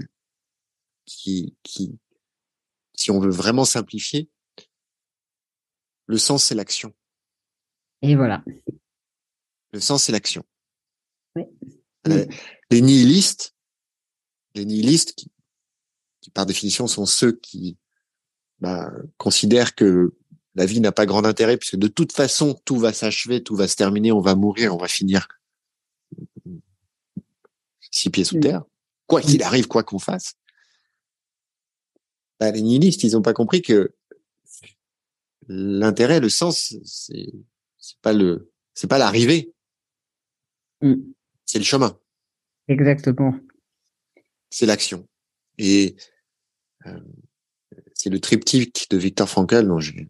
qui, 1.06 1.54
qui, 1.62 1.98
si 2.94 3.10
on 3.10 3.20
veut 3.20 3.30
vraiment 3.30 3.64
simplifier, 3.64 4.28
le 6.06 6.18
sens, 6.18 6.44
c'est 6.44 6.54
l'action. 6.54 6.94
Et 8.02 8.14
voilà. 8.14 8.44
Le 9.72 9.80
sens, 9.80 10.04
c'est 10.04 10.12
l'action. 10.12 10.44
Oui. 11.34 11.44
Euh, 12.08 12.26
les 12.70 12.80
nihilistes, 12.80 13.54
les 14.54 14.64
nihilistes 14.64 15.14
qui, 15.14 15.30
qui, 16.20 16.30
par 16.30 16.46
définition 16.46 16.86
sont 16.86 17.06
ceux 17.06 17.32
qui 17.32 17.76
bah, 18.60 18.90
considèrent 19.16 19.74
que 19.74 20.14
la 20.54 20.66
vie 20.66 20.80
n'a 20.80 20.92
pas 20.92 21.06
grand 21.06 21.24
intérêt 21.24 21.56
puisque 21.56 21.76
de 21.76 21.88
toute 21.88 22.12
façon 22.12 22.54
tout 22.64 22.78
va 22.78 22.92
s'achever, 22.92 23.42
tout 23.42 23.56
va 23.56 23.68
se 23.68 23.76
terminer, 23.76 24.12
on 24.12 24.20
va 24.20 24.34
mourir, 24.34 24.74
on 24.74 24.78
va 24.78 24.88
finir 24.88 25.26
six 27.96 28.10
pieds 28.10 28.24
sous 28.24 28.38
terre, 28.38 28.64
quoi 29.06 29.20
qu'il 29.20 29.42
arrive, 29.42 29.66
quoi 29.66 29.82
qu'on 29.82 29.98
fasse. 29.98 30.34
Bah, 32.38 32.50
les 32.50 32.62
nihilistes, 32.62 33.02
ils 33.04 33.12
n'ont 33.12 33.22
pas 33.22 33.32
compris 33.32 33.62
que 33.62 33.94
l'intérêt, 35.48 36.20
le 36.20 36.28
sens, 36.28 36.74
c'est 36.84 37.32
c'est 37.78 37.98
pas 38.02 38.12
le, 38.12 38.50
c'est 38.74 38.88
pas 38.88 38.98
l'arrivée, 38.98 39.52
mm. 40.82 40.94
c'est 41.44 41.58
le 41.58 41.64
chemin. 41.64 41.98
Exactement. 42.68 43.38
C'est 44.50 44.66
l'action. 44.66 45.06
Et 45.58 45.96
euh, 46.86 47.00
c'est 47.94 48.10
le 48.10 48.20
triptyque 48.20 48.90
de 48.90 48.96
Victor 48.96 49.28
Frankl 49.28 49.66
dont 49.66 49.78
j'ai 49.78 50.08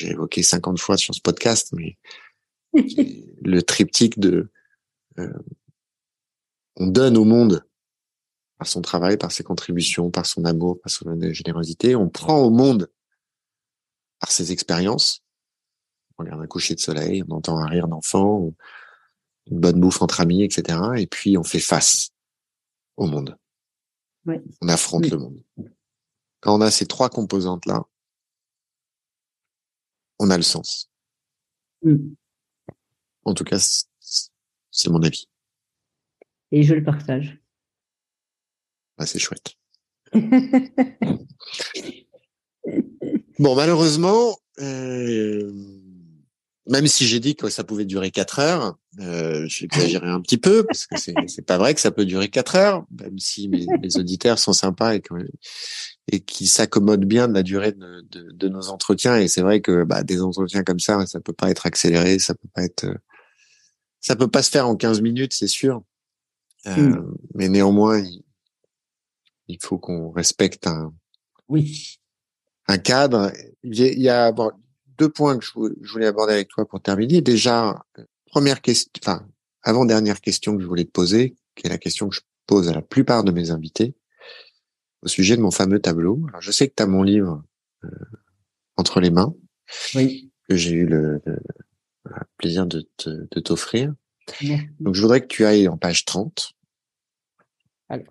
évoqué 0.00 0.42
50 0.42 0.78
fois 0.80 0.96
sur 0.96 1.14
ce 1.14 1.20
podcast, 1.20 1.72
mais 1.72 1.96
le 2.74 3.60
triptyque 3.62 4.18
de 4.18 4.50
euh, 5.18 5.32
on 6.76 6.86
donne 6.86 7.16
au 7.16 7.24
monde 7.24 7.64
par 8.58 8.66
son 8.66 8.80
travail, 8.82 9.16
par 9.16 9.32
ses 9.32 9.44
contributions, 9.44 10.10
par 10.10 10.26
son 10.26 10.44
amour, 10.44 10.80
par 10.80 10.90
son 10.90 11.18
générosité. 11.32 11.94
On 11.94 12.08
prend 12.08 12.38
au 12.38 12.50
monde 12.50 12.90
par 14.18 14.30
ses 14.30 14.52
expériences. 14.52 15.22
On 16.18 16.22
regarde 16.22 16.40
un 16.40 16.46
coucher 16.46 16.74
de 16.74 16.80
soleil, 16.80 17.22
on 17.28 17.36
entend 17.36 17.58
un 17.58 17.66
rire 17.66 17.88
d'enfant, 17.88 18.52
une 19.46 19.60
bonne 19.60 19.80
bouffe 19.80 20.00
entre 20.00 20.20
amis, 20.20 20.42
etc. 20.42 20.78
Et 20.96 21.06
puis 21.06 21.36
on 21.36 21.44
fait 21.44 21.60
face 21.60 22.10
au 22.96 23.06
monde. 23.06 23.36
On 24.26 24.68
affronte 24.68 25.08
le 25.10 25.18
monde. 25.18 25.42
Quand 26.40 26.56
on 26.56 26.60
a 26.60 26.70
ces 26.70 26.86
trois 26.86 27.10
composantes-là, 27.10 27.84
on 30.18 30.30
a 30.30 30.36
le 30.36 30.42
sens. 30.42 30.90
Mm. 31.82 32.14
En 33.24 33.34
tout 33.34 33.44
cas, 33.44 33.58
c'est 34.70 34.90
mon 34.90 35.02
avis. 35.02 35.28
Et 36.52 36.62
je 36.62 36.74
le 36.74 36.84
partage. 36.84 37.38
Ah, 38.98 39.06
c'est 39.06 39.18
chouette. 39.18 39.54
bon, 43.38 43.54
malheureusement, 43.54 44.38
euh, 44.60 45.52
même 46.68 46.86
si 46.86 47.06
j'ai 47.06 47.20
dit 47.20 47.36
que 47.36 47.48
ça 47.48 47.64
pouvait 47.64 47.84
durer 47.84 48.10
quatre 48.10 48.38
heures, 48.38 48.76
euh, 49.00 49.46
j'ai 49.46 49.66
exagéré 49.66 50.08
un 50.08 50.20
petit 50.20 50.38
peu 50.38 50.64
parce 50.64 50.86
que 50.86 50.96
c'est 50.98 51.46
pas 51.46 51.58
vrai 51.58 51.74
que 51.74 51.80
ça 51.80 51.90
peut 51.90 52.04
durer 52.04 52.28
quatre 52.28 52.56
heures, 52.56 52.86
même 52.98 53.18
si 53.18 53.48
mes, 53.48 53.66
auditeurs 53.96 54.38
sont 54.38 54.52
sympas 54.52 54.94
et, 54.94 55.02
et 56.10 56.20
qui 56.20 56.46
s'accommodent 56.46 57.04
bien 57.04 57.28
de 57.28 57.34
la 57.34 57.42
durée 57.42 57.72
de, 57.72 58.02
de, 58.10 58.48
nos 58.48 58.68
entretiens. 58.68 59.16
Et 59.18 59.28
c'est 59.28 59.42
vrai 59.42 59.60
que 59.60 59.84
bah, 59.84 60.02
des 60.02 60.22
entretiens 60.22 60.64
comme 60.64 60.80
ça, 60.80 61.06
ça 61.06 61.20
peut 61.20 61.32
pas 61.32 61.50
être 61.50 61.66
accéléré, 61.66 62.18
ça 62.18 62.34
peut 62.34 62.48
pas 62.54 62.64
être, 62.64 62.86
ça 64.00 64.16
peut 64.16 64.28
pas 64.28 64.42
se 64.42 64.50
faire 64.50 64.66
en 64.66 64.76
15 64.76 65.02
minutes, 65.02 65.34
c'est 65.34 65.48
sûr. 65.48 65.82
Euh, 66.66 66.76
hmm. 66.76 67.16
Mais 67.34 67.48
néanmoins, 67.48 68.02
il 69.48 69.58
faut 69.60 69.78
qu'on 69.78 70.10
respecte 70.10 70.66
un, 70.66 70.92
oui. 71.48 71.98
un 72.68 72.78
cadre. 72.78 73.32
Il 73.62 73.78
y 73.78 74.08
a 74.08 74.32
deux 74.98 75.08
points 75.08 75.38
que 75.38 75.44
je 75.44 75.92
voulais 75.92 76.06
aborder 76.06 76.34
avec 76.34 76.48
toi 76.48 76.66
pour 76.66 76.80
terminer. 76.80 77.20
Déjà, 77.20 77.84
première 78.26 78.60
question, 78.60 78.90
enfin, 79.02 79.26
avant-dernière 79.62 80.20
question 80.20 80.56
que 80.56 80.62
je 80.62 80.66
voulais 80.66 80.84
te 80.84 80.90
poser, 80.90 81.36
qui 81.54 81.66
est 81.66 81.70
la 81.70 81.78
question 81.78 82.08
que 82.08 82.16
je 82.16 82.20
pose 82.46 82.68
à 82.68 82.72
la 82.72 82.82
plupart 82.82 83.24
de 83.24 83.32
mes 83.32 83.50
invités, 83.50 83.94
au 85.02 85.08
sujet 85.08 85.36
de 85.36 85.42
mon 85.42 85.50
fameux 85.50 85.80
tableau. 85.80 86.24
Alors, 86.28 86.40
je 86.40 86.50
sais 86.50 86.68
que 86.68 86.74
tu 86.76 86.82
as 86.82 86.86
mon 86.86 87.02
livre 87.02 87.42
euh, 87.84 87.88
entre 88.76 89.00
les 89.00 89.10
mains, 89.10 89.34
oui. 89.94 90.30
que 90.48 90.56
j'ai 90.56 90.72
eu 90.72 90.86
le, 90.86 91.20
plaisir 92.38 92.66
de, 92.66 92.88
de 93.04 93.40
t'offrir. 93.40 93.94
Donc, 94.80 94.94
je 94.94 95.00
voudrais 95.00 95.20
que 95.20 95.26
tu 95.26 95.44
ailles 95.44 95.68
en 95.68 95.76
page 95.76 96.04
30. 96.04 96.52
Alors. 97.88 98.06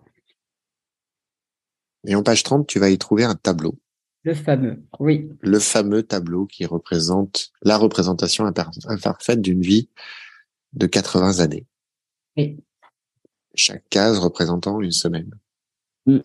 Et 2.08 2.16
en 2.16 2.24
page 2.24 2.44
30, 2.44 2.68
tu 2.68 2.80
vas 2.80 2.90
y 2.90 2.98
trouver 2.98 3.24
un 3.24 3.36
tableau. 3.36 3.78
Le 4.24 4.34
fameux, 4.34 4.84
oui. 5.00 5.30
Le 5.42 5.60
fameux 5.60 6.02
tableau 6.02 6.48
qui 6.48 6.66
représente 6.66 7.52
la 7.62 7.78
représentation 7.78 8.46
imparfaite 8.46 9.42
d'une 9.42 9.62
vie 9.62 9.90
de 10.74 10.88
80 10.88 11.40
années. 11.40 11.68
Oui. 12.36 12.58
Chaque 13.54 13.88
case 13.90 14.18
représentant 14.18 14.82
une 14.82 14.92
semaine. 14.92 15.30
Mm. 16.08 16.18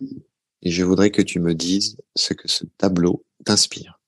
Et 0.63 0.71
je 0.71 0.83
voudrais 0.83 1.11
que 1.11 1.21
tu 1.21 1.39
me 1.39 1.53
dises 1.53 1.97
ce 2.15 2.33
que 2.33 2.47
ce 2.47 2.65
tableau 2.77 3.23
t'inspire. 3.45 3.99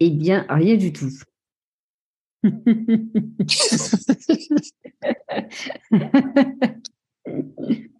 Eh 0.00 0.10
bien, 0.10 0.44
rien 0.48 0.76
du 0.76 0.92
tout. 0.92 1.12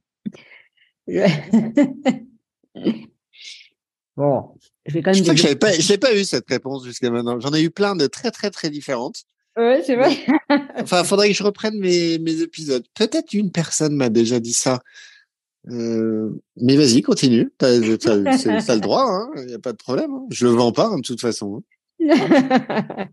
bon, 4.17 4.55
je 4.87 4.95
vais 4.95 5.03
quand 5.03 5.13
même. 5.13 5.25
Je 5.25 5.49
n'ai 5.49 5.57
pas, 5.57 5.73
pas 6.01 6.17
eu 6.17 6.25
cette 6.25 6.49
réponse 6.49 6.85
jusqu'à 6.85 7.11
maintenant. 7.11 7.41
J'en 7.41 7.53
ai 7.53 7.63
eu 7.63 7.71
plein 7.71 7.97
de 7.97 8.07
très, 8.07 8.31
très, 8.31 8.51
très 8.51 8.71
différentes. 8.71 9.25
Ouais, 9.57 9.83
c'est 9.85 9.97
vrai. 9.97 10.17
enfin, 10.81 11.03
il 11.03 11.07
faudrait 11.07 11.29
que 11.29 11.35
je 11.35 11.43
reprenne 11.43 11.79
mes, 11.79 12.19
mes 12.19 12.41
épisodes. 12.41 12.85
Peut-être 12.95 13.33
une 13.35 13.51
personne 13.51 13.97
m'a 13.97 14.09
déjà 14.09 14.41
dit 14.41 14.53
ça. 14.53 14.81
Euh, 15.69 16.31
mais 16.57 16.77
vas-y, 16.77 17.03
continue. 17.03 17.53
Tu 17.59 17.65
as, 17.65 17.79
le 17.79 18.81
droit, 18.81 19.31
il 19.35 19.41
hein. 19.41 19.45
n'y 19.47 19.55
a 19.55 19.59
pas 19.59 19.73
de 19.73 19.77
problème. 19.77 20.13
Hein. 20.13 20.27
Je 20.31 20.47
le 20.47 20.53
vends 20.53 20.73
pas, 20.73 20.87
hein, 20.87 20.97
de 20.97 21.03
toute 21.03 21.21
façon. 21.21 21.63
Hein. 22.01 23.07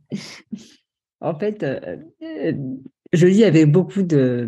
en 1.19 1.37
fait, 1.37 1.63
euh, 1.63 1.97
euh, 2.21 2.53
je 3.11 3.27
lis 3.27 3.43
avec 3.43 3.69
beaucoup 3.69 4.03
de, 4.03 4.47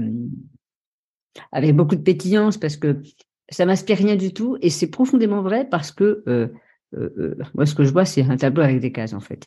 avec 1.52 1.76
beaucoup 1.76 1.96
de 1.96 2.02
pétillance 2.02 2.58
parce 2.58 2.78
que 2.78 3.02
ça 3.50 3.66
m'inspire 3.66 3.98
rien 3.98 4.16
du 4.16 4.34
tout 4.34 4.58
et 4.62 4.70
c'est 4.70 4.90
profondément 4.90 5.42
vrai 5.42 5.68
parce 5.68 5.92
que 5.92 6.24
moi, 7.54 7.66
ce 7.66 7.76
que 7.76 7.84
je 7.84 7.92
vois, 7.92 8.06
c'est 8.06 8.24
un 8.24 8.38
tableau 8.38 8.64
avec 8.64 8.80
des 8.80 8.92
cases 8.92 9.14
en 9.14 9.20
fait. 9.20 9.46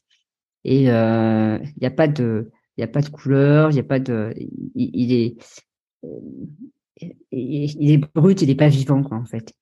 Et 0.64 0.84
il 0.84 1.72
n'y 1.80 1.86
a 1.86 1.90
pas 1.90 2.08
de, 2.08 2.50
il 2.76 2.84
a 2.84 2.88
pas 2.88 3.00
de 3.00 3.08
couleur, 3.08 3.70
il 3.70 3.76
y 3.76 3.80
a 3.80 3.84
pas 3.84 4.00
de, 4.00 4.34
il 4.74 5.12
est 5.12 5.36
il 7.30 7.90
est 7.90 7.98
brut, 8.14 8.42
il 8.42 8.48
n'est 8.48 8.54
pas 8.54 8.68
vivant, 8.68 9.02
quoi, 9.02 9.16
en 9.16 9.24
fait. 9.24 9.52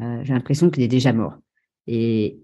Euh, 0.00 0.20
j'ai 0.24 0.32
l'impression 0.32 0.70
qu'il 0.70 0.82
est 0.82 0.88
déjà 0.88 1.12
mort. 1.12 1.34
Et 1.86 2.38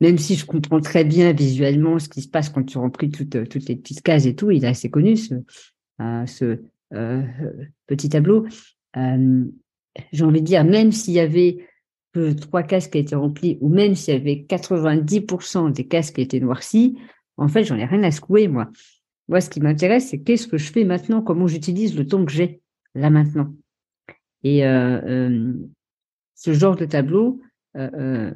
même 0.00 0.18
si 0.18 0.36
je 0.36 0.46
comprends 0.46 0.80
très 0.80 1.04
bien 1.04 1.32
visuellement 1.32 1.98
ce 1.98 2.08
qui 2.08 2.22
se 2.22 2.28
passe 2.28 2.48
quand 2.48 2.62
tu 2.64 2.78
remplis 2.78 3.10
toutes, 3.10 3.48
toutes 3.48 3.68
les 3.68 3.76
petites 3.76 4.02
cases 4.02 4.26
et 4.26 4.34
tout, 4.34 4.50
il 4.50 4.64
est 4.64 4.68
assez 4.68 4.90
connu, 4.90 5.16
ce, 5.16 5.34
euh, 6.00 6.26
ce 6.26 6.62
euh, 6.94 7.22
petit 7.86 8.08
tableau. 8.08 8.46
J'ai 10.12 10.24
envie 10.24 10.40
de 10.40 10.46
dire, 10.46 10.64
même 10.64 10.92
s'il 10.92 11.14
y 11.14 11.20
avait 11.20 11.66
que 12.12 12.32
trois 12.32 12.62
cases 12.62 12.88
qui 12.88 12.98
étaient 12.98 13.16
remplies, 13.16 13.58
ou 13.60 13.68
même 13.68 13.94
s'il 13.94 14.14
y 14.14 14.16
avait 14.16 14.46
90% 14.48 15.72
des 15.72 15.86
cases 15.86 16.10
qui 16.10 16.20
étaient 16.20 16.40
noircies, 16.40 16.98
en 17.36 17.48
fait, 17.48 17.64
j'en 17.64 17.76
ai 17.76 17.84
rien 17.84 18.02
à 18.02 18.10
secouer, 18.10 18.48
moi. 18.48 18.68
Moi, 19.28 19.40
ce 19.40 19.50
qui 19.50 19.60
m'intéresse, 19.60 20.08
c'est 20.08 20.20
qu'est-ce 20.20 20.48
que 20.48 20.58
je 20.58 20.72
fais 20.72 20.84
maintenant, 20.84 21.22
comment 21.22 21.46
j'utilise 21.46 21.96
le 21.96 22.06
temps 22.06 22.24
que 22.24 22.32
j'ai 22.32 22.60
là 22.94 23.10
maintenant. 23.10 23.54
Et 24.42 24.64
euh, 24.66 25.00
euh, 25.04 25.52
ce 26.34 26.52
genre 26.52 26.76
de 26.76 26.84
tableau, 26.84 27.40
euh, 27.76 28.32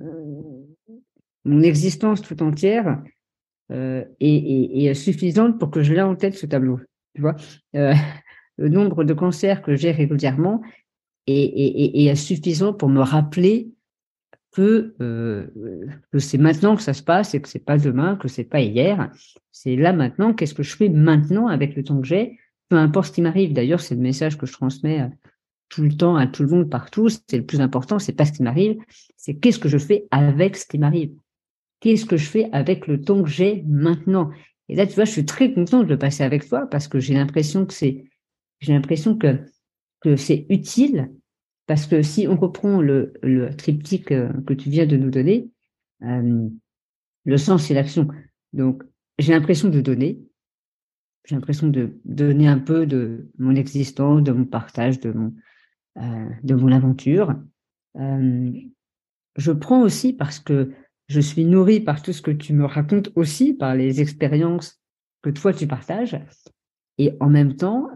mon 1.44 1.62
existence 1.62 2.22
tout 2.22 2.42
entière 2.42 3.02
est, 3.70 4.94
suffisante 4.94 5.58
pour 5.58 5.70
que 5.70 5.82
je 5.82 5.94
l'ai 5.94 6.02
en 6.02 6.14
tête 6.14 6.34
ce 6.34 6.46
tableau. 6.46 6.78
Tu 7.14 7.22
vois, 7.22 7.36
le 7.72 8.68
nombre 8.68 9.04
de 9.04 9.14
cancers 9.14 9.62
que 9.62 9.74
j'ai 9.74 9.92
régulièrement 9.92 10.62
est, 11.26 12.06
est, 12.06 12.14
suffisant 12.14 12.72
pour 12.72 12.88
me 12.88 13.00
rappeler 13.00 13.70
que, 14.52 14.94
que 16.12 16.18
c'est 16.18 16.38
maintenant 16.38 16.76
que 16.76 16.82
ça 16.82 16.92
se 16.92 17.02
passe 17.02 17.34
et 17.34 17.40
que 17.40 17.48
c'est 17.48 17.64
pas 17.64 17.78
demain, 17.78 18.16
que 18.16 18.28
c'est 18.28 18.44
pas 18.44 18.60
hier. 18.60 19.10
C'est 19.50 19.76
là 19.76 19.92
maintenant. 19.92 20.34
Qu'est-ce 20.34 20.54
que 20.54 20.62
je 20.62 20.76
fais 20.76 20.88
maintenant 20.88 21.46
avec 21.46 21.74
le 21.74 21.84
temps 21.84 22.00
que 22.00 22.06
j'ai? 22.06 22.38
Peu 22.68 22.76
importe 22.76 23.08
ce 23.08 23.12
qui 23.12 23.22
m'arrive. 23.22 23.52
D'ailleurs, 23.52 23.80
c'est 23.80 23.94
le 23.94 24.00
message 24.00 24.36
que 24.36 24.46
je 24.46 24.52
transmets 24.52 25.08
tout 25.72 25.82
le 25.82 25.96
temps 25.96 26.16
à 26.16 26.26
tout 26.26 26.42
le 26.42 26.50
monde 26.50 26.68
partout. 26.68 27.08
C'est 27.08 27.38
le 27.38 27.46
plus 27.46 27.60
important, 27.60 27.98
c'est 27.98 28.12
pas 28.12 28.26
ce 28.26 28.32
qui 28.32 28.42
m'arrive, 28.42 28.76
c'est 29.16 29.34
qu'est-ce 29.34 29.58
que 29.58 29.68
je 29.68 29.78
fais 29.78 30.04
avec 30.10 30.56
ce 30.56 30.66
qui 30.66 30.78
m'arrive? 30.78 31.12
Qu'est-ce 31.80 32.04
que 32.04 32.16
je 32.16 32.26
fais 32.26 32.48
avec 32.52 32.86
le 32.86 33.00
temps 33.00 33.22
que 33.22 33.30
j'ai 33.30 33.64
maintenant? 33.66 34.30
Et 34.68 34.76
là, 34.76 34.86
tu 34.86 34.94
vois, 34.94 35.04
je 35.04 35.10
suis 35.10 35.24
très 35.24 35.52
content 35.52 35.82
de 35.82 35.88
le 35.88 35.98
passer 35.98 36.22
avec 36.22 36.46
toi 36.46 36.66
parce 36.70 36.88
que 36.88 37.00
j'ai 37.00 37.14
l'impression 37.14 37.64
que 37.64 37.72
c'est, 37.72 38.04
j'ai 38.60 38.74
l'impression 38.74 39.16
que 39.16 39.40
que 40.02 40.16
c'est 40.16 40.46
utile 40.48 41.10
parce 41.66 41.86
que 41.86 42.02
si 42.02 42.26
on 42.28 42.36
reprend 42.36 42.80
le, 42.80 43.14
le 43.22 43.54
triptyque 43.54 44.12
euh, 44.12 44.32
que 44.46 44.54
tu 44.54 44.68
viens 44.68 44.86
de 44.86 44.96
nous 44.96 45.10
donner, 45.10 45.50
euh, 46.02 46.48
le 47.24 47.36
sens 47.36 47.70
et 47.70 47.74
l'action. 47.74 48.08
Donc, 48.52 48.82
j'ai 49.18 49.32
l'impression 49.32 49.68
de 49.68 49.80
donner, 49.80 50.20
j'ai 51.24 51.36
l'impression 51.36 51.68
de 51.68 51.98
donner 52.04 52.48
un 52.48 52.58
peu 52.58 52.84
de 52.86 53.30
mon 53.38 53.54
existence, 53.54 54.22
de 54.22 54.32
mon 54.32 54.44
partage, 54.44 54.98
de 55.00 55.12
mon, 55.12 55.34
euh, 55.98 56.28
de 56.42 56.54
mon 56.54 56.72
aventure. 56.72 57.34
Je 57.94 59.52
prends 59.52 59.82
aussi 59.82 60.12
parce 60.12 60.40
que 60.40 60.72
je 61.08 61.20
suis 61.20 61.44
nourrie 61.44 61.80
par 61.80 62.02
tout 62.02 62.12
ce 62.12 62.22
que 62.22 62.30
tu 62.30 62.52
me 62.52 62.64
racontes 62.64 63.10
aussi, 63.14 63.54
par 63.54 63.74
les 63.74 64.00
expériences 64.00 64.82
que 65.22 65.30
toi 65.30 65.52
tu 65.52 65.66
partages. 65.66 66.18
Et 66.98 67.12
en 67.20 67.30
même 67.30 67.56
temps, 67.56 67.88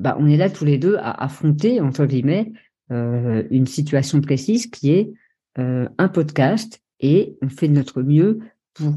bah, 0.00 0.16
on 0.18 0.26
est 0.26 0.38
là 0.38 0.48
tous 0.48 0.64
les 0.64 0.78
deux 0.78 0.96
à 0.96 1.24
affronter, 1.24 1.80
entre 1.80 2.06
guillemets, 2.06 2.52
euh, 2.90 3.44
une 3.50 3.66
situation 3.66 4.20
précise 4.20 4.66
qui 4.66 4.92
est 4.92 5.12
euh, 5.58 5.88
un 5.98 6.08
podcast 6.08 6.82
et 7.00 7.36
on 7.42 7.50
fait 7.50 7.68
de 7.68 7.74
notre 7.74 8.02
mieux 8.02 8.40
pour, 8.72 8.94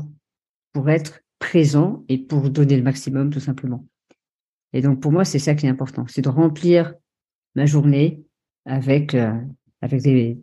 pour 0.71 0.89
être 0.89 1.19
présent 1.39 2.05
et 2.07 2.17
pour 2.17 2.49
donner 2.49 2.77
le 2.77 2.84
maximum, 2.84 3.31
tout 3.31 3.41
simplement. 3.41 3.85
Et 4.71 4.81
donc, 4.81 5.01
pour 5.01 5.11
moi, 5.11 5.25
c'est 5.25 5.39
ça 5.39 5.55
qui 5.55 5.65
est 5.65 5.69
important, 5.69 6.05
c'est 6.07 6.21
de 6.21 6.30
remplir 6.30 6.95
ma 7.55 7.65
journée 7.65 8.23
avec, 8.65 9.13
euh, 9.13 9.34
avec, 9.81 10.01
des, 10.01 10.39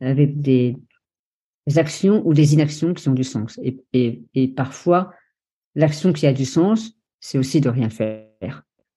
avec 0.00 0.40
des 0.40 0.76
actions 1.76 2.22
ou 2.26 2.34
des 2.34 2.52
inactions 2.52 2.92
qui 2.92 3.08
ont 3.08 3.14
du 3.14 3.24
sens. 3.24 3.58
Et, 3.62 3.82
et, 3.94 4.22
et 4.34 4.48
parfois, 4.48 5.14
l'action 5.74 6.12
qui 6.12 6.26
a 6.26 6.34
du 6.34 6.44
sens, 6.44 6.92
c'est 7.18 7.38
aussi 7.38 7.62
de 7.62 7.70
rien 7.70 7.88
faire. 7.88 8.27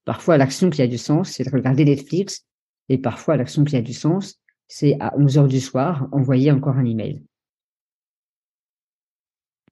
Parfois, 0.05 0.37
l'action 0.37 0.69
qui 0.69 0.81
a 0.81 0.87
du 0.87 0.97
sens, 0.97 1.31
c'est 1.31 1.43
de 1.43 1.49
regarder 1.51 1.85
Netflix. 1.85 2.45
Et 2.89 2.97
parfois, 2.97 3.37
l'action 3.37 3.63
qui 3.63 3.75
a 3.75 3.81
du 3.81 3.93
sens, 3.93 4.39
c'est 4.67 4.97
à 4.99 5.13
11 5.17 5.37
heures 5.37 5.47
du 5.47 5.61
soir, 5.61 6.07
envoyer 6.11 6.51
encore 6.51 6.77
un 6.77 6.85
email. 6.85 7.23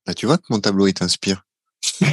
Bah, 0.06 0.14
tu 0.14 0.26
vois 0.26 0.38
que 0.38 0.46
mon 0.50 0.60
tableau, 0.60 0.88
il 0.88 0.94
t'inspire. 0.94 1.46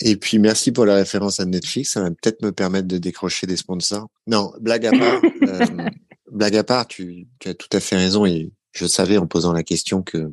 Et 0.00 0.16
puis 0.16 0.38
merci 0.38 0.72
pour 0.72 0.84
la 0.84 0.94
référence 0.94 1.40
à 1.40 1.44
Netflix, 1.46 1.92
ça 1.92 2.02
va 2.02 2.10
peut-être 2.10 2.42
me 2.42 2.52
permettre 2.52 2.86
de 2.86 2.98
décrocher 2.98 3.46
des 3.46 3.56
sponsors. 3.56 4.08
Non, 4.26 4.52
blague 4.60 4.86
à 4.86 4.90
part, 4.90 5.22
euh, 5.42 5.88
blague 6.30 6.56
à 6.56 6.64
part, 6.64 6.86
tu, 6.86 7.26
tu, 7.38 7.48
as 7.48 7.54
tout 7.54 7.68
à 7.72 7.80
fait 7.80 7.96
raison 7.96 8.26
et 8.26 8.52
je 8.72 8.86
savais 8.86 9.16
en 9.16 9.26
posant 9.26 9.52
la 9.52 9.62
question 9.62 10.02
que 10.02 10.32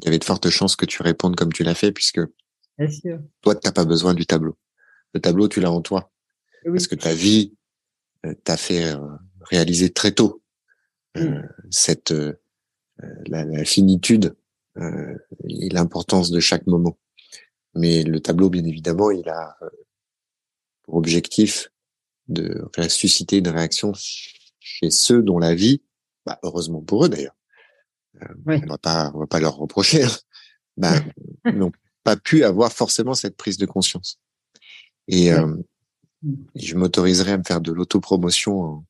il 0.00 0.04
y 0.04 0.08
avait 0.08 0.18
de 0.18 0.24
fortes 0.24 0.50
chances 0.50 0.76
que 0.76 0.86
tu 0.86 1.02
répondes 1.02 1.36
comme 1.36 1.52
tu 1.52 1.62
l'as 1.62 1.74
fait 1.74 1.92
puisque 1.92 2.20
sûr. 2.88 3.20
toi 3.42 3.54
t'as 3.54 3.72
pas 3.72 3.84
besoin 3.84 4.14
du 4.14 4.26
tableau. 4.26 4.56
Le 5.14 5.20
tableau 5.20 5.48
tu 5.48 5.60
l'as 5.60 5.72
en 5.72 5.82
toi 5.82 6.10
parce 6.64 6.86
que 6.86 6.94
ta 6.94 7.14
vie 7.14 7.54
euh, 8.26 8.34
t'a 8.44 8.56
fait 8.56 8.92
euh, 8.92 8.98
réaliser 9.42 9.90
très 9.90 10.12
tôt 10.12 10.42
mm. 11.16 11.40
cette 11.70 12.14
la, 13.26 13.44
la, 13.44 13.64
finitude 13.64 14.36
et 14.76 15.68
l'importance 15.70 16.30
de 16.30 16.38
chaque 16.38 16.66
moment. 16.66 16.98
Mais 17.74 18.02
le 18.02 18.20
tableau, 18.20 18.50
bien 18.50 18.64
évidemment, 18.64 19.10
il 19.10 19.28
a 19.28 19.56
euh, 19.62 19.68
pour 20.82 20.96
objectif 20.96 21.70
de 22.28 22.68
susciter 22.88 23.38
une 23.38 23.48
réaction 23.48 23.92
chez 23.94 24.90
ceux 24.90 25.22
dont 25.22 25.38
la 25.38 25.54
vie, 25.54 25.82
bah, 26.26 26.38
heureusement 26.42 26.80
pour 26.80 27.04
eux 27.04 27.08
d'ailleurs, 27.08 27.36
euh, 28.22 28.34
on 28.46 28.66
va 28.66 28.78
pas, 28.78 29.10
on 29.14 29.20
va 29.20 29.26
pas 29.26 29.40
leur 29.40 29.56
reprocher, 29.56 30.04
hein, 30.04 30.16
bah, 30.76 30.94
n'ont 31.52 31.72
pas 32.04 32.16
pu 32.16 32.44
avoir 32.44 32.72
forcément 32.72 33.14
cette 33.14 33.36
prise 33.36 33.58
de 33.58 33.66
conscience. 33.66 34.18
Et 35.08 35.32
euh, 35.32 35.56
je 36.54 36.74
m'autoriserai 36.76 37.32
à 37.32 37.38
me 37.38 37.44
faire 37.44 37.60
de 37.60 37.72
l'autopromotion 37.72 38.60
en, 38.60 38.84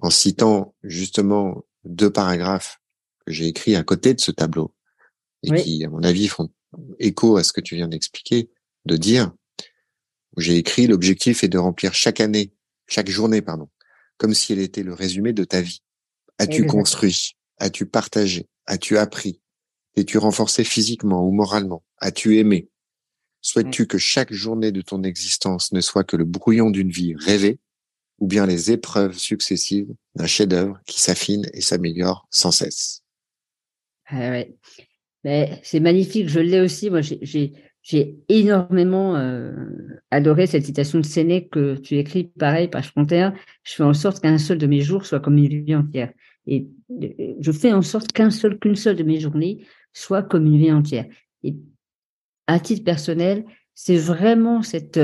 en 0.00 0.10
citant 0.10 0.74
justement 0.82 1.64
deux 1.84 2.10
paragraphes 2.10 2.80
que 3.26 3.32
j'ai 3.32 3.46
écrits 3.46 3.76
à 3.76 3.82
côté 3.82 4.14
de 4.14 4.20
ce 4.20 4.30
tableau 4.30 4.74
et 5.42 5.50
qui, 5.52 5.84
à 5.84 5.88
mon 5.88 6.02
avis, 6.02 6.28
font 6.28 6.50
écho 6.98 7.36
à 7.36 7.44
ce 7.44 7.52
que 7.52 7.60
tu 7.60 7.76
viens 7.76 7.88
d'expliquer, 7.88 8.50
de 8.84 8.96
dire, 8.96 9.32
j'ai 10.36 10.56
écrit 10.56 10.86
l'objectif 10.86 11.44
est 11.44 11.48
de 11.48 11.58
remplir 11.58 11.94
chaque 11.94 12.20
année, 12.20 12.52
chaque 12.86 13.08
journée, 13.08 13.42
pardon, 13.42 13.68
comme 14.16 14.34
si 14.34 14.52
elle 14.52 14.58
était 14.58 14.82
le 14.82 14.94
résumé 14.94 15.32
de 15.32 15.44
ta 15.44 15.60
vie. 15.60 15.82
As-tu 16.38 16.66
construit? 16.66 17.36
As-tu 17.58 17.86
partagé? 17.86 18.46
As-tu 18.66 18.98
appris? 18.98 19.40
Es-tu 19.96 20.18
renforcé 20.18 20.64
physiquement 20.64 21.26
ou 21.26 21.32
moralement? 21.32 21.82
As-tu 21.98 22.38
aimé? 22.38 22.68
Souhaites-tu 23.40 23.86
que 23.86 23.98
chaque 23.98 24.32
journée 24.32 24.72
de 24.72 24.82
ton 24.82 25.02
existence 25.02 25.72
ne 25.72 25.80
soit 25.80 26.04
que 26.04 26.16
le 26.16 26.24
brouillon 26.24 26.70
d'une 26.70 26.90
vie 26.90 27.14
rêvée 27.16 27.58
ou 28.18 28.26
bien 28.26 28.46
les 28.46 28.72
épreuves 28.72 29.16
successives 29.16 29.88
d'un 30.14 30.26
chef-d'œuvre 30.26 30.80
qui 30.86 31.00
s'affine 31.00 31.46
et 31.52 31.60
s'améliore 31.60 32.26
sans 32.30 32.50
cesse? 32.50 33.02
Ah 34.06 34.30
ouais 34.30 34.56
c'est 35.62 35.80
magnifique, 35.80 36.28
je 36.28 36.40
l'ai 36.40 36.60
aussi. 36.60 36.90
Moi, 36.90 37.00
j'ai 37.02 38.16
énormément 38.28 39.16
euh, 39.16 39.52
adoré 40.10 40.46
cette 40.46 40.64
citation 40.64 41.00
de 41.00 41.04
Sénèque 41.04 41.50
que 41.50 41.76
tu 41.76 41.96
écris, 41.96 42.30
pareil, 42.38 42.68
page 42.68 42.88
frontière. 42.88 43.34
Je 43.62 43.74
fais 43.74 43.82
en 43.82 43.94
sorte 43.94 44.20
qu'un 44.20 44.38
seul 44.38 44.58
de 44.58 44.66
mes 44.66 44.80
jours 44.80 45.06
soit 45.06 45.20
comme 45.20 45.38
une 45.38 45.64
vie 45.64 45.74
entière. 45.74 46.12
Et 46.50 46.66
je 47.40 47.52
fais 47.52 47.72
en 47.72 47.82
sorte 47.82 48.12
qu'un 48.12 48.30
seul, 48.30 48.58
qu'une 48.58 48.74
seule 48.74 48.96
de 48.96 49.02
mes 49.02 49.20
journées 49.20 49.66
soit 49.92 50.22
comme 50.22 50.46
une 50.46 50.58
vie 50.58 50.72
entière. 50.72 51.06
Et 51.42 51.56
à 52.46 52.58
titre 52.58 52.84
personnel, 52.84 53.44
c'est 53.74 53.98
vraiment 53.98 54.62
cette, 54.62 54.98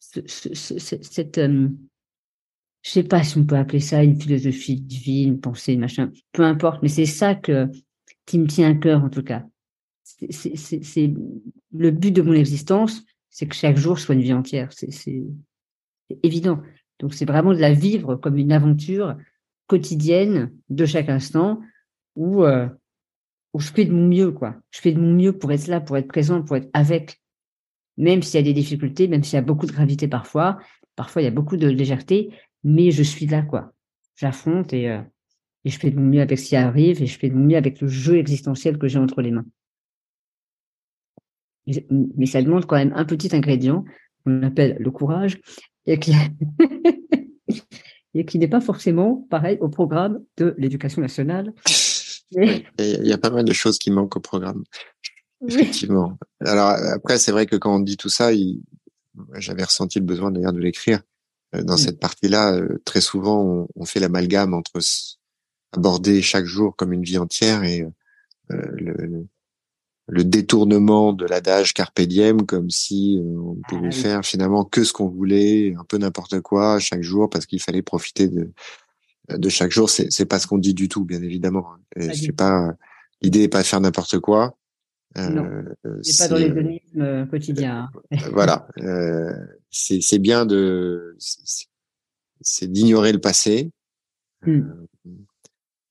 cette, 0.00 1.38
je 1.38 2.90
sais 2.90 3.02
pas 3.02 3.22
si 3.22 3.38
on 3.38 3.44
peut 3.44 3.56
appeler 3.56 3.80
ça 3.80 4.02
une 4.02 4.20
philosophie 4.20 4.80
divine, 4.80 5.34
une 5.34 5.40
pensée, 5.40 5.76
machin, 5.76 6.10
peu 6.32 6.42
importe, 6.42 6.82
mais 6.82 6.88
c'est 6.88 7.06
ça 7.06 7.34
que, 7.34 7.68
qui 8.24 8.38
me 8.38 8.46
tient 8.46 8.70
à 8.70 8.74
cœur 8.74 9.04
en 9.04 9.10
tout 9.10 9.22
cas. 9.22 9.44
C'est 10.04 11.14
le 11.72 11.90
but 11.90 12.12
de 12.12 12.22
mon 12.22 12.32
existence, 12.32 13.04
c'est 13.30 13.46
que 13.46 13.54
chaque 13.54 13.76
jour 13.76 13.98
soit 13.98 14.14
une 14.14 14.22
vie 14.22 14.32
entière. 14.32 14.72
C'est 14.72 15.24
évident. 16.22 16.62
Donc 17.00 17.12
c'est 17.12 17.24
vraiment 17.26 17.52
de 17.52 17.58
la 17.58 17.72
vivre 17.72 18.16
comme 18.16 18.38
une 18.38 18.52
aventure 18.52 19.16
quotidienne 19.66 20.52
de 20.68 20.86
chaque 20.86 21.08
instant 21.08 21.60
où, 22.16 22.44
euh, 22.44 22.68
où 23.52 23.60
je 23.60 23.70
fais 23.72 23.84
de 23.84 23.92
mon 23.92 24.06
mieux, 24.06 24.32
quoi. 24.32 24.56
Je 24.70 24.80
fais 24.80 24.92
de 24.92 25.00
mon 25.00 25.12
mieux 25.12 25.36
pour 25.36 25.52
être 25.52 25.66
là, 25.66 25.80
pour 25.80 25.96
être 25.96 26.08
présent, 26.08 26.42
pour 26.42 26.56
être 26.56 26.68
avec. 26.72 27.20
Même 27.96 28.22
s'il 28.22 28.40
y 28.40 28.42
a 28.42 28.44
des 28.44 28.52
difficultés, 28.52 29.06
même 29.06 29.22
s'il 29.22 29.34
y 29.34 29.38
a 29.38 29.42
beaucoup 29.42 29.66
de 29.66 29.72
gravité 29.72 30.08
parfois, 30.08 30.58
parfois 30.96 31.22
il 31.22 31.26
y 31.26 31.28
a 31.28 31.32
beaucoup 31.32 31.56
de 31.56 31.68
légèreté, 31.68 32.30
mais 32.64 32.90
je 32.90 33.02
suis 33.02 33.26
là, 33.26 33.42
quoi. 33.42 33.72
J'affronte 34.16 34.72
et, 34.72 34.90
euh, 34.90 35.00
je 35.64 35.78
fais 35.78 35.90
de 35.90 35.98
mon 35.98 36.06
mieux 36.06 36.20
avec 36.20 36.38
ce 36.38 36.48
qui 36.48 36.56
arrive 36.56 37.02
et 37.02 37.06
je 37.06 37.18
fais 37.18 37.28
de 37.30 37.34
mon 37.34 37.44
mieux 37.44 37.56
avec 37.56 37.80
le 37.80 37.88
jeu 37.88 38.18
existentiel 38.18 38.78
que 38.78 38.88
j'ai 38.88 38.98
entre 38.98 39.22
les 39.22 39.30
mains. 39.30 39.46
Mais 41.90 42.26
ça 42.26 42.42
demande 42.42 42.66
quand 42.66 42.76
même 42.76 42.92
un 42.94 43.06
petit 43.06 43.34
ingrédient 43.34 43.84
qu'on 44.24 44.42
appelle 44.42 44.76
le 44.78 44.90
courage 44.90 45.40
et 45.86 45.98
qui, 45.98 46.12
et 48.14 48.24
qui 48.24 48.38
n'est 48.38 48.48
pas 48.48 48.60
forcément 48.60 49.26
pareil 49.30 49.58
au 49.60 49.68
programme 49.68 50.20
de 50.36 50.54
l'éducation 50.58 51.02
nationale. 51.02 51.52
Il 52.32 53.06
y 53.06 53.12
a 53.12 53.18
pas 53.18 53.30
mal 53.30 53.44
de 53.44 53.52
choses 53.52 53.78
qui 53.78 53.90
manquent 53.90 54.16
au 54.16 54.20
programme. 54.20 54.64
Effectivement. 55.46 56.18
Alors 56.40 56.70
après, 56.70 57.18
c'est 57.18 57.32
vrai 57.32 57.46
que 57.46 57.56
quand 57.56 57.76
on 57.76 57.80
dit 57.80 57.96
tout 57.96 58.08
ça, 58.08 58.30
j'avais 59.34 59.64
ressenti 59.64 59.98
le 59.98 60.04
besoin 60.04 60.30
d'ailleurs 60.30 60.52
de 60.52 60.60
l'écrire. 60.60 61.02
Euh, 61.54 61.62
dans 61.62 61.76
cette 61.76 62.00
partie-là, 62.00 62.54
euh, 62.54 62.80
très 62.84 63.00
souvent, 63.00 63.68
on, 63.74 63.84
fait 63.84 64.00
l'amalgame 64.00 64.54
entre 64.54 64.80
aborder 65.72 66.22
chaque 66.22 66.46
jour 66.46 66.74
comme 66.76 66.92
une 66.92 67.02
vie 67.02 67.18
entière 67.18 67.64
et 67.64 67.82
euh, 67.82 67.90
le, 68.50 68.92
le, 68.92 69.26
détournement 70.08 71.12
de 71.12 71.24
l'adage 71.24 71.72
carpe 71.72 72.00
diem, 72.02 72.44
comme 72.44 72.70
si 72.70 73.20
on 73.24 73.56
ah 73.64 73.68
pouvait 73.68 73.90
faire 73.90 74.24
finalement 74.24 74.64
que 74.64 74.84
ce 74.84 74.92
qu'on 74.92 75.08
voulait, 75.08 75.74
un 75.78 75.84
peu 75.84 75.96
n'importe 75.96 76.40
quoi 76.40 76.78
chaque 76.78 77.02
jour 77.02 77.30
parce 77.30 77.46
qu'il 77.46 77.60
fallait 77.60 77.82
profiter 77.82 78.28
de 78.28 78.50
de 79.30 79.48
chaque 79.48 79.70
jour. 79.70 79.88
C'est 79.88 80.12
c'est 80.12 80.26
pas 80.26 80.38
ce 80.38 80.46
qu'on 80.46 80.58
dit 80.58 80.74
du 80.74 80.88
tout, 80.88 81.04
bien 81.04 81.22
évidemment. 81.22 81.66
C'est 81.96 82.32
pas 82.32 82.74
l'idée 83.22 83.40
n'est 83.40 83.48
pas 83.48 83.62
de 83.62 83.66
faire 83.66 83.80
n'importe 83.80 84.18
quoi. 84.18 84.56
Euh, 85.16 85.62
c'est 86.02 86.28
pas 86.28 86.38
dans 86.40 86.80
euh, 86.96 87.26
quotidiens. 87.26 87.88
Hein. 88.10 88.16
voilà, 88.32 88.66
euh, 88.80 89.32
c'est 89.70 90.18
bien 90.18 90.44
de, 90.44 91.16
c'est 92.40 92.70
d'ignorer 92.70 93.12
le 93.12 93.20
passé. 93.20 93.70
Hmm. 94.44 94.62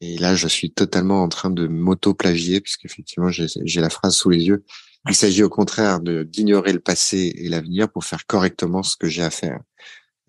Et 0.05 0.17
là, 0.17 0.35
je 0.35 0.49
suis 0.49 0.69
totalement 0.69 1.23
en 1.23 1.29
train 1.29 1.49
de 1.49 1.65
m'auto-plagier 1.65 2.59
puisqu'effectivement, 2.59 3.29
j'ai 3.29 3.79
la 3.79 3.89
phrase 3.89 4.15
sous 4.15 4.29
les 4.29 4.43
yeux. 4.43 4.65
Il 5.07 5.15
s'agit 5.15 5.43
au 5.43 5.49
contraire 5.49 6.01
de 6.01 6.23
d'ignorer 6.23 6.73
le 6.73 6.81
passé 6.81 7.33
et 7.37 7.47
l'avenir 7.47 7.89
pour 7.89 8.03
faire 8.03 8.25
correctement 8.25 8.83
ce 8.83 8.97
que 8.97 9.07
j'ai 9.07 9.23
à 9.23 9.29
faire. 9.29 9.61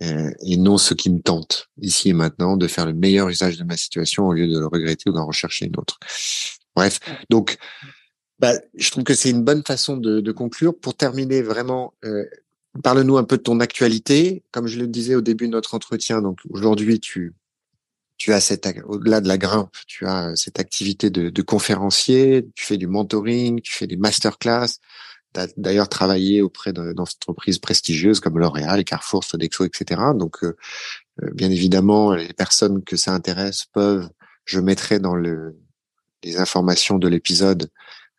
Euh, 0.03 0.31
et 0.47 0.57
non 0.57 0.79
ce 0.79 0.95
qui 0.95 1.11
me 1.11 1.21
tente 1.21 1.71
ici 1.81 2.11
et 2.11 2.13
maintenant 2.13 2.57
de 2.57 2.69
faire 2.69 2.87
le 2.87 2.93
meilleur 2.93 3.29
usage 3.29 3.59
de 3.59 3.65
ma 3.65 3.77
situation 3.77 4.29
au 4.29 4.33
lieu 4.33 4.47
de 4.47 4.61
le 4.61 4.67
regretter 4.67 5.11
ou 5.11 5.13
d'en 5.13 5.27
rechercher 5.27 5.67
une 5.67 5.77
autre. 5.77 5.99
Bref, 6.77 7.01
donc 7.29 7.57
bah, 8.39 8.53
je 8.75 8.91
trouve 8.93 9.03
que 9.03 9.15
c'est 9.15 9.31
une 9.31 9.43
bonne 9.43 9.65
façon 9.65 9.97
de, 9.97 10.21
de, 10.21 10.33
conclure. 10.33 10.79
Pour 10.79 10.97
terminer, 10.97 11.43
vraiment, 11.43 11.95
euh, 12.05 12.25
parle-nous 12.85 13.17
un 13.17 13.25
peu 13.25 13.39
de 13.39 13.43
ton 13.43 13.59
actualité. 13.59 14.45
Comme 14.53 14.69
je 14.69 14.79
le 14.79 14.87
disais 14.87 15.17
au 15.17 15.21
début 15.21 15.49
de 15.49 15.53
notre 15.53 15.75
entretien, 15.75 16.23
donc 16.23 16.39
aujourd'hui, 16.51 17.01
tu, 17.01 17.35
tu 18.16 18.32
as 18.32 18.41
cette, 18.41 18.69
au-delà 18.86 19.20
de 19.20 19.28
la 19.28 19.39
grimpe, 19.39 19.74
tu 19.86 20.07
as 20.07 20.35
cette 20.36 20.61
activité 20.61 21.11
de, 21.11 21.31
de 21.31 21.43
conférencier, 21.43 22.47
tu 22.55 22.65
fais 22.65 22.77
du 22.77 22.86
mentoring, 22.86 23.61
tu 23.61 23.73
fais 23.73 23.86
des 23.86 23.97
masterclass. 23.97 24.78
Tu 25.35 25.41
as 25.41 25.49
d'ailleurs 25.57 25.89
travaillé 25.89 26.43
auprès 26.43 26.73
d'entreprises 26.73 27.59
prestigieuses 27.59 28.20
comme 28.20 28.39
L'Oréal, 28.39 28.85
Carrefour, 28.85 29.24
Sodexo, 29.24 29.65
etc. 29.65 30.01
Donc, 30.15 30.45
euh, 30.45 30.57
euh, 31.23 31.31
bien 31.32 31.51
évidemment, 31.51 32.12
les 32.15 32.32
personnes 32.32 32.85
que 32.85 32.97
ça 32.97 33.12
intéresse 33.12 33.65
peuvent, 33.73 34.09
je 34.45 34.61
mettrai 34.61 35.01
dans 35.01 35.15
le, 35.16 35.57
les 36.23 36.39
informations 36.39 36.99
de 36.99 37.09
l'épisode 37.09 37.69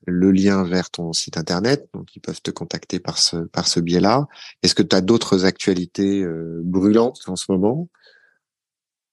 le 0.08 0.32
lien 0.32 0.64
vers 0.64 0.90
ton 0.90 1.14
site 1.14 1.38
internet, 1.38 1.90
donc 1.94 2.16
ils 2.16 2.20
peuvent 2.20 2.42
te 2.42 2.52
contacter 2.52 3.00
par 3.00 3.18
ce 3.18 3.38
par 3.38 3.68
ce 3.68 3.80
biais-là. 3.80 4.28
Est-ce 4.62 4.76
que 4.76 4.84
tu 4.84 4.96
as 4.96 5.02
d'autres 5.02 5.46
actualités 5.46 6.22
euh, 6.22 6.62
brûlantes 6.64 7.22
en 7.28 7.36
ce 7.36 7.52
moment? 7.52 7.90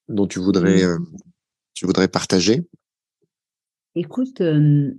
Dont 0.09 0.27
tu 0.27 0.39
voudrais 0.39 0.83
euh, 0.83 0.99
tu 1.75 1.87
voudrais 1.87 2.09
partager? 2.09 2.63
Écoute, 3.95 4.41
euh, 4.41 4.93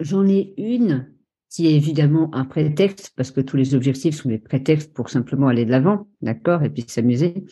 j'en 0.00 0.26
ai 0.26 0.54
une 0.58 1.12
qui 1.50 1.66
est 1.66 1.74
évidemment 1.74 2.30
un 2.34 2.44
prétexte 2.44 3.12
parce 3.16 3.30
que 3.30 3.40
tous 3.40 3.56
les 3.56 3.74
objectifs 3.74 4.16
sont 4.16 4.28
des 4.28 4.38
prétextes 4.38 4.92
pour 4.92 5.08
simplement 5.08 5.48
aller 5.48 5.64
de 5.64 5.70
l'avant, 5.70 6.08
d'accord, 6.20 6.62
et 6.62 6.70
puis 6.70 6.84
s'amuser. 6.86 7.44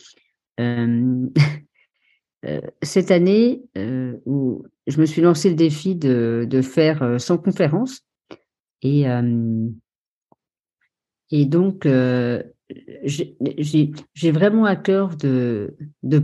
Euh, 2.45 2.61
cette 2.83 3.09
année 3.09 3.63
euh, 3.77 4.15
où 4.25 4.63
je 4.85 5.01
me 5.01 5.07
suis 5.07 5.23
lancé 5.23 5.49
le 5.49 5.55
défi 5.55 5.95
de, 5.95 6.45
de 6.47 6.61
faire 6.61 7.19
100 7.19 7.33
euh, 7.33 7.37
conférences 7.37 8.01
et 8.83 9.05
et 11.31 11.45
donc 11.45 11.87
j'ai 13.03 14.31
vraiment 14.31 14.65
à 14.65 14.75
cœur 14.75 15.15
de, 15.15 15.75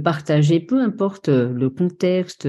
partager, 0.04 0.60
peu 0.60 0.82
importe 0.82 1.30
le 1.30 1.70
contexte, 1.70 2.48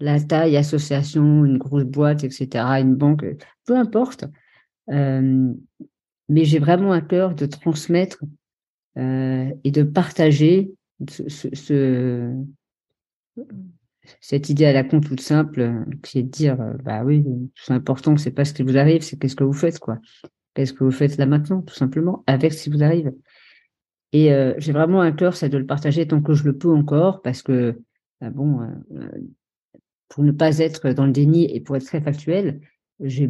la 0.00 0.20
taille, 0.20 0.56
association, 0.56 1.44
une 1.44 1.58
grosse 1.58 1.84
boîte, 1.84 2.24
etc., 2.24 2.64
une 2.80 2.94
banque, 2.94 3.24
peu 3.66 3.76
importe. 3.76 4.24
Euh, 4.90 5.52
mais 6.28 6.44
j'ai 6.44 6.58
vraiment 6.58 6.92
à 6.92 7.00
cœur 7.00 7.34
de 7.34 7.46
transmettre 7.46 8.22
euh, 8.96 9.50
et 9.62 9.70
de 9.70 9.82
partager 9.82 10.72
ce, 11.08 11.28
ce, 11.28 12.34
cette 14.20 14.48
idée 14.48 14.66
à 14.66 14.72
la 14.72 14.84
con 14.84 15.00
toute 15.00 15.20
simple, 15.20 15.60
euh, 15.60 15.84
qui 16.02 16.18
est 16.18 16.22
de 16.22 16.28
dire, 16.28 16.60
euh, 16.60 16.74
bah 16.84 17.04
oui, 17.04 17.24
c'est 17.54 17.72
important, 17.72 18.16
c'est 18.16 18.30
pas 18.30 18.44
ce 18.44 18.52
qui 18.52 18.62
vous 18.62 18.76
arrive, 18.76 19.02
c'est 19.02 19.18
qu'est-ce 19.18 19.36
que 19.36 19.44
vous 19.44 19.52
faites, 19.52 19.78
quoi. 19.78 19.98
Qu'est-ce 20.54 20.72
que 20.72 20.84
vous 20.84 20.90
faites 20.90 21.16
là 21.16 21.26
maintenant, 21.26 21.62
tout 21.62 21.74
simplement, 21.74 22.22
avec 22.26 22.52
ce 22.52 22.64
qui 22.64 22.70
vous 22.70 22.82
arrive. 22.82 23.12
Et 24.14 24.32
euh, 24.32 24.54
j'ai 24.56 24.72
vraiment 24.72 25.02
un 25.02 25.12
cœur, 25.12 25.36
c'est 25.36 25.50
de 25.50 25.58
le 25.58 25.66
partager 25.66 26.06
tant 26.06 26.22
que 26.22 26.32
je 26.32 26.44
le 26.44 26.56
peux 26.56 26.72
encore, 26.72 27.20
parce 27.20 27.42
que, 27.42 27.78
bah 28.22 28.30
bon, 28.30 28.60
pour 30.08 30.24
ne 30.24 30.32
pas 30.32 30.58
être 30.58 30.90
dans 30.92 31.04
le 31.04 31.12
déni 31.12 31.44
et 31.54 31.60
pour 31.60 31.76
être 31.76 31.84
très 31.84 32.00
factuel, 32.00 32.60
j'ai 33.00 33.28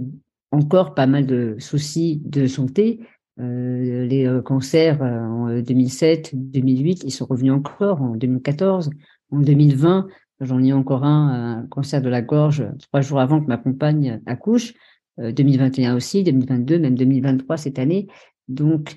encore 0.53 0.95
pas 0.95 1.07
mal 1.07 1.27
de 1.27 1.57
soucis 1.59 2.21
de 2.25 2.47
santé. 2.47 3.01
les 3.39 4.41
cancers 4.45 5.01
en 5.03 5.59
2007, 5.61 6.31
2008, 6.35 7.03
ils 7.05 7.11
sont 7.11 7.27
revenus 7.27 7.55
encore 7.55 8.03
en 8.03 8.15
2014. 8.15 8.91
En 9.33 9.41
2020, 9.41 10.07
j'en 10.41 10.63
ai 10.63 10.73
encore 10.73 11.05
un, 11.05 11.63
un 11.63 11.67
cancer 11.67 12.03
de 12.03 12.11
la 12.11 12.21
gorge, 12.21 12.65
trois 12.79 13.01
jours 13.01 13.21
avant 13.21 13.41
que 13.41 13.47
ma 13.47 13.57
compagne 13.57 14.21
accouche. 14.27 14.75
2021 15.19 15.93
euh, 15.93 15.97
aussi, 15.97 16.23
2022, 16.23 16.79
même 16.79 16.95
2023 16.95 17.57
cette 17.57 17.79
année. 17.79 18.09
Donc, 18.49 18.97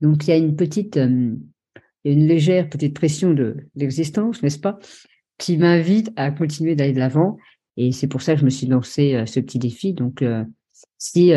donc 0.00 0.26
il 0.26 0.30
y 0.30 0.32
a 0.32 0.36
une 0.36 0.56
petite, 0.56 0.96
euh, 0.96 1.34
une 2.04 2.26
légère 2.26 2.68
petite 2.68 2.94
pression 2.94 3.34
de 3.34 3.56
l'existence, 3.74 4.42
n'est-ce 4.42 4.58
pas, 4.58 4.78
qui 5.38 5.56
m'invite 5.56 6.10
à 6.16 6.30
continuer 6.30 6.74
d'aller 6.74 6.92
de 6.92 6.98
l'avant. 6.98 7.36
Et 7.76 7.92
c'est 7.92 8.08
pour 8.08 8.22
ça 8.22 8.34
que 8.34 8.40
je 8.40 8.44
me 8.44 8.50
suis 8.50 8.66
lancé 8.66 9.14
euh, 9.14 9.26
ce 9.26 9.40
petit 9.40 9.58
défi. 9.58 9.92
Donc, 9.92 10.24
si 10.98 11.32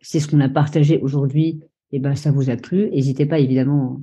c'est 0.00 0.20
ce 0.20 0.28
qu'on 0.28 0.40
a 0.40 0.48
partagé 0.48 0.98
aujourd'hui, 0.98 1.60
eh 1.92 1.98
ben 1.98 2.14
ça 2.14 2.30
vous 2.30 2.50
a 2.50 2.56
plu, 2.56 2.90
n'hésitez 2.90 3.24
pas 3.24 3.38
évidemment 3.38 4.02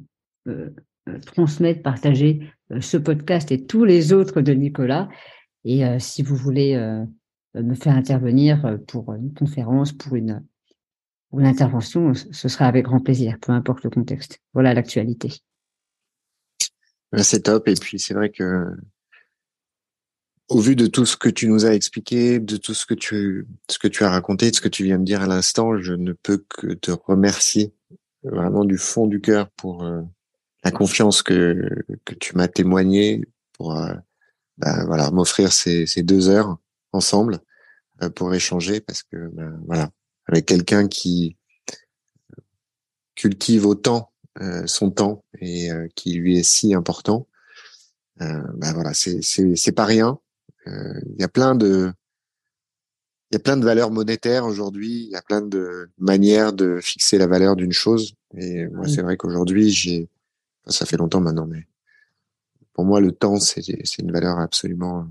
transmettre, 1.26 1.82
partager 1.82 2.42
euh, 2.72 2.82
ce 2.82 2.98
podcast 2.98 3.52
et 3.52 3.66
tous 3.66 3.86
les 3.86 4.14
autres 4.14 4.42
de 4.42 4.54
Nicolas. 4.54 5.10
Et 5.64 5.86
euh, 5.86 6.00
si 6.00 6.24
vous 6.24 6.36
voulez 6.36 6.76
euh, 6.76 7.04
me 7.56 7.76
faire 7.76 7.96
intervenir 7.96 8.78
pour 8.88 9.14
une 9.14 9.34
conférence, 9.34 9.94
pour 9.94 10.16
une, 10.16 10.44
une 11.40 11.46
intervention, 11.46 12.14
ce 12.14 12.50
sera 12.50 12.66
avec 12.66 12.86
grand 12.86 13.00
plaisir, 13.00 13.38
peu 13.42 13.52
importe 13.52 13.84
le 13.84 13.90
contexte. 13.90 14.40
Voilà 14.54 14.74
l'actualité. 14.74 15.34
C'est 17.18 17.44
top. 17.44 17.68
Et 17.68 17.76
puis 17.76 18.00
c'est 18.00 18.14
vrai 18.14 18.30
que 18.30 18.66
au 20.48 20.60
vu 20.60 20.76
de 20.76 20.86
tout 20.86 21.06
ce 21.06 21.18
que 21.18 21.30
tu 21.30 21.48
nous 21.48 21.66
as 21.66 21.74
expliqué, 21.74 22.40
de 22.40 22.58
tout 22.58 22.74
ce 22.74 22.86
que 22.86 22.94
tu 22.94 23.48
ce 23.70 23.80
que 23.80 23.88
tu 23.88 24.04
as 24.04 24.10
raconté, 24.10 24.52
de 24.52 24.56
ce 24.56 24.62
que 24.62 24.68
tu 24.70 24.84
viens 24.84 25.00
de 25.00 25.06
dire 25.06 25.22
à 25.22 25.28
l'instant, 25.28 25.78
je 25.78 25.94
ne 25.94 26.14
peux 26.14 26.38
que 26.38 26.74
te 26.74 26.92
remercier 26.92 27.74
vraiment 28.24 28.66
du 28.66 28.78
fond 28.78 29.08
du 29.08 29.22
cœur 29.22 29.50
pour 29.52 29.90
la 30.64 30.72
confiance 30.72 31.24
que 31.24 31.70
que 32.04 32.14
tu 32.16 32.36
m'as 32.36 32.48
témoigné 32.48 33.26
pour 33.54 33.76
euh, 33.76 33.94
bah, 34.58 34.86
voilà 34.86 35.12
m'offrir 35.12 35.52
ces, 35.52 35.86
deux 36.04 36.30
heures 36.30 36.58
ensemble 36.92 37.40
euh, 38.02 38.10
pour 38.10 38.34
échanger 38.34 38.82
parce 38.82 39.04
que 39.04 39.30
bah, 39.34 39.52
voilà 39.66 39.90
avec 40.28 40.46
quelqu'un 40.46 40.88
qui 40.88 41.38
cultive 43.16 43.66
autant 43.66 44.12
son 44.66 44.92
temps 44.92 45.24
et 45.40 45.70
qui 45.96 46.14
lui 46.14 46.38
est 46.38 46.44
si 46.44 46.74
important, 46.74 47.28
ben 48.20 48.74
voilà, 48.74 48.94
c'est 48.94 49.22
c'est 49.22 49.56
c'est 49.56 49.72
pas 49.72 49.86
rien. 49.86 50.20
Il 50.66 51.16
y 51.20 51.24
a 51.24 51.30
plein 51.30 51.56
de 51.56 51.94
il 53.32 53.36
y 53.36 53.38
a 53.38 53.40
plein 53.40 53.58
de 53.58 53.66
valeurs 53.66 53.92
monétaires 53.92 54.46
aujourd'hui, 54.46 55.04
il 55.06 55.10
y 55.10 55.16
a 55.16 55.22
plein 55.22 55.42
de 55.42 55.90
manières 55.98 56.54
de 56.54 56.80
fixer 56.80 57.18
la 57.18 57.28
valeur 57.28 57.56
d'une 57.56 57.72
chose. 57.72 58.14
Et 58.38 58.68
moi, 58.68 58.88
c'est 58.88 59.02
vrai 59.02 59.18
qu'aujourd'hui, 59.18 59.72
j'ai, 59.72 60.08
ça 60.68 60.86
fait 60.86 60.98
longtemps 60.98 61.22
maintenant, 61.22 61.48
mais 61.48 61.68
pour 62.74 62.86
moi, 62.86 63.02
le 63.02 63.12
temps, 63.12 63.40
c'est, 63.40 63.62
c'est 63.62 64.02
une 64.02 64.12
valeur 64.12 64.40
absolument 64.40 65.08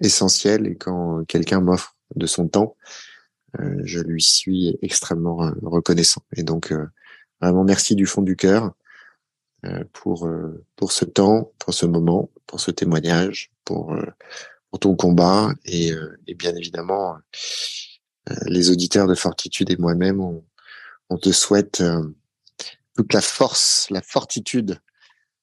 essentielle. 0.00 0.66
Et 0.66 0.76
quand 0.76 1.24
quelqu'un 1.26 1.60
m'offre 1.60 1.96
de 2.16 2.26
son 2.26 2.48
temps, 2.48 2.76
euh, 2.84 3.15
je 3.84 4.00
lui 4.00 4.22
suis 4.22 4.76
extrêmement 4.82 5.44
euh, 5.44 5.52
reconnaissant. 5.62 6.22
Et 6.36 6.42
donc, 6.42 6.72
euh, 6.72 6.86
vraiment, 7.40 7.64
merci 7.64 7.94
du 7.94 8.06
fond 8.06 8.22
du 8.22 8.36
cœur 8.36 8.72
pour 9.92 10.28
pour 10.76 10.92
ce 10.92 11.04
temps, 11.04 11.50
pour 11.58 11.74
ce 11.74 11.86
moment, 11.86 12.30
pour 12.46 12.60
ce 12.60 12.70
témoignage, 12.70 13.50
pour 13.64 13.96
pour 14.70 14.80
ton 14.80 14.96
combat 14.96 15.52
et, 15.64 15.92
euh, 15.92 16.18
et 16.26 16.34
bien 16.34 16.54
évidemment 16.54 17.16
euh, 18.30 18.34
les 18.46 18.70
auditeurs 18.70 19.06
de 19.06 19.14
Fortitude 19.14 19.70
et 19.70 19.76
moi-même 19.76 20.20
on, 20.20 20.44
on, 21.10 21.18
te 21.18 21.32
souhaite 21.32 21.80
euh, 21.80 22.02
toute 22.96 23.12
la 23.12 23.20
force, 23.20 23.88
la 23.90 24.02
fortitude 24.02 24.80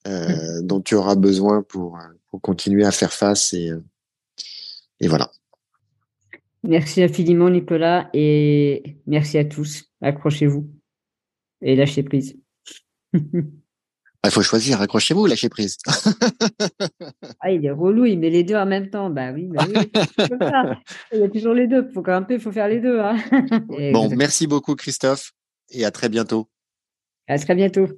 euh, 0.08 0.62
dont 0.62 0.82
tu 0.82 0.96
auras 0.96 1.16
besoin 1.16 1.64
pour, 1.64 1.98
pour 2.30 2.42
continuer 2.42 2.86
à 2.86 2.92
faire 2.92 3.14
face 3.14 3.54
et, 3.54 3.72
et 5.00 5.08
voilà. 5.08 5.32
Merci 6.64 7.04
infiniment 7.04 7.50
Nicolas 7.50 8.10
et 8.14 8.98
merci 9.06 9.38
à 9.38 9.46
tous. 9.46 9.92
Accrochez-vous 10.02 10.70
et 11.62 11.76
lâchez 11.76 12.04
prise. 12.04 12.38
Il 14.26 14.32
faut 14.32 14.42
choisir, 14.42 14.80
accrochez-vous, 14.80 15.26
lâchez 15.26 15.50
prise. 15.50 15.78
ah, 17.42 17.52
il 17.52 17.66
est 17.66 17.72
relou, 17.72 18.06
il 18.06 18.18
met 18.18 18.30
les 18.30 18.46
deux 18.46 18.56
en 18.56 18.66
même 18.66 18.90
temps. 18.90 19.10
Bah 19.10 19.34
oui, 19.34 19.50
bah 19.50 19.66
oui. 19.68 19.92
il 21.12 21.20
y 21.20 21.24
a 21.24 21.30
toujours 21.30 21.54
les 21.54 21.68
deux. 21.68 21.86
Il 21.90 21.94
faut 21.94 22.04
il 22.30 22.40
faut 22.40 22.52
faire 22.54 22.70
les 22.70 22.80
deux. 22.80 23.02
Hein. 23.02 23.18
bon, 23.92 24.10
merci 24.16 24.48
beaucoup 24.48 24.76
Christophe 24.76 25.34
et 25.72 25.84
à 25.84 25.92
très 25.92 26.08
bientôt. 26.08 26.48
À 27.28 27.38
très 27.38 27.56
bientôt. 27.56 27.90